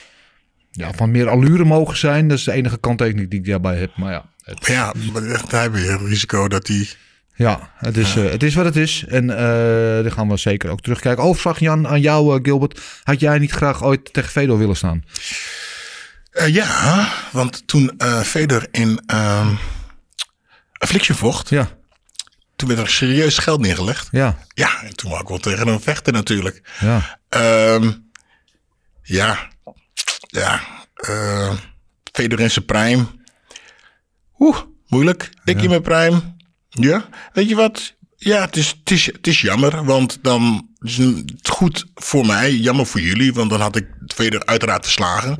ja, 0.75 0.91
van 0.93 1.12
meer 1.12 1.29
allure 1.29 1.63
mogen 1.63 1.97
zijn. 1.97 2.27
Dat 2.27 2.38
is 2.38 2.43
de 2.43 2.51
enige 2.51 2.77
kanttekening 2.77 3.29
die 3.29 3.39
ik 3.39 3.45
daarbij 3.45 3.77
heb. 3.77 3.91
Maar 3.95 4.12
ja, 4.12 4.25
het, 4.43 4.65
ja, 4.65 4.93
daar 5.49 5.62
heb 5.62 5.75
je 5.75 5.79
het 5.79 6.01
risico 6.01 6.47
dat 6.47 6.67
hij 6.67 6.88
Ja, 7.36 7.71
het 7.77 7.97
is, 7.97 8.15
eh, 8.15 8.29
het 8.29 8.43
is 8.43 8.55
wat 8.55 8.65
het 8.65 8.75
is. 8.75 9.05
En 9.07 9.23
uh, 9.23 9.38
daar 9.38 10.12
gaan 10.12 10.29
we 10.29 10.38
zeker 10.38 10.69
ook 10.69 10.81
terugkijken. 10.81 11.23
Overvraag 11.23 11.59
Jan 11.59 11.88
aan 11.88 12.01
jou, 12.01 12.36
uh, 12.36 12.43
Gilbert. 12.43 12.81
Had 13.03 13.19
jij 13.19 13.39
niet 13.39 13.51
graag 13.51 13.83
ooit 13.83 14.13
tegen 14.13 14.31
Fedor 14.31 14.57
willen 14.57 14.75
staan? 14.75 15.03
ja, 16.45 17.09
want 17.31 17.67
toen 17.67 17.91
Fedor 18.23 18.67
in 18.71 19.01
ehm, 19.05 19.55
Affliction 20.77 21.17
vocht... 21.17 21.49
Ja. 21.49 21.69
Toen 22.55 22.67
werd 22.67 22.79
er 22.79 22.89
serieus 22.89 23.38
geld 23.38 23.62
neergelegd. 23.62 24.07
Ja. 24.12 24.38
Ja, 24.53 24.83
en 24.83 24.95
toen 24.95 25.09
wou 25.09 25.21
ik 25.21 25.27
wel 25.27 25.38
tegen 25.38 25.67
hem 25.67 25.81
vechten 25.81 26.13
natuurlijk. 26.13 26.62
Ja. 26.79 27.19
Um, 27.75 28.09
ja. 29.03 29.51
Ja. 30.34 30.62
Uh, 31.10 31.54
Fedor 32.12 32.39
in 32.39 32.52
zijn 32.52 32.65
prime. 32.65 33.06
Oeh, 34.39 34.58
moeilijk. 34.88 35.30
Ik 35.46 35.62
in 35.62 35.69
mijn 35.69 35.82
prime. 35.82 36.22
Ja, 36.69 37.06
weet 37.34 37.50
je 37.50 37.56
wat? 37.56 37.96
Ja, 38.15 38.41
het 38.41 38.56
is, 38.56 38.76
het 38.80 38.91
is, 38.91 39.06
het 39.06 39.28
is 39.28 39.41
jammer, 39.41 39.86
want 39.86 40.19
dan 40.22 40.69
is 40.80 40.98
het 40.98 41.50
goed 41.50 41.86
voor 41.96 42.26
mij, 42.26 42.54
jammer 42.54 42.86
voor 42.86 43.02
jullie, 43.02 43.34
want 43.34 43.50
dan 43.50 43.62
had 43.62 43.76
ik 43.76 43.88
Feder 44.08 44.46
uiteraard 44.46 44.84
verslagen. 44.84 45.36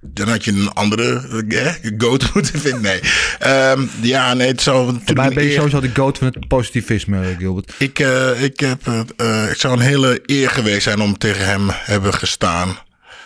Dan 0.00 0.28
had 0.28 0.44
je 0.44 0.52
een 0.52 0.72
andere 0.72 1.28
eh, 1.48 1.92
goat 1.98 2.30
moeten 2.34 2.60
vinden. 2.60 2.82
Nee. 2.82 3.00
Um, 3.70 3.90
ja, 4.00 4.34
nee, 4.34 4.48
het 4.48 4.60
zou. 4.60 4.98
Bij 5.14 5.28
ben 5.28 5.44
je 5.44 5.52
sowieso 5.52 5.80
de 5.80 5.94
goat 5.94 6.18
van 6.18 6.26
het 6.26 6.48
positivisme, 6.48 7.34
Gilbert. 7.38 7.74
Ik, 7.78 7.98
uh, 7.98 8.42
ik, 8.42 8.60
heb, 8.60 8.86
uh, 9.20 9.50
ik 9.50 9.56
zou 9.56 9.74
een 9.74 9.80
hele 9.80 10.22
eer 10.26 10.50
geweest 10.50 10.82
zijn 10.82 11.00
om 11.00 11.18
tegen 11.18 11.46
hem 11.46 11.68
hebben 11.70 12.14
gestaan. 12.14 12.78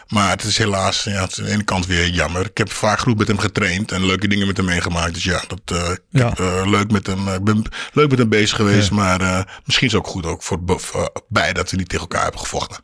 Maar 0.08 0.30
het 0.30 0.42
is 0.42 0.58
helaas 0.58 1.04
ja, 1.04 1.20
het 1.22 1.30
is 1.30 1.38
aan 1.38 1.44
de 1.44 1.50
ene 1.50 1.64
kant 1.64 1.86
weer 1.86 2.08
jammer. 2.08 2.46
Ik 2.46 2.58
heb 2.58 2.70
vaak 2.70 2.98
goed 2.98 3.18
met 3.18 3.28
hem 3.28 3.38
getraind 3.38 3.92
en 3.92 4.06
leuke 4.06 4.28
dingen 4.28 4.46
met 4.46 4.56
hem 4.56 4.66
meegemaakt. 4.66 5.14
Dus 5.14 5.24
ja, 5.24 5.42
dat, 5.48 5.60
uh, 5.72 5.90
ja. 6.08 6.30
Ik, 6.30 6.38
uh, 6.38 6.62
leuk 6.64 6.90
met 6.90 7.06
hem, 7.06 7.28
ik 7.28 7.44
ben 7.44 7.62
leuk 7.92 8.10
met 8.10 8.18
hem 8.18 8.28
bezig 8.28 8.56
geweest. 8.56 8.88
Ja. 8.88 8.94
Maar 8.94 9.20
uh, 9.20 9.42
misschien 9.64 9.86
is 9.86 9.92
het 9.92 10.02
ook 10.02 10.06
goed 10.06 10.26
ook 10.26 10.42
voor, 10.42 10.60
voor 10.66 11.12
bij 11.28 11.52
dat 11.52 11.70
we 11.70 11.76
niet 11.76 11.88
tegen 11.88 12.04
elkaar 12.04 12.22
hebben 12.22 12.40
gevochten. 12.40 12.82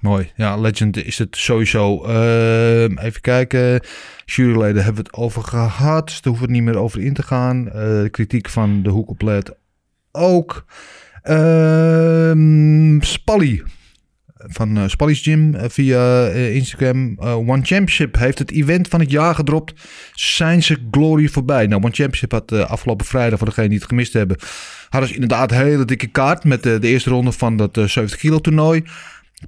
Mooi. 0.00 0.32
Ja, 0.36 0.56
Legend 0.56 0.96
is 0.96 1.18
het 1.18 1.36
sowieso. 1.36 2.06
Uh, 2.06 2.82
even 2.82 3.20
kijken. 3.20 3.80
Juryleden 4.24 4.84
hebben 4.84 5.02
we 5.02 5.08
het 5.10 5.18
over 5.18 5.42
gehad. 5.42 6.06
Dus 6.06 6.20
daar 6.20 6.32
hoeven 6.32 6.46
we 6.46 6.52
niet 6.52 6.62
meer 6.62 6.78
over 6.78 7.00
in 7.00 7.14
te 7.14 7.22
gaan. 7.22 7.64
De 7.64 8.08
kritiek 8.10 8.48
van 8.48 8.82
de 8.82 8.90
hoekoplet 8.90 9.54
ook. 10.12 10.64
Uh, 11.24 13.00
Spally 13.00 13.62
van 14.38 14.78
uh, 14.78 14.84
Gym 14.96 15.54
uh, 15.54 15.62
via 15.68 16.28
uh, 16.28 16.54
Instagram. 16.54 17.16
One 17.20 17.62
Championship 17.62 18.16
heeft 18.16 18.38
het 18.38 18.50
event 18.50 18.88
van 18.88 19.00
het 19.00 19.10
jaar 19.10 19.34
gedropt. 19.34 19.72
Zijn 20.14 20.62
ze 20.62 20.76
glory 20.90 21.28
voorbij? 21.28 21.66
Nou, 21.66 21.82
One 21.82 21.94
Championship 21.94 22.32
had 22.32 22.52
afgelopen 22.52 23.06
vrijdag, 23.06 23.38
voor 23.38 23.48
degenen 23.48 23.70
die 23.70 23.78
het 23.78 23.88
gemist 23.88 24.12
hebben, 24.12 24.36
hadden 24.88 25.08
ze 25.08 25.14
inderdaad 25.14 25.50
een 25.50 25.56
hele 25.56 25.84
dikke 25.84 26.06
kaart 26.06 26.44
met 26.44 26.62
de 26.62 26.78
eerste 26.80 27.10
ronde 27.10 27.32
van 27.32 27.56
dat 27.56 27.74
70 27.74 28.16
kilo 28.16 28.38
toernooi. 28.38 28.82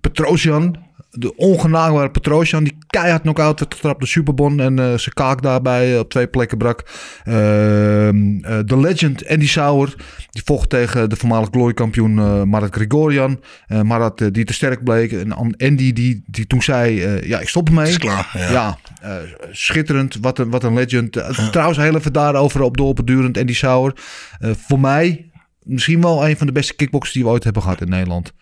Petrosian, 0.01 0.77
de 1.11 1.37
ongenaakbare 1.37 2.11
Petrosian, 2.11 2.65
die 2.65 2.77
keihard 2.87 3.23
knock-out 3.23 3.61
werd 3.61 3.75
getrapt 3.75 4.01
de 4.01 4.07
Superbon 4.07 4.61
en 4.61 4.79
uh, 4.79 4.85
zijn 4.85 5.15
kaak 5.15 5.43
daarbij 5.43 5.99
op 5.99 6.11
twee 6.11 6.27
plekken 6.27 6.59
brak. 6.59 6.85
De 7.25 8.11
uh, 8.43 8.59
uh, 8.77 8.81
legend 8.81 9.29
Andy 9.29 9.47
Sauer, 9.47 9.95
die 10.31 10.43
vocht 10.45 10.71
tegen 10.71 11.09
de 11.09 11.17
voormalig 11.17 11.49
gloriekampioen 11.51 12.49
Marat 12.49 12.75
Gregorian. 12.75 13.41
Marat 13.83 14.19
die 14.33 14.45
te 14.45 14.53
sterk 14.53 14.85
bleek 14.85 15.13
en 15.13 15.33
Andy 15.33 15.93
die, 15.93 16.23
die 16.27 16.47
toen 16.47 16.63
zei, 16.63 17.21
ja 17.27 17.41
ik 17.41 17.49
stop 17.49 17.69
ermee. 17.69 17.89
Is 17.89 17.99
klaar, 17.99 18.31
ja. 18.35 18.51
ja 18.51 18.79
schitterend, 19.51 20.19
wat 20.21 20.39
een, 20.39 20.51
wat 20.51 20.65
een 20.65 20.75
legend. 20.75 21.13
Trouwens 21.51 21.79
heel 21.79 21.97
even 21.97 22.13
daarover 22.13 22.63
op 22.63 22.77
doorbedurend 22.77 23.39
Andy 23.39 23.55
Sauer. 23.55 23.93
voor 24.41 24.81
mij 24.81 25.31
misschien 25.63 26.01
wel 26.01 26.29
een 26.29 26.37
van 26.37 26.47
de 26.47 26.53
beste 26.53 26.75
kickboxers 26.75 27.15
die 27.15 27.25
we 27.25 27.31
ooit 27.31 27.45
hebben 27.45 27.63
gehad 27.63 27.81
in 27.81 27.89
Nederland. 27.89 28.33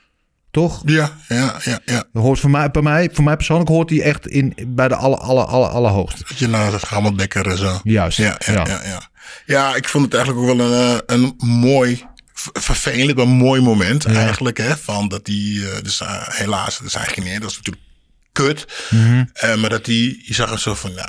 Toch? 0.51 0.83
Ja, 0.85 1.13
ja, 1.29 1.57
ja. 1.65 1.81
ja. 1.85 2.05
Hoort 2.13 2.41
voor, 2.41 2.51
mij, 2.51 2.71
bij 2.71 2.83
mij, 2.83 3.11
voor 3.13 3.25
mij 3.25 3.37
persoonlijk 3.37 3.69
hoort 3.69 3.91
hij 3.91 4.03
echt 4.03 4.27
in, 4.27 4.55
bij 4.67 4.89
de 4.89 4.95
alle, 4.95 5.17
alle, 5.17 5.45
alle, 5.45 5.69
allerhoogste. 5.69 6.25
Dat 6.29 6.39
je 6.39 6.49
naar 6.49 6.73
het 6.73 6.91
allemaal 6.91 7.17
dekker 7.17 7.47
en 7.47 7.59
zo. 7.59 7.81
Juist. 7.83 8.19
Ja, 8.19 8.41
ja, 8.47 8.53
ja. 8.53 8.65
Ja, 8.67 8.81
ja. 8.85 9.09
ja, 9.47 9.75
ik 9.75 9.89
vond 9.89 10.05
het 10.05 10.15
eigenlijk 10.15 10.49
ook 10.49 10.57
wel 10.57 10.73
een, 10.73 11.03
een 11.07 11.35
mooi, 11.37 12.05
vervelend, 12.53 13.17
maar 13.17 13.29
mooi 13.29 13.61
moment 13.61 14.03
ja. 14.03 14.11
eigenlijk. 14.11 14.59
Hè, 14.59 14.77
van 14.77 15.09
dat 15.09 15.25
die, 15.25 15.65
dus 15.83 16.01
uh, 16.01 16.29
helaas, 16.29 16.79
dat 16.79 16.87
is 16.87 16.95
eigenlijk 16.95 17.31
niet, 17.31 17.41
dat 17.41 17.51
is 17.51 17.57
natuurlijk 17.57 17.85
kut. 18.33 18.67
Mm 18.91 19.01
-hmm. 19.01 19.31
uh, 19.45 19.57
maar 19.57 19.71
dat 19.71 19.85
die, 19.85 20.23
je 20.27 20.35
zag 20.35 20.51
het 20.51 20.61
zo 20.61 20.75
van, 20.75 20.95
nou, 20.95 21.09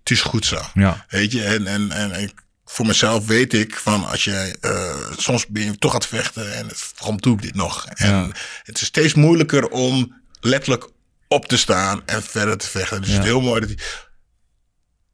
het 0.00 0.10
is 0.10 0.22
goed 0.22 0.46
zo. 0.46 0.60
Ja. 0.74 1.04
Weet 1.08 1.32
je, 1.32 1.44
en, 1.44 1.66
en, 1.66 1.92
en, 1.92 2.12
en 2.12 2.30
voor 2.72 2.86
mezelf 2.86 3.26
weet 3.26 3.52
ik 3.52 3.74
van 3.74 4.04
als 4.08 4.24
je 4.24 4.56
uh, 4.60 5.16
soms 5.16 5.46
ben 5.46 5.64
je 5.64 5.78
toch 5.78 5.92
het 5.92 6.06
vechten 6.06 6.54
en 6.54 6.66
het, 6.66 6.92
waarom 6.98 7.20
doe 7.20 7.34
ik 7.34 7.42
dit 7.42 7.54
nog? 7.54 7.86
En 7.86 8.08
ja. 8.08 8.28
het 8.62 8.80
is 8.80 8.86
steeds 8.86 9.14
moeilijker 9.14 9.68
om 9.68 10.20
letterlijk 10.40 10.88
op 11.28 11.46
te 11.46 11.56
staan 11.56 12.02
en 12.06 12.22
verder 12.22 12.56
te 12.56 12.66
vechten. 12.66 13.00
Dus 13.00 13.08
Ja. 13.08 13.14
het 13.14 13.24
is 13.24 13.30
heel 13.30 13.40
mooi 13.40 13.60
dat 13.60 13.68
hij. 13.68 13.78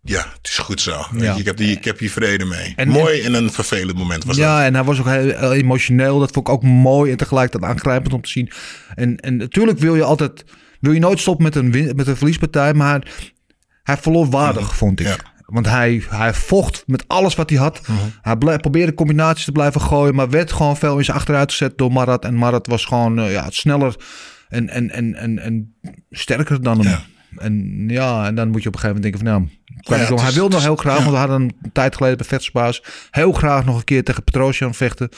Ja, 0.03 0.33
het 0.37 0.49
is 0.49 0.59
goed 0.59 0.81
zo. 0.81 1.07
Ja. 1.16 1.33
je, 1.33 1.40
ik, 1.40 1.45
heb 1.45 1.57
die, 1.57 1.77
ik 1.77 1.85
heb 1.85 1.99
hier 1.99 2.11
vrede 2.11 2.45
mee. 2.45 2.73
En- 2.77 2.88
mooi 2.88 3.23
en 3.23 3.35
een 3.35 3.53
vervelend 3.53 3.99
moment 3.99 4.25
was 4.25 4.37
ja, 4.37 4.57
dat. 4.57 4.66
en 4.66 4.75
hij 4.75 4.85
was 4.85 4.99
ook 4.99 5.07
heel, 5.09 5.53
emotioneel. 5.53 6.19
Dat 6.19 6.31
vond 6.31 6.49
ik 6.49 6.55
ook 6.55 6.62
mooi 6.62 7.11
en 7.11 7.16
tegelijkertijd 7.16 7.73
aangrijpend 7.73 8.12
om 8.12 8.23
te 8.23 8.31
zien. 8.31 8.51
En, 8.95 9.16
en 9.16 9.37
natuurlijk 9.37 9.79
wil 9.79 9.95
je 9.95 10.03
altijd, 10.03 10.45
wil 10.81 10.92
je 10.92 11.01
nooit 11.01 11.19
stoppen 11.21 11.45
met 11.45 11.55
een, 11.55 11.73
win, 11.73 11.97
met 11.97 12.07
een 12.07 12.16
verliespartij, 12.16 12.75
maar 12.75 13.09
hij 13.83 13.97
verloor 13.97 14.31
waardig, 14.31 14.77
vond 14.77 15.01
ik. 15.01 15.07
Ja. 15.07 15.35
Want 15.47 15.67
hij, 15.67 16.03
hij 16.09 16.35
vocht 16.35 16.83
met 16.87 17.05
alles 17.09 17.35
wat 17.35 17.51
hij 17.51 17.59
had. 17.59 17.81
Hij 18.23 18.37
ble- 18.37 18.57
probeerde 18.57 18.95
combinaties 18.95 19.45
te 19.45 19.53
blijven 19.53 19.81
gooien, 19.81 20.15
maar 20.15 20.31
werd 20.31 20.53
gewoon 20.53 20.77
veel 20.77 20.99
in 20.99 21.05
zijn 21.05 21.17
achteruit 21.17 21.51
gezet 21.51 21.79
door 21.79 21.93
Marat. 21.93 22.25
En 22.25 22.35
Marat 22.35 22.67
was 22.67 22.85
gewoon 22.85 23.19
eh, 23.19 23.33
ja, 23.33 23.47
sneller 23.51 23.97
en, 24.49 24.69
en, 24.69 24.91
en, 24.91 25.15
en, 25.15 25.39
en 25.39 25.75
sterker 26.11 26.63
dan 26.63 26.79
hem. 26.81 26.89
Ja. 26.89 27.01
En 27.37 27.85
ja, 27.89 28.27
en 28.27 28.35
dan 28.35 28.51
moet 28.51 28.63
je 28.63 28.69
op 28.69 28.75
een 28.75 28.81
gegeven 28.81 29.03
moment 29.03 29.03
denken 29.03 29.21
van 29.21 29.29
nou, 29.29 29.59
kan 29.83 29.97
Ja, 29.97 30.03
ik 30.03 30.09
wel- 30.09 30.19
het 30.19 30.27
hij 30.27 30.37
wil 30.37 30.49
nog 30.49 30.63
heel 30.63 30.77
graag, 30.77 30.97
ja. 30.97 31.01
want 31.01 31.13
we 31.13 31.19
hadden 31.19 31.41
een 31.43 31.73
tijd 31.73 31.97
geleden 31.97 32.17
bij 32.19 32.27
Vetsbaas 32.27 32.83
heel 33.11 33.33
graag 33.33 33.65
nog 33.65 33.77
een 33.79 33.85
keer 33.85 34.05
tegen 34.05 34.25
Petrosian 34.25 34.75
vechten. 34.75 35.09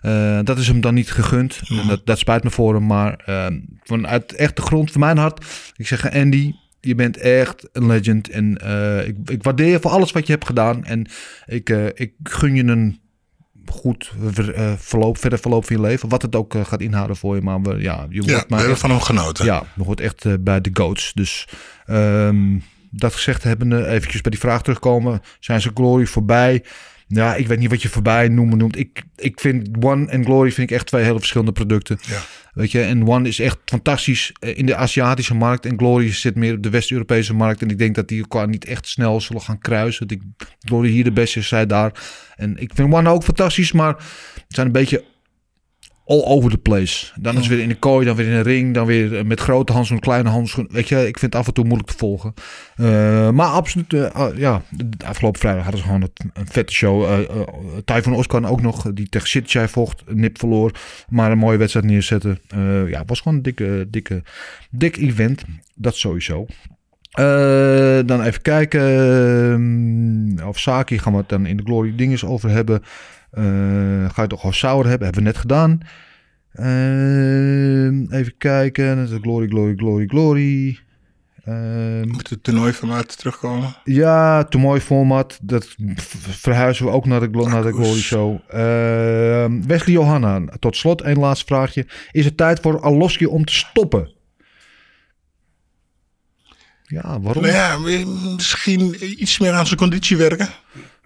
Eh, 0.00 0.38
dat 0.44 0.58
is 0.58 0.66
hem 0.68 0.80
dan 0.80 0.94
niet 0.94 1.10
gegund. 1.10 1.60
En 1.68 1.86
dat, 1.88 2.00
dat 2.06 2.18
spijt 2.18 2.44
me 2.44 2.50
voor 2.50 2.74
hem, 2.74 2.86
maar 2.86 3.14
eh, 3.24 3.46
vanuit 3.82 4.32
echt 4.34 4.56
de 4.56 4.62
grond 4.62 4.90
van 4.92 5.00
mijn 5.00 5.18
hart, 5.18 5.44
ik 5.76 5.86
zeg 5.86 6.12
Andy, 6.12 6.52
je 6.80 6.94
bent 6.94 7.16
echt 7.16 7.68
een 7.72 7.86
legend 7.86 8.28
en 8.30 8.56
eh, 8.58 9.06
ik, 9.08 9.16
ik 9.24 9.42
waardeer 9.42 9.66
je 9.66 9.80
voor 9.80 9.90
alles 9.90 10.12
wat 10.12 10.26
je 10.26 10.32
hebt 10.32 10.46
gedaan 10.46 10.84
en 10.84 11.06
ik, 11.46 11.70
eh, 11.70 11.86
ik 11.86 12.12
gun 12.22 12.54
je 12.54 12.64
een 12.64 13.00
goed 13.66 14.12
ver- 14.32 14.54
eh, 14.54 14.72
verloop, 14.76 15.18
verder 15.18 15.38
verloop 15.38 15.64
van 15.66 15.76
je 15.76 15.82
leven, 15.82 16.08
wat 16.08 16.22
het 16.22 16.36
ook 16.36 16.54
gaat 16.62 16.80
inhouden 16.80 17.16
voor 17.16 17.34
je, 17.34 17.40
maar 17.42 17.60
we, 17.62 17.70
ja, 17.80 18.06
je 18.10 18.14
Ja, 18.14 18.20
wordt 18.20 18.26
we 18.26 18.44
maar 18.48 18.58
hebben 18.58 18.70
echt- 18.70 18.80
van 18.80 18.90
hem 18.90 19.00
genoten. 19.00 19.44
ja, 19.44 19.64
nog 19.74 19.86
wordt 19.86 20.00
echt 20.00 20.44
bij 20.44 20.60
de 20.60 20.70
goats. 20.72 21.12
Dus 21.14 21.48
ehm, 21.86 22.58
dat 22.90 23.14
gezegd 23.14 23.42
hebbende, 23.42 23.86
eventjes 23.86 24.20
bij 24.20 24.30
die 24.30 24.40
vraag 24.40 24.62
terugkomen. 24.62 25.20
Zijn 25.40 25.60
ze 25.60 25.70
Glory 25.74 26.06
voorbij? 26.06 26.64
Ja, 27.06 27.34
ik 27.34 27.46
weet 27.46 27.58
niet 27.58 27.70
wat 27.70 27.82
je 27.82 27.88
voorbij 27.88 28.28
noemen 28.28 28.58
noemt. 28.58 28.76
Ik, 28.78 29.02
ik 29.16 29.40
vind 29.40 29.68
One 29.84 30.06
en 30.06 30.24
Glory 30.24 30.52
vind 30.52 30.70
ik 30.70 30.76
echt 30.76 30.86
twee 30.86 31.04
hele 31.04 31.18
verschillende 31.18 31.52
producten. 31.52 31.98
Ja. 32.02 32.20
Weet 32.58 32.70
je, 32.70 32.82
en 32.82 33.08
One 33.08 33.28
is 33.28 33.40
echt 33.40 33.58
fantastisch 33.64 34.32
eh, 34.38 34.58
in 34.58 34.66
de 34.66 34.76
Aziatische 34.76 35.34
markt. 35.34 35.66
En 35.66 35.78
Glory 35.78 36.12
zit 36.12 36.34
meer 36.34 36.54
op 36.54 36.62
de 36.62 36.70
West-Europese 36.70 37.34
markt. 37.34 37.62
En 37.62 37.68
ik 37.68 37.78
denk 37.78 37.94
dat 37.94 38.08
die 38.08 38.20
elkaar 38.20 38.48
niet 38.48 38.64
echt 38.64 38.88
snel 38.88 39.20
zullen 39.20 39.42
gaan 39.42 39.58
kruisen. 39.58 40.08
Ik 40.08 40.22
Glory 40.60 40.88
hier 40.88 41.04
de 41.04 41.12
beste 41.12 41.38
is, 41.38 41.48
zij 41.48 41.66
daar. 41.66 41.92
En 42.36 42.56
ik 42.56 42.70
vind 42.74 42.92
One 42.92 43.10
ook 43.10 43.22
fantastisch, 43.22 43.72
maar 43.72 43.94
het 44.34 44.44
zijn 44.48 44.66
een 44.66 44.72
beetje 44.72 45.04
all 46.08 46.22
over 46.24 46.50
the 46.50 46.58
place. 46.58 47.06
Dan 47.20 47.32
is 47.34 47.38
het 47.40 47.48
weer 47.48 47.62
in 47.62 47.68
de 47.68 47.74
kooi, 47.78 48.06
dan 48.06 48.16
weer 48.16 48.26
in 48.26 48.32
een 48.32 48.42
ring, 48.42 48.74
dan 48.74 48.86
weer 48.86 49.18
eh, 49.18 49.24
met 49.24 49.40
grote 49.40 49.72
handschoenen, 49.72 50.06
kleine 50.08 50.28
handschoenen. 50.28 50.72
Weet 50.72 50.88
je, 50.88 50.96
ik 50.96 51.18
vind 51.18 51.32
het 51.32 51.34
af 51.40 51.46
en 51.46 51.52
toe 51.54 51.64
moeilijk 51.64 51.90
te 51.90 51.96
volgen. 51.96 52.34
Eh, 52.76 53.30
maar 53.30 53.46
absoluut, 53.46 53.92
eh, 53.92 54.10
ah, 54.10 54.36
ja, 54.36 54.62
de 54.70 55.06
afgelopen 55.06 55.40
vrijdag 55.40 55.62
hadden 55.62 55.80
ze 55.80 55.86
gewoon 55.86 56.02
het- 56.02 56.24
een 56.32 56.46
vette 56.46 56.72
show. 56.72 57.22
Typhoon 57.84 58.14
Oscar 58.14 58.48
ook 58.50 58.60
nog, 58.62 58.92
die 58.94 59.08
tegen 59.08 59.28
Sitchai 59.28 59.68
vocht, 59.68 60.02
nip 60.06 60.38
verloor, 60.38 60.70
maar 61.08 61.30
een 61.30 61.38
mooie 61.38 61.58
wedstrijd 61.58 61.86
neerzetten. 61.86 62.38
Ja, 62.88 62.98
het 62.98 63.08
was 63.08 63.20
gewoon 63.20 63.36
een 63.36 63.42
dikke, 63.44 63.86
dikke, 63.90 64.22
dik 64.70 64.96
event. 64.96 65.44
Dat 65.74 65.96
sowieso. 65.96 66.46
Dan 68.06 68.22
even 68.22 68.42
kijken. 68.42 70.40
Of 70.46 70.58
Saki 70.58 70.98
gaan 70.98 71.12
we 71.12 71.18
het 71.18 71.28
dan 71.28 71.46
in 71.46 71.56
de 71.56 71.62
Glory 71.62 71.92
dinges 71.96 72.24
over 72.24 72.50
hebben. 72.50 72.82
Eh, 73.30 74.10
ga 74.10 74.22
je 74.22 74.28
toch 74.28 74.40
gewoon 74.40 74.54
Sauer 74.54 74.86
hebben? 74.86 75.06
Hebben 75.06 75.22
we 75.24 75.28
net 75.30 75.38
gedaan. 75.40 75.80
Ehm, 76.52 78.12
even 78.14 78.36
kijken. 78.38 79.06
Glory, 79.22 79.48
Glory, 79.48 79.74
Glory, 79.76 80.06
Glory. 80.06 80.78
Ehm, 81.44 82.08
Moet 82.08 82.30
het 82.30 82.42
toernooiformaat 82.42 83.18
terugkomen? 83.18 83.76
ja, 83.84 84.44
toernooi 84.44 84.80
format. 84.80 85.38
Dat 85.42 85.74
verhuizen 86.16 86.84
we 86.84 86.90
ook 86.90 87.06
naar 87.06 87.20
de, 87.20 87.28
naar 87.28 87.62
de 87.62 87.72
Glory 87.72 88.00
Show. 88.00 88.38
Ehm, 88.48 89.62
Wesley 89.66 89.94
Johanna, 89.94 90.44
tot 90.58 90.76
slot 90.76 91.02
een 91.04 91.18
laatste 91.18 91.46
vraagje. 91.46 91.86
Is 92.12 92.24
het 92.24 92.36
tijd 92.36 92.60
voor 92.60 92.80
Aloski 92.80 93.26
om 93.26 93.44
te 93.44 93.52
stoppen? 93.54 94.12
Ja, 96.82 97.20
waarom? 97.20 97.42
Nou 97.42 97.54
ja, 97.54 97.78
misschien 98.34 98.96
iets 99.20 99.38
meer 99.38 99.52
aan 99.52 99.66
zijn 99.66 99.78
conditie 99.78 100.16
werken. 100.16 100.48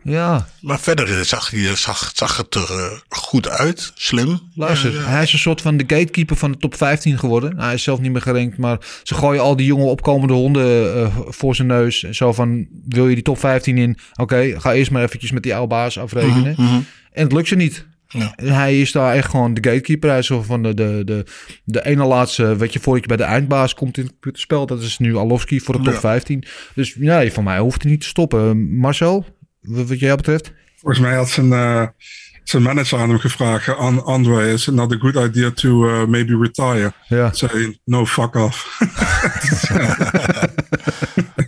Ja. 0.05 0.48
Maar 0.61 0.80
verder 0.80 1.24
zag, 1.24 1.50
hij, 1.50 1.76
zag, 1.76 2.11
zag 2.14 2.36
het 2.36 2.55
er 2.55 2.70
eh, 2.70 2.98
goed 3.09 3.48
uit. 3.48 3.92
Slim. 3.94 4.40
Luister, 4.55 4.92
Ja, 4.92 5.00
ja. 5.00 5.07
hij 5.07 5.22
is 5.22 5.32
een 5.32 5.38
soort 5.38 5.61
van 5.61 5.76
de 5.76 5.84
gatekeeper 5.86 6.36
van 6.36 6.53
de 6.53 6.59
top 6.59 6.74
15 6.76 7.18
geworden. 7.18 7.59
Hij 7.61 7.74
is 7.74 7.82
zelf 7.82 8.00
niet 8.00 8.12
meer 8.12 8.22
gerankt, 8.22 8.59
maar 8.59 8.78
ze 9.03 9.14
gooien 9.14 9.42
al 9.42 9.57
die 9.57 9.66
jonge 9.66 9.84
opkomende 9.84 10.32
honden 10.34 10.94
eh, 10.94 11.16
voor 11.28 11.55
zijn 11.55 11.68
neus. 11.68 12.00
Zo 12.00 12.32
van, 12.32 12.66
wil 12.88 13.09
je 13.09 13.14
die 13.14 13.24
top 13.24 13.38
15 13.38 13.78
in? 13.78 13.98
Oké, 14.14 14.61
ga 14.61 14.72
eerst 14.72 14.90
maar 14.90 15.03
eventjes 15.03 15.30
met 15.30 15.42
die 15.42 15.55
oude 15.55 15.68
baas 15.68 15.98
afrekenen. 15.98 16.55
Mhm, 16.57 16.62
mhm. 16.62 16.80
En 17.12 17.22
het 17.22 17.32
lukt 17.32 17.48
ze 17.48 17.57
niet. 17.57 17.86
Ja. 18.09 18.32
Hij 18.36 18.80
is 18.80 18.92
daar 18.92 19.14
echt 19.14 19.30
gewoon 19.30 19.55
de 19.55 19.70
gatekeeper. 19.70 20.11
Hij 20.11 20.18
is 20.18 20.26
zo 20.26 20.42
van 20.42 20.62
de, 20.62 20.74
de, 20.74 21.03
de, 21.05 21.24
de 21.64 21.84
ene 21.84 22.05
laatste, 22.05 22.57
weet 22.57 22.72
je, 22.72 22.80
voordat 22.80 23.03
je 23.03 23.09
bij 23.09 23.16
de 23.16 23.32
eindbaas 23.32 23.74
komt 23.74 23.96
in 23.96 24.03
het 24.03 24.12
computerspel. 24.12 24.66
Dat 24.66 24.82
is 24.82 24.98
nu 24.98 25.16
Alowski 25.16 25.61
voor 25.61 25.76
de 25.76 25.82
top 25.82 25.92
Ja. 25.92 26.00
15. 26.00 26.44
Dus 26.74 26.96
ja, 26.98 27.30
van 27.30 27.44
mij 27.44 27.59
hoeft 27.59 27.82
hij 27.82 27.90
niet 27.90 28.00
te 28.00 28.07
stoppen. 28.07 28.70
Marcel, 28.76 29.26
wat 29.62 29.98
jou 29.98 30.16
betreft? 30.16 30.52
Volgens 30.76 31.02
mij 31.02 31.14
had 31.14 31.28
zijn, 31.28 31.52
eh, 31.52 31.86
zijn 32.44 32.62
manager 32.62 32.98
aan 32.98 33.08
hem 33.08 33.18
gevraagd, 33.18 33.68
An 33.68 34.04
Andre, 34.04 34.52
is 34.52 34.68
it 34.68 34.74
not 34.74 34.92
a 34.92 34.96
good 34.98 35.14
idea 35.16 35.50
to 35.50 35.86
uh, 35.88 36.06
maybe 36.06 36.38
retire? 36.40 36.92
Ja. 37.08 37.32
Zei, 37.32 37.78
no 37.84 38.06
fuck 38.06 38.34
off. 38.34 38.66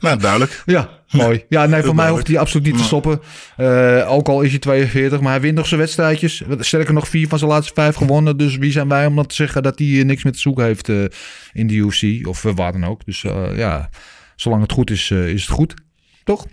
Nou, 0.01 0.19
duidelijk. 0.19 0.63
Ja, 0.65 0.89
mooi. 1.11 1.45
Ja, 1.49 1.67
nee, 1.67 1.69
voor 1.69 1.69
mij 1.69 1.81
duidelijk. 1.81 2.11
hoeft 2.11 2.27
hij 2.27 2.39
absoluut 2.39 2.67
niet 2.67 2.77
te 2.77 2.85
stoppen. 2.85 3.21
Eh, 3.57 4.13
ook 4.13 4.29
al 4.29 4.43
is 4.43 4.51
hij 4.51 4.59
42, 4.59 5.21
maar 5.21 5.31
hij 5.33 5.41
wint 5.41 5.55
nog 5.57 5.67
zijn 5.67 5.81
wedstrijdjes. 5.81 6.43
Sterker 6.59 6.95
nog, 6.95 7.09
vier 7.09 7.29
van 7.29 7.39
zijn 7.39 7.51
laatste 7.51 7.75
vijf 7.75 7.95
gewonnen. 7.95 8.37
Dus 8.37 8.57
wie 8.57 8.73
zijn 8.73 8.89
wij 8.89 9.07
om 9.07 9.17
dan 9.17 9.27
te 9.27 9.35
zeggen 9.35 9.63
dat 9.63 9.79
hij 9.79 9.99
eh, 9.99 10.05
niks 10.05 10.25
meer 10.25 10.33
te 10.33 10.39
zoeken 10.39 10.65
heeft 10.65 10.89
eh, 10.89 11.05
in 11.53 11.67
de 11.67 11.75
UFC 11.75 12.27
of 12.27 12.45
eh, 12.45 12.53
waar 12.55 12.73
dan 12.73 12.85
ook. 12.85 13.05
Dus 13.05 13.25
eh, 13.25 13.57
ja, 13.57 13.91
zolang 14.37 14.63
het 14.63 14.73
goed 14.73 14.91
is, 14.91 15.11
eh, 15.11 15.29
is 15.29 15.43
het 15.43 15.51
goed. 15.51 15.75
Toch? 16.25 16.47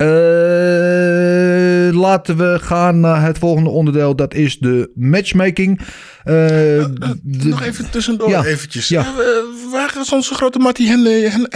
Eh, 0.00 1.96
laten 2.00 2.36
we 2.36 2.58
gaan 2.60 3.00
naar 3.00 3.22
het 3.22 3.38
volgende 3.38 3.70
onderdeel. 3.70 4.16
Dat 4.16 4.34
is 4.34 4.58
de 4.58 4.90
matchmaking. 4.94 5.78
Eh, 6.24 6.34
de- 6.34 7.18
Nog 7.22 7.62
even 7.62 7.90
tussendoor 7.90 8.28
Ja. 8.28 8.44
eventjes. 8.44 8.88
Ja. 8.88 9.00
Eh, 9.00 9.06
eh, 9.08 9.14
waar 9.72 9.96
is 10.00 10.12
onze 10.12 10.34
grote 10.34 10.58
Mattie 10.58 10.88
Henry? 10.88 11.24
Hen- 11.24 11.46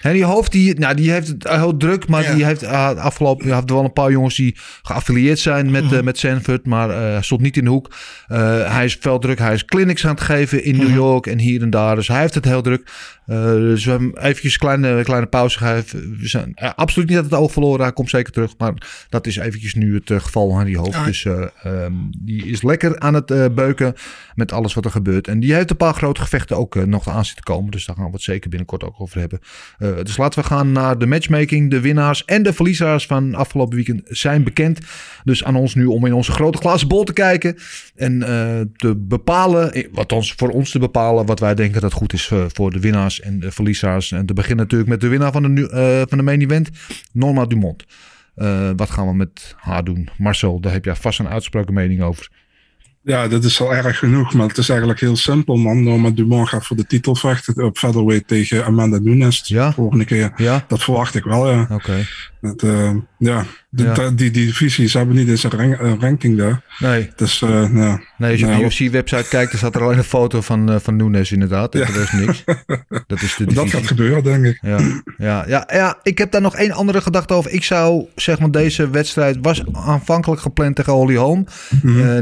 Henry? 0.00 0.22
Hoofd, 0.22 0.52
die, 0.52 0.78
nou, 0.78 0.94
die 0.94 1.10
heeft 1.10 1.28
het 1.28 1.48
heel 1.48 1.76
druk, 1.76 2.08
maar 2.08 2.22
Ja. 2.22 2.34
die 2.34 2.44
heeft 2.44 2.64
afgelopen, 2.64 3.46
je 3.46 3.52
had 3.52 3.70
wel 3.70 3.84
een 3.84 3.92
paar 3.92 4.10
jongens 4.10 4.36
die 4.36 4.56
geaffilieerd 4.82 5.38
zijn 5.38 5.70
met, 5.70 5.84
Mhm. 5.84 5.94
eh, 5.94 6.02
met 6.02 6.18
Sanford, 6.18 6.66
maar 6.66 6.90
eh, 6.90 7.22
stond 7.22 7.40
niet 7.40 7.56
in 7.56 7.64
de 7.64 7.70
hoek. 7.70 7.90
Eh, 8.26 8.72
hij 8.74 8.84
is 8.84 8.96
veel 9.00 9.18
druk, 9.18 9.38
hij 9.38 9.54
is 9.54 9.64
clinics 9.64 10.04
aan 10.06 10.10
het 10.14 10.20
geven 10.20 10.64
in 10.64 10.76
Mhm. 10.76 10.84
New 10.86 10.94
York 10.94 11.26
en 11.26 11.38
hier 11.38 11.62
en 11.62 11.70
daar, 11.70 11.94
dus 11.94 12.08
hij 12.08 12.20
heeft 12.20 12.34
het 12.34 12.44
heel 12.44 12.62
druk. 12.62 12.90
Eh, 13.26 13.52
dus 13.52 13.84
we 13.84 13.90
hebben 13.90 14.22
eventjes 14.22 14.52
een 14.52 14.58
kleine, 14.58 15.02
kleine 15.02 15.26
pauze 15.26 15.58
gegeven. 15.58 16.16
We 16.18 16.28
zijn 16.28 16.52
eh, 16.54 16.70
absoluut 16.74 17.08
niet 17.08 17.16
uit 17.16 17.30
het 17.30 17.34
oog 17.34 17.52
verloren, 17.52 17.80
hij 17.80 17.92
komt 17.92 18.10
zeker 18.10 18.32
terug, 18.32 18.54
maar 18.58 19.06
dat 19.08 19.26
is 19.26 19.36
eventjes 19.36 19.74
nu 19.74 19.94
het 19.94 20.10
eh, 20.10 20.20
geval 20.20 20.56
Henry 20.56 20.76
Hoofd. 20.76 20.92
Ja. 20.92 21.04
Dus 21.04 21.24
eh, 21.24 21.46
ehm, 21.62 21.92
die 22.18 22.46
is 22.46 22.62
lekker 22.62 22.98
aan 22.98 23.14
het 23.14 23.54
beuken 23.54 23.94
met 24.34 24.52
alles 24.52 24.74
wat 24.74 24.84
er 24.84 24.90
gebeurt. 24.90 25.28
En 25.28 25.40
die 25.40 25.54
heeft 25.54 25.70
een 25.70 25.76
paar 25.76 25.94
grote 25.94 26.20
gevechten 26.20 26.56
ook 26.56 26.86
nog 26.86 27.08
aan 27.08 27.24
zitten 27.24 27.44
komen, 27.44 27.70
dus 27.70 27.86
daar 27.86 27.96
gaan 27.96 28.04
we 28.04 28.12
het 28.12 28.22
zeker 28.22 28.48
binnenkort 28.48 28.84
ook 28.84 29.00
over 29.00 29.18
hebben. 29.18 29.40
Dus 30.04 30.16
laten 30.16 30.40
we 30.40 30.46
gaan 30.46 30.72
naar 30.72 30.98
de 30.98 31.06
matchmaking. 31.06 31.70
De 31.70 31.80
winnaars 31.80 32.24
en 32.24 32.42
de 32.42 32.52
verliezers 32.52 33.06
van 33.06 33.34
afgelopen 33.34 33.74
weekend 33.74 34.02
zijn 34.04 34.44
bekend. 34.44 34.78
Dus 35.24 35.44
aan 35.44 35.56
ons 35.56 35.74
nu 35.74 35.84
om 35.84 36.06
in 36.06 36.14
onze 36.14 36.32
grote 36.32 36.58
glazen 36.58 36.88
bol 36.88 37.04
te 37.04 37.12
kijken. 37.12 37.56
En 37.94 38.18
te 38.76 38.96
bepalen, 38.96 39.86
wat 39.92 40.12
ons, 40.12 40.32
voor 40.32 40.48
ons 40.48 40.70
te 40.70 40.78
bepalen, 40.78 41.26
wat 41.26 41.40
wij 41.40 41.54
denken 41.54 41.80
dat 41.80 41.92
goed 41.92 42.12
is 42.12 42.30
voor 42.48 42.70
de 42.70 42.80
winnaars 42.80 43.11
en 43.20 43.40
de 43.40 43.50
verliezers. 43.52 44.12
En 44.12 44.26
te 44.26 44.32
beginnen 44.34 44.64
natuurlijk 44.64 44.90
met 44.90 45.00
de 45.00 45.08
winnaar 45.08 45.32
van 45.32 45.54
de, 45.54 45.70
eh, 45.70 46.02
van 46.08 46.18
de 46.18 46.24
main 46.24 46.40
event, 46.40 46.70
Norma 47.12 47.46
Dumont. 47.46 47.84
Eh, 48.34 48.70
wat 48.76 48.90
gaan 48.90 49.06
we 49.06 49.14
met 49.14 49.54
haar 49.58 49.84
doen? 49.84 50.08
Marcel, 50.18 50.60
daar 50.60 50.72
heb 50.72 50.84
jij 50.84 50.96
vast 50.96 51.18
een 51.18 51.28
uitsproken 51.28 51.74
mening 51.74 52.02
over. 52.02 52.28
Ja, 53.04 53.28
dat 53.28 53.44
is 53.44 53.60
al 53.60 53.74
erg 53.74 53.98
genoeg, 53.98 54.34
maar 54.34 54.48
het 54.48 54.58
is 54.58 54.68
eigenlijk 54.68 55.00
heel 55.00 55.16
simpel, 55.16 55.56
man. 55.56 55.82
Norma 55.82 56.10
Dumont 56.10 56.48
gaat 56.48 56.66
voor 56.66 56.76
de 56.76 56.86
titel 56.86 57.14
vechten 57.14 57.64
op 57.64 57.78
featherweight 57.78 58.28
tegen 58.28 58.64
Amanda 58.64 58.98
Nunes 58.98 59.42
de 59.42 59.54
Ja? 59.54 59.72
volgende 59.72 60.04
keer. 60.04 60.32
Ja? 60.36 60.64
Dat 60.68 60.82
verwacht 60.82 61.14
ik 61.14 61.24
wel, 61.24 61.50
ja. 61.50 61.66
Oké. 61.70 62.06
Dat, 62.42 62.62
eh, 62.62 62.90
ja, 63.18 63.44
de- 63.68 63.82
Ja. 63.82 63.94
die, 63.94 64.14
die 64.14 64.30
divisies 64.30 64.94
hebben 64.94 65.14
niet 65.16 65.28
eens 65.28 65.44
een 65.44 65.50
rank- 65.50 65.80
een 65.80 66.00
ranking 66.00 66.38
daar. 66.38 66.62
Nee. 66.78 67.10
Dus, 67.16 67.42
eh 67.42 67.48
nou, 67.48 68.00
Nee, 68.18 68.30
als 68.30 68.40
je 68.40 68.46
nou, 68.46 68.64
op 68.64 68.70
de 68.70 68.84
UFC-website 68.84 69.28
kijkt, 69.28 69.50
dan 69.50 69.58
staat 69.58 69.74
er 69.74 69.82
alleen 69.82 69.98
een 69.98 70.04
foto 70.04 70.40
van, 70.40 70.70
eh, 70.70 70.76
van 70.80 70.96
Nunes 70.96 71.32
inderdaad. 71.32 71.72
Ja. 71.72 71.84
de 71.84 71.92
rest 71.92 72.12
niks. 72.12 72.44
Dat 73.06 73.22
is 73.22 73.36
de 73.36 73.54
dat 73.54 73.70
gaat 73.70 73.86
gebeuren, 73.86 74.22
denk 74.22 74.44
ik. 74.44 74.58
Ja, 74.62 74.78
ja, 75.18 75.44
ja, 75.46 75.68
ja, 75.72 75.98
ik 76.02 76.18
heb 76.18 76.30
daar 76.32 76.40
nog 76.40 76.56
één 76.56 76.70
andere 76.72 77.00
gedachte 77.00 77.34
over. 77.34 77.50
Ik 77.50 77.64
zou, 77.64 78.06
zeg 78.16 78.38
maar, 78.38 78.50
deze 78.50 78.90
wedstrijd 78.90 79.38
was 79.40 79.62
aanvankelijk 79.72 80.40
gepland 80.40 80.76
tegen 80.76 80.92
Holly 80.92 81.16
Holm. 81.16 81.46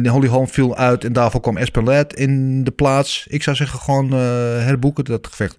Die 0.03 0.09
Holly 0.11 0.29
Holm 0.29 0.49
viel 0.49 0.77
uit 0.77 1.05
en 1.05 1.13
daarvoor 1.13 1.41
kwam 1.41 1.57
Esperlet 1.57 2.15
in 2.15 2.65
de 2.65 2.71
plaats. 2.71 3.27
Ik 3.29 3.43
zou 3.43 3.57
zeggen, 3.57 3.79
gewoon 3.81 4.13
herboeken 4.13 5.05
dat 5.05 5.27
gevecht. 5.27 5.59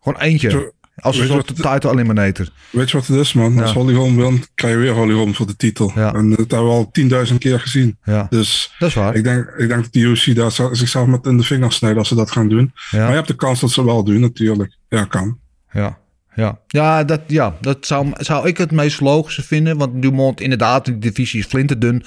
Gewoon 0.00 0.20
eentje. 0.20 0.50
Zo, 0.50 0.70
Als 1.00 1.18
een 1.18 1.26
soort 1.26 1.46
title 1.46 1.90
eliminator. 1.90 2.48
Weet 2.70 2.90
je 2.90 2.96
wat 2.96 3.06
het 3.06 3.16
is, 3.16 3.32
man? 3.32 3.60
Als 3.60 3.72
Ja. 3.72 3.76
Holly 3.76 3.94
Holm 3.94 4.16
wint, 4.16 4.50
krijg 4.54 4.74
je 4.74 4.80
weer 4.80 4.92
Holly 4.92 5.12
Holm 5.14 5.34
voor 5.34 5.46
de 5.46 5.56
titel. 5.56 5.92
Ja. 5.94 6.14
En 6.14 6.28
dat 6.30 6.38
hebben 6.38 6.64
we 6.64 6.70
al 6.70 6.90
10.000 7.28 7.38
keer 7.38 7.60
gezien. 7.60 7.98
Ja, 8.04 8.26
Dus 8.30 8.74
dat 8.78 8.88
is 8.88 8.94
waar. 8.94 9.14
ik 9.14 9.24
denk, 9.24 9.48
ik 9.58 9.68
denk 9.68 9.82
dat 9.82 9.92
de 9.92 10.00
UFC 10.00 10.34
daar 10.34 10.52
zichzelf 10.72 11.06
met 11.06 11.26
in 11.26 11.36
de 11.36 11.42
vingers 11.42 11.76
snijdt 11.76 11.98
als 11.98 12.08
ze 12.08 12.14
dat 12.14 12.30
gaan 12.30 12.48
doen. 12.48 12.72
Maar 12.90 13.08
je 13.08 13.14
hebt 13.14 13.28
de 13.28 13.34
kans 13.34 13.60
dat 13.60 13.70
ze 13.70 13.84
wel 13.84 14.04
doen, 14.04 14.20
natuurlijk. 14.20 14.76
Ja, 14.88 15.04
kan. 15.04 15.38
ja, 15.72 15.98
ja. 16.34 16.58
ja, 16.66 17.04
dat, 17.04 17.20
ja, 17.26 17.56
dat 17.60 17.86
zou, 17.86 18.08
zou 18.12 18.48
ik 18.48 18.58
het 18.58 18.70
meest 18.70 19.00
logische 19.00 19.42
vinden. 19.42 19.76
Want 19.78 20.02
Dumont, 20.02 20.40
inderdaad, 20.40 20.84
die 20.84 20.98
divisie 20.98 21.40
is 21.40 21.46
flinterdun. 21.46 22.02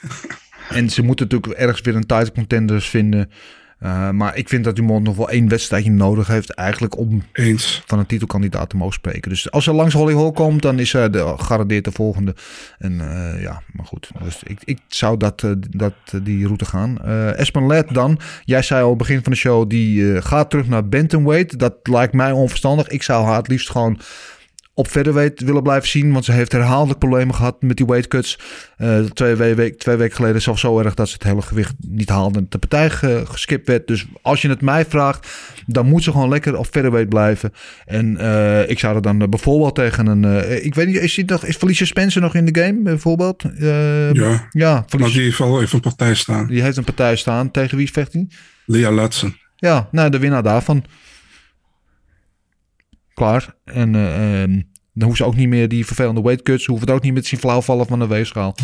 En 0.68 0.90
ze 0.90 1.02
moeten 1.02 1.26
natuurlijk 1.28 1.60
ergens 1.60 1.80
weer 1.80 1.94
een 1.96 2.06
title 2.06 2.32
contenders 2.32 2.88
vinden. 2.88 3.30
Eh, 3.82 4.10
maar 4.10 4.36
ik 4.36 4.48
vind 4.48 4.64
dat 4.64 4.76
Dumont 4.76 5.04
nog 5.04 5.16
wel 5.16 5.30
één 5.30 5.48
wedstrijdje 5.48 5.90
nodig 5.90 6.26
heeft. 6.26 6.50
Eigenlijk 6.50 6.98
om 6.98 7.22
Eens. 7.32 7.82
van 7.86 7.98
een 7.98 8.06
titelkandidaat 8.06 8.70
te 8.70 8.76
mogen 8.76 8.94
spreken. 8.94 9.30
Dus 9.30 9.50
als 9.50 9.64
ze 9.64 9.72
langs 9.72 9.94
Holly 9.94 10.14
Hall 10.14 10.32
komt, 10.32 10.62
dan 10.62 10.78
is 10.78 10.90
zij 10.90 11.10
de, 11.10 11.34
garandeerd 11.36 11.84
de 11.84 11.92
volgende. 11.92 12.34
En 12.78 13.00
eh, 13.00 13.42
ja, 13.42 13.62
maar 13.72 13.86
goed. 13.86 14.10
Dus 14.22 14.42
ik, 14.42 14.58
ik 14.64 14.78
zou 14.88 15.16
dat, 15.16 15.42
eh, 15.42 15.50
dat, 15.70 15.94
eh, 16.04 16.20
die 16.22 16.46
route 16.46 16.64
gaan. 16.64 16.98
Eh 17.04 17.38
Espen 17.38 17.66
Led 17.66 17.94
dan. 17.94 18.18
Jij 18.44 18.62
zei 18.62 18.84
al 18.84 18.96
begin 18.96 19.22
van 19.22 19.32
de 19.32 19.38
show, 19.38 19.70
die 19.70 20.14
eh, 20.14 20.22
gaat 20.22 20.50
terug 20.50 20.68
naar 20.68 20.88
bantamweight. 20.88 21.58
Dat 21.58 21.74
lijkt 21.82 22.12
mij 22.12 22.32
onverstandig. 22.32 22.88
Ik 22.88 23.02
zou 23.02 23.24
haar 23.24 23.36
het 23.36 23.48
liefst 23.48 23.70
gewoon 23.70 23.98
op 24.74 24.88
featherweight 24.88 25.40
willen 25.40 25.62
blijven 25.62 25.88
zien. 25.88 26.12
Want 26.12 26.24
ze 26.24 26.32
heeft 26.32 26.52
herhaaldelijk 26.52 26.98
problemen 26.98 27.34
gehad 27.34 27.62
met 27.62 27.76
die 27.76 27.86
weight 27.86 28.08
cuts. 28.08 28.38
Eh, 28.76 28.98
twee, 29.00 29.34
we- 29.34 29.54
week, 29.54 29.78
twee 29.78 29.96
weken 29.96 30.16
geleden 30.16 30.42
zelfs 30.42 30.60
zo 30.60 30.78
erg 30.78 30.94
dat 30.94 31.08
ze 31.08 31.14
het 31.14 31.22
hele 31.22 31.42
gewicht 31.42 31.74
niet 31.78 32.08
haalde. 32.08 32.38
En 32.38 32.46
de 32.48 32.58
partij 32.58 32.90
ge- 32.90 33.22
geskipt 33.26 33.66
werd. 33.68 33.86
Dus 33.86 34.06
als 34.22 34.42
je 34.42 34.48
het 34.48 34.60
mij 34.60 34.84
vraagt, 34.84 35.28
dan 35.66 35.86
moet 35.86 36.02
ze 36.02 36.10
gewoon 36.10 36.28
lekker 36.28 36.56
op 36.56 36.66
featherweight 36.66 37.08
blijven. 37.10 37.52
En 37.84 38.16
eh, 38.16 38.70
ik 38.70 38.78
zou 38.78 38.96
er 38.96 39.02
dan 39.02 39.22
eh, 39.22 39.28
bijvoorbeeld 39.28 39.74
tegen 39.74 40.06
een... 40.06 40.64
ik 40.64 40.74
weet 40.74 40.86
niet, 40.86 40.96
is, 40.96 41.14
die 41.14 41.24
nog, 41.24 41.44
is 41.44 41.56
Felicia 41.56 41.86
Spencer 41.86 42.20
nog 42.20 42.34
in 42.34 42.44
de 42.44 42.60
game 42.62 42.82
bijvoorbeeld? 42.82 43.42
Ja. 44.12 44.48
Ja, 44.50 44.84
Felicia, 44.88 45.12
die 45.14 45.22
heeft 45.22 45.38
wel 45.38 45.62
even 45.62 45.74
een 45.74 45.80
partij 45.80 46.14
staan. 46.14 46.46
die 46.46 46.62
heeft 46.62 46.76
een 46.76 46.84
partij 46.84 47.16
staan. 47.16 47.50
Tegen 47.50 47.76
wie 47.76 47.92
vecht 47.92 48.12
hij? 48.12 48.26
Lea 48.66 48.90
Letsen. 48.90 49.36
Ja, 49.56 49.88
nou, 49.90 50.10
de 50.10 50.18
winnaar 50.18 50.42
daarvan. 50.42 50.84
Klaar. 53.14 53.54
En 53.64 53.94
eh, 53.94 54.42
ehm, 54.42 54.60
dan 54.94 55.04
hoeft 55.06 55.16
ze 55.16 55.24
ook 55.24 55.36
niet 55.36 55.48
meer 55.48 55.68
die 55.68 55.86
vervelende 55.86 56.22
weight 56.22 56.42
cuts. 56.42 56.64
Ze 56.64 56.70
hoeven 56.70 56.88
het 56.88 56.96
ook 56.96 57.02
niet 57.04 57.14
met 57.14 57.26
zien 57.26 57.38
flauwvallen 57.40 57.86
van 57.86 57.98
de 57.98 58.06
weegschaal. 58.06 58.56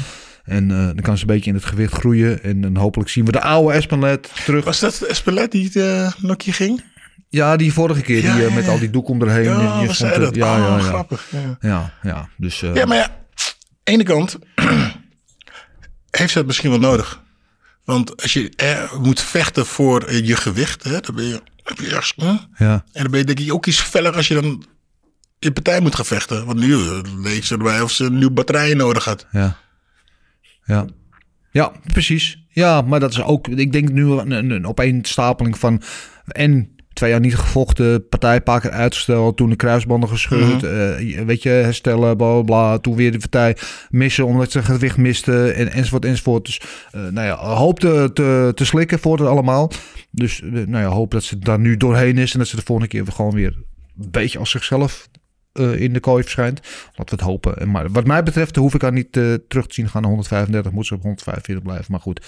En 0.44 0.70
eh, 0.70 0.76
dan 0.76 1.00
kan 1.00 1.16
ze 1.16 1.20
een 1.22 1.34
beetje 1.34 1.50
in 1.50 1.56
het 1.56 1.64
gewicht 1.64 1.92
groeien. 1.92 2.42
En 2.42 2.60
dan 2.60 2.76
hopelijk 2.76 3.10
zien 3.10 3.24
we 3.24 3.32
de 3.32 3.40
oude 3.40 3.72
Espenlet 3.74 4.30
terug. 4.44 4.64
Was 4.64 4.80
dat 4.80 5.00
Espelet 5.00 5.50
die 5.52 5.70
uh, 5.74 6.12
nokje 6.18 6.52
ging? 6.52 6.82
Ja, 7.28 7.56
die 7.56 7.72
vorige 7.72 8.00
keer. 8.02 8.22
Ja, 8.22 8.34
die 8.34 8.42
eh, 8.42 8.48
ja, 8.48 8.54
met 8.54 8.64
ja. 8.64 8.70
al 8.70 8.78
die 8.78 8.90
doek 8.90 9.08
om 9.08 9.22
erheen. 9.22 9.44
Ja, 9.44 9.80
het- 9.80 9.98
dat? 9.98 10.34
Ja, 10.34 10.52
Oh, 10.52 10.58
ja, 10.68 10.76
ja. 10.76 10.82
grappig. 10.82 11.26
Ja. 11.30 11.56
Ja, 11.60 11.92
ja. 12.02 12.28
Dus, 12.36 12.62
eh, 12.62 12.74
Ja, 12.74 12.86
maar 12.86 12.96
ja, 12.96 13.16
ene 13.84 14.02
kant 14.02 14.38
heeft 16.18 16.32
ze 16.32 16.38
het 16.38 16.46
misschien 16.46 16.70
wel 16.70 16.78
nodig. 16.78 17.22
Want 17.84 18.22
als 18.22 18.32
je 18.32 18.52
er 18.56 18.90
moet 19.00 19.20
vechten 19.20 19.66
voor 19.66 20.02
eh, 20.02 20.26
je 20.26 20.36
gewicht, 20.36 20.84
hè, 20.84 21.00
dan 21.00 21.14
ben 21.14 21.24
je, 21.24 21.42
je 21.76 21.88
ergens, 21.88 22.14
ja. 22.56 22.84
En 22.92 23.02
dan 23.02 23.10
ben 23.10 23.18
je 23.20 23.26
denk 23.26 23.40
ik 23.40 23.52
ook 23.52 23.66
iets 23.66 23.80
feller 23.80 24.16
als 24.16 24.28
je 24.28 24.34
dan 24.34 24.64
in 25.38 25.52
partij 25.52 25.80
moet 25.80 25.94
gaan 25.94 26.04
vechten. 26.04 26.46
Want 26.46 26.58
nu 26.58 26.72
eh, 26.72 27.00
leek 27.16 27.44
ze 27.44 27.54
erbij 27.54 27.80
of 27.80 27.90
ze 27.90 28.04
een 28.04 28.18
nieuw 28.18 28.30
batterij 28.30 28.74
nodig 28.74 29.04
had. 29.04 29.26
Ja. 29.32 29.56
Ja. 30.64 30.86
Ja, 31.50 31.72
precies. 31.92 32.46
Ja, 32.48 32.82
maar 32.82 33.00
dat 33.00 33.10
is 33.10 33.22
ook, 33.22 33.48
ik 33.48 33.72
denk 33.72 33.88
nu 33.88 34.10
een, 34.10 34.30
een, 34.30 34.50
een 34.50 34.66
opeenstapeling 34.66 35.58
van 35.58 35.82
en 36.26 36.77
twee 36.98 37.10
jaar 37.10 37.20
niet 37.20 37.36
gevochten, 37.36 38.08
partij 38.08 38.36
een 38.36 38.42
paar 38.42 38.60
keer 38.60 38.70
uitgesteld, 38.70 39.36
toen 39.36 39.50
de 39.50 39.56
kruisbanden 39.56 40.08
gescheurd, 40.08 40.62
eh, 40.62 41.24
weet 41.24 41.42
je, 41.42 41.48
herstellen, 41.48 42.16
bla 42.16 42.42
bla, 42.42 42.78
toen 42.78 42.96
weer 42.96 43.12
de 43.12 43.18
partij 43.18 43.56
missen 43.90 44.26
omdat 44.26 44.50
ze 44.50 44.62
gewicht 44.62 44.96
miste 44.96 45.52
en 45.52 45.72
enzovoort 45.72 46.04
enzovoort. 46.04 46.44
Dus 46.44 46.60
eh, 46.90 47.00
nou 47.00 47.26
ja, 47.26 47.36
hoop 47.36 47.80
te, 47.80 48.10
te, 48.14 48.52
te 48.54 48.64
slikken 48.64 48.98
voor 48.98 49.18
het 49.18 49.26
allemaal. 49.26 49.72
Dus 50.10 50.42
eh, 50.42 50.50
nou 50.50 50.84
ja, 50.84 50.86
hoop 50.86 51.10
dat 51.10 51.22
ze 51.22 51.38
daar 51.38 51.58
nu 51.58 51.76
doorheen 51.76 52.18
is 52.18 52.32
en 52.32 52.38
dat 52.38 52.48
ze 52.48 52.56
de 52.56 52.62
volgende 52.62 52.90
keer 52.90 53.12
gewoon 53.12 53.34
weer 53.34 53.56
een 53.98 54.10
beetje 54.10 54.38
als 54.38 54.50
zichzelf 54.50 55.08
in 55.52 55.92
de 55.92 56.00
kooi 56.00 56.22
verschijnt. 56.22 56.60
Laten 56.86 57.16
we 57.16 57.22
het 57.22 57.30
hopen. 57.30 57.58
En 57.58 57.70
Maar 57.70 57.90
wat 57.90 58.06
mij 58.06 58.22
betreft 58.22 58.56
hoef 58.56 58.74
ik 58.74 58.82
haar 58.82 58.92
niet 58.92 59.12
terug 59.48 59.66
te 59.66 59.74
zien 59.74 59.88
gaan 59.88 60.02
naar 60.02 60.10
135. 60.10 60.72
Moet 60.72 60.86
ze 60.86 60.94
op 60.94 61.02
145 61.02 61.64
blijven. 61.64 61.86
Maar 61.88 62.00
goed. 62.00 62.20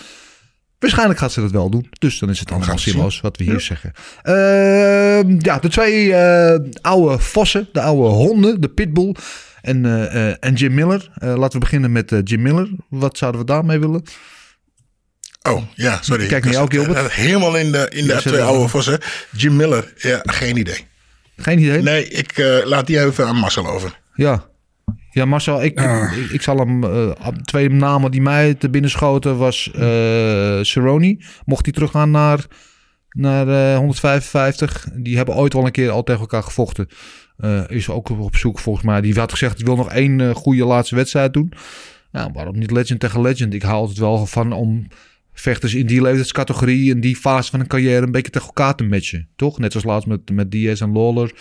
Waarschijnlijk 0.80 1.18
gaat 1.18 1.32
ze 1.32 1.40
dat 1.40 1.50
wel 1.50 1.70
doen. 1.70 1.86
Dus 1.98 2.18
dan 2.18 2.30
is 2.30 2.40
het 2.40 2.50
allemaal 2.50 2.78
zinloos 2.78 3.20
wat 3.20 3.36
we 3.36 3.44
hier 3.44 3.60
zeggen. 3.60 3.92
Ehm, 4.22 5.36
ja, 5.38 5.58
de 5.58 5.68
twee 5.68 6.14
eh, 6.14 6.60
oude 6.80 7.18
vossen. 7.18 7.68
De 7.72 7.80
oude 7.80 8.08
honden. 8.08 8.60
De 8.60 8.68
pitbull. 8.68 9.14
En, 9.62 9.84
eh, 9.84 10.28
eh, 10.28 10.36
en 10.40 10.54
Jim 10.54 10.74
Miller. 10.74 11.10
Laten 11.14 11.52
we 11.52 11.58
beginnen 11.58 11.92
met 11.92 12.20
Jim 12.24 12.42
Miller. 12.42 12.68
Wat 12.88 13.18
zouden 13.18 13.40
we 13.40 13.46
daarmee 13.46 13.78
willen? 13.78 14.02
Oh, 15.48 15.62
ja, 15.74 15.98
sorry. 16.02 16.26
Kijk 16.26 16.44
naar 16.44 16.52
jou, 16.52 16.70
Gilbert. 16.70 17.12
Helemaal 17.12 17.56
in 17.56 17.72
de, 17.72 17.86
in 17.90 18.06
de 18.06 18.12
Ja, 18.12 18.18
twee 18.18 18.42
oude 18.42 18.68
vossen. 18.68 19.00
Jim 19.36 19.56
Miller, 19.56 19.92
ja, 19.96 20.20
geen 20.22 20.56
idee. 20.56 20.86
Geen 21.36 21.58
idee? 21.58 21.82
Nee, 21.82 22.08
ik 22.08 22.62
laat 22.64 22.86
die 22.86 23.00
even 23.00 23.26
aan 23.26 23.36
Marcel 23.36 23.66
over. 23.66 23.98
Ja. 24.14 24.48
Ja, 25.10 25.24
Marcel, 25.24 25.62
ik, 25.62 25.80
ik, 25.80 26.30
ik 26.30 26.42
zal 26.42 26.56
hem... 26.58 26.84
eh, 26.84 27.28
twee 27.44 27.68
namen 27.70 28.10
die 28.10 28.22
mij 28.22 28.54
te 28.54 28.70
binnen 28.70 28.90
schoten 28.90 29.38
was 29.38 29.70
eh 29.74 30.60
Cerrone. 30.62 31.24
Mocht 31.44 31.64
hij 31.64 31.74
teruggaan 31.74 32.10
naar, 32.10 32.46
naar 33.10 33.48
eh, 33.48 33.76
155. 33.76 34.86
Die 34.94 35.16
hebben 35.16 35.34
ooit 35.34 35.52
wel 35.52 35.66
een 35.66 35.72
keer 35.72 35.90
al 35.90 36.02
tegen 36.02 36.20
elkaar 36.20 36.42
gevochten. 36.42 36.88
Is 37.66 37.88
ook 37.88 38.08
op 38.08 38.36
zoek 38.36 38.58
volgens 38.58 38.84
mij. 38.84 39.00
Die 39.00 39.18
had 39.18 39.30
gezegd, 39.30 39.60
ik 39.60 39.66
wil 39.66 39.76
nog 39.76 39.90
één 39.90 40.34
goede 40.34 40.64
laatste 40.64 40.94
wedstrijd 40.94 41.32
doen. 41.32 41.52
Nou, 42.12 42.30
waarom 42.32 42.58
niet 42.58 42.70
legend 42.70 43.00
tegen 43.00 43.20
legend? 43.20 43.54
Ik 43.54 43.62
haal 43.62 43.88
het 43.88 43.98
wel 43.98 44.26
van 44.26 44.52
om 44.52 44.88
vechters 45.32 45.74
in 45.74 45.86
die 45.86 46.02
leeftijdscategorie... 46.02 46.90
in 46.90 47.00
die 47.00 47.16
fase 47.16 47.50
van 47.50 47.60
een 47.60 47.66
carrière 47.66 48.06
een 48.06 48.12
beetje 48.12 48.30
tegen 48.32 48.46
elkaar 48.46 48.74
te 48.74 48.84
matchen. 48.84 49.28
Toch? 49.36 49.58
Net 49.58 49.74
als 49.74 49.84
laatst 49.84 50.08
met, 50.08 50.30
met 50.30 50.50
Diaz 50.50 50.80
en 50.80 50.92
Lawler. 50.92 51.32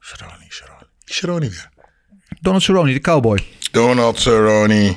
Cerrone, 0.00 0.44
Cerrone. 0.48 0.86
Cerrone 1.04 1.48
weer. 1.48 1.72
Donald 2.44 2.62
Cerrone, 2.62 2.92
de 2.92 3.00
cowboy. 3.00 3.38
Donald 3.70 4.20
Cerrone. 4.20 4.96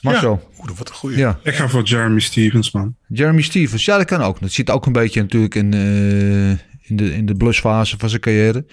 Marcel. 0.00 0.42
Ja. 0.42 0.58
Oeh, 0.58 0.78
wat 0.78 0.88
een 0.88 0.94
goeie. 0.94 1.16
Ja. 1.18 1.40
Ik 1.42 1.54
ga 1.54 1.68
voor 1.68 1.82
Jeremy 1.82 2.20
Stevens, 2.20 2.70
man. 2.70 2.96
Jeremy 3.08 3.42
Stevens, 3.42 3.84
ja, 3.84 3.96
dat 3.96 4.06
kan 4.06 4.20
ook. 4.20 4.40
Dat 4.40 4.52
zit 4.52 4.70
ook 4.70 4.86
een 4.86 4.92
beetje 4.92 5.20
natuurlijk 5.20 5.54
in, 5.54 5.74
eh, 5.74 6.50
in, 6.88 6.96
de, 6.96 7.14
in 7.14 7.26
de 7.26 7.34
blusfase 7.34 7.98
van 7.98 8.08
zijn 8.08 8.20
carrière. 8.20 8.66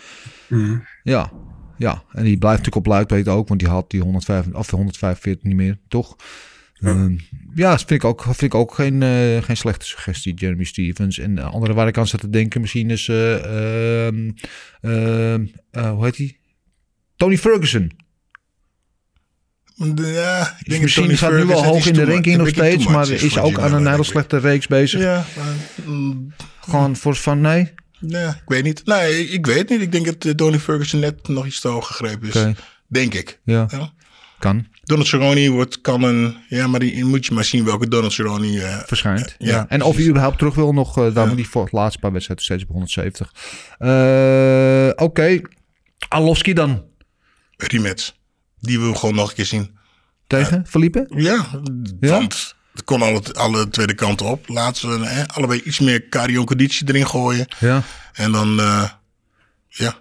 Mhm. 0.47 0.77
Ja, 1.03 1.31
ja. 1.77 2.03
En 2.11 2.23
die 2.23 2.37
blijft 2.37 2.57
natuurlijk 2.57 2.85
op 2.85 2.91
luidbeet 2.91 3.27
ook, 3.27 3.47
want 3.47 3.59
die 3.59 3.69
had 3.69 3.89
die 3.89 4.01
105, 4.01 4.45
of 4.53 4.69
145 4.69 5.43
niet 5.43 5.55
meer, 5.55 5.77
toch? 5.87 6.15
Ja, 6.73 7.09
ja 7.55 7.69
dat 7.69 7.79
vind 7.79 8.03
ik 8.03 8.03
ook, 8.03 8.23
vind 8.23 8.41
ik 8.41 8.55
ook 8.55 8.73
geen, 8.73 9.03
eh, 9.03 9.43
geen 9.43 9.57
slechte 9.57 9.85
suggestie, 9.85 10.33
Jeremy 10.33 10.63
Stevens. 10.63 11.17
En 11.17 11.35
de 11.35 11.41
andere 11.41 11.73
waar 11.73 11.87
ik 11.87 11.97
aan 11.97 12.07
zat 12.07 12.19
te 12.19 12.29
denken 12.29 12.61
misschien 12.61 12.89
is, 12.89 13.07
eh, 13.07 14.05
ehm, 14.05 14.31
ehm, 14.81 15.45
eh, 15.71 15.91
hoe 15.91 16.03
heet 16.05 16.15
die? 16.15 16.41
Tony 17.15 17.37
Ferguson. 17.37 17.91
Ja, 19.95 20.41
ik 20.41 20.55
Is 20.59 20.63
denk 20.65 20.81
misschien 20.81 21.03
Tony 21.03 21.15
staat 21.17 21.31
nu 21.31 21.35
wel 21.37 21.45
Ferguson 21.47 21.73
hoog 21.73 21.85
in 21.85 21.93
de 21.93 22.05
ranking 22.05 22.37
nog 22.37 22.47
een 22.47 22.53
steeds, 22.53 22.87
maar 22.87 23.09
is 23.09 23.37
ook 23.37 23.59
aan 23.59 23.65
een 23.65 23.71
Miller, 23.77 23.91
hele 23.91 24.03
slechte 24.03 24.37
reeks 24.37 24.67
bezig. 24.67 24.99
Ja, 25.01 25.25
maar, 25.37 25.53
mm, 25.85 26.33
Gewoon 26.59 26.95
voor 26.95 27.15
van 27.15 27.41
nee. 27.41 27.73
nee, 27.99 28.25
ik 28.27 28.41
weet 28.45 28.63
niet. 28.63 28.85
Nee, 28.85 29.27
ik 29.29 29.45
weet 29.45 29.69
niet. 29.69 29.81
Ik 29.81 29.91
denk 29.91 30.05
dat 30.05 30.25
eh, 30.25 30.31
Tony 30.31 30.59
Ferguson 30.59 30.99
net 30.99 31.27
nog 31.27 31.45
iets 31.45 31.59
te 31.59 31.67
hoog 31.67 31.87
gegrepen 31.87 32.27
is. 32.27 32.55
Denk 32.87 33.13
ik. 33.13 33.39
Ja, 33.43 33.67
Ja. 33.71 33.91
kan. 34.39 34.67
Donald 34.83 35.07
Cerrone 35.07 35.49
wordt, 35.49 35.81
kan 35.81 36.03
een... 36.03 36.35
Ja, 36.49 36.67
maar 36.67 36.79
die 36.79 37.05
moet 37.05 37.25
je 37.25 37.33
maar 37.33 37.43
zien 37.43 37.65
welke 37.65 37.87
Donald 37.87 38.11
Cerrone... 38.13 38.61
eh, 38.61 38.77
verschijnt. 38.85 39.35
Ja, 39.37 39.47
ja. 39.49 39.65
En 39.69 39.81
of 39.81 39.95
hij 39.95 40.05
überhaupt 40.05 40.37
terug 40.37 40.55
wil 40.55 40.73
nog, 40.73 40.97
eh, 40.97 41.13
daar 41.13 41.27
moet 41.27 41.35
hij 41.35 41.45
voor 41.45 41.63
het 41.63 41.71
laatste 41.71 41.99
paar 41.99 42.11
wedstrijden 42.11 42.45
steeds 42.45 42.63
op 42.63 42.69
170. 42.69 43.33
Eh, 43.77 44.89
Oké, 45.05 45.41
Alowski 46.07 46.53
dan 46.53 46.83
rematch. 47.57 48.11
Die 48.59 48.79
wil 48.79 48.91
we 48.91 48.97
gewoon 48.97 49.15
nog 49.15 49.29
een 49.29 49.35
keer 49.35 49.45
zien. 49.45 49.77
tegen 50.27 50.65
Felipe? 50.67 51.05
Ja, 51.15 51.45
Ja? 51.99 52.09
want 52.09 52.55
het 52.73 52.83
kon 52.83 53.01
alle, 53.01 53.21
alle 53.33 53.69
tweede 53.69 53.93
kanten 53.93 54.25
op. 54.25 54.47
Laten 54.47 54.99
we 54.99 55.05
hè, 55.07 55.27
allebei 55.27 55.61
iets 55.61 55.79
meer 55.79 56.09
cardio-conditie 56.09 56.87
erin 56.87 57.07
gooien. 57.07 57.47
Ja, 57.59 57.81
En 58.13 58.31
dan, 58.31 58.59
eh, 58.59 58.89
ja. 59.67 59.95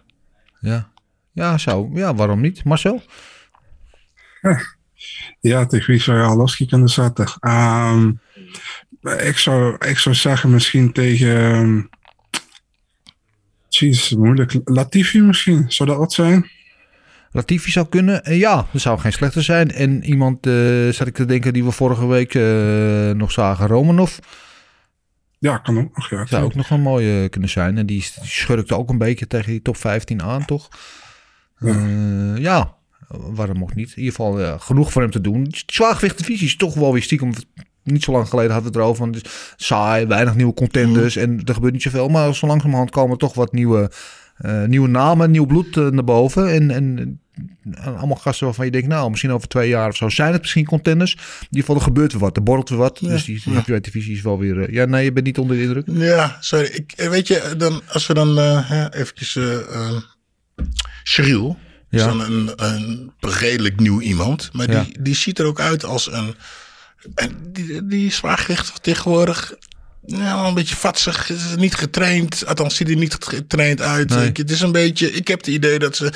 ja. 0.60 0.90
Ja, 1.32 1.58
zo. 1.58 1.90
Ja, 1.94 2.14
waarom 2.14 2.40
niet? 2.40 2.64
Marcel? 2.64 3.02
Ja, 5.40 5.66
tegen 5.66 5.90
wie 5.90 6.00
zou 6.02 6.18
je 6.18 6.24
Alaski 6.24 6.66
kunnen 6.66 6.88
zetten? 6.88 7.26
Ehm, 7.40 8.10
ik, 9.18 9.38
zou, 9.38 9.86
ik 9.86 9.98
zou 9.98 10.14
zeggen 10.14 10.50
misschien 10.50 10.92
tegen... 10.92 11.36
ehm, 11.54 11.82
Jeez, 13.68 14.10
moeilijk. 14.10 14.60
Latifi 14.64 15.20
misschien, 15.20 15.64
zou 15.68 15.88
dat 15.88 15.98
wat 15.98 16.12
zijn? 16.12 16.50
Latifi 17.32 17.70
zou 17.70 17.88
kunnen. 17.88 18.24
Eh, 18.24 18.38
ja, 18.38 18.66
dat 18.72 18.80
zou 18.80 18.98
geen 18.98 19.12
slechter 19.12 19.42
zijn. 19.42 19.70
En 19.70 20.04
iemand, 20.04 20.46
eh 20.46 20.88
zat 20.88 21.06
ik 21.06 21.14
te 21.14 21.24
denken, 21.24 21.52
die 21.52 21.64
we 21.64 21.70
vorige 21.70 22.06
week 22.06 22.34
eh, 22.34 23.10
nog 23.10 23.32
zagen, 23.32 23.66
Romanov. 23.66 24.18
Ja, 25.38 25.58
kan 25.58 25.78
ook 25.78 25.96
nog. 25.96 26.10
Ja, 26.10 26.26
Zou 26.26 26.44
ook 26.44 26.54
nog 26.54 26.68
wel 26.68 26.78
mooi 26.78 27.22
eh, 27.22 27.30
kunnen 27.30 27.48
zijn. 27.48 27.78
En 27.78 27.86
die, 27.86 28.10
die 28.14 28.28
schurkte 28.28 28.76
ook 28.76 28.90
een 28.90 28.98
beetje 28.98 29.26
tegen 29.26 29.50
die 29.50 29.62
top 29.62 29.76
15 29.76 30.22
aan, 30.22 30.44
toch? 30.44 30.68
Ja, 31.58 31.86
ja 32.36 32.74
waarom 33.08 33.62
ook 33.62 33.74
niet? 33.74 33.90
In 33.90 34.02
ieder 34.02 34.14
geval 34.14 34.58
genoeg 34.58 34.92
voor 34.92 35.02
hem 35.02 35.10
te 35.10 35.20
doen. 35.20 35.52
Zwaargewichtdivisie 35.66 36.46
is 36.46 36.56
toch 36.56 36.74
wel 36.74 36.92
weer 36.92 37.02
stiekem... 37.02 37.32
Niet 37.84 38.02
zo 38.02 38.12
lang 38.12 38.28
geleden 38.28 38.52
hadden 38.52 38.72
we 38.72 38.78
het 38.78 38.86
erover. 38.86 39.04
Van, 39.04 39.14
het 39.14 39.54
saai, 39.56 40.06
weinig 40.06 40.34
nieuwe 40.34 40.54
contenders. 40.54 41.16
En 41.16 41.40
er 41.44 41.54
gebeurt 41.54 41.72
niet 41.72 41.82
zoveel. 41.82 42.08
Maar 42.08 42.34
zo 42.34 42.46
langzamerhand 42.46 42.90
komen 42.90 43.12
er 43.12 43.18
toch 43.18 43.34
wat 43.34 43.52
nieuwe, 43.52 43.90
eh, 44.36 44.64
nieuwe 44.64 44.88
namen, 44.88 45.30
nieuw 45.30 45.46
bloed 45.46 45.76
eh, 45.76 45.86
naar 45.88 46.04
boven. 46.04 46.50
En, 46.52 46.70
en 46.70 47.20
allemaal 47.84 48.16
gasten 48.16 48.46
waarvan 48.46 48.64
je 48.64 48.70
denkt... 48.70 48.88
Nou, 48.88 49.10
misschien 49.10 49.30
over 49.32 49.48
twee 49.48 49.68
jaar 49.68 49.88
of 49.88 49.96
zo 49.96 50.08
zijn 50.08 50.32
het 50.32 50.40
misschien 50.40 50.64
contenders. 50.64 51.12
In 51.14 51.20
ieder 51.40 51.58
geval, 51.60 51.76
er 51.76 51.82
gebeurt 51.82 52.12
weer 52.12 52.20
wat. 52.20 52.36
Er 52.36 52.42
borrelt 52.42 52.68
weer 52.68 52.78
wat. 52.78 52.98
Dus 52.98 53.24
die, 53.24 53.40
die 53.44 53.52
heavyweight 53.52 53.84
divisie 53.84 54.16
is 54.16 54.22
wel 54.22 54.38
weer... 54.38 54.60
eh, 54.62 54.74
ja, 54.74 54.84
nee, 54.84 55.04
je 55.04 55.12
bent 55.12 55.26
niet 55.26 55.38
onder 55.38 55.56
de 55.56 55.62
indruk. 55.62 55.86
Ja, 55.90 56.36
sorry. 56.40 56.66
Ik, 56.66 56.92
weet 56.96 57.26
je, 57.28 57.54
dan, 57.56 57.82
als 57.88 58.06
we 58.06 58.14
dan 58.14 58.38
eh 58.38 58.68
hè, 58.68 58.94
eventjes... 58.94 59.36
eh 59.36 59.58
eh, 59.74 59.96
Cheryl 61.02 61.56
is 61.90 62.00
Ja. 62.00 62.06
dan 62.06 62.20
een, 62.20 62.50
een 62.56 63.12
redelijk 63.20 63.80
nieuw 63.80 64.00
iemand. 64.00 64.50
Maar 64.52 64.70
Ja. 64.70 64.82
die, 64.82 65.02
die 65.02 65.14
ziet 65.14 65.38
er 65.38 65.46
ook 65.46 65.60
uit 65.60 65.84
als 65.84 66.12
een... 66.12 66.34
En 67.14 67.36
die, 67.52 67.86
die 67.86 68.06
is 68.06 68.16
zwaargewicht 68.16 68.82
tegenwoordig... 68.82 69.54
Nou, 70.06 70.46
een 70.46 70.54
beetje 70.54 70.76
vatsig. 70.76 71.30
Niet 71.56 71.74
getraind. 71.74 72.46
Althans, 72.46 72.76
ziet 72.76 72.88
er 72.88 72.96
niet 72.96 73.16
getraind 73.20 73.80
uit. 73.80 74.08
Nee. 74.08 74.28
Ik, 74.28 74.36
het 74.36 74.50
is 74.50 74.60
een 74.60 74.72
beetje... 74.72 75.12
Ik 75.12 75.28
heb 75.28 75.38
het 75.38 75.46
idee 75.46 75.78
dat 75.78 75.96
ze... 75.96 76.12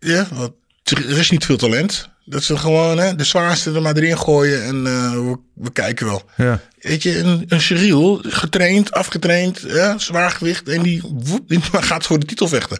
Ja, 0.00 0.26
wat, 0.32 0.52
er 0.82 1.18
is 1.18 1.30
niet 1.30 1.44
veel 1.44 1.56
talent. 1.56 2.08
Dat 2.24 2.42
ze 2.42 2.56
gewoon 2.56 2.98
hè, 2.98 3.14
de 3.14 3.24
zwaarste 3.24 3.72
er 3.72 3.82
maar 3.82 3.96
erin 3.96 4.18
gooien. 4.18 4.64
En 4.64 4.86
eh, 4.86 5.12
we, 5.12 5.38
we 5.54 5.72
kijken 5.72 6.06
wel. 6.06 6.22
Ja. 6.36 6.60
Weet 6.80 7.02
je, 7.02 7.18
een, 7.18 7.44
een 7.48 7.60
Cyril, 7.60 8.20
getraind, 8.22 8.92
afgetraind, 8.92 9.60
ja, 9.66 9.98
zwaargewicht. 9.98 10.68
En 10.68 10.82
die, 10.82 11.02
woep, 11.02 11.48
die 11.48 11.60
gaat 11.72 12.06
voor 12.06 12.18
de 12.18 12.26
titel 12.26 12.48
vechten. 12.48 12.78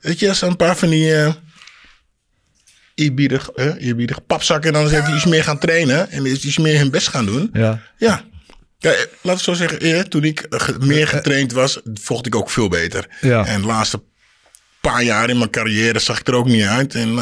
Weet 0.00 0.18
je, 0.18 0.36
een 0.40 0.56
paar 0.56 0.76
van 0.76 0.88
die 0.88 1.14
eh 1.14 1.32
eerbiedig, 2.94 3.50
eh, 3.50 3.86
eerbiedig 3.86 4.26
papzakken... 4.26 4.72
dan 4.72 4.88
zijn 4.88 5.04
die 5.04 5.14
iets 5.14 5.24
meer 5.24 5.44
gaan 5.44 5.58
trainen 5.58 6.10
en 6.10 6.26
iets 6.26 6.58
meer 6.58 6.78
hun 6.78 6.90
best 6.90 7.08
gaan 7.08 7.26
doen. 7.26 7.50
Ja. 7.52 7.82
Ja. 7.96 8.24
Ja, 8.82 8.90
eh, 8.90 9.06
laat 9.22 9.36
ik 9.36 9.42
zo 9.42 9.52
zeggen, 9.52 9.80
eh, 9.80 10.00
toen 10.00 10.24
ik 10.24 10.40
eh, 10.40 10.68
meer 10.78 11.08
getraind 11.08 11.52
was, 11.52 11.80
vocht 11.94 12.26
ik 12.26 12.34
ook 12.34 12.50
veel 12.50 12.68
beter. 12.68 13.06
Ja. 13.20 13.46
En 13.46 13.60
de 13.60 13.66
laatste 13.66 14.02
paar 14.80 15.02
jaar 15.02 15.30
in 15.30 15.38
mijn 15.38 15.50
carrière 15.50 15.98
zag 15.98 16.20
ik 16.20 16.28
er 16.28 16.34
ook 16.34 16.46
niet 16.46 16.64
uit. 16.64 16.94
En 16.94 17.14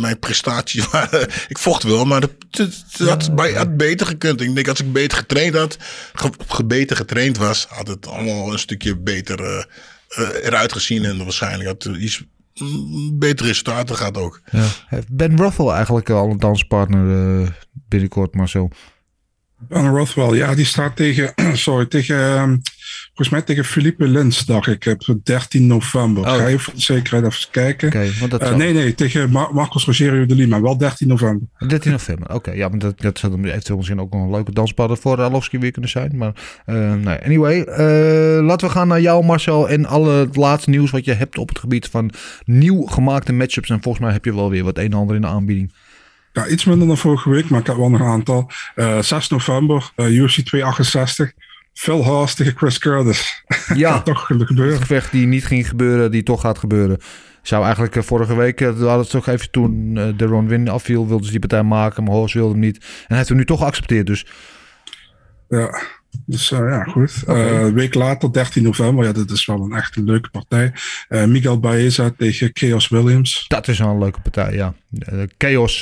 mijn 0.00 0.18
prestaties 0.18 0.88
waren... 0.90 1.28
Ik 1.48 1.58
vocht 1.58 1.82
wel, 1.82 2.04
maar 2.04 2.20
het 2.50 2.68
had, 2.98 3.34
bij- 3.34 3.52
had 3.52 3.76
beter 3.76 4.06
gekund. 4.06 4.40
Ik 4.40 4.54
denk 4.54 4.68
als 4.68 4.80
ik 4.80 4.92
beter 4.92 5.18
getraind 5.18 5.54
had, 5.54 5.76
ge, 6.14 6.30
ge- 6.48 6.64
beter 6.64 6.96
getraind 6.96 7.36
was... 7.38 7.66
had 7.68 7.88
het 7.88 8.06
allemaal 8.06 8.52
een 8.52 8.58
stukje 8.58 8.96
beter 8.96 9.40
eh, 9.44 9.62
eh, 10.08 10.44
eruit 10.46 10.72
gezien. 10.72 11.04
En 11.04 11.18
waarschijnlijk 11.24 11.68
had 11.68 11.82
het 11.82 11.96
iets 11.96 12.22
mm, 12.54 13.18
betere 13.18 13.48
resultaten 13.48 13.96
gehad 13.96 14.16
ook. 14.16 14.40
Ja. 14.50 14.64
Ben 15.10 15.36
Ruffel 15.36 15.72
eigenlijk 15.74 16.10
al 16.10 16.30
een 16.30 16.38
danspartner 16.38 17.40
eh, 17.42 17.48
binnenkort, 17.88 18.34
Marcel? 18.34 18.70
Ben 19.58 19.88
Rothwell, 19.88 20.36
ja, 20.36 20.54
die 20.54 20.64
staat 20.64 20.96
tegen, 20.96 21.32
sorry, 21.56 21.86
tegen, 21.86 22.16
ehm, 22.16 22.56
volgens 23.06 23.28
mij 23.28 23.42
tegen 23.42 23.64
Philippe 23.64 24.08
Lins, 24.08 24.44
dacht 24.44 24.66
ik, 24.66 24.96
op 25.06 25.24
13 25.24 25.66
november. 25.66 26.22
Oh. 26.22 26.34
Ga 26.34 26.46
je 26.46 26.58
voor 26.58 26.74
de 26.74 26.80
zekerheid 26.80 27.24
even 27.24 27.50
kijken? 27.50 27.90
Want 28.20 28.32
Eh, 28.38 28.56
nee, 28.56 28.72
nee, 28.72 28.94
tegen 28.94 29.30
Mar- 29.30 29.54
Marcos 29.54 29.84
Rogerio 29.84 30.26
de 30.26 30.34
Lima, 30.34 30.60
wel 30.60 30.76
13 30.78 31.08
november. 31.08 31.48
13 31.66 31.90
november, 31.92 32.34
oké. 32.34 32.50
ja, 32.52 32.68
maar 32.68 32.78
dat, 32.78 33.00
dat 33.00 33.18
zou 33.18 33.32
dan 33.32 33.44
eventueel 33.44 33.76
misschien 33.76 34.00
ook 34.00 34.12
nog 34.12 34.22
een 34.22 34.30
leuke 34.30 34.52
danspartner 34.52 34.98
voor 34.98 35.20
Alowski 35.20 35.58
weer 35.58 35.70
kunnen 35.70 35.90
zijn. 35.90 36.16
Maar 36.16 36.32
eh, 36.66 36.94
nee, 36.94 37.18
anyway, 37.24 37.60
eh, 37.62 38.44
laten 38.44 38.66
we 38.66 38.72
gaan 38.72 38.88
naar 38.88 39.00
jou 39.00 39.24
Marcel 39.24 39.68
en 39.68 39.86
alle 39.86 40.12
het 40.12 40.36
laatste 40.36 40.70
nieuws 40.70 40.90
wat 40.90 41.04
je 41.04 41.12
hebt 41.12 41.38
op 41.38 41.48
het 41.48 41.58
gebied 41.58 41.86
van 41.86 42.10
nieuw 42.44 42.82
gemaakte 42.86 43.32
matchups. 43.32 43.70
En 43.70 43.82
volgens 43.82 44.04
mij 44.04 44.12
heb 44.12 44.24
je 44.24 44.34
wel 44.34 44.50
weer 44.50 44.64
wat 44.64 44.78
een 44.78 44.84
en 44.84 44.92
ander 44.92 45.14
in 45.16 45.20
de 45.20 45.26
aanbieding. 45.26 45.72
Ja, 46.38 46.46
iets 46.46 46.64
minder 46.64 46.86
dan 46.86 46.98
vorige 46.98 47.30
week, 47.30 47.48
maar 47.48 47.60
ik 47.60 47.66
heb 47.66 47.76
wel 47.76 47.90
nog 47.90 48.00
een 48.00 48.06
aantal. 48.06 48.50
Eh 48.74 48.98
6 48.98 49.28
november, 49.28 49.90
eh 49.94 50.06
UFC 50.06 50.40
268. 50.40 51.32
Phil 51.72 52.04
Haas 52.04 52.34
tegen 52.34 52.56
Chris 52.56 52.78
Curtis. 52.78 53.44
Ja, 53.74 54.00
toch 54.02 54.26
gebeuren. 54.26 54.72
Een 54.72 54.80
gevecht 54.80 55.12
die 55.12 55.26
niet 55.26 55.46
ging 55.46 55.68
gebeuren, 55.68 56.10
die 56.10 56.22
toch 56.22 56.40
gaat 56.40 56.58
gebeuren. 56.58 56.98
Zou 57.42 57.64
eigenlijk 57.64 57.96
eh, 57.96 58.02
vorige 58.02 58.34
week, 58.36 58.60
eh, 58.60 58.68
we 58.68 58.84
hadden 58.84 59.00
het 59.00 59.10
toch 59.10 59.26
even 59.26 59.50
toen 59.50 59.96
eh, 59.96 60.08
de 60.16 60.24
Ron 60.24 60.48
Win 60.48 60.68
afviel, 60.68 61.06
wilden 61.06 61.24
ze 61.24 61.30
die 61.30 61.40
partij 61.40 61.62
maken, 61.62 62.04
maar 62.04 62.14
Horst 62.14 62.34
wilde 62.34 62.50
hem 62.50 62.60
niet. 62.60 62.76
En 62.76 63.04
hij 63.06 63.16
heeft 63.16 63.28
hem 63.28 63.38
nu 63.38 63.44
toch 63.44 63.58
geaccepteerd, 63.58 64.06
dus 64.06 64.26
Ja, 65.48 65.80
dus 66.10 66.50
eh, 66.50 66.58
ja, 66.58 66.84
goed. 66.84 67.22
Eh, 67.26 67.66
week 67.66 67.94
later, 67.94 68.32
13 68.32 68.62
november, 68.62 69.04
ja, 69.04 69.12
dat 69.12 69.30
is 69.30 69.46
wel 69.46 69.62
een 69.62 69.72
echt 69.72 69.96
een 69.96 70.04
leuke 70.04 70.30
partij. 70.30 70.72
Eh, 71.08 71.24
Miguel 71.24 71.60
Baeza 71.60 72.10
tegen 72.16 72.50
Chaos 72.52 72.88
Williams. 72.88 73.44
dat 73.48 73.68
is 73.68 73.78
wel 73.78 73.88
een 73.88 73.98
leuke 73.98 74.20
partij, 74.20 74.54
ja. 74.54 74.74
Chaos, 75.38 75.80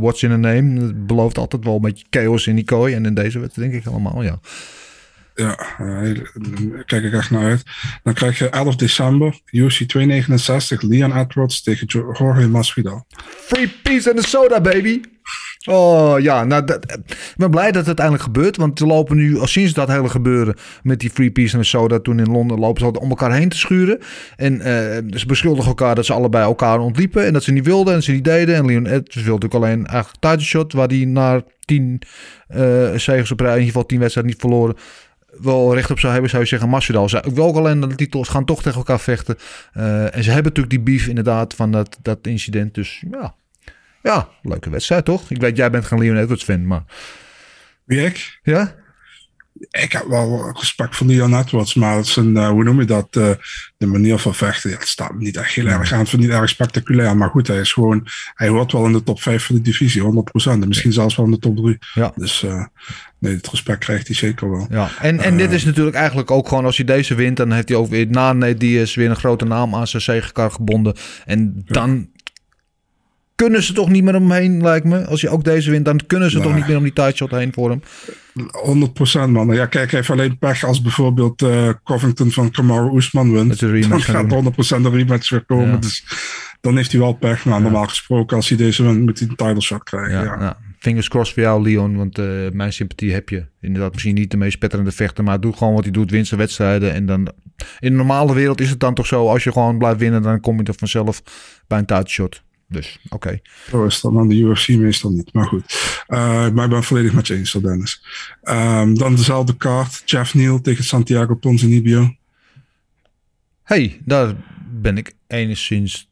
what's 0.00 0.22
in 0.22 0.30
a 0.30 0.36
name, 0.36 0.94
belooft 0.94 1.38
altijd 1.38 1.64
wel 1.64 1.74
een 1.74 1.80
beetje 1.80 2.04
chaos 2.10 2.46
in 2.46 2.54
die 2.54 2.64
kooi. 2.64 2.94
En 2.94 3.06
in 3.06 3.14
deze 3.14 3.38
wedstrijd 3.38 3.70
denk 3.70 3.84
ik 3.84 3.90
allemaal, 3.90 4.22
ja. 4.22 4.38
Ja, 5.34 5.56
daar 5.78 6.84
kijk 6.84 7.04
ik 7.04 7.12
echt 7.12 7.30
naar 7.30 7.44
uit. 7.44 7.62
Dan 8.02 8.14
krijg 8.14 8.38
je 8.38 8.48
11 8.48 8.76
december, 8.76 9.40
UFC 9.50 9.82
269, 9.82 10.82
Leon 10.82 11.16
Edwards 11.16 11.62
tegen 11.62 11.86
Jo- 11.86 12.14
Jorge 12.18 12.48
Masvidal. 12.48 13.06
Free 13.46 13.68
peace 13.82 14.10
and 14.10 14.18
a 14.18 14.22
soda, 14.22 14.60
baby. 14.60 15.00
Oh 15.64 16.20
ja, 16.20 16.44
nou, 16.44 16.64
dat, 16.64 16.92
ik 16.92 17.34
ben 17.36 17.50
blij 17.50 17.64
dat 17.66 17.74
het 17.74 17.86
uiteindelijk 17.86 18.24
gebeurt. 18.24 18.56
Want 18.56 18.78
ze 18.78 18.86
lopen 18.86 19.16
nu, 19.16 19.38
al 19.38 19.46
sinds 19.46 19.72
dat 19.72 19.88
hele 19.88 20.08
gebeuren 20.08 20.54
met 20.82 21.00
die 21.00 21.10
Free 21.10 21.30
Peace 21.30 21.56
en 21.56 21.64
Soda 21.64 21.98
toen 21.98 22.18
in 22.18 22.30
Londen, 22.30 22.58
lopen 22.58 22.82
ze 22.82 23.00
om 23.00 23.08
elkaar 23.10 23.32
heen 23.32 23.48
te 23.48 23.56
schuren. 23.58 23.98
En 24.36 24.60
eh, 24.60 25.18
ze 25.18 25.26
beschuldigen 25.26 25.68
elkaar 25.68 25.94
dat 25.94 26.06
ze 26.06 26.12
allebei 26.12 26.44
elkaar 26.44 26.78
ontliepen. 26.80 27.26
En 27.26 27.32
dat 27.32 27.42
ze 27.42 27.52
niet 27.52 27.64
wilden 27.66 27.94
en 27.94 28.02
ze 28.02 28.12
niet 28.12 28.24
deden. 28.24 28.54
En 28.54 28.66
Leon 28.66 28.86
Edwards 28.86 29.14
wilde 29.14 29.30
natuurlijk 29.30 29.64
alleen 29.64 29.86
eigenlijk 29.86 30.20
title 30.20 30.44
shot, 30.46 30.72
waar 30.72 30.88
hij 30.88 31.04
na 31.04 31.42
tien 31.64 32.02
eh 32.48 32.92
zegens 32.94 33.30
op 33.30 33.40
rij, 33.40 33.48
in 33.50 33.56
ieder 33.56 33.72
geval 33.72 33.86
tien 33.86 33.98
wedstrijden 33.98 34.32
niet 34.32 34.40
verloren, 34.40 34.76
wel 35.40 35.74
recht 35.74 35.90
op 35.90 35.98
zou 35.98 36.12
hebben, 36.12 36.30
zou 36.30 36.42
je 36.42 36.48
zeggen. 36.48 36.68
Masvidal 36.68 37.08
wil 37.34 37.44
ook 37.44 37.56
alleen 37.56 37.80
de 37.80 37.94
titels 37.94 38.28
gaan 38.28 38.44
toch 38.44 38.62
tegen 38.62 38.78
elkaar 38.78 39.00
vechten. 39.00 39.36
Eh, 39.72 40.16
en 40.16 40.22
ze 40.22 40.30
hebben 40.30 40.52
natuurlijk 40.52 40.70
die 40.70 40.80
beef 40.80 41.06
inderdaad 41.06 41.54
van 41.54 41.72
dat, 41.72 41.98
dat 42.02 42.18
incident. 42.22 42.74
Dus 42.74 43.02
ja, 43.10 43.34
ja, 44.02 44.28
leuke 44.42 44.70
wedstrijd 44.70 45.04
toch? 45.04 45.30
Ik 45.30 45.40
weet, 45.40 45.56
jij 45.56 45.70
bent 45.70 45.84
geen 45.84 45.98
Leon 45.98 46.16
Edwards 46.16 46.44
fan, 46.44 46.66
maar 46.66 46.84
Wie 47.84 48.04
ik? 48.04 48.40
ja? 48.42 48.74
Ik 49.70 49.92
heb 49.92 50.06
wel 50.06 50.52
respect 50.58 50.96
voor 50.96 51.06
Leon 51.06 51.38
Edwards, 51.38 51.74
maar 51.74 51.96
het 51.96 52.06
is 52.06 52.16
een, 52.16 52.36
eh, 52.36 52.48
hoe 52.48 52.64
noem 52.64 52.80
je 52.80 52.86
dat? 52.86 53.16
eh, 53.16 53.30
de 53.76 53.86
manier 53.86 54.18
van 54.18 54.34
vechten, 54.34 54.70
ja, 54.70 54.76
het 54.76 54.88
staat 54.88 55.12
me 55.14 55.18
niet 55.18 55.36
echt 55.36 55.54
heel 55.54 55.66
erg 55.66 55.92
aan. 55.92 55.98
Het 55.98 56.16
niet 56.16 56.30
erg 56.30 56.48
spectaculair, 56.48 57.16
maar 57.16 57.28
goed, 57.28 57.46
hij 57.46 57.60
is 57.60 57.72
gewoon, 57.72 58.06
hij 58.34 58.48
hoort 58.48 58.72
wel 58.72 58.86
in 58.86 58.92
de 58.92 59.02
top 59.02 59.22
5 59.22 59.44
van 59.44 59.54
de 59.54 59.60
divisie, 59.60 60.02
100%. 60.02 60.62
En 60.62 60.68
misschien 60.68 60.92
zelfs 60.92 61.16
wel 61.16 61.26
in 61.26 61.32
de 61.32 61.38
top 61.38 61.56
3. 61.56 61.78
Ja. 61.94 62.12
Dus 62.16 62.42
eh, 62.42 62.64
nee, 63.18 63.34
het 63.34 63.48
respect 63.48 63.78
krijgt 63.78 64.06
hij 64.06 64.16
zeker 64.16 64.50
wel. 64.50 64.66
Ja, 64.70 64.90
en, 65.00 65.20
en 65.20 65.36
dit 65.36 65.52
is 65.52 65.64
natuurlijk 65.64 65.96
eigenlijk 65.96 66.30
ook 66.30 66.48
gewoon 66.48 66.64
als 66.64 66.76
hij 66.76 66.86
deze 66.86 67.14
wint, 67.14 67.36
dan 67.36 67.52
heeft 67.52 67.68
hij 67.68 67.78
ook 67.78 67.88
weer 67.88 68.06
na 68.06 68.32
Nate 68.32 68.54
Diaz 68.54 68.94
weer 68.94 69.10
een 69.10 69.16
grote 69.16 69.44
naam 69.44 69.74
aan 69.74 69.86
zijn 69.86 70.02
zegekar 70.02 70.50
gebonden. 70.50 70.94
En 71.24 71.62
dan 71.64 72.08
kunnen 73.34 73.62
ze 73.62 73.72
toch 73.72 73.88
niet 73.88 74.04
meer 74.04 74.16
omheen, 74.16 74.62
lijkt 74.62 74.86
me. 74.86 75.06
Als 75.06 75.20
je 75.20 75.28
ook 75.28 75.44
deze 75.44 75.70
wint, 75.70 75.84
dan 75.84 76.00
kunnen 76.06 76.30
ze 76.30 76.40
toch 76.40 76.54
niet 76.54 76.66
meer 76.66 76.76
om 76.76 76.82
die 76.82 76.92
title 76.92 77.14
shot 77.14 77.30
heen 77.30 77.52
voor 77.52 77.70
hem. 77.70 77.82
100% 79.26 79.30
man. 79.30 79.54
Ja, 79.54 79.66
kijk, 79.66 79.90
heeft 79.90 80.10
alleen 80.10 80.38
pech 80.38 80.64
als 80.64 80.82
bijvoorbeeld 80.82 81.42
eh, 81.42 81.68
Covington 81.84 82.30
van 82.30 82.50
Kamaru 82.50 82.96
Usman 82.96 83.32
wint. 83.32 83.60
De 83.60 83.88
Dan 83.88 84.00
gaat 84.00 84.30
doen. 84.30 84.54
100% 84.54 84.56
een 84.68 84.90
rematch 84.90 85.30
weer 85.30 85.44
komen. 85.44 85.70
Ja. 85.70 85.76
Dus 85.76 86.04
dan 86.60 86.76
heeft 86.76 86.92
hij 86.92 87.00
wel 87.00 87.12
pech. 87.12 87.44
Maar 87.44 87.60
normaal 87.60 87.86
gesproken, 87.86 88.36
als 88.36 88.48
hij 88.48 88.58
deze 88.58 88.82
wint, 88.82 89.00
moet 89.00 89.18
hij 89.18 89.28
een 89.28 89.36
title 89.36 89.60
shot 89.60 89.82
krijgen. 89.82 90.12
Ja, 90.12 90.22
Ja, 90.22 90.36
nou, 90.38 90.54
fingers 90.78 91.08
crossed 91.08 91.34
voor 91.34 91.42
jou, 91.42 91.62
Leon. 91.62 91.96
Want 91.96 92.18
eh, 92.18 92.26
mijn 92.52 92.72
sympathie 92.72 93.12
heb 93.12 93.28
je. 93.28 93.44
Inderdaad, 93.60 93.92
misschien 93.92 94.14
niet 94.14 94.30
de 94.30 94.36
meest 94.36 94.52
spetterende 94.52 94.92
vechter. 94.92 95.24
Maar 95.24 95.40
doe 95.40 95.52
gewoon 95.52 95.74
wat 95.74 95.82
hij 95.82 95.92
doet. 95.92 96.10
Wint 96.10 96.26
zijn 96.26 96.40
wedstrijden. 96.40 96.92
En 96.92 97.06
dan 97.06 97.32
in 97.78 97.90
de 97.90 97.96
normale 97.96 98.34
wereld 98.34 98.60
is 98.60 98.70
het 98.70 98.80
dan 98.80 98.94
toch 98.94 99.06
zo. 99.06 99.28
Als 99.28 99.44
je 99.44 99.52
gewoon 99.52 99.78
blijft 99.78 99.98
winnen, 99.98 100.22
dan 100.22 100.40
kom 100.40 100.56
je 100.56 100.64
er 100.64 100.74
vanzelf 100.76 101.22
bij 101.66 101.78
een 101.78 101.86
title 101.86 102.08
shot. 102.08 102.42
Dus, 102.72 102.98
oké. 103.08 103.40
Zo 103.70 103.84
is 103.84 104.00
dat 104.00 104.12
dan 104.12 104.28
de 104.28 104.34
UFC 104.34 104.68
meestal 104.68 105.10
niet. 105.10 105.32
Maar 105.32 105.46
goed. 105.46 105.62
Eh, 106.06 106.48
maar 106.50 106.64
ik 106.64 106.70
ben 106.70 106.82
volledig 106.82 107.12
met 107.12 107.26
je 107.26 107.34
eens, 107.34 107.52
Dennis. 107.52 108.04
Ehm, 108.42 108.94
dan 108.94 109.14
dezelfde 109.14 109.56
kaart. 109.56 110.02
Jeff 110.04 110.34
Neal 110.34 110.60
tegen 110.60 110.84
Santiago 110.84 111.34
Ponzinibbio. 111.34 112.14
hey, 113.62 114.00
daar 114.04 114.34
ben 114.70 114.96
ik 114.96 115.14
enigszins 115.26 116.08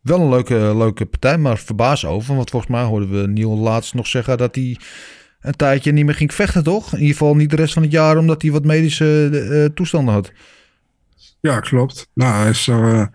wel 0.00 0.20
een 0.20 0.28
leuke, 0.28 0.54
leuke 0.76 1.06
partij, 1.06 1.38
maar 1.38 1.58
verbaasd 1.58 2.04
over. 2.04 2.36
Want 2.36 2.50
volgens 2.50 2.72
mij 2.72 2.82
hoorden 2.82 3.20
we 3.20 3.28
Neil 3.28 3.56
laatst 3.56 3.94
nog 3.94 4.06
zeggen 4.06 4.38
dat 4.38 4.54
hij 4.54 4.78
een 5.40 5.56
tijdje 5.56 5.92
niet 5.92 6.04
meer 6.04 6.14
ging 6.14 6.34
vechten, 6.34 6.62
toch? 6.62 6.92
In 6.92 6.98
ieder 6.98 7.16
geval 7.16 7.34
niet 7.34 7.50
de 7.50 7.56
rest 7.56 7.72
van 7.72 7.82
het 7.82 7.92
jaar, 7.92 8.16
omdat 8.16 8.42
hij 8.42 8.50
wat 8.50 8.64
medische 8.64 9.28
eh, 9.30 9.74
toestanden 9.74 10.14
had. 10.14 10.32
Ja, 11.40 11.60
klopt. 11.60 12.10
Nou, 12.14 12.34
hij, 12.34 12.50
is 12.50 12.68
eh, 12.68 13.06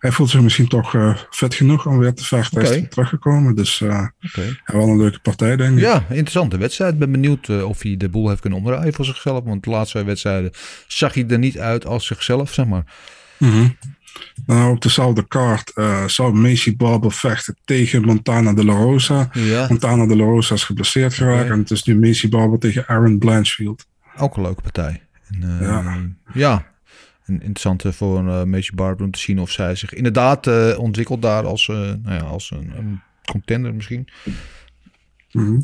hij 0.00 0.12
voelt 0.12 0.30
zich 0.30 0.40
misschien 0.40 0.68
toch 0.68 0.94
eh, 0.94 1.16
fit 1.30 1.54
genoeg 1.54 1.86
om 1.86 1.98
weer 1.98 2.14
te 2.14 2.24
vechten. 2.24 2.54
Hij 2.56 2.64
is 2.64 2.70
Oké. 2.70 2.80
weer 2.80 2.90
teruggekomen. 2.90 3.54
Dus 3.54 3.80
eh, 3.80 4.06
Oké. 4.26 4.42
ja, 4.42 4.54
wel 4.72 4.88
een 4.88 4.96
leuke 4.98 5.18
partij, 5.20 5.56
denk 5.56 5.74
ik. 5.76 5.80
Ja, 5.80 6.04
interessante 6.08 6.58
wedstrijd. 6.58 6.92
Ik 6.92 6.98
ben 6.98 7.10
benieuwd 7.12 7.48
eh, 7.48 7.68
of 7.68 7.82
hij 7.82 7.96
de 7.96 8.08
boel 8.08 8.28
heeft 8.28 8.40
kunnen 8.40 8.58
omdraaien 8.58 8.92
voor 8.94 9.04
zichzelf. 9.04 9.44
Want 9.44 9.64
de 9.64 9.70
laatste 9.70 10.04
wedstrijden 10.04 10.50
zag 10.86 11.14
hij 11.14 11.24
er 11.28 11.38
niet 11.38 11.58
uit 11.58 11.86
als 11.86 12.06
zichzelf, 12.06 12.52
zeg 12.52 12.66
maar. 12.66 12.84
Mhm. 13.38 13.68
Nou, 14.46 14.70
op 14.74 14.82
dezelfde 14.82 15.26
kaart 15.28 15.72
eh, 15.74 16.04
zou 16.06 16.32
Macy 16.34 16.76
Barber 16.76 17.12
vechten 17.12 17.56
tegen 17.64 18.02
Montana 18.04 18.52
de 18.52 18.64
la 18.64 18.72
Rosa. 18.72 19.28
Ja, 19.32 19.66
Montana 19.68 20.06
de 20.06 20.16
la 20.16 20.24
Rosa 20.24 20.54
is 20.54 20.64
geblesseerd 20.64 21.14
geraakt. 21.14 21.50
En 21.50 21.58
het 21.58 21.70
is 21.70 21.82
nu 21.84 21.98
Macy 21.98 22.28
Barber 22.28 22.58
tegen 22.58 22.86
Aaron 22.88 23.18
Blanchfield. 23.18 23.86
ook 24.18 24.36
een 24.36 24.42
leuke 24.42 24.62
partij. 24.62 25.02
En, 25.30 25.42
eh, 25.60 25.66
Ja. 25.66 25.98
ja. 26.32 26.69
Een 27.30 27.40
interessante 27.42 27.92
voor 27.92 28.24
uh, 28.24 28.42
Macy 28.44 28.74
Barber 28.74 29.04
om 29.04 29.10
te 29.10 29.18
zien 29.18 29.38
of 29.38 29.50
zij 29.50 29.74
zich 29.74 29.92
inderdaad 29.94 30.46
eh, 30.46 30.78
ontwikkelt 30.78 31.22
daar 31.22 31.46
als, 31.46 31.68
eh, 31.68 31.76
nou 31.76 32.00
ja, 32.14 32.18
als 32.18 32.50
een, 32.50 32.72
een 32.76 33.00
contender 33.24 33.74
misschien. 33.74 34.08
Mhm. 35.32 35.60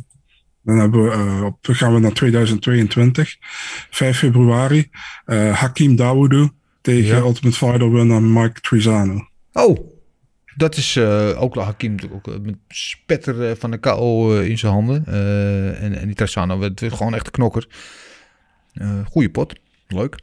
Dan 0.62 0.78
hebben 0.78 1.04
we, 1.04 1.10
eh, 1.10 1.44
op, 1.44 1.58
gaan 1.60 1.94
we 1.94 2.00
naar 2.00 2.12
2022. 2.12 3.36
5 3.90 4.18
februari. 4.18 4.90
eh, 5.24 5.54
Hakim 5.54 5.96
Dawoudou 5.96 6.50
tegen 6.80 7.16
Ja. 7.16 7.16
Ultimate 7.16 7.56
Fighter 7.56 7.92
winnaar 7.92 8.22
Mike 8.22 8.60
Trizano. 8.60 9.28
Oh, 9.52 9.78
dat 10.56 10.76
is 10.76 10.96
eh, 10.96 11.42
ook 11.42 11.54
Hakim 11.54 11.90
natuurlijk 11.94 12.28
ook 12.28 12.34
eh, 12.34 12.40
met 12.40 12.56
spetter 12.68 13.48
eh, 13.50 13.56
van 13.56 13.70
de 13.70 13.78
KO 13.78 14.36
eh, 14.38 14.48
in 14.48 14.58
zijn 14.58 14.72
handen. 14.72 15.06
Eh, 15.06 15.82
en, 15.82 15.98
en 15.98 16.06
die 16.06 16.14
Trasano 16.14 16.58
werd 16.58 16.82
gewoon 16.86 17.14
echt 17.14 17.26
een 17.26 17.32
knokker. 17.32 17.66
Eh 18.72 19.06
goeie 19.06 19.30
pot. 19.30 19.54
Leuk. 19.88 20.18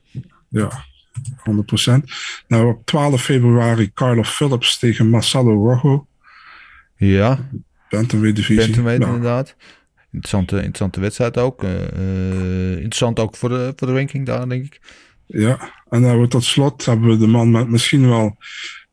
Ja, 0.49 0.85
100%. 1.21 2.03
Nou, 2.47 2.67
op 2.67 2.85
12 2.85 3.21
februari 3.21 3.93
Carlo 3.93 4.23
Phillips 4.23 4.79
tegen 4.79 5.09
Marcelo 5.09 5.53
Rojo. 5.53 6.07
Ja, 6.95 7.49
Bantamweight 7.89 8.35
divisie. 8.35 8.65
Bantamweight 8.65 9.01
Nou, 9.01 9.15
inderdaad. 9.15 9.55
Interessante, 10.11 10.55
interessante 10.55 10.99
wedstrijd 10.99 11.37
ook. 11.37 11.63
Eh, 11.63 11.81
eh, 11.87 12.71
interessant 12.71 13.19
ook 13.19 13.35
voor 13.35 13.49
de, 13.49 13.73
voor 13.75 13.87
de 13.87 13.93
ranking 13.93 14.25
daar, 14.25 14.49
denk 14.49 14.65
ik. 14.65 14.79
Ja, 15.25 15.59
en 15.61 15.69
dan 15.89 16.03
hebben 16.03 16.21
we 16.21 16.27
tot 16.27 16.43
slot 16.43 16.85
hebben 16.85 17.09
we 17.09 17.17
de 17.17 17.27
man 17.27 17.51
met 17.51 17.67
misschien 17.69 18.09
wel 18.09 18.37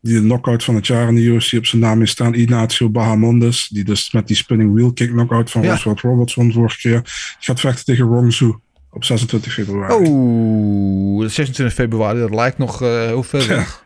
die 0.01 0.15
de 0.15 0.21
knockout 0.21 0.65
van 0.65 0.75
het 0.75 0.87
jaar 0.87 1.09
in 1.09 1.15
de 1.15 1.23
UFC 1.23 1.53
op 1.53 1.67
zijn 1.67 1.83
naam 1.83 1.99
heeft 1.99 2.11
staan, 2.11 2.35
Ignacio 2.35 2.91
Bahamondes, 2.91 3.69
die 3.69 3.85
dus 3.85 4.13
met 4.13 4.27
die 4.27 4.37
spinning 4.37 4.75
wheel 4.75 4.93
kick 4.93 5.11
knockout 5.11 5.51
van 5.51 5.63
Ja. 5.63 5.75
Oswald 5.75 6.01
Robertson 6.01 6.53
vorige 6.53 6.79
keer, 6.79 7.03
gaat 7.41 7.61
vechten 7.61 7.85
tegen 7.85 8.05
Rong 8.05 8.33
Zhu 8.33 8.53
op 8.91 9.05
26 9.05 9.53
februari. 9.53 9.95
Oh, 9.95 11.29
26 11.29 11.75
februari, 11.75 12.19
dat 12.19 12.35
lijkt 12.35 12.59
nog 12.59 12.83
eh, 12.83 12.89
heel 12.89 13.23
ver 13.23 13.49
weg. 13.49 13.85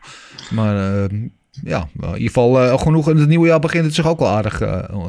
Maar 0.50 0.76
eh, 0.76 1.18
ja, 1.62 1.88
in 2.00 2.06
ieder 2.06 2.20
geval 2.20 2.60
eh, 2.60 2.78
genoeg. 2.78 3.10
In 3.10 3.16
het 3.16 3.28
nieuwe 3.28 3.46
jaar 3.46 3.60
begint 3.60 3.84
het 3.84 3.94
zich 3.94 4.06
ook 4.06 4.18
wel 4.18 4.28
aardig 4.28 4.58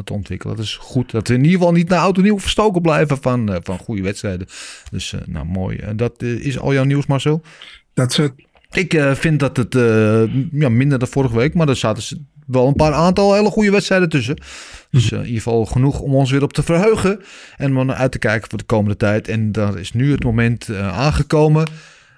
te 0.03 0.13
ontwikkelen. 0.13 0.55
Dat 0.55 0.65
is 0.65 0.75
goed. 0.75 1.11
Dat 1.11 1.27
we 1.27 1.33
in 1.33 1.43
ieder 1.43 1.57
geval 1.57 1.73
niet 1.73 1.89
naar 1.89 1.99
oud 1.99 2.17
en 2.17 2.23
nieuw 2.23 2.39
verstoken 2.39 2.81
blijven 2.81 3.17
van, 3.21 3.59
van 3.63 3.77
goede 3.77 4.01
wedstrijden. 4.01 4.47
Dus 4.91 5.13
nou 5.25 5.45
mooi. 5.45 5.77
En 5.77 5.97
dat 5.97 6.21
is 6.21 6.59
al 6.59 6.73
jouw 6.73 6.83
nieuws, 6.83 7.05
Marcel. 7.05 7.41
That's 7.93 8.17
it. 8.17 8.33
Ik 8.75 8.93
eh, 8.93 9.15
vind 9.15 9.39
dat 9.39 9.57
het 9.57 9.75
eh, 9.75 10.23
ja, 10.51 10.69
minder 10.69 10.99
dan 10.99 11.07
vorige 11.07 11.35
week, 11.35 11.53
maar 11.53 11.69
er 11.69 11.75
zaten 11.75 12.27
wel 12.47 12.67
een 12.67 12.75
paar 12.75 12.93
aantal 12.93 13.33
hele 13.33 13.49
goede 13.49 13.71
wedstrijden 13.71 14.09
tussen. 14.09 14.37
Dus 14.91 15.11
eh, 15.11 15.17
in 15.17 15.25
ieder 15.25 15.41
geval 15.41 15.65
genoeg 15.65 15.99
om 15.99 16.15
ons 16.15 16.31
weer 16.31 16.43
op 16.43 16.53
te 16.53 16.63
verheugen 16.63 17.21
en 17.57 17.77
om 17.77 17.91
uit 17.91 18.11
te 18.11 18.19
kijken 18.19 18.49
voor 18.49 18.57
de 18.57 18.63
komende 18.63 18.97
tijd. 18.97 19.27
En 19.27 19.51
daar 19.51 19.79
is 19.79 19.93
nu 19.93 20.11
het 20.11 20.23
moment 20.23 20.69
aangekomen 20.75 21.67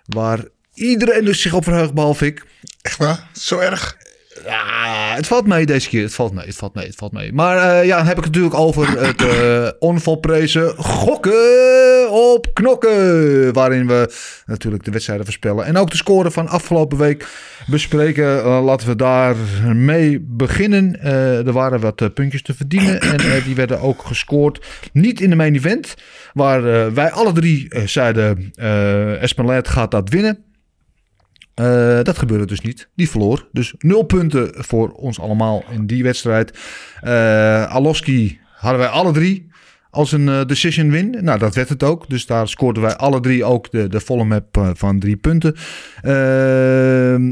waar 0.05 0.39
iedereen 0.73 1.25
dus 1.25 1.41
zich 1.41 1.53
op 1.53 1.63
verheugt, 1.63 1.93
behalve 1.93 2.25
ik. 2.25 2.45
Echt 2.81 2.97
waar? 2.97 3.27
Zo 3.33 3.59
erg? 3.59 3.97
Ja, 4.45 5.15
het 5.15 5.27
valt 5.27 5.47
mee 5.47 5.65
deze 5.65 5.89
keer. 5.89 6.03
Het 6.03 6.13
valt 6.13 6.33
mee, 6.33 6.45
het 6.45 6.55
valt 6.55 6.73
mee, 6.75 6.85
het 6.85 6.95
valt 6.95 7.11
mee. 7.11 7.33
Maar 7.33 7.57
eh, 7.57 7.85
ja, 7.85 7.97
dan 7.97 8.05
heb 8.05 8.17
ik 8.17 8.23
het 8.23 8.33
natuurlijk 8.33 8.59
over 8.59 8.99
het 9.07 9.21
uh, 9.21 9.69
onvolprezen 9.79 10.73
gokken 10.77 12.11
op 12.11 12.47
knokken. 12.53 13.53
Waarin 13.53 13.87
we 13.87 14.13
natuurlijk 14.45 14.83
de 14.83 14.91
wedstrijden 14.91 15.25
voorspellen. 15.25 15.65
En 15.65 15.77
ook 15.77 15.91
de 15.91 15.97
score 15.97 16.31
van 16.31 16.47
afgelopen 16.47 16.97
week 16.97 17.25
bespreken. 17.67 18.37
Uh, 18.37 18.63
laten 18.63 18.87
we 18.87 18.95
daar 18.95 19.35
mee 19.73 20.25
beginnen. 20.27 21.01
er 21.45 21.51
waren 21.51 21.79
wat 21.79 22.13
puntjes 22.13 22.41
te 22.41 22.53
verdienen. 22.53 23.01
En 23.17 23.43
die 23.43 23.55
werden 23.55 23.79
ook 23.79 24.03
gescoord. 24.03 24.65
Niet 24.93 25.21
in 25.21 25.29
de 25.29 25.35
main 25.35 25.55
event. 25.55 25.95
Waar 26.33 26.93
wij 26.93 27.11
alle 27.11 27.31
drie 27.31 27.67
zeiden, 27.85 28.51
Espelet 29.19 29.67
gaat 29.67 29.91
dat 29.91 30.09
winnen. 30.09 30.46
Uh, 31.61 31.99
dat 32.03 32.17
gebeurde 32.17 32.45
dus 32.45 32.61
niet. 32.61 32.89
Die 32.95 33.09
verloor. 33.09 33.47
Dus 33.51 33.73
nul 33.77 34.03
punten 34.03 34.51
voor 34.53 34.89
ons 34.89 35.19
allemaal 35.19 35.63
in 35.69 35.85
die 35.85 36.03
wedstrijd. 36.03 36.57
Uh, 37.03 37.65
Aloski 37.65 38.39
hadden 38.55 38.79
wij 38.79 38.89
alle 38.89 39.11
drie 39.11 39.49
als 39.89 40.11
een 40.11 40.27
uh, 40.27 40.45
decision 40.45 40.91
win. 40.91 41.17
Nou, 41.21 41.39
dat 41.39 41.55
werd 41.55 41.69
het 41.69 41.83
ook. 41.83 42.09
Dus 42.09 42.25
daar 42.25 42.47
scoorden 42.47 42.83
wij 42.83 42.95
alle 42.95 43.19
drie 43.19 43.43
ook 43.43 43.71
de, 43.71 43.87
de 43.87 43.99
volle 43.99 44.23
map 44.23 44.71
van 44.73 44.99
drie 44.99 45.15
punten. 45.15 45.55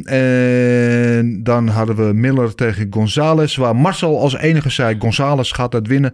en 0.06 1.40
dan 1.44 1.68
hadden 1.68 1.96
we 1.96 2.14
Miller 2.14 2.56
tegen 2.56 2.88
Gonzales. 2.90 3.56
Waar 3.56 3.76
Marcel 3.76 4.20
als 4.20 4.36
enige 4.36 4.70
zei: 4.70 4.96
Gonzales 5.00 5.52
gaat 5.52 5.72
dat 5.72 5.88
winnen. 5.88 6.14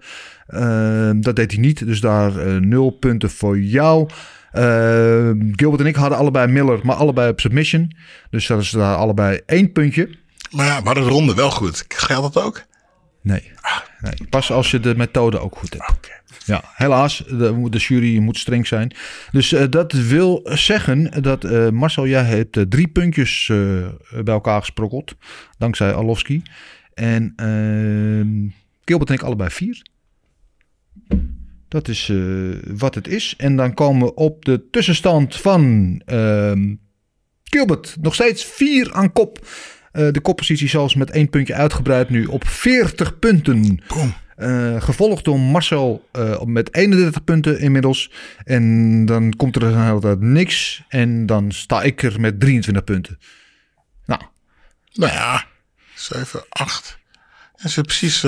Dat 1.21 1.35
deed 1.35 1.51
hij 1.51 1.61
niet. 1.61 1.85
Dus 1.85 1.99
daar 1.99 2.61
nul 2.61 2.89
punten 2.89 3.29
voor 3.29 3.59
jou. 3.59 4.09
Uh, 4.53 5.31
Gilbert 5.51 5.81
en 5.81 5.87
ik 5.87 5.95
hadden 5.95 6.17
allebei 6.17 6.51
Miller, 6.51 6.79
maar 6.83 6.95
allebei 6.95 7.29
op 7.29 7.39
submission. 7.39 7.95
Dus 8.29 8.47
dat 8.47 8.61
is 8.61 8.69
daar 8.69 8.95
allebei 8.95 9.41
één 9.45 9.71
puntje. 9.71 10.09
Maar 10.51 10.65
ja, 10.65 10.79
maar 10.79 10.93
de 10.93 10.99
ronde 10.99 11.35
wel 11.35 11.51
goed. 11.51 11.85
Geldt 11.87 12.33
dat 12.33 12.43
ook? 12.43 12.63
Nee. 13.21 13.51
nee. 13.99 14.27
Pas 14.29 14.51
als 14.51 14.71
je 14.71 14.79
de 14.79 14.95
methode 14.95 15.39
ook 15.39 15.57
goed 15.57 15.73
hebt. 15.73 15.89
Okay. 15.89 16.19
Ja, 16.45 16.63
helaas. 16.75 17.17
De, 17.17 17.67
de, 17.69 17.77
jury 17.77 18.17
moet 18.17 18.37
streng 18.37 18.67
zijn. 18.67 18.95
Dus 19.31 19.53
uh, 19.53 19.63
dat 19.69 19.91
wil 19.91 20.41
zeggen 20.43 21.21
dat 21.21 21.43
uh, 21.43 21.69
Marcel, 21.69 22.07
jij 22.07 22.23
hebt 22.23 22.57
uh, 22.57 22.63
drie 22.63 22.87
puntjes 22.87 23.45
bij 24.23 24.33
elkaar 24.33 24.59
gesprokkeld. 24.59 25.15
Dankzij 25.57 25.93
Alowski. 25.93 26.41
En 26.93 27.33
ehm, 27.35 28.49
Gilbert 28.85 29.09
en 29.09 29.15
ik 29.15 29.21
allebei 29.21 29.49
vier. 29.49 29.81
Dat 31.71 31.87
is 31.87 32.07
uh, 32.07 32.55
wat 32.67 32.95
het 32.95 33.07
is. 33.07 33.33
En 33.37 33.55
dan 33.55 33.73
komen 33.73 34.07
we 34.07 34.15
op 34.15 34.45
de 34.45 34.67
tussenstand 34.71 35.35
van 35.35 36.01
uh, 36.05 36.51
Gilbert. 37.43 37.95
Nog 38.01 38.13
steeds 38.13 38.45
4 38.45 38.93
aan 38.93 39.11
kop. 39.11 39.39
Uh, 39.93 40.11
de 40.11 40.19
koppositie 40.21 40.69
zelfs 40.69 40.95
met 40.95 41.09
één 41.09 41.29
puntje 41.29 41.53
uitgebreid 41.53 42.09
nu 42.09 42.25
op 42.25 42.47
40 42.47 43.19
punten. 43.19 43.79
Uh, 44.37 44.81
gevolgd 44.81 45.25
door 45.25 45.39
Marcel 45.39 46.09
met 46.45 46.73
31 46.73 47.23
punten 47.23 47.59
inmiddels. 47.59 48.11
En 48.43 49.05
dan 49.05 49.35
komt 49.35 49.55
er 49.55 49.63
een 49.63 49.85
hele 49.85 49.99
tijd 49.99 50.19
niks. 50.19 50.83
En 50.89 51.25
dan 51.25 51.51
sta 51.51 51.81
ik 51.81 52.03
er 52.03 52.19
met 52.19 52.39
23 52.39 52.83
punten. 52.83 53.19
Nou. 54.05 54.21
Nou 54.93 55.11
ja, 55.11 55.45
7, 55.95 56.43
8. 56.49 56.99
Dat 57.55 57.65
is 57.65 57.75
precies... 57.81 58.23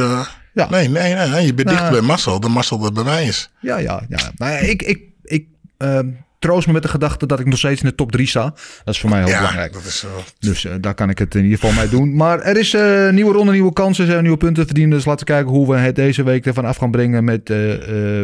Ja. 0.53 0.69
Nee, 0.69 0.89
nee, 0.89 1.15
nee, 1.15 1.45
je 1.45 1.53
bent 1.53 1.69
dicht 1.69 1.89
bij 1.89 2.01
Marcel, 2.01 2.39
de 2.39 2.49
Marcel 2.49 2.77
dat 2.77 2.93
bij 2.93 3.03
mij 3.03 3.25
is. 3.25 3.49
Ja, 3.59 3.77
ja, 3.77 4.03
ja. 4.09 4.31
Nou 4.35 4.65
ik, 4.65 4.81
ik, 4.81 5.01
ik 5.23 5.45
uh, 5.77 5.99
troost 6.39 6.67
me 6.67 6.73
met 6.73 6.81
de 6.81 6.87
gedachte 6.87 7.25
dat 7.25 7.39
ik 7.39 7.45
nog 7.45 7.57
steeds 7.57 7.81
in 7.81 7.87
de 7.87 7.95
top 7.95 8.11
3 8.11 8.27
sta. 8.27 8.43
Dat 8.83 8.93
is 8.93 8.99
voor 8.99 9.09
mij 9.09 9.19
heel 9.19 9.27
ja, 9.27 9.37
belangrijk. 9.37 9.73
Dat 9.73 9.83
is 9.85 9.99
zo. 9.99 10.23
Dus 10.39 10.63
uh, 10.63 10.73
daar 10.79 10.93
kan 10.93 11.09
ik 11.09 11.17
het 11.17 11.35
in 11.35 11.43
ieder 11.43 11.59
geval 11.59 11.75
mee 11.75 11.89
doen. 11.89 12.15
Maar 12.15 12.39
er 12.39 12.57
is 12.57 12.73
uh, 12.73 13.09
nieuwe 13.09 13.33
ronde, 13.33 13.51
nieuwe 13.51 13.73
kansen, 13.73 14.05
zijn 14.05 14.21
nieuwe 14.21 14.37
punten 14.37 14.65
verdienen. 14.65 14.95
Dus 14.95 15.05
laten 15.05 15.25
we 15.25 15.33
kijken 15.33 15.51
hoe 15.51 15.71
we 15.71 15.77
het 15.77 15.95
deze 15.95 16.23
week 16.23 16.45
ervan 16.45 16.65
af 16.65 16.77
gaan 16.77 16.91
brengen 16.91 17.23
met, 17.23 17.53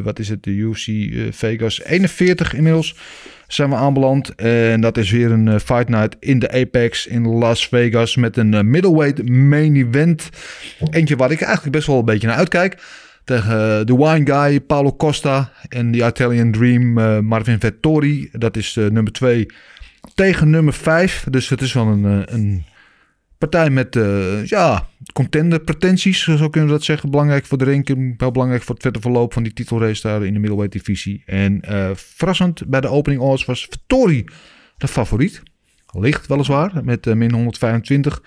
wat 0.03 0.19
is 0.19 0.30
het, 0.30 0.43
de 0.43 0.51
UC 0.51 1.34
Vegas 1.36 1.84
41 1.84 2.53
inmiddels 2.53 2.95
zijn 3.54 3.70
we 3.70 3.76
aanbeland. 3.76 4.36
En 4.36 4.82
dat 4.82 4.97
is 4.97 5.12
weer 5.12 5.32
een 5.32 5.47
uh, 5.47 5.56
fight 5.58 5.89
night 5.89 6.16
in 6.20 6.39
de 6.39 6.52
Apex 6.52 7.08
in 7.08 7.28
Las 7.28 7.68
Vegas 7.68 8.16
met 8.16 8.38
een 8.38 8.54
uh, 8.54 8.62
middleweight 8.62 9.30
main 9.30 9.76
event. 9.76 10.30
Eentje 10.91 11.16
waar 11.16 11.32
ik 11.32 11.41
eigenlijk 11.41 11.76
best 11.76 11.88
wel 11.88 12.00
een 12.00 12.06
beetje 12.06 12.28
naar 12.28 12.38
uitkijk. 12.38 12.82
Tegen 13.24 13.86
de 13.86 13.95
Wine 13.95 14.26
Guy, 14.26 14.60
Paulo 14.60 14.95
Costa 14.95 15.52
en 15.68 15.91
de 15.91 16.06
Italian 16.06 16.52
Dream, 16.52 16.93
Marvin 17.26 17.60
Vettori. 17.60 18.30
Dat 18.32 18.58
is 18.58 18.76
nummer 18.76 19.12
2 19.12 19.45
tegen 20.16 20.50
nummer 20.50 20.74
5. 20.74 21.26
Dus 21.30 21.50
het 21.50 21.62
is 21.62 21.74
wel 21.74 21.88
een, 21.88 22.34
een 22.34 22.66
partij 23.39 23.69
met 23.69 23.95
uh, 23.95 24.45
ja, 24.45 24.87
contender 25.13 25.59
pretenties, 25.59 26.23
zo 26.23 26.49
kunnen 26.49 26.69
we 26.69 26.75
dat 26.75 26.83
zeggen. 26.83 27.11
Belangrijk 27.11 27.45
voor 27.45 27.57
de 27.57 27.65
ranking, 27.65 28.13
wel 28.17 28.31
belangrijk 28.31 28.63
voor 28.63 28.73
het 28.73 28.83
verder 28.83 29.01
verloop 29.01 29.33
van 29.33 29.43
die 29.43 29.53
titelrace 29.53 30.07
daar 30.07 30.25
in 30.25 30.33
de 30.33 30.39
middleweight 30.39 30.71
divisie. 30.73 31.23
En 31.25 31.61
uh, 31.69 31.89
verrassend 31.93 32.67
bij 32.67 32.81
de 32.81 32.87
opening 32.87 33.21
odds 33.21 33.45
was 33.45 33.67
Vittori 33.69 34.25
de 34.77 34.87
favoriet. 34.87 35.41
Licht 35.91 36.27
weliswaar, 36.27 36.71
met 36.83 37.07
uh, 37.07 37.13
min 37.13 37.31
125 37.33 38.21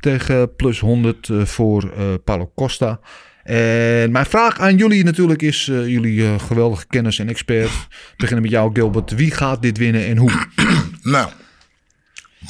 tegen 0.00 0.54
plus 0.54 0.80
100 0.80 1.28
voor 1.32 1.92
Paulo 2.24 2.52
Costa. 2.54 3.00
En 3.42 4.12
mijn 4.12 4.26
vraag 4.26 4.58
aan 4.58 4.76
jullie 4.76 5.04
natuurlijk 5.04 5.42
is, 5.42 5.64
jullie 5.64 6.38
geweldige 6.38 6.86
kennis 6.86 7.18
en 7.18 7.28
expert. 7.28 7.88
Beginnen 8.16 8.42
met 8.42 8.52
jou 8.52 8.70
Gilbert, 8.72 9.14
wie 9.14 9.30
gaat 9.30 9.62
dit 9.62 9.78
winnen 9.78 10.06
en 10.06 10.16
hoe? 10.16 10.30
nou, 11.02 11.30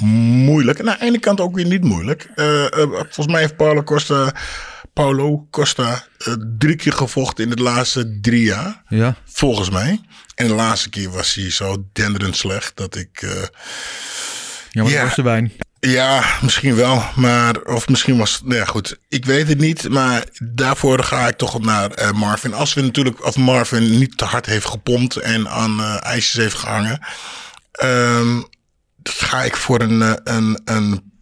moeilijk. 0.01 0.78
En 0.78 0.90
aan 0.90 0.97
de 0.99 1.05
ene 1.05 1.18
kant 1.18 1.40
ook 1.40 1.55
weer 1.55 1.66
niet 1.66 1.84
moeilijk. 1.84 2.28
Uh, 2.36 2.47
uh, 2.47 2.68
volgens 2.93 3.26
mij 3.26 3.40
heeft 3.40 3.57
Paulo 3.57 3.82
Costa, 3.82 4.34
Paulo 4.93 5.47
Costa 5.51 6.05
uh, 6.28 6.34
drie 6.59 6.76
keer 6.76 6.93
gevochten 6.93 7.45
in 7.45 7.51
de 7.51 7.62
laatste 7.62 8.18
drie 8.20 8.45
jaar. 8.45 8.82
Ja. 8.88 9.16
Volgens 9.24 9.70
mij. 9.70 10.01
En 10.34 10.47
de 10.47 10.55
laatste 10.55 10.88
keer 10.88 11.11
was 11.11 11.34
hij 11.34 11.51
zo 11.51 11.84
denderend 11.93 12.36
slecht 12.36 12.72
dat 12.74 12.97
ik... 12.97 13.26
ja, 14.70 14.82
maar 14.82 14.93
ja, 14.93 15.05
was 15.05 15.14
de 15.14 15.22
wijn. 15.22 15.53
Ja, 15.80 16.24
misschien 16.43 16.74
wel. 16.74 17.03
Maar, 17.14 17.61
of 17.61 17.88
misschien 17.88 18.16
was 18.16 18.40
nou 18.45 18.55
ja, 18.55 18.64
goed. 18.64 18.99
Ik 19.09 19.24
weet 19.24 19.49
het 19.49 19.59
niet. 19.59 19.88
Maar 19.88 20.24
daarvoor 20.43 21.03
ga 21.03 21.28
ik 21.28 21.36
toch 21.36 21.61
naar 21.61 22.14
Marvin. 22.14 22.55
Als 22.55 22.74
we 22.74 22.80
natuurlijk, 22.80 23.24
of 23.26 23.36
Marvin 23.36 23.99
niet 23.99 24.18
te 24.18 24.24
hard 24.24 24.47
heeft 24.47 24.66
gepompt 24.66 25.16
en 25.16 25.49
aan 25.49 26.01
ijsjes 26.01 26.43
heeft 26.43 26.55
gehangen. 26.55 27.01
Um, 27.84 28.47
ga 29.09 29.42
ik 29.42 29.57
voor 29.57 29.80
een, 29.80 30.03
eh, 30.03 30.12
een, 30.24 30.61
een, 30.64 31.12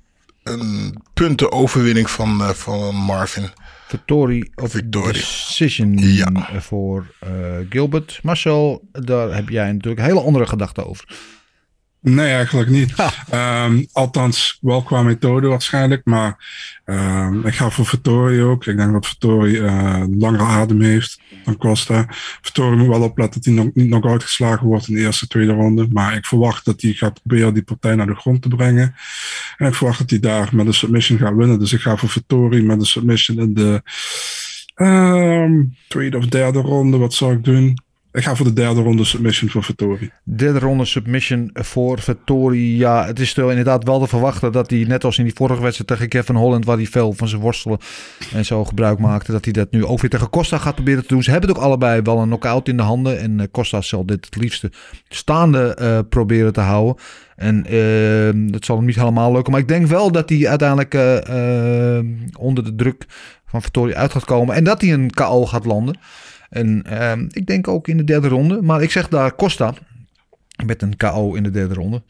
een 0.43 1.03
puntenoverwinning 1.15 2.11
van, 2.11 2.43
eh, 2.43 2.49
van 2.49 2.95
Marvin. 2.95 3.49
Victory 3.89 4.51
of 4.55 4.71
Victory. 4.71 5.13
decision 5.13 5.99
ja. 5.99 6.61
voor 6.61 7.15
uh, 7.25 7.31
Gilbert. 7.69 8.21
Marcel, 8.23 8.89
daar 8.93 9.35
heb 9.35 9.49
jij 9.49 9.73
natuurlijk 9.73 10.07
hele 10.07 10.21
andere 10.21 10.47
gedachten 10.47 10.87
over. 10.87 11.05
Nee, 12.03 12.33
eigenlijk 12.33 12.71
niet. 12.71 12.95
Um, 13.35 13.87
althans, 13.93 14.59
wel 14.61 14.83
qua 14.83 15.03
methode 15.03 15.49
waarschijnlijk. 15.49 16.05
Maar 16.05 16.37
um, 16.85 17.47
ik 17.47 17.55
ga 17.55 17.71
voor 17.71 17.87
Vittori 17.87 18.43
ook. 18.43 18.67
Ik 18.67 18.77
denk 18.77 18.93
dat 18.93 19.07
Vittori 19.07 19.59
uh, 19.59 20.05
langere 20.19 20.43
adem 20.43 20.81
heeft 20.81 21.21
dan 21.45 21.57
Costa. 21.57 22.07
Vittori 22.41 22.77
moet 22.77 22.87
wel 22.87 23.03
opletten 23.03 23.43
dat 23.43 23.55
hij 23.55 23.65
nog, 23.65 23.75
niet 23.75 23.89
nog 23.89 24.05
uitgeslagen 24.05 24.67
wordt 24.67 24.89
in 24.89 24.95
de 24.95 25.01
eerste, 25.01 25.27
tweede 25.27 25.53
ronde. 25.53 25.89
Maar 25.93 26.17
ik 26.17 26.27
verwacht 26.27 26.65
dat 26.65 26.81
hij 26.81 26.93
gaat 26.93 27.23
proberen 27.23 27.55
die 27.55 27.63
partij 27.63 27.95
naar 27.95 28.07
de 28.07 28.15
grond 28.15 28.43
te 28.43 28.49
brengen. 28.49 28.95
En 29.57 29.67
ik 29.67 29.75
verwacht 29.75 29.99
dat 29.99 30.11
hij 30.11 30.21
daar 30.21 30.49
met 30.53 30.67
een 30.67 30.75
submission 30.75 31.19
gaat 31.19 31.35
winnen. 31.35 31.59
Dus 31.59 31.73
ik 31.73 31.81
ga 31.81 31.97
voor 31.97 32.09
Vittori 32.09 32.63
met 32.63 32.81
een 32.81 32.87
submission 32.87 33.39
in 33.39 33.55
de 33.55 33.83
um, 34.77 35.77
tweede 35.89 36.17
of 36.17 36.27
derde 36.27 36.61
ronde. 36.61 36.97
Wat 36.97 37.15
zou 37.15 37.33
ik 37.33 37.45
doen? 37.45 37.79
Ik 38.13 38.25
ga 38.25 38.35
voor 38.35 38.47
de 38.47 38.53
derde 38.53 38.81
ronde 38.81 39.05
submission 39.05 39.51
voor 39.51 39.63
Vettori. 39.63 40.11
Derde 40.25 40.59
ronde 40.59 40.85
submission 40.85 41.51
voor 41.53 42.01
Vettori. 42.01 42.77
Ja, 42.77 43.07
het 43.07 43.21
is 43.21 43.35
inderdaad 43.35 43.85
wel 43.85 44.01
te 44.01 44.07
verwachten 44.07 44.53
dat 44.53 44.71
hij, 44.71 44.85
net 44.89 45.05
als 45.05 45.19
in 45.19 45.25
die 45.25 45.35
vorige 45.35 45.63
wedstrijd 45.63 45.89
tegen 45.89 46.09
Kevin 46.09 46.35
Holland, 46.35 46.65
waar 46.65 46.77
hij 46.77 46.87
veel 46.87 47.13
van 47.13 47.29
zijn 47.29 47.41
worstelen 47.41 47.79
en 48.33 48.45
zo 48.45 48.65
gebruik 48.65 48.99
maakte, 48.99 49.33
dat 49.33 49.45
hij 49.45 49.53
dat 49.53 49.71
nu 49.71 49.85
ook 49.85 50.01
weer 50.01 50.11
tegen 50.11 50.31
Costa 50.31 50.59
gaat 50.59 50.75
proberen 50.75 51.03
te 51.03 51.09
doen. 51.09 51.23
Ze 51.23 51.31
hebben 51.31 51.49
het 51.49 51.59
ook 51.59 51.65
allebei 51.65 52.03
wel 52.03 52.19
een 52.19 52.27
knockout 52.27 52.69
in 52.69 52.77
de 52.77 52.83
handen. 52.83 53.19
En 53.21 53.39
uh, 53.39 53.47
Costa 53.51 53.81
zal 53.81 54.07
dit 54.07 54.25
het 54.25 54.37
liefste 54.37 54.71
staande 55.09 55.77
uh, 55.81 55.99
proberen 56.09 56.53
te 56.53 56.61
houden. 56.61 57.03
En 57.37 57.75
uh, 57.75 58.53
dat 58.53 58.65
zal 58.65 58.77
hem 58.77 58.87
niet 58.87 58.97
helemaal 58.97 59.33
lukken. 59.33 59.53
Maar 59.53 59.61
ik 59.61 59.69
denk 59.69 59.87
wel 59.87 60.13
dat 60.13 60.29
hij 60.29 60.49
uiteindelijk 60.49 60.95
onder 62.39 62.65
de 62.65 62.75
druk 62.75 63.07
van 63.47 63.63
Vettori 63.63 63.95
uit 63.95 64.13
gaat 64.13 64.25
komen. 64.25 64.55
En 64.55 64.65
dat 64.65 64.81
hij 64.81 64.93
een 64.93 65.11
KO 65.11 65.47
gaat 65.47 65.65
landen. 65.65 65.99
En 66.51 66.85
uh, 66.87 67.13
ik 67.31 67.47
denk 67.47 67.69
ook 67.69 67.89
in 67.89 67.97
de 67.97 68.05
derde 68.05 68.29
ronde. 68.29 68.63
Maar 68.63 68.83
ik 68.83 68.91
zeg 68.91 69.09
daar 69.09 69.35
Costa 69.35 69.75
met 70.65 70.83
een 70.83 70.97
KO 70.97 71.35
in 71.35 71.43
de 71.43 71.51
derde 71.51 71.75
ronde. 71.75 72.03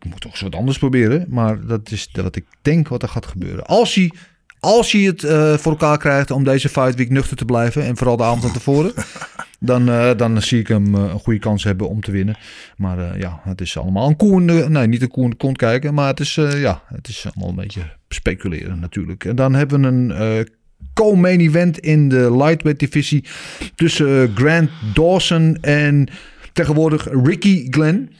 Ik 0.00 0.10
moet 0.10 0.20
toch 0.20 0.30
eens 0.30 0.40
wat 0.40 0.54
anders 0.54 0.78
proberen. 0.78 1.26
Maar 1.28 1.66
dat 1.66 1.90
is 1.90 2.08
wat 2.12 2.36
ik 2.36 2.44
denk 2.62 2.88
wat 2.88 3.02
er 3.02 3.08
gaat 3.08 3.26
gebeuren. 3.26 3.64
Als 3.64 3.94
hij, 3.94 4.12
als 4.60 4.92
hij 4.92 5.00
het 5.00 5.22
uh, 5.22 5.56
voor 5.56 5.72
elkaar 5.72 5.98
krijgt 5.98 6.30
om 6.30 6.44
deze 6.44 6.68
fight 6.68 6.94
week 6.94 7.10
nuchter 7.10 7.36
te 7.36 7.44
blijven. 7.44 7.84
En 7.84 7.96
vooral 7.96 8.16
de 8.16 8.22
avond 8.22 8.42
van 8.42 8.52
tevoren. 8.52 8.92
dan, 9.60 9.88
uh, 9.88 10.10
dan 10.16 10.42
zie 10.42 10.60
ik 10.60 10.68
hem 10.68 10.94
uh, 10.94 11.00
een 11.00 11.18
goede 11.18 11.38
kans 11.38 11.64
hebben 11.64 11.88
om 11.88 12.00
te 12.00 12.10
winnen. 12.10 12.36
Maar 12.76 13.18
ja, 13.18 13.40
het 13.44 13.60
is 13.60 13.78
allemaal 13.78 14.08
een 14.08 14.16
koe. 14.16 14.40
Nee, 14.40 14.86
niet 14.86 15.02
een 15.02 15.08
koe 15.08 15.24
in 15.24 15.30
de 15.30 15.36
kont 15.36 15.56
kijken. 15.56 15.94
Maar 15.94 16.08
het 16.08 16.20
is, 16.20 16.34
ja, 16.34 16.82
het 16.86 17.08
is 17.08 17.26
allemaal 17.26 17.48
een 17.48 17.64
beetje 17.64 18.00
speculeren 18.14 18.80
natuurlijk. 18.80 19.24
En 19.24 19.36
dan 19.36 19.54
hebben 19.54 19.80
we 19.80 19.86
een 19.86 20.10
eh, 20.10 20.44
co-main 20.94 21.40
event 21.40 21.78
in 21.78 22.08
de 22.08 22.36
lightweight 22.36 22.78
divisie 22.78 23.24
tussen 23.74 24.22
eh, 24.22 24.28
Grant 24.34 24.70
Dawson 24.94 25.58
en 25.60 26.08
tegenwoordig 26.52 27.08
Ricky 27.24 27.66
Glenn. 27.70 28.10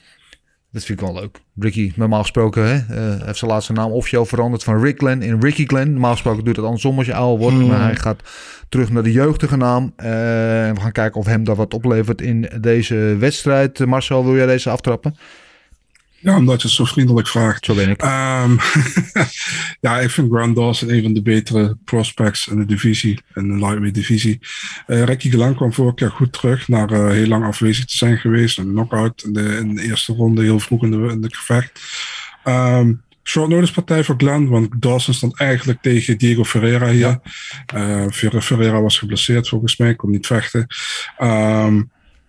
Dat 0.72 0.84
vind 0.84 1.00
ik 1.00 1.06
wel 1.06 1.14
leuk. 1.14 1.40
Ricky, 1.58 1.92
normaal 1.96 2.20
gesproken, 2.20 2.66
hè, 2.66 2.74
eh, 2.74 3.24
heeft 3.26 3.38
zijn 3.38 3.50
laatste 3.50 3.72
naam 3.72 3.90
officieel 3.90 4.24
veranderd 4.24 4.64
van 4.64 4.82
Rick 4.82 4.98
Glenn 4.98 5.22
in 5.22 5.40
Ricky 5.40 5.66
Glenn. 5.66 5.92
Normaal 5.92 6.12
gesproken 6.12 6.44
doet 6.44 6.56
het 6.56 6.64
andersom 6.64 6.98
als 6.98 7.06
je 7.06 7.14
ouder 7.14 7.38
wordt. 7.38 7.56
Hmm. 7.56 7.66
Maar 7.66 7.82
hij 7.82 7.96
gaat 7.96 8.22
terug 8.68 8.90
naar 8.90 9.02
de 9.02 9.12
jeugdige 9.12 9.56
naam. 9.56 9.92
En 9.96 10.74
we 10.74 10.80
gaan 10.80 10.92
kijken 10.92 11.20
of 11.20 11.26
hem 11.26 11.44
dat 11.44 11.56
wat 11.56 11.74
oplevert 11.74 12.20
in 12.20 12.50
deze 12.60 13.16
wedstrijd. 13.18 13.86
Marcel, 13.86 14.24
wil 14.24 14.36
jij 14.36 14.46
deze 14.46 14.70
aftrappen? 14.70 15.16
Ja, 16.22 16.36
omdat 16.36 16.60
je 16.62 16.66
het 16.66 16.76
zo 16.76 16.84
vriendelijk 16.84 17.28
vraagt. 17.28 17.64
Zo 17.64 17.74
ben 17.74 17.90
ik. 17.90 18.02
Ehm, 18.02 18.56
ja, 19.80 19.98
ik 20.00 20.10
vind 20.10 20.32
Grant 20.32 20.56
Dawson 20.56 20.92
een 20.92 21.02
van 21.02 21.12
de 21.12 21.22
betere 21.22 21.76
prospects 21.84 22.46
in 22.48 22.58
de 22.58 22.64
divisie, 22.64 23.20
in 23.34 23.48
de 23.48 23.54
lightweight 23.54 23.94
divisie. 23.94 24.38
Eh 24.86 25.04
Ricky 25.04 25.30
Glenn 25.30 25.54
kwam 25.54 25.72
vorig 25.72 25.98
jaar 26.00 26.10
goed 26.10 26.32
terug, 26.32 26.68
na 26.68 26.86
eh, 26.86 27.08
heel 27.08 27.26
lang 27.26 27.44
afwezig 27.44 27.84
te 27.84 27.96
zijn 27.96 28.18
geweest. 28.18 28.58
Een 28.58 28.70
knockout 28.70 29.22
in 29.22 29.32
de, 29.32 29.56
in 29.56 29.74
de 29.74 29.82
eerste 29.82 30.12
ronde, 30.12 30.42
heel 30.42 30.60
vroeg 30.60 30.82
in 30.82 30.90
de, 30.90 30.96
in 31.12 31.20
de 31.20 31.34
gevecht. 31.34 31.80
Ehm, 32.44 32.92
short 33.24 33.48
notice 33.48 33.72
partij 33.72 34.04
voor 34.04 34.14
Glenn, 34.18 34.48
want 34.48 34.82
Dawson 34.82 35.14
stond 35.14 35.38
eigenlijk 35.38 35.82
tegen 35.82 36.18
Diego 36.18 36.44
Ferreira 36.44 36.88
hier. 36.88 37.20
Eh, 37.66 38.04
Fer- 38.10 38.42
Ferreira 38.42 38.80
was 38.80 38.98
geblesseerd 38.98 39.48
volgens 39.48 39.76
mij, 39.76 39.94
kon 39.94 40.10
niet 40.10 40.26
vechten. 40.26 40.66
Ehm, 41.16 41.82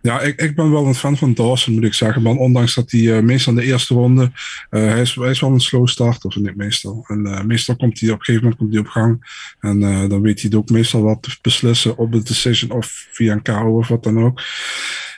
ja, 0.04 0.22
ik, 0.22 0.42
ik 0.42 0.56
ben 0.56 0.72
wel 0.72 0.86
een 0.86 0.96
fan 0.96 1.18
van 1.18 1.34
Dawson, 1.34 1.74
moet 1.74 1.84
ik 1.84 1.94
zeggen. 1.94 2.22
Maar 2.22 2.36
ondanks 2.36 2.76
dat 2.76 2.92
hij 2.92 3.16
eh, 3.16 3.24
meestal 3.24 3.54
in 3.54 3.60
de 3.60 3.66
eerste 3.66 3.94
ronde... 3.94 4.32
eh, 4.70 4.82
hij, 4.82 5.02
is, 5.02 5.16
wel 5.16 5.52
een 5.52 5.60
slow 5.60 5.88
start, 5.88 6.26
of 6.26 6.36
niet 6.36 6.56
meestal. 6.56 7.04
En 7.08 7.26
eh, 7.26 7.44
meestal 7.44 7.76
komt 7.76 8.00
hij 8.00 8.10
op 8.10 8.20
een 8.20 8.26
gegeven 8.26 8.44
moment 8.44 8.62
komt 8.62 8.74
hij 8.74 8.82
op 8.82 8.88
gang. 8.88 9.44
En 9.60 9.80
dan 10.10 10.22
weet 10.22 10.42
hij 10.42 10.52
ook 10.56 10.70
meestal 10.70 11.02
wat 11.02 11.22
te 11.22 11.38
beslissen 11.42 11.98
op 11.98 12.12
de 12.12 12.24
decision 12.24 12.72
of 12.72 13.08
via 13.12 13.34
een 13.34 13.42
KO 13.42 13.78
of 13.78 13.88
wat 13.88 14.04
dan 14.04 14.20
ook. 14.20 14.42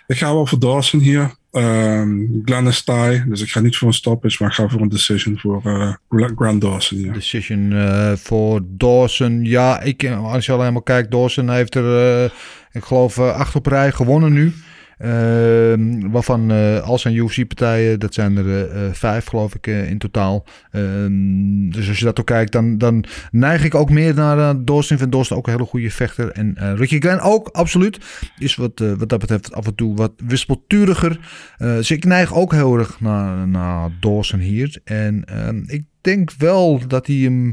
Ik 0.08 0.18
ga 0.18 0.34
wel 0.34 0.46
voor 0.46 0.60
Dawson 0.60 1.00
hier. 1.00 1.36
Ehm 1.52 2.20
Glenn 2.44 2.68
is 2.68 2.84
dus 3.28 3.42
ik 3.42 3.50
ga 3.50 3.60
niet 3.60 3.78
voor 3.78 3.88
een 3.88 3.94
stoppage, 3.94 4.38
maar 4.40 4.50
ik 4.50 4.56
ga 4.56 4.68
voor 4.68 4.82
een 4.82 4.90
decision 4.90 5.40
voor 5.40 5.62
Grant 6.10 6.62
Dawson 6.62 6.98
hier. 6.98 7.14
Decision 7.14 7.74
voor 8.18 8.62
Dawson. 8.68 9.46
Ja, 9.46 9.82
ik, 9.82 10.10
als 10.10 10.46
je 10.46 10.52
alleen 10.52 10.74
maar 10.74 10.84
kijkt, 10.84 11.12
Dawson 11.12 11.50
heeft 11.50 11.76
er, 11.76 12.26
ik 12.72 12.84
geloof, 12.84 13.20
acht 13.20 13.56
op 13.56 13.66
rij 13.66 13.92
gewonnen 13.92 14.34
nu. 14.34 14.54
Ehm, 14.98 16.10
waarvan 16.10 16.52
eh, 16.52 16.82
al 16.82 16.98
zijn 16.98 17.16
UFC-partijen, 17.16 18.00
dat 18.00 18.14
zijn 18.14 18.38
er 18.38 18.48
eh, 18.48 18.86
eh, 18.86 18.94
vijf 18.94 19.26
geloof 19.26 19.56
ik 19.56 19.68
in 19.68 19.98
totaal. 19.98 20.46
Ehm, 20.72 21.70
dus 21.70 21.88
als 21.88 22.00
je 22.00 22.06
dat 22.06 22.20
ook 22.20 22.26
kijkt, 22.26 22.52
dan, 22.52 22.78
dan 22.78 23.06
neig 23.32 23.64
ik 23.64 23.76
ook 23.76 23.90
meer 23.90 24.14
naar 24.14 24.38
uh, 24.38 24.62
Dawson. 24.66 24.98
Vind 24.98 25.12
Dawson 25.12 25.38
ook 25.38 25.48
een 25.48 25.54
hele 25.54 25.66
goede 25.66 25.92
vechter. 25.92 26.32
En 26.32 26.76
Ricky 26.76 27.00
Glenn 27.00 27.20
ook, 27.20 27.48
absoluut. 27.48 28.00
Is 28.38 28.56
wat, 28.56 28.80
wat 28.98 29.10
dat 29.10 29.20
betreft 29.20 29.54
af 29.54 29.66
en 29.66 29.76
toe 29.76 29.96
wat 29.96 30.14
wispelturiger. 30.18 31.20
Dus 31.58 31.92
ik 31.92 32.06
neig 32.06 32.34
ook 32.34 32.52
heel 32.52 32.78
erg 32.78 33.00
naar, 33.00 33.48
naar 33.48 33.92
hier. 34.38 34.80
En 34.84 35.24
ehm, 35.26 35.64
ik 35.68 35.84
denk 36.02 36.32
wel 36.38 36.88
dat 36.88 37.08
hij 37.08 37.16
hem, 37.16 37.52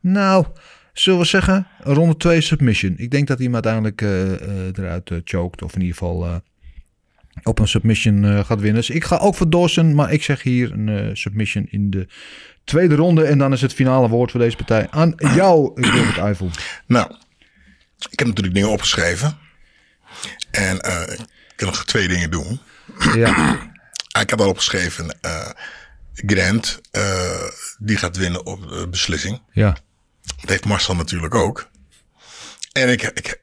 nou... 0.00 0.44
Zullen 0.92 1.20
we 1.20 1.26
zeggen, 1.26 1.66
ronde 1.78 2.16
2 2.16 2.40
submission. 2.40 2.94
Ik 2.96 3.10
denk 3.10 3.26
dat 3.26 3.36
hij 3.36 3.46
hem 3.46 3.54
uiteindelijk 3.54 4.00
eruit 4.78 5.10
uh, 5.10 5.18
choked. 5.24 5.62
Of 5.62 5.74
in 5.74 5.80
ieder 5.80 5.96
geval 5.96 6.24
uh, 6.24 6.34
op 7.42 7.58
een 7.58 7.68
submission 7.68 8.24
uh, 8.24 8.44
gaat 8.44 8.60
winnen. 8.60 8.80
Dus 8.80 8.90
ik 8.90 9.04
ga 9.04 9.16
ook 9.16 9.34
voor 9.34 9.50
Dawson. 9.50 9.94
Maar 9.94 10.12
ik 10.12 10.22
zeg 10.22 10.42
hier 10.42 10.72
een 10.72 10.86
uh, 10.86 11.10
submission 11.12 11.66
in 11.70 11.90
de 11.90 12.08
tweede 12.64 12.94
ronde. 12.94 13.24
En 13.24 13.38
dan 13.38 13.52
is 13.52 13.60
het 13.60 13.74
finale 13.74 14.08
woord 14.08 14.30
voor 14.30 14.40
deze 14.40 14.56
partij 14.56 14.86
aan 14.90 15.14
jou, 15.16 15.72
Robert 15.96 16.18
Eiffel. 16.18 16.50
Nou, 16.86 17.14
ik 18.10 18.18
heb 18.18 18.28
natuurlijk 18.28 18.54
dingen 18.54 18.70
opgeschreven. 18.70 19.38
En 20.50 20.86
uh, 20.86 21.02
ik 21.12 21.56
kan 21.56 21.68
nog 21.68 21.84
twee 21.84 22.08
dingen 22.08 22.30
doen. 22.30 22.60
Ja. 23.14 23.58
ik 24.20 24.30
had 24.30 24.40
al 24.40 24.48
opgeschreven... 24.48 25.16
Grant, 26.14 26.80
die 27.78 27.96
gaat 27.96 28.16
winnen 28.16 28.46
op 28.46 28.86
beslissing. 28.90 29.40
Ja. 29.52 29.76
Dat 30.40 30.50
heeft 30.50 30.64
Marcel 30.64 30.94
natuurlijk 30.94 31.34
ook. 31.34 31.70
En 32.72 32.88
ik, 32.88 33.02
ik, 33.02 33.38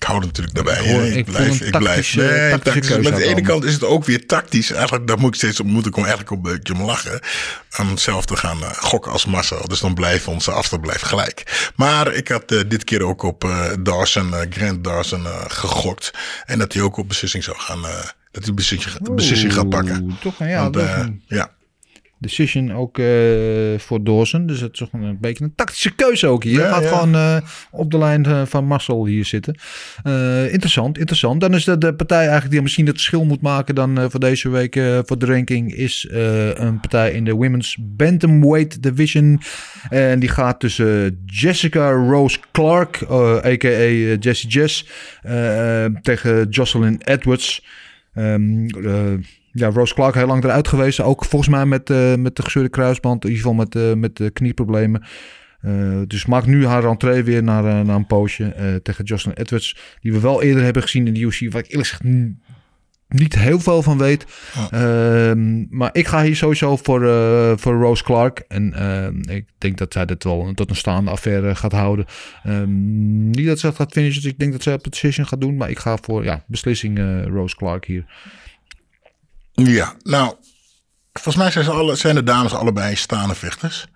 ik, 0.00 0.06
hou 0.06 0.20
er 0.20 0.26
natuurlijk 0.26 0.54
daarbij. 0.54 0.84
Ik, 0.84 0.90
hoor, 0.90 1.02
ik, 1.02 1.14
ik 1.14 1.24
blijf. 1.24 1.60
Ik 1.60 1.78
blijf 1.78 2.14
nee. 2.14 2.50
Maar 2.50 3.12
aan 3.12 3.18
de 3.18 3.24
ene 3.24 3.40
kant 3.40 3.64
is 3.64 3.72
het 3.72 3.84
ook 3.84 4.04
weer 4.04 4.26
tactisch. 4.26 4.70
Eigenlijk, 4.70 5.06
daar 5.06 5.18
moet 5.18 5.28
ik 5.28 5.34
steeds 5.34 5.60
op, 5.60 5.66
moet 5.66 5.86
ik 5.86 5.96
eigenlijk 5.96 6.30
een 6.30 6.42
beetje 6.42 6.74
om 6.74 6.82
lachen. 6.82 7.20
Om 7.78 7.98
zelf 7.98 8.24
te 8.24 8.36
gaan 8.36 8.58
uh, 8.58 8.70
gokken 8.70 9.12
als 9.12 9.24
Marcel. 9.24 9.68
Dus 9.68 9.80
dan 9.80 9.94
blijft 9.94 10.26
onze 10.26 10.50
afstand 10.50 10.82
blijft 10.82 11.04
gelijk. 11.04 11.70
Maar 11.76 12.12
ik 12.12 12.28
had 12.28 12.52
uh, 12.52 12.60
dit 12.68 12.84
keer 12.84 13.02
ook 13.02 13.22
op 13.22 13.44
uh, 13.44 13.70
Dawson, 13.80 14.34
Grant 14.50 14.84
Dawson 14.84 15.26
gegokt. 15.48 16.10
En 16.46 16.58
dat 16.58 16.72
hij 16.72 16.82
ook 16.82 16.96
op 16.96 17.08
beslissing 17.08 17.44
zou 17.44 17.56
gaan. 17.58 17.82
dat 18.30 18.44
hij 18.44 18.54
beslissing, 18.54 19.14
beslissing 19.14 19.54
gaat 19.54 19.68
pakken. 19.68 20.18
Toch, 20.20 20.38
ja. 20.38 20.70
Want, 20.70 20.76
ja. 21.26 21.50
Decision 22.20 22.72
ook 22.72 22.98
uh, 22.98 23.78
voor 23.78 24.04
Dawson. 24.04 24.46
Dus 24.46 24.60
het 24.60 24.72
is 24.72 24.78
toch 24.78 24.92
een 24.92 25.18
beetje 25.20 25.44
een 25.44 25.54
tactische 25.54 25.94
keuze 25.94 26.26
ook 26.26 26.44
hier. 26.44 26.60
Ja, 26.60 26.72
Gaat 26.72 26.82
ja. 26.82 26.88
gewoon 26.88 27.14
uh, 27.14 27.36
op 27.70 27.90
de 27.90 27.98
lijn 27.98 28.28
uh, 28.28 28.42
van 28.46 28.64
Marcel 28.64 29.06
hier 29.06 29.24
zitten. 29.24 29.54
interessant, 30.50 30.98
interessant. 30.98 31.40
Dan 31.40 31.54
is 31.54 31.64
de, 31.64 31.78
de 31.78 31.94
partij 31.94 32.18
eigenlijk 32.18 32.50
die 32.50 32.62
misschien 32.62 32.86
het 32.86 32.94
verschil 32.94 33.24
moet 33.24 33.40
maken 33.40 33.74
dan 33.74 34.10
voor 34.10 34.20
deze 34.20 34.48
week 34.48 34.74
voor 35.06 35.18
de 35.18 35.26
ranking. 35.26 35.74
Is 35.74 36.08
een 36.54 36.80
partij 36.80 37.12
in 37.12 37.24
de 37.24 37.32
Women's 37.32 37.76
Bantamweight 37.80 38.82
Division. 38.82 39.40
En 39.88 40.20
die 40.20 40.28
gaat 40.28 40.60
tussen 40.60 41.22
Jessica 41.26 41.90
Rose 41.90 42.38
Clark, 42.52 43.02
a.k.a. 43.44 44.16
Jessie 44.18 44.48
Jess, 44.48 44.88
tegen 46.02 46.48
Jocelyn 46.48 47.00
Edwards. 47.04 47.64
Um, 48.14 48.66
ja, 49.52 49.70
Rose 49.70 49.94
Clark 49.94 50.14
heel 50.14 50.26
lang 50.26 50.44
eruit 50.44 50.68
geweest. 50.68 51.00
Ook 51.00 51.24
volgens 51.24 51.50
mij 51.50 51.66
met, 51.66 51.90
uh, 51.90 52.14
met 52.14 52.36
de 52.36 52.42
gescheurde 52.42 52.68
kruisband. 52.68 53.24
In 53.24 53.30
ieder 53.30 53.44
geval 53.44 53.58
met, 53.58 53.74
uh, 53.74 53.92
met 53.92 54.16
de 54.16 54.30
knieproblemen. 54.30 55.02
Uh, 55.62 56.00
dus 56.06 56.26
maakt 56.26 56.46
nu 56.46 56.66
haar 56.66 56.82
rentree 56.82 57.22
weer 57.22 57.42
naar, 57.42 57.84
naar 57.84 57.96
een 57.96 58.06
poosje 58.06 58.80
tegen 58.82 59.04
Jocelyn 59.04 59.36
Edwards. 59.36 59.76
Die 60.00 60.12
we 60.12 60.20
wel 60.20 60.42
eerder 60.42 60.62
hebben 60.62 60.82
gezien 60.82 61.06
in 61.06 61.14
de 61.14 61.20
UFC. 61.20 61.52
Waar 61.52 61.62
ik 61.62 61.70
eerlijk 61.70 61.88
gezegd 61.88 62.02
niet 63.08 63.34
heel 63.34 63.60
veel 63.60 63.82
van 63.82 63.98
weet. 63.98 64.26
Oh. 64.56 65.32
maar 65.70 65.90
ik 65.92 66.06
ga 66.06 66.22
hier 66.22 66.36
sowieso 66.36 66.76
voor, 66.76 67.00
voor 67.58 67.80
Rose 67.80 68.04
Clark. 68.04 68.44
En 68.48 68.74
ik 69.28 69.44
denk 69.58 69.78
dat 69.78 69.92
zij 69.92 70.06
dit 70.06 70.24
wel 70.24 70.52
tot 70.54 70.70
een 70.70 70.76
staande 70.76 71.10
affaire 71.10 71.54
gaat 71.54 71.72
houden. 71.72 72.06
Um, 72.46 73.30
niet 73.30 73.46
dat 73.46 73.58
ze 73.58 73.66
het 73.66 73.76
gaat 73.76 73.92
finishen. 73.92 74.22
Dus 74.22 74.32
ik 74.32 74.38
denk 74.38 74.52
dat 74.52 74.62
zij 74.62 74.74
op 74.74 74.84
de 74.84 74.90
decision 74.90 75.26
gaat 75.26 75.40
doen. 75.40 75.56
Maar 75.56 75.70
ik 75.70 75.78
ga 75.78 75.98
voor 76.02 76.24
ja, 76.24 76.44
beslissing 76.46 76.98
Rose 77.28 77.56
Clark 77.56 77.84
hier. 77.84 78.04
Ja, 79.66 79.94
nou, 80.02 80.34
volgens 81.12 81.36
mij 81.36 81.50
zijn, 81.50 81.64
ze 81.64 81.70
alle, 81.70 81.96
zijn 81.96 82.14
de 82.14 82.22
dames 82.22 82.52
allebei 82.52 82.96
staande 82.96 83.34
vechters. 83.34 83.86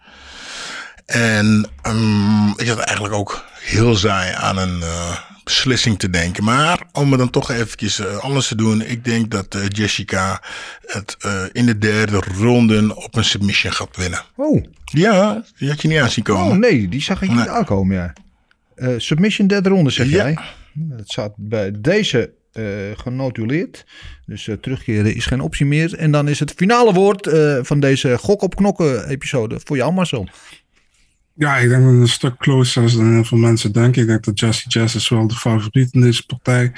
En 1.07 1.67
um, 1.87 2.49
ik 2.49 2.67
zat 2.67 2.79
eigenlijk 2.79 3.15
ook 3.15 3.45
heel 3.61 3.97
saai 3.97 4.35
aan 4.35 4.57
een 4.59 4.79
uh, 4.79 5.19
beslissing 5.45 5.99
te 5.99 6.11
denken. 6.11 6.45
Maar 6.45 6.83
om 6.93 7.11
het 7.11 7.19
dan 7.19 7.31
toch 7.31 7.51
eventjes 7.51 8.01
uh, 8.01 8.17
anders 8.17 8.49
te 8.49 8.57
doen. 8.57 8.83
Ik 8.83 9.05
denk 9.05 9.31
dat 9.31 9.55
uh, 9.55 9.63
Jessica 9.69 10.43
het 10.87 11.17
in 11.53 11.67
de 11.67 11.79
derde 11.79 12.23
ronde 12.39 12.97
op 12.97 13.17
een 13.17 13.25
submission 13.25 13.73
gaat 13.73 13.97
winnen. 13.97 14.21
Oh. 14.37 14.65
Ja, 14.85 15.45
die 15.59 15.69
had 15.69 15.83
je 15.83 15.89
niet 15.89 15.99
aan 15.99 16.11
zien 16.11 16.25
komen. 16.25 16.53
Oh 16.53 16.59
nee, 16.59 16.89
die 16.89 17.03
zag 17.03 17.23
ik 17.23 17.29
niet 17.29 17.39
nee. 17.39 17.49
aankomen, 17.49 17.97
ja. 18.77 18.99
submission 18.99 19.47
derde 19.47 19.69
ronde, 19.69 19.91
zeg 19.91 20.07
ja. 20.07 20.13
jij? 20.13 20.39
Dat 20.73 21.09
staat 21.09 21.33
bij 21.37 21.71
deze 21.81 22.33
genotuleerd. 22.97 23.87
Dus 24.27 24.47
uh, 24.47 24.55
terugkeren 24.55 25.15
is 25.15 25.27
geen 25.27 25.41
optie 25.41 25.67
meer. 25.67 25.95
En 25.95 26.11
dan 26.11 26.29
is 26.29 26.39
het 26.39 26.53
finale 26.53 26.93
woord 26.93 27.27
uh, 27.27 27.59
van 27.63 27.81
deze 27.81 28.19
gok 28.19 28.43
op 28.43 28.57
knokken 28.57 29.09
episode 29.09 29.61
voor 29.65 29.77
jou 29.77 29.93
Marcel. 29.93 30.29
Ja, 31.37 31.57
ik 31.57 31.69
denk 31.69 31.83
dat 31.83 31.93
het 31.93 32.01
een 32.01 32.09
stuk 32.09 32.37
closer 32.37 32.83
is 32.83 32.97
dan 32.97 33.13
heel 33.13 33.25
veel 33.25 33.39
mensen 33.39 33.73
denken. 33.73 34.03
Ik 34.03 34.09
denk 34.09 34.25
dat 34.25 34.41
Jesse 34.41 34.69
Jess 34.69 34.95
is 34.95 35.09
wel 35.09 35.27
de 35.27 35.35
favoriet 35.35 35.93
in 35.93 36.01
deze 36.01 36.27
partij. 36.27 36.73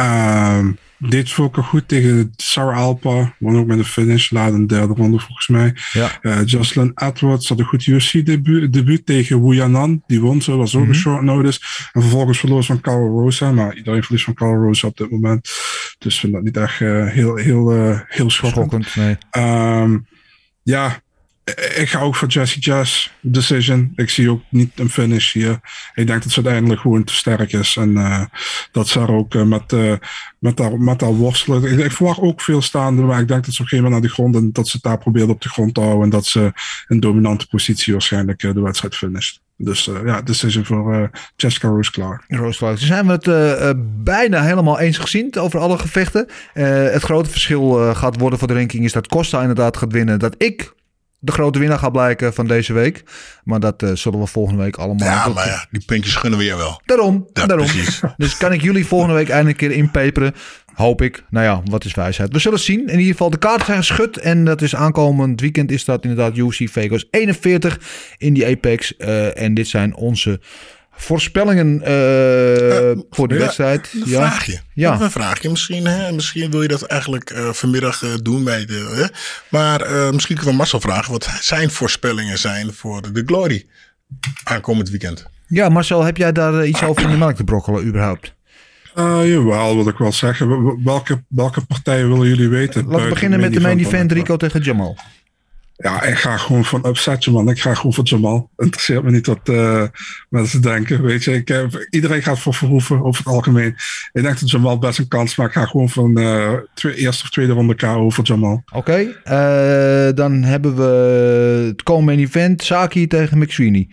Uh, 0.00 0.66
deed 0.98 1.32
Volker 1.32 1.62
goed 1.62 1.88
tegen 1.88 2.32
Sarah 2.36 2.76
Alpa. 2.76 3.34
Won 3.38 3.58
ook 3.58 3.66
met 3.66 3.78
een 3.78 3.84
finish. 3.84 4.30
Laat 4.30 4.52
een 4.52 4.66
derde 4.66 4.94
ronde 4.94 5.18
volgens 5.18 5.48
mij. 5.48 5.74
Ja. 5.92 6.18
Uh, 6.22 6.44
Jocelyn 6.44 6.92
Edwards 6.94 7.48
had 7.48 7.58
een 7.58 7.64
goed 7.64 7.86
UFC-debuut 7.86 8.72
debuut 8.72 9.06
tegen 9.06 9.42
Wu 9.42 9.54
Yanan. 9.54 10.02
Die 10.06 10.20
won 10.20 10.42
zo, 10.42 10.56
was 10.56 10.74
ook 10.74 10.80
mm-hmm. 10.80 10.94
een 10.94 11.00
short 11.00 11.22
notice. 11.22 11.60
En 11.92 12.00
vervolgens 12.00 12.38
verloor 12.38 12.64
van 12.64 12.80
Carl 12.80 13.08
Rosa. 13.08 13.52
Maar 13.52 13.76
iedereen 13.76 14.02
verliest 14.02 14.24
van 14.24 14.34
Carl 14.34 14.62
Rosa 14.62 14.86
op 14.88 14.96
dit 14.96 15.10
moment. 15.10 15.50
Dus 15.98 16.14
ik 16.14 16.20
vind 16.20 16.32
dat 16.32 16.42
niet 16.42 16.56
echt 16.56 16.80
uh, 16.80 17.06
heel, 17.08 17.36
heel, 17.36 17.76
uh, 17.76 18.00
heel 18.06 18.30
schokkend. 18.30 18.86
schokkend 18.86 18.96
nee. 19.32 19.82
um, 19.82 20.06
ja, 20.62 21.02
ik 21.74 21.88
ga 21.88 22.00
ook 22.00 22.16
voor 22.16 22.28
Jesse 22.28 22.58
Jazz 22.58 23.10
decision. 23.20 23.92
Ik 23.94 24.10
zie 24.10 24.30
ook 24.30 24.42
niet 24.48 24.70
een 24.74 24.90
finish 24.90 25.32
hier. 25.32 25.60
Ik 25.94 26.06
denk 26.06 26.22
dat 26.22 26.32
ze 26.32 26.40
uiteindelijk 26.42 26.80
gewoon 26.80 27.04
te 27.04 27.14
sterk 27.14 27.52
is. 27.52 27.76
En 27.76 27.90
uh, 27.90 28.24
dat 28.72 28.88
ze 28.88 29.00
er 29.00 29.12
ook 29.12 29.34
uh, 29.34 29.42
met, 29.42 29.72
uh, 29.72 29.94
met, 30.38 30.58
haar, 30.58 30.78
met 30.78 31.00
haar 31.00 31.14
worstelen. 31.14 31.78
Ik, 31.78 31.92
verwacht 31.92 32.20
ook 32.20 32.40
veel 32.40 32.62
staande, 32.62 33.02
maar 33.02 33.20
ik 33.20 33.28
denk 33.28 33.44
dat 33.44 33.54
ze 33.54 33.62
op 33.62 33.66
een 33.66 33.78
gegeven 33.78 33.84
moment 33.84 34.02
naar 34.02 34.10
de 34.10 34.14
grond 34.14 34.36
en 34.36 34.52
dat 34.52 34.68
ze 34.68 34.78
daar 34.80 34.98
probeert 34.98 35.28
op 35.28 35.40
de 35.40 35.48
grond 35.48 35.74
te 35.74 35.80
houden. 35.80 36.02
En 36.02 36.10
dat 36.10 36.26
ze 36.26 36.52
een 36.88 37.00
dominante 37.00 37.46
positie 37.46 37.92
waarschijnlijk 37.92 38.40
de 38.40 38.60
wedstrijd 38.60 38.96
finisht. 38.96 39.40
Dus 39.56 39.86
uh, 39.86 39.96
ja, 40.04 40.22
decision 40.22 40.64
voor 40.64 41.10
Jessica 41.36 41.78
klaar. 41.90 42.24
Roos 42.28 42.56
klaar. 42.56 42.72
Dus 42.72 42.86
zijn 42.86 43.06
we 43.06 43.12
het 43.12 44.04
bijna 44.04 44.42
helemaal 44.42 44.78
eens 44.80 44.98
gezien 44.98 45.36
over 45.36 45.60
alle 45.60 45.78
gevechten. 45.78 46.26
het 46.52 47.02
grote 47.02 47.30
verschil 47.30 47.94
gaat 47.94 48.18
worden 48.18 48.38
voor 48.38 48.48
de 48.48 48.54
ranking 48.54 48.84
is 48.84 48.92
dat 48.92 49.08
Costa 49.08 49.40
inderdaad 49.40 49.76
gaat 49.76 49.92
winnen. 49.92 50.18
Dat 50.18 50.34
ik 50.38 50.72
de 51.20 51.32
grote 51.32 51.58
winnaar 51.58 51.78
gaat 51.78 51.92
blijken 51.92 52.34
van 52.34 52.46
deze 52.46 52.72
week. 52.72 53.02
Maar 53.44 53.60
dat 53.60 53.82
uh, 53.82 53.90
zullen 53.94 54.20
we 54.20 54.26
volgende 54.26 54.62
week 54.62 54.76
allemaal... 54.76 55.08
Ja, 55.08 55.28
maar 55.28 55.46
ja, 55.46 55.66
die 55.70 55.84
puntjes 55.84 56.16
gunnen 56.16 56.38
we 56.38 56.44
je 56.44 56.56
wel. 56.56 56.80
Daarom, 56.84 57.28
ja, 57.32 57.46
daarom. 57.46 57.66
Precies. 57.66 58.00
Dus 58.16 58.36
kan 58.36 58.52
ik 58.52 58.62
jullie 58.62 58.86
volgende 58.86 59.14
week 59.14 59.28
eindelijk 59.28 59.60
een 59.60 59.68
keer 59.68 59.76
inpeperen. 59.76 60.34
Hoop 60.74 61.02
ik. 61.02 61.24
Nou 61.30 61.44
ja, 61.46 61.62
wat 61.64 61.84
is 61.84 61.94
wijsheid? 61.94 62.32
We 62.32 62.38
zullen 62.38 62.60
zien. 62.60 62.80
In 62.80 62.98
ieder 62.98 63.12
geval, 63.12 63.30
de 63.30 63.38
kaarten 63.38 63.66
zijn 63.66 63.84
geschud. 63.84 64.16
En 64.16 64.44
dat 64.44 64.62
is 64.62 64.74
aankomend 64.74 65.40
weekend 65.40 65.70
is 65.70 65.84
dat 65.84 66.02
inderdaad 66.02 66.36
UFC 66.36 66.68
Vegas 66.68 67.06
41 67.10 67.80
in 68.18 68.34
die 68.34 68.46
Apex. 68.46 68.94
Uh, 68.98 69.38
en 69.38 69.54
dit 69.54 69.68
zijn 69.68 69.94
onze 69.94 70.40
voorspellingen 71.00 71.82
uh, 71.86 72.90
uh, 72.90 72.98
voor 73.10 73.28
de 73.28 73.34
ja, 73.34 73.40
wedstrijd. 73.40 73.90
Een 73.92 74.02
ja. 74.04 74.16
vraagje. 74.18 74.60
Ja. 74.74 75.00
Een 75.00 75.10
vraagje. 75.10 75.50
Misschien, 75.50 75.86
hè? 75.86 76.12
misschien 76.12 76.50
wil 76.50 76.62
je 76.62 76.68
dat 76.68 76.82
eigenlijk 76.82 77.30
uh, 77.30 77.48
vanmiddag 77.48 77.98
doen 78.22 78.44
bij 78.44 78.66
de. 78.66 78.92
Hè? 78.94 79.06
Maar 79.48 80.12
misschien 80.12 80.34
kunnen 80.34 80.52
we 80.52 80.58
Marcel 80.58 80.80
vragen 80.80 81.12
wat 81.12 81.28
zijn 81.40 81.70
voorspellingen 81.70 82.38
zijn 82.38 82.72
voor 82.72 83.12
de 83.12 83.22
Glory 83.26 83.66
aankomend 84.44 84.90
weekend. 84.90 85.26
Ja, 85.46 85.68
Marcel, 85.68 86.02
heb 86.02 86.16
jij 86.16 86.32
daar 86.32 86.66
iets 86.66 86.82
over 86.82 87.02
in 87.02 87.10
de 87.10 87.16
melk 87.16 87.36
te 87.36 87.44
brokkelen 87.44 87.84
überhaupt? 87.84 88.34
Uh, 88.98 89.20
jawel, 89.24 89.76
wil 89.76 89.88
ik 89.88 89.96
wel 89.96 90.12
zeggen. 90.12 90.84
Welke, 90.84 91.22
welke 91.28 91.66
partijen 91.66 92.08
willen 92.08 92.28
jullie 92.28 92.48
weten? 92.48 92.86
Laten 92.86 93.04
we 93.04 93.08
beginnen 93.08 93.40
met 93.40 93.52
de 93.52 93.60
main 93.60 93.78
event 93.78 94.12
Rico 94.12 94.36
tegen 94.36 94.60
Jamal. 94.60 94.96
Ja, 95.82 96.02
ik 96.02 96.16
ga 96.16 96.36
gewoon 96.36 96.64
van 96.64 96.86
upsetje, 96.86 97.30
man. 97.30 97.48
Ik 97.48 97.60
ga 97.60 97.74
gewoon 97.74 97.92
voor 97.92 98.04
Jamal. 98.04 98.50
Interesseert 98.56 99.02
me 99.02 99.10
niet 99.10 99.26
wat 99.26 99.48
uh, 99.48 99.84
mensen 100.28 100.62
denken. 100.62 101.02
Weet 101.02 101.24
je, 101.24 101.32
ik 101.32 101.48
heb, 101.48 101.86
iedereen 101.90 102.22
gaat 102.22 102.38
voor 102.38 102.54
Verhoeven 102.54 103.02
over 103.02 103.24
het 103.24 103.32
algemeen. 103.32 103.76
Ik 104.12 104.22
denk 104.22 104.40
dat 104.40 104.50
Jamal 104.50 104.78
best 104.78 104.98
een 104.98 105.08
kans 105.08 105.36
maakt. 105.36 105.54
Ik 105.54 105.60
ga 105.60 105.66
gewoon 105.66 105.88
van 105.88 106.18
uh, 106.18 106.52
twee, 106.74 106.94
eerste 106.94 107.24
of 107.24 107.30
tweede 107.30 107.52
ronde 107.52 107.74
KO 107.74 108.10
voor 108.10 108.24
Jamal. 108.24 108.62
Oké, 108.72 108.76
okay. 109.24 110.08
uh, 110.08 110.14
dan 110.16 110.42
hebben 110.42 110.76
we 110.76 110.82
het 111.66 111.82
komende 111.82 112.22
event 112.22 112.62
Saki 112.62 113.06
tegen 113.06 113.38
McSweeney. 113.38 113.88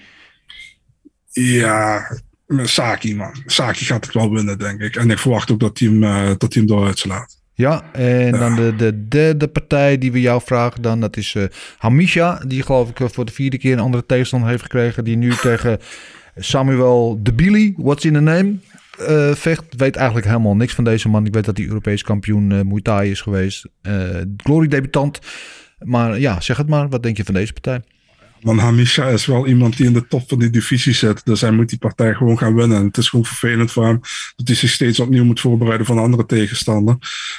Ja, 1.31 2.01
Saki, 2.47 3.15
man. 3.15 3.43
Saki 3.45 3.85
gaat 3.85 4.05
het 4.05 4.13
wel 4.13 4.31
winnen, 4.31 4.57
denk 4.57 4.81
ik. 4.81 4.95
En 4.95 5.11
ik 5.11 5.19
verwacht 5.19 5.51
ook 5.51 5.59
dat 5.59 5.79
hij 5.79 5.88
hem, 5.88 6.01
dat 6.38 6.53
hij 6.53 6.61
hem 6.61 6.65
dooruit 6.65 6.99
slaat. 6.99 7.38
Ja, 7.58 7.91
en 7.91 8.32
dan 8.32 8.55
de, 8.55 8.76
de 8.76 9.08
derde 9.08 9.47
partij 9.47 9.97
die 9.97 10.12
we 10.12 10.22
jou 10.22 10.41
vragen 10.45 10.82
dan, 10.82 10.99
dat 10.99 11.18
is 11.18 11.34
uh, 11.34 11.43
Hamisha. 11.78 12.41
Die 12.47 12.64
geloof 12.64 12.89
ik 12.89 13.10
voor 13.10 13.26
de 13.26 13.32
vierde 13.32 13.58
keer 13.58 13.74
een 13.74 13.80
andere 13.80 14.05
tegenstander 14.05 14.49
heeft 14.49 14.62
gekregen. 14.62 15.03
Die 15.03 15.16
nu 15.16 15.36
tegen 15.36 15.80
Samuel 16.36 17.20
de 17.22 17.34
Billy, 17.34 17.74
what's 17.78 18.05
in 18.05 18.14
the 18.14 18.20
name, 18.20 18.55
uh, 18.99 19.34
vecht. 19.34 19.64
Weet 19.78 19.95
eigenlijk 19.95 20.28
helemaal 20.28 20.55
niks 20.55 20.74
van 20.74 20.84
deze 20.84 21.10
man. 21.10 21.26
Ik 21.26 21.34
weet 21.34 21.45
dat 21.45 21.58
hij 21.58 21.66
Europees 21.66 22.03
kampioen 22.03 22.51
uh, 22.51 22.62
Muay 22.62 22.82
Thai 22.82 23.12
is 23.12 23.22
geweest. 23.22 23.66
glory 24.38 24.68
debutant. 24.68 25.20
Maar 25.80 26.20
ja, 26.20 26.41
zeg 26.41 26.58
het 26.58 26.70
maar. 26.70 26.89
Wat 26.89 27.03
denk 27.03 27.18
je 27.18 27.24
van 27.24 27.34
deze 27.34 27.53
partij? 27.53 27.82
Want 28.47 28.59
Hamisha 28.59 29.07
is 29.07 29.25
wel 29.25 29.47
iemand 29.47 29.77
die 29.77 29.85
in 29.85 29.93
de 29.93 30.07
top 30.07 30.29
van 30.29 30.39
die 30.39 30.49
divisie 30.49 30.93
zit. 30.93 31.25
Dus 31.25 31.41
hij 31.41 31.51
moet 31.51 31.69
die 31.69 31.77
partij 31.77 32.13
gewoon 32.13 32.37
gaan 32.37 32.55
winnen. 32.55 32.77
En 32.77 32.85
het 32.85 32.97
is 32.97 33.09
gewoon 33.09 33.25
vervelend 33.25 33.71
voor 33.71 33.85
hem 33.85 33.99
dat 34.35 34.47
hij 34.47 34.55
zich 34.55 34.69
steeds 34.69 34.99
opnieuw 34.99 35.23
moet 35.23 35.39
voorbereiden 35.39 35.85
van 35.85 35.97
andere 35.97 36.25
tegenstander. 36.25 36.97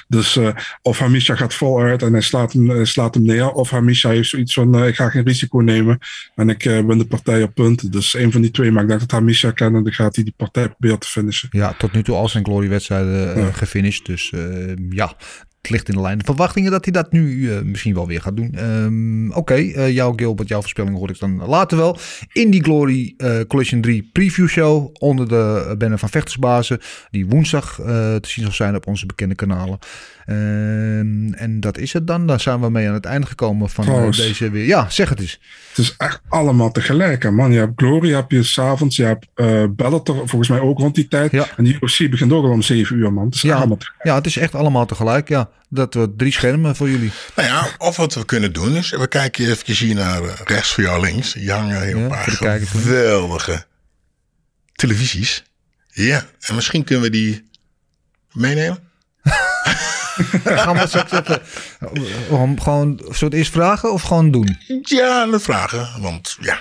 Dus 0.08 0.36
uh, 0.36 0.48
of 0.82 0.98
Hamisha 0.98 1.34
gaat 1.34 1.54
voluit 1.54 2.02
en 2.02 2.12
hij 2.12 2.20
slaat 2.20 2.52
hem, 2.52 2.70
uh, 2.70 2.84
slaat 2.84 3.14
hem 3.14 3.22
neer. 3.22 3.50
Of 3.50 3.70
Hamisha 3.70 4.08
heeft 4.08 4.28
zoiets 4.28 4.54
van: 4.54 4.76
uh, 4.76 4.86
ik 4.86 4.94
ga 4.94 5.08
geen 5.08 5.24
risico 5.24 5.58
nemen 5.58 5.98
en 6.34 6.48
ik 6.48 6.62
win 6.62 6.98
de 6.98 7.06
partij 7.06 7.42
op 7.42 7.54
punten. 7.54 7.90
Dus 7.90 8.14
een 8.14 8.32
van 8.32 8.40
die 8.40 8.50
twee. 8.50 8.70
Maar 8.70 8.82
ik 8.82 8.88
denk 8.88 9.00
dat 9.00 9.10
Hamisha 9.10 9.50
kan 9.50 9.74
en 9.74 9.82
dan 9.82 9.92
gaat 9.92 10.14
hij 10.14 10.24
die 10.24 10.34
partij 10.36 10.68
proberen 10.68 10.98
te 10.98 11.08
finishen. 11.08 11.48
Ja, 11.52 11.74
tot 11.78 11.92
nu 11.92 12.02
toe 12.02 12.16
al 12.16 12.28
zijn 12.28 12.44
glory-wedstrijden 12.44 13.38
ja. 13.38 13.52
gefinished. 13.52 14.06
Dus 14.06 14.32
ja, 14.90 15.16
ligt 15.70 15.88
in 15.88 15.94
de 15.94 16.00
lijn. 16.00 16.18
De 16.18 16.24
verwachtingen 16.24 16.70
dat 16.70 16.84
hij 16.84 16.92
dat 16.92 17.12
nu 17.12 17.32
uh, 17.32 17.60
misschien 17.60 17.94
wel 17.94 18.06
weer 18.06 18.20
gaat 18.20 18.36
doen. 18.36 18.64
Um, 18.64 19.28
Oké, 19.28 19.38
okay, 19.38 19.62
uh, 19.62 19.90
jouw 19.90 20.12
Gilbert, 20.16 20.48
jouw 20.48 20.60
voorspelling 20.60 20.96
hoor 20.96 21.10
ik 21.10 21.18
dan 21.18 21.46
later 21.46 21.76
wel. 21.76 21.98
In 22.32 22.50
die 22.50 22.62
Glory 22.62 23.14
uh, 23.16 23.40
Collision 23.40 23.80
3 23.80 24.10
preview 24.12 24.48
show 24.48 24.90
onder 24.92 25.28
de 25.28 25.74
banner 25.78 25.98
van 25.98 26.08
Vechtersbazen. 26.08 26.78
Die 27.10 27.26
woensdag 27.26 27.74
te 27.74 28.28
zien 28.28 28.44
zal 28.44 28.54
zijn 28.54 28.74
op 28.74 28.86
onze 28.86 29.06
bekende 29.06 29.34
kanalen. 29.34 29.78
Um, 30.30 31.34
en 31.34 31.60
dat 31.60 31.78
is 31.78 31.92
het 31.92 32.06
dan. 32.06 32.26
Daar 32.26 32.40
zijn 32.40 32.60
we 32.60 32.70
mee 32.70 32.88
aan 32.88 32.94
het 32.94 33.04
einde 33.04 33.26
gekomen 33.26 33.70
van 33.70 33.84
Trouwens, 33.84 34.16
deze 34.16 34.50
weer. 34.50 34.66
Ja, 34.66 34.90
zeg 34.90 35.08
het 35.08 35.20
eens. 35.20 35.40
Het 35.68 35.78
is 35.78 35.94
echt 35.96 36.20
allemaal 36.28 36.70
tegelijk. 36.70 37.22
Hè, 37.22 37.30
man. 37.30 37.52
Je 37.52 37.58
hebt 37.58 37.72
Glory, 37.76 38.14
heb 38.14 38.30
je 38.30 38.42
s'avonds. 38.42 38.96
Je 38.96 39.04
hebt 39.04 39.26
uh, 39.36 39.64
Bellator 39.70 40.16
volgens 40.16 40.48
mij 40.48 40.60
ook 40.60 40.78
rond 40.78 40.94
die 40.94 41.08
tijd. 41.08 41.30
Ja. 41.32 41.46
En 41.56 41.64
die 41.64 41.76
UFC 41.80 42.10
begint 42.10 42.32
ook 42.32 42.44
al 42.44 42.50
om 42.50 42.62
7 42.62 42.96
uur, 42.96 43.12
man. 43.12 43.24
Het 43.24 43.34
is 43.34 43.40
ja, 43.40 43.56
allemaal 43.56 43.76
tegelijk. 43.76 44.04
ja, 44.04 44.14
het 44.14 44.26
is 44.26 44.36
echt 44.36 44.54
allemaal 44.54 44.86
tegelijk. 44.86 45.28
Ja, 45.28 45.50
dat 45.68 45.94
we 45.94 46.14
drie 46.16 46.32
schermen 46.32 46.76
voor 46.76 46.90
jullie. 46.90 47.10
Nou 47.36 47.48
ja, 47.48 47.68
of 47.78 47.96
wat 47.96 48.14
we 48.14 48.24
kunnen 48.24 48.52
doen 48.52 48.76
is, 48.76 48.90
we 48.90 49.08
kijken 49.08 49.50
even 49.50 49.74
hier 49.74 49.94
naar 49.94 50.22
rechts 50.44 50.72
voor 50.72 50.82
jou 50.82 51.00
links. 51.00 51.32
Die 51.32 51.52
hangen 51.52 51.82
heel 51.82 51.98
Ja, 51.98 52.08
paar 52.08 52.60
geweldige 52.60 53.64
televisies. 54.72 55.44
Ja, 55.88 56.26
en 56.40 56.54
misschien 56.54 56.84
kunnen 56.84 57.04
we 57.04 57.10
die 57.10 57.48
meenemen. 58.32 58.78
Gaan 60.44 60.76
we 60.76 60.86
straks 60.86 61.12
even, 61.12 61.40
gewoon, 62.28 62.60
gewoon 62.62 63.00
soort 63.10 63.34
eerst 63.34 63.52
vragen 63.52 63.92
of 63.92 64.02
gewoon 64.02 64.30
doen? 64.30 64.58
Ja, 64.82 65.26
dat 65.26 65.42
vragen. 65.42 65.88
Want 66.00 66.36
ja, 66.40 66.58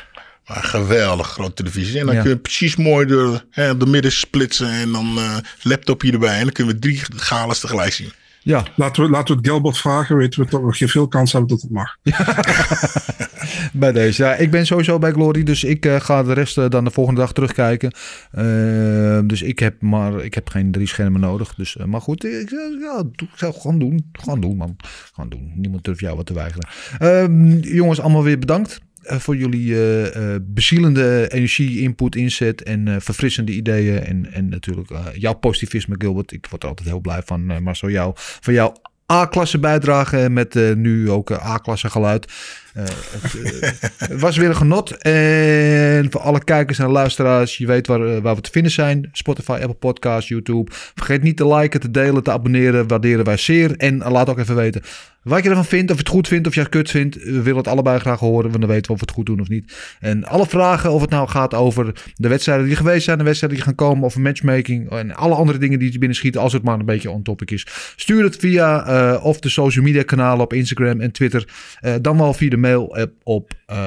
maar 0.48 0.64
geweldig 0.64 1.28
grote 1.28 1.54
televisie. 1.54 2.00
En 2.00 2.06
dan 2.06 2.16
Ja. 2.16 2.22
kun 2.22 2.30
je 2.30 2.38
precies 2.38 2.76
mooi 2.76 3.06
door 3.06 3.44
hè, 3.52 3.78
de 3.78 3.86
midden 3.86 4.12
splitsen 4.12 4.70
en 4.70 4.92
dan 4.92 5.18
eh 5.18 5.38
laptop 5.62 6.02
hierbij. 6.02 6.38
En 6.38 6.44
dan 6.44 6.52
kunnen 6.52 6.74
we 6.74 6.80
drie 6.80 7.02
galas 7.16 7.60
tegelijk 7.60 7.94
zien. 7.94 8.12
Ja, 8.48 8.64
Laten 8.76 9.04
we, 9.04 9.10
laten 9.10 9.36
we 9.36 9.42
het 9.42 9.50
Gilbert 9.50 9.78
vragen. 9.78 10.18
Weten 10.18 10.44
we 10.44 10.50
dat 10.50 10.78
we 10.78 10.88
veel 10.88 11.08
kans 11.08 11.32
hebben 11.32 11.50
dat 11.50 11.62
het 11.62 11.72
mag. 11.72 11.98
bij 13.74 13.92
deze. 13.92 14.24
Ja, 14.24 14.36
ik 14.36 14.52
ben 14.52 14.66
sowieso 14.66 15.00
bij 15.00 15.12
Glory, 15.12 15.44
dus 15.44 15.64
ik 15.64 15.86
eh, 15.86 16.00
ga 16.00 16.24
de 16.24 16.34
rest 16.34 16.58
eh, 16.58 16.70
dan 16.70 16.84
de 16.84 16.92
volgende 16.92 17.20
dag 17.20 17.34
terugkijken. 17.34 17.94
Eh, 18.32 19.20
dus 19.24 19.42
ik 19.42 19.60
heb 19.60 19.82
maar 19.82 20.24
ik 20.24 20.34
heb 20.34 20.50
geen 20.50 20.72
drie 20.72 20.88
schermen 20.88 21.22
nodig. 21.22 21.56
Dus, 21.56 21.78
eh, 21.78 21.86
maar 21.86 22.02
goed, 22.02 22.26
ik, 22.26 22.50
ja, 22.82 23.04
ik 23.16 23.30
zou 23.36 23.54
gewoon 23.54 23.80
doen. 23.80 24.10
Gewoon 24.12 24.42
doen, 24.42 24.58
man. 24.58 24.76
Gewoon 25.14 25.30
doen. 25.30 25.52
Niemand 25.56 25.84
durft 25.84 26.00
jou 26.00 26.16
wat 26.16 26.26
te 26.26 26.34
weigeren. 26.34 26.68
Ehm, 26.98 27.58
jongens, 27.58 28.00
allemaal 28.00 28.24
weer 28.24 28.40
bedankt. 28.40 28.82
Eh, 29.08 29.18
voor 29.18 29.36
jullie 29.36 29.74
eh, 29.74 30.34
eh, 30.34 30.42
bezielende 30.44 31.28
energie, 31.30 31.80
input, 31.80 32.16
inzet 32.16 32.64
en 32.64 33.02
verfrissende 33.02 33.52
ideeën. 33.52 34.04
En, 34.04 34.34
en 34.34 34.50
natuurlijk 34.50 34.90
jouw 35.14 35.34
positivisme, 35.34 35.96
Gilbert. 35.98 36.32
Ik 36.32 36.48
word 36.50 36.64
er 36.64 36.70
altijd 36.70 36.88
heel 36.88 37.00
blij 37.00 37.22
van. 37.26 37.64
maar 37.64 37.76
zo 37.76 37.90
jou, 37.90 38.12
van 38.16 38.54
jouw 38.54 38.74
A-klasse 39.12 39.60
bijdrage 39.60 40.30
met 40.30 40.76
nu 40.76 41.12
ook 41.12 41.32
A-klasse 41.32 41.90
geluid. 41.90 42.32
Eh, 42.78 42.84
het, 43.22 43.62
eh, 43.62 43.70
het 43.98 44.22
was 44.22 44.38
weer 44.38 44.50
een 44.50 44.56
genot. 44.56 44.98
En 44.98 46.12
voor 46.12 46.22
alle 46.22 46.44
kijkers 46.44 46.80
en 46.80 46.90
luisteraars, 46.90 47.58
je 47.58 47.66
weet 47.66 47.88
waar, 47.88 48.16
eh, 48.16 48.22
waar 48.22 48.36
we 48.36 48.42
te 48.42 48.52
vinden 48.52 48.72
zijn. 48.72 49.10
Spotify, 49.12 49.52
Apple 49.52 49.74
Podcasts, 49.74 50.30
YouTube. 50.30 50.72
Vergeet 50.72 51.24
niet 51.24 51.38
te 51.38 51.48
liken, 51.48 51.80
te 51.80 51.92
delen, 51.92 52.24
te 52.24 52.32
abonneren. 52.32 52.88
Waarderen 52.88 53.26
wij 53.26 53.38
zeer. 53.38 53.76
En 53.78 54.02
eh, 54.02 54.12
laat 54.12 54.30
ook 54.30 54.40
even 54.40 54.56
weten 54.56 54.82
wat 55.28 55.44
je 55.44 55.50
ervan 55.50 55.66
vindt. 55.66 55.92
Of 55.92 55.98
je 55.98 56.04
het 56.04 56.12
goed 56.12 56.28
vindt 56.28 56.48
of 56.48 56.54
je 56.54 56.60
het 56.60 56.70
kut 56.70 56.90
vindt. 56.90 57.16
We 57.16 57.42
willen 57.42 57.58
het 57.58 57.68
allebei 57.68 58.00
graag 58.00 58.20
horen. 58.20 58.50
Want 58.50 58.62
dan 58.62 58.70
weten 58.70 58.86
we 58.86 58.92
of 58.92 59.00
we 59.00 59.06
het 59.06 59.16
goed 59.16 59.26
doen 59.26 59.40
of 59.40 59.50
niet. 59.50 59.96
En 60.00 60.26
alle 60.26 60.48
vragen, 60.48 60.92
of 60.92 61.02
het 61.02 61.10
nou 61.10 61.28
gaat 61.28 61.54
over 61.54 61.94
de 62.16 62.28
wedstrijden 62.28 62.66
die 62.66 62.76
geweest 62.76 63.06
zijn. 63.06 63.18
De 63.18 63.24
wedstrijden 63.24 63.58
die 63.58 63.68
gaan 63.68 63.76
komen. 63.76 64.04
Of 64.04 64.18
matchmaking. 64.18 64.90
En 64.90 65.16
alle 65.16 65.36
andere 65.36 65.58
dingen 65.58 65.80
die 65.80 65.92
je 65.92 65.98
binnen 65.98 66.18
schieten. 66.18 66.42
Als 66.42 66.54
het 66.54 66.64
maar 66.64 66.80
een 66.80 66.86
beetje 66.86 67.12
on 67.12 67.24
topic 67.24 67.52
is. 67.52 67.68
Stuur 67.96 68.24
het 68.24 68.36
via 68.36 68.86
eh, 68.86 69.26
of 69.26 69.40
de 69.40 69.50
social 69.50 69.84
media 69.84 70.04
kanalen 70.04 70.44
op 70.44 70.54
Instagram 70.54 71.02
en 71.02 71.12
Twitter. 71.12 71.48
Eh, 71.80 71.94
dan 72.02 72.18
wel 72.18 72.34
via 72.34 72.50
de 72.50 72.58
mail 72.68 72.96
eh, 72.96 73.04
op 73.24 73.54
uh, 73.72 73.78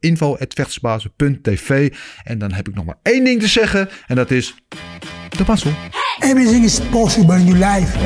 info.vechtersbazen.tv. 0.00 1.92
En 2.24 2.38
dan 2.38 2.52
heb 2.52 2.68
ik 2.68 2.74
nog 2.74 2.84
maar 2.84 2.98
één 3.02 3.24
ding 3.24 3.40
te 3.40 3.48
zeggen. 3.48 3.88
En 4.06 4.16
dat 4.16 4.30
is 4.30 4.54
de 5.28 5.44
mazzel. 5.46 5.72
Everything 6.20 6.64
is 6.64 6.80
possible 6.90 7.34
in 7.36 7.44
your 7.46 7.58
life 7.58 7.98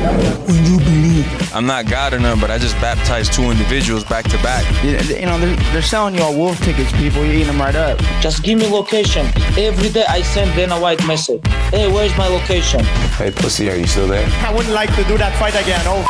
when 0.45 0.63
you 0.65 0.77
believe. 0.83 1.57
I'm 1.57 1.65
not 1.65 1.85
God 1.89 2.13
or 2.13 2.21
none, 2.21 2.39
but 2.39 2.49
I 2.49 2.57
just 2.57 2.79
baptized 2.79 3.33
two 3.33 3.51
individuals 3.51 4.03
back 4.05 4.23
to 4.27 4.37
back. 4.41 4.63
You 4.83 5.25
know, 5.25 5.39
they're, 5.39 5.55
they're 5.71 5.81
selling 5.81 6.15
you 6.15 6.23
all 6.23 6.35
wolf 6.35 6.57
tickets, 6.63 6.91
people. 6.91 7.23
You're 7.25 7.33
eating 7.33 7.47
them 7.47 7.61
right 7.61 7.75
up. 7.75 7.99
Just 8.21 8.43
give 8.43 8.57
me 8.57 8.65
location. 8.69 9.25
Every 9.57 9.89
day 9.89 10.05
I 10.19 10.23
send 10.23 10.55
Dana 10.55 10.79
White 10.79 11.05
message. 11.05 11.41
Hey, 11.71 11.87
where's 11.91 12.15
my 12.17 12.27
location? 12.29 12.79
Hey, 13.17 13.31
pussy, 13.31 13.69
are 13.69 13.77
you 13.77 13.87
still 13.87 14.07
there? 14.07 14.27
I 14.45 14.51
wouldn't 14.53 14.73
like 14.73 14.95
to 14.95 15.03
do 15.03 15.17
that 15.17 15.33
fight 15.37 15.55
again. 15.55 15.81
Oh, 15.85 16.05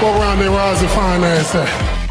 What 0.00 0.12
round 0.20 0.40
they 0.40 0.48
rise 0.48 0.80
and 0.82 0.90
finance 0.90 1.52
that? 1.52 2.03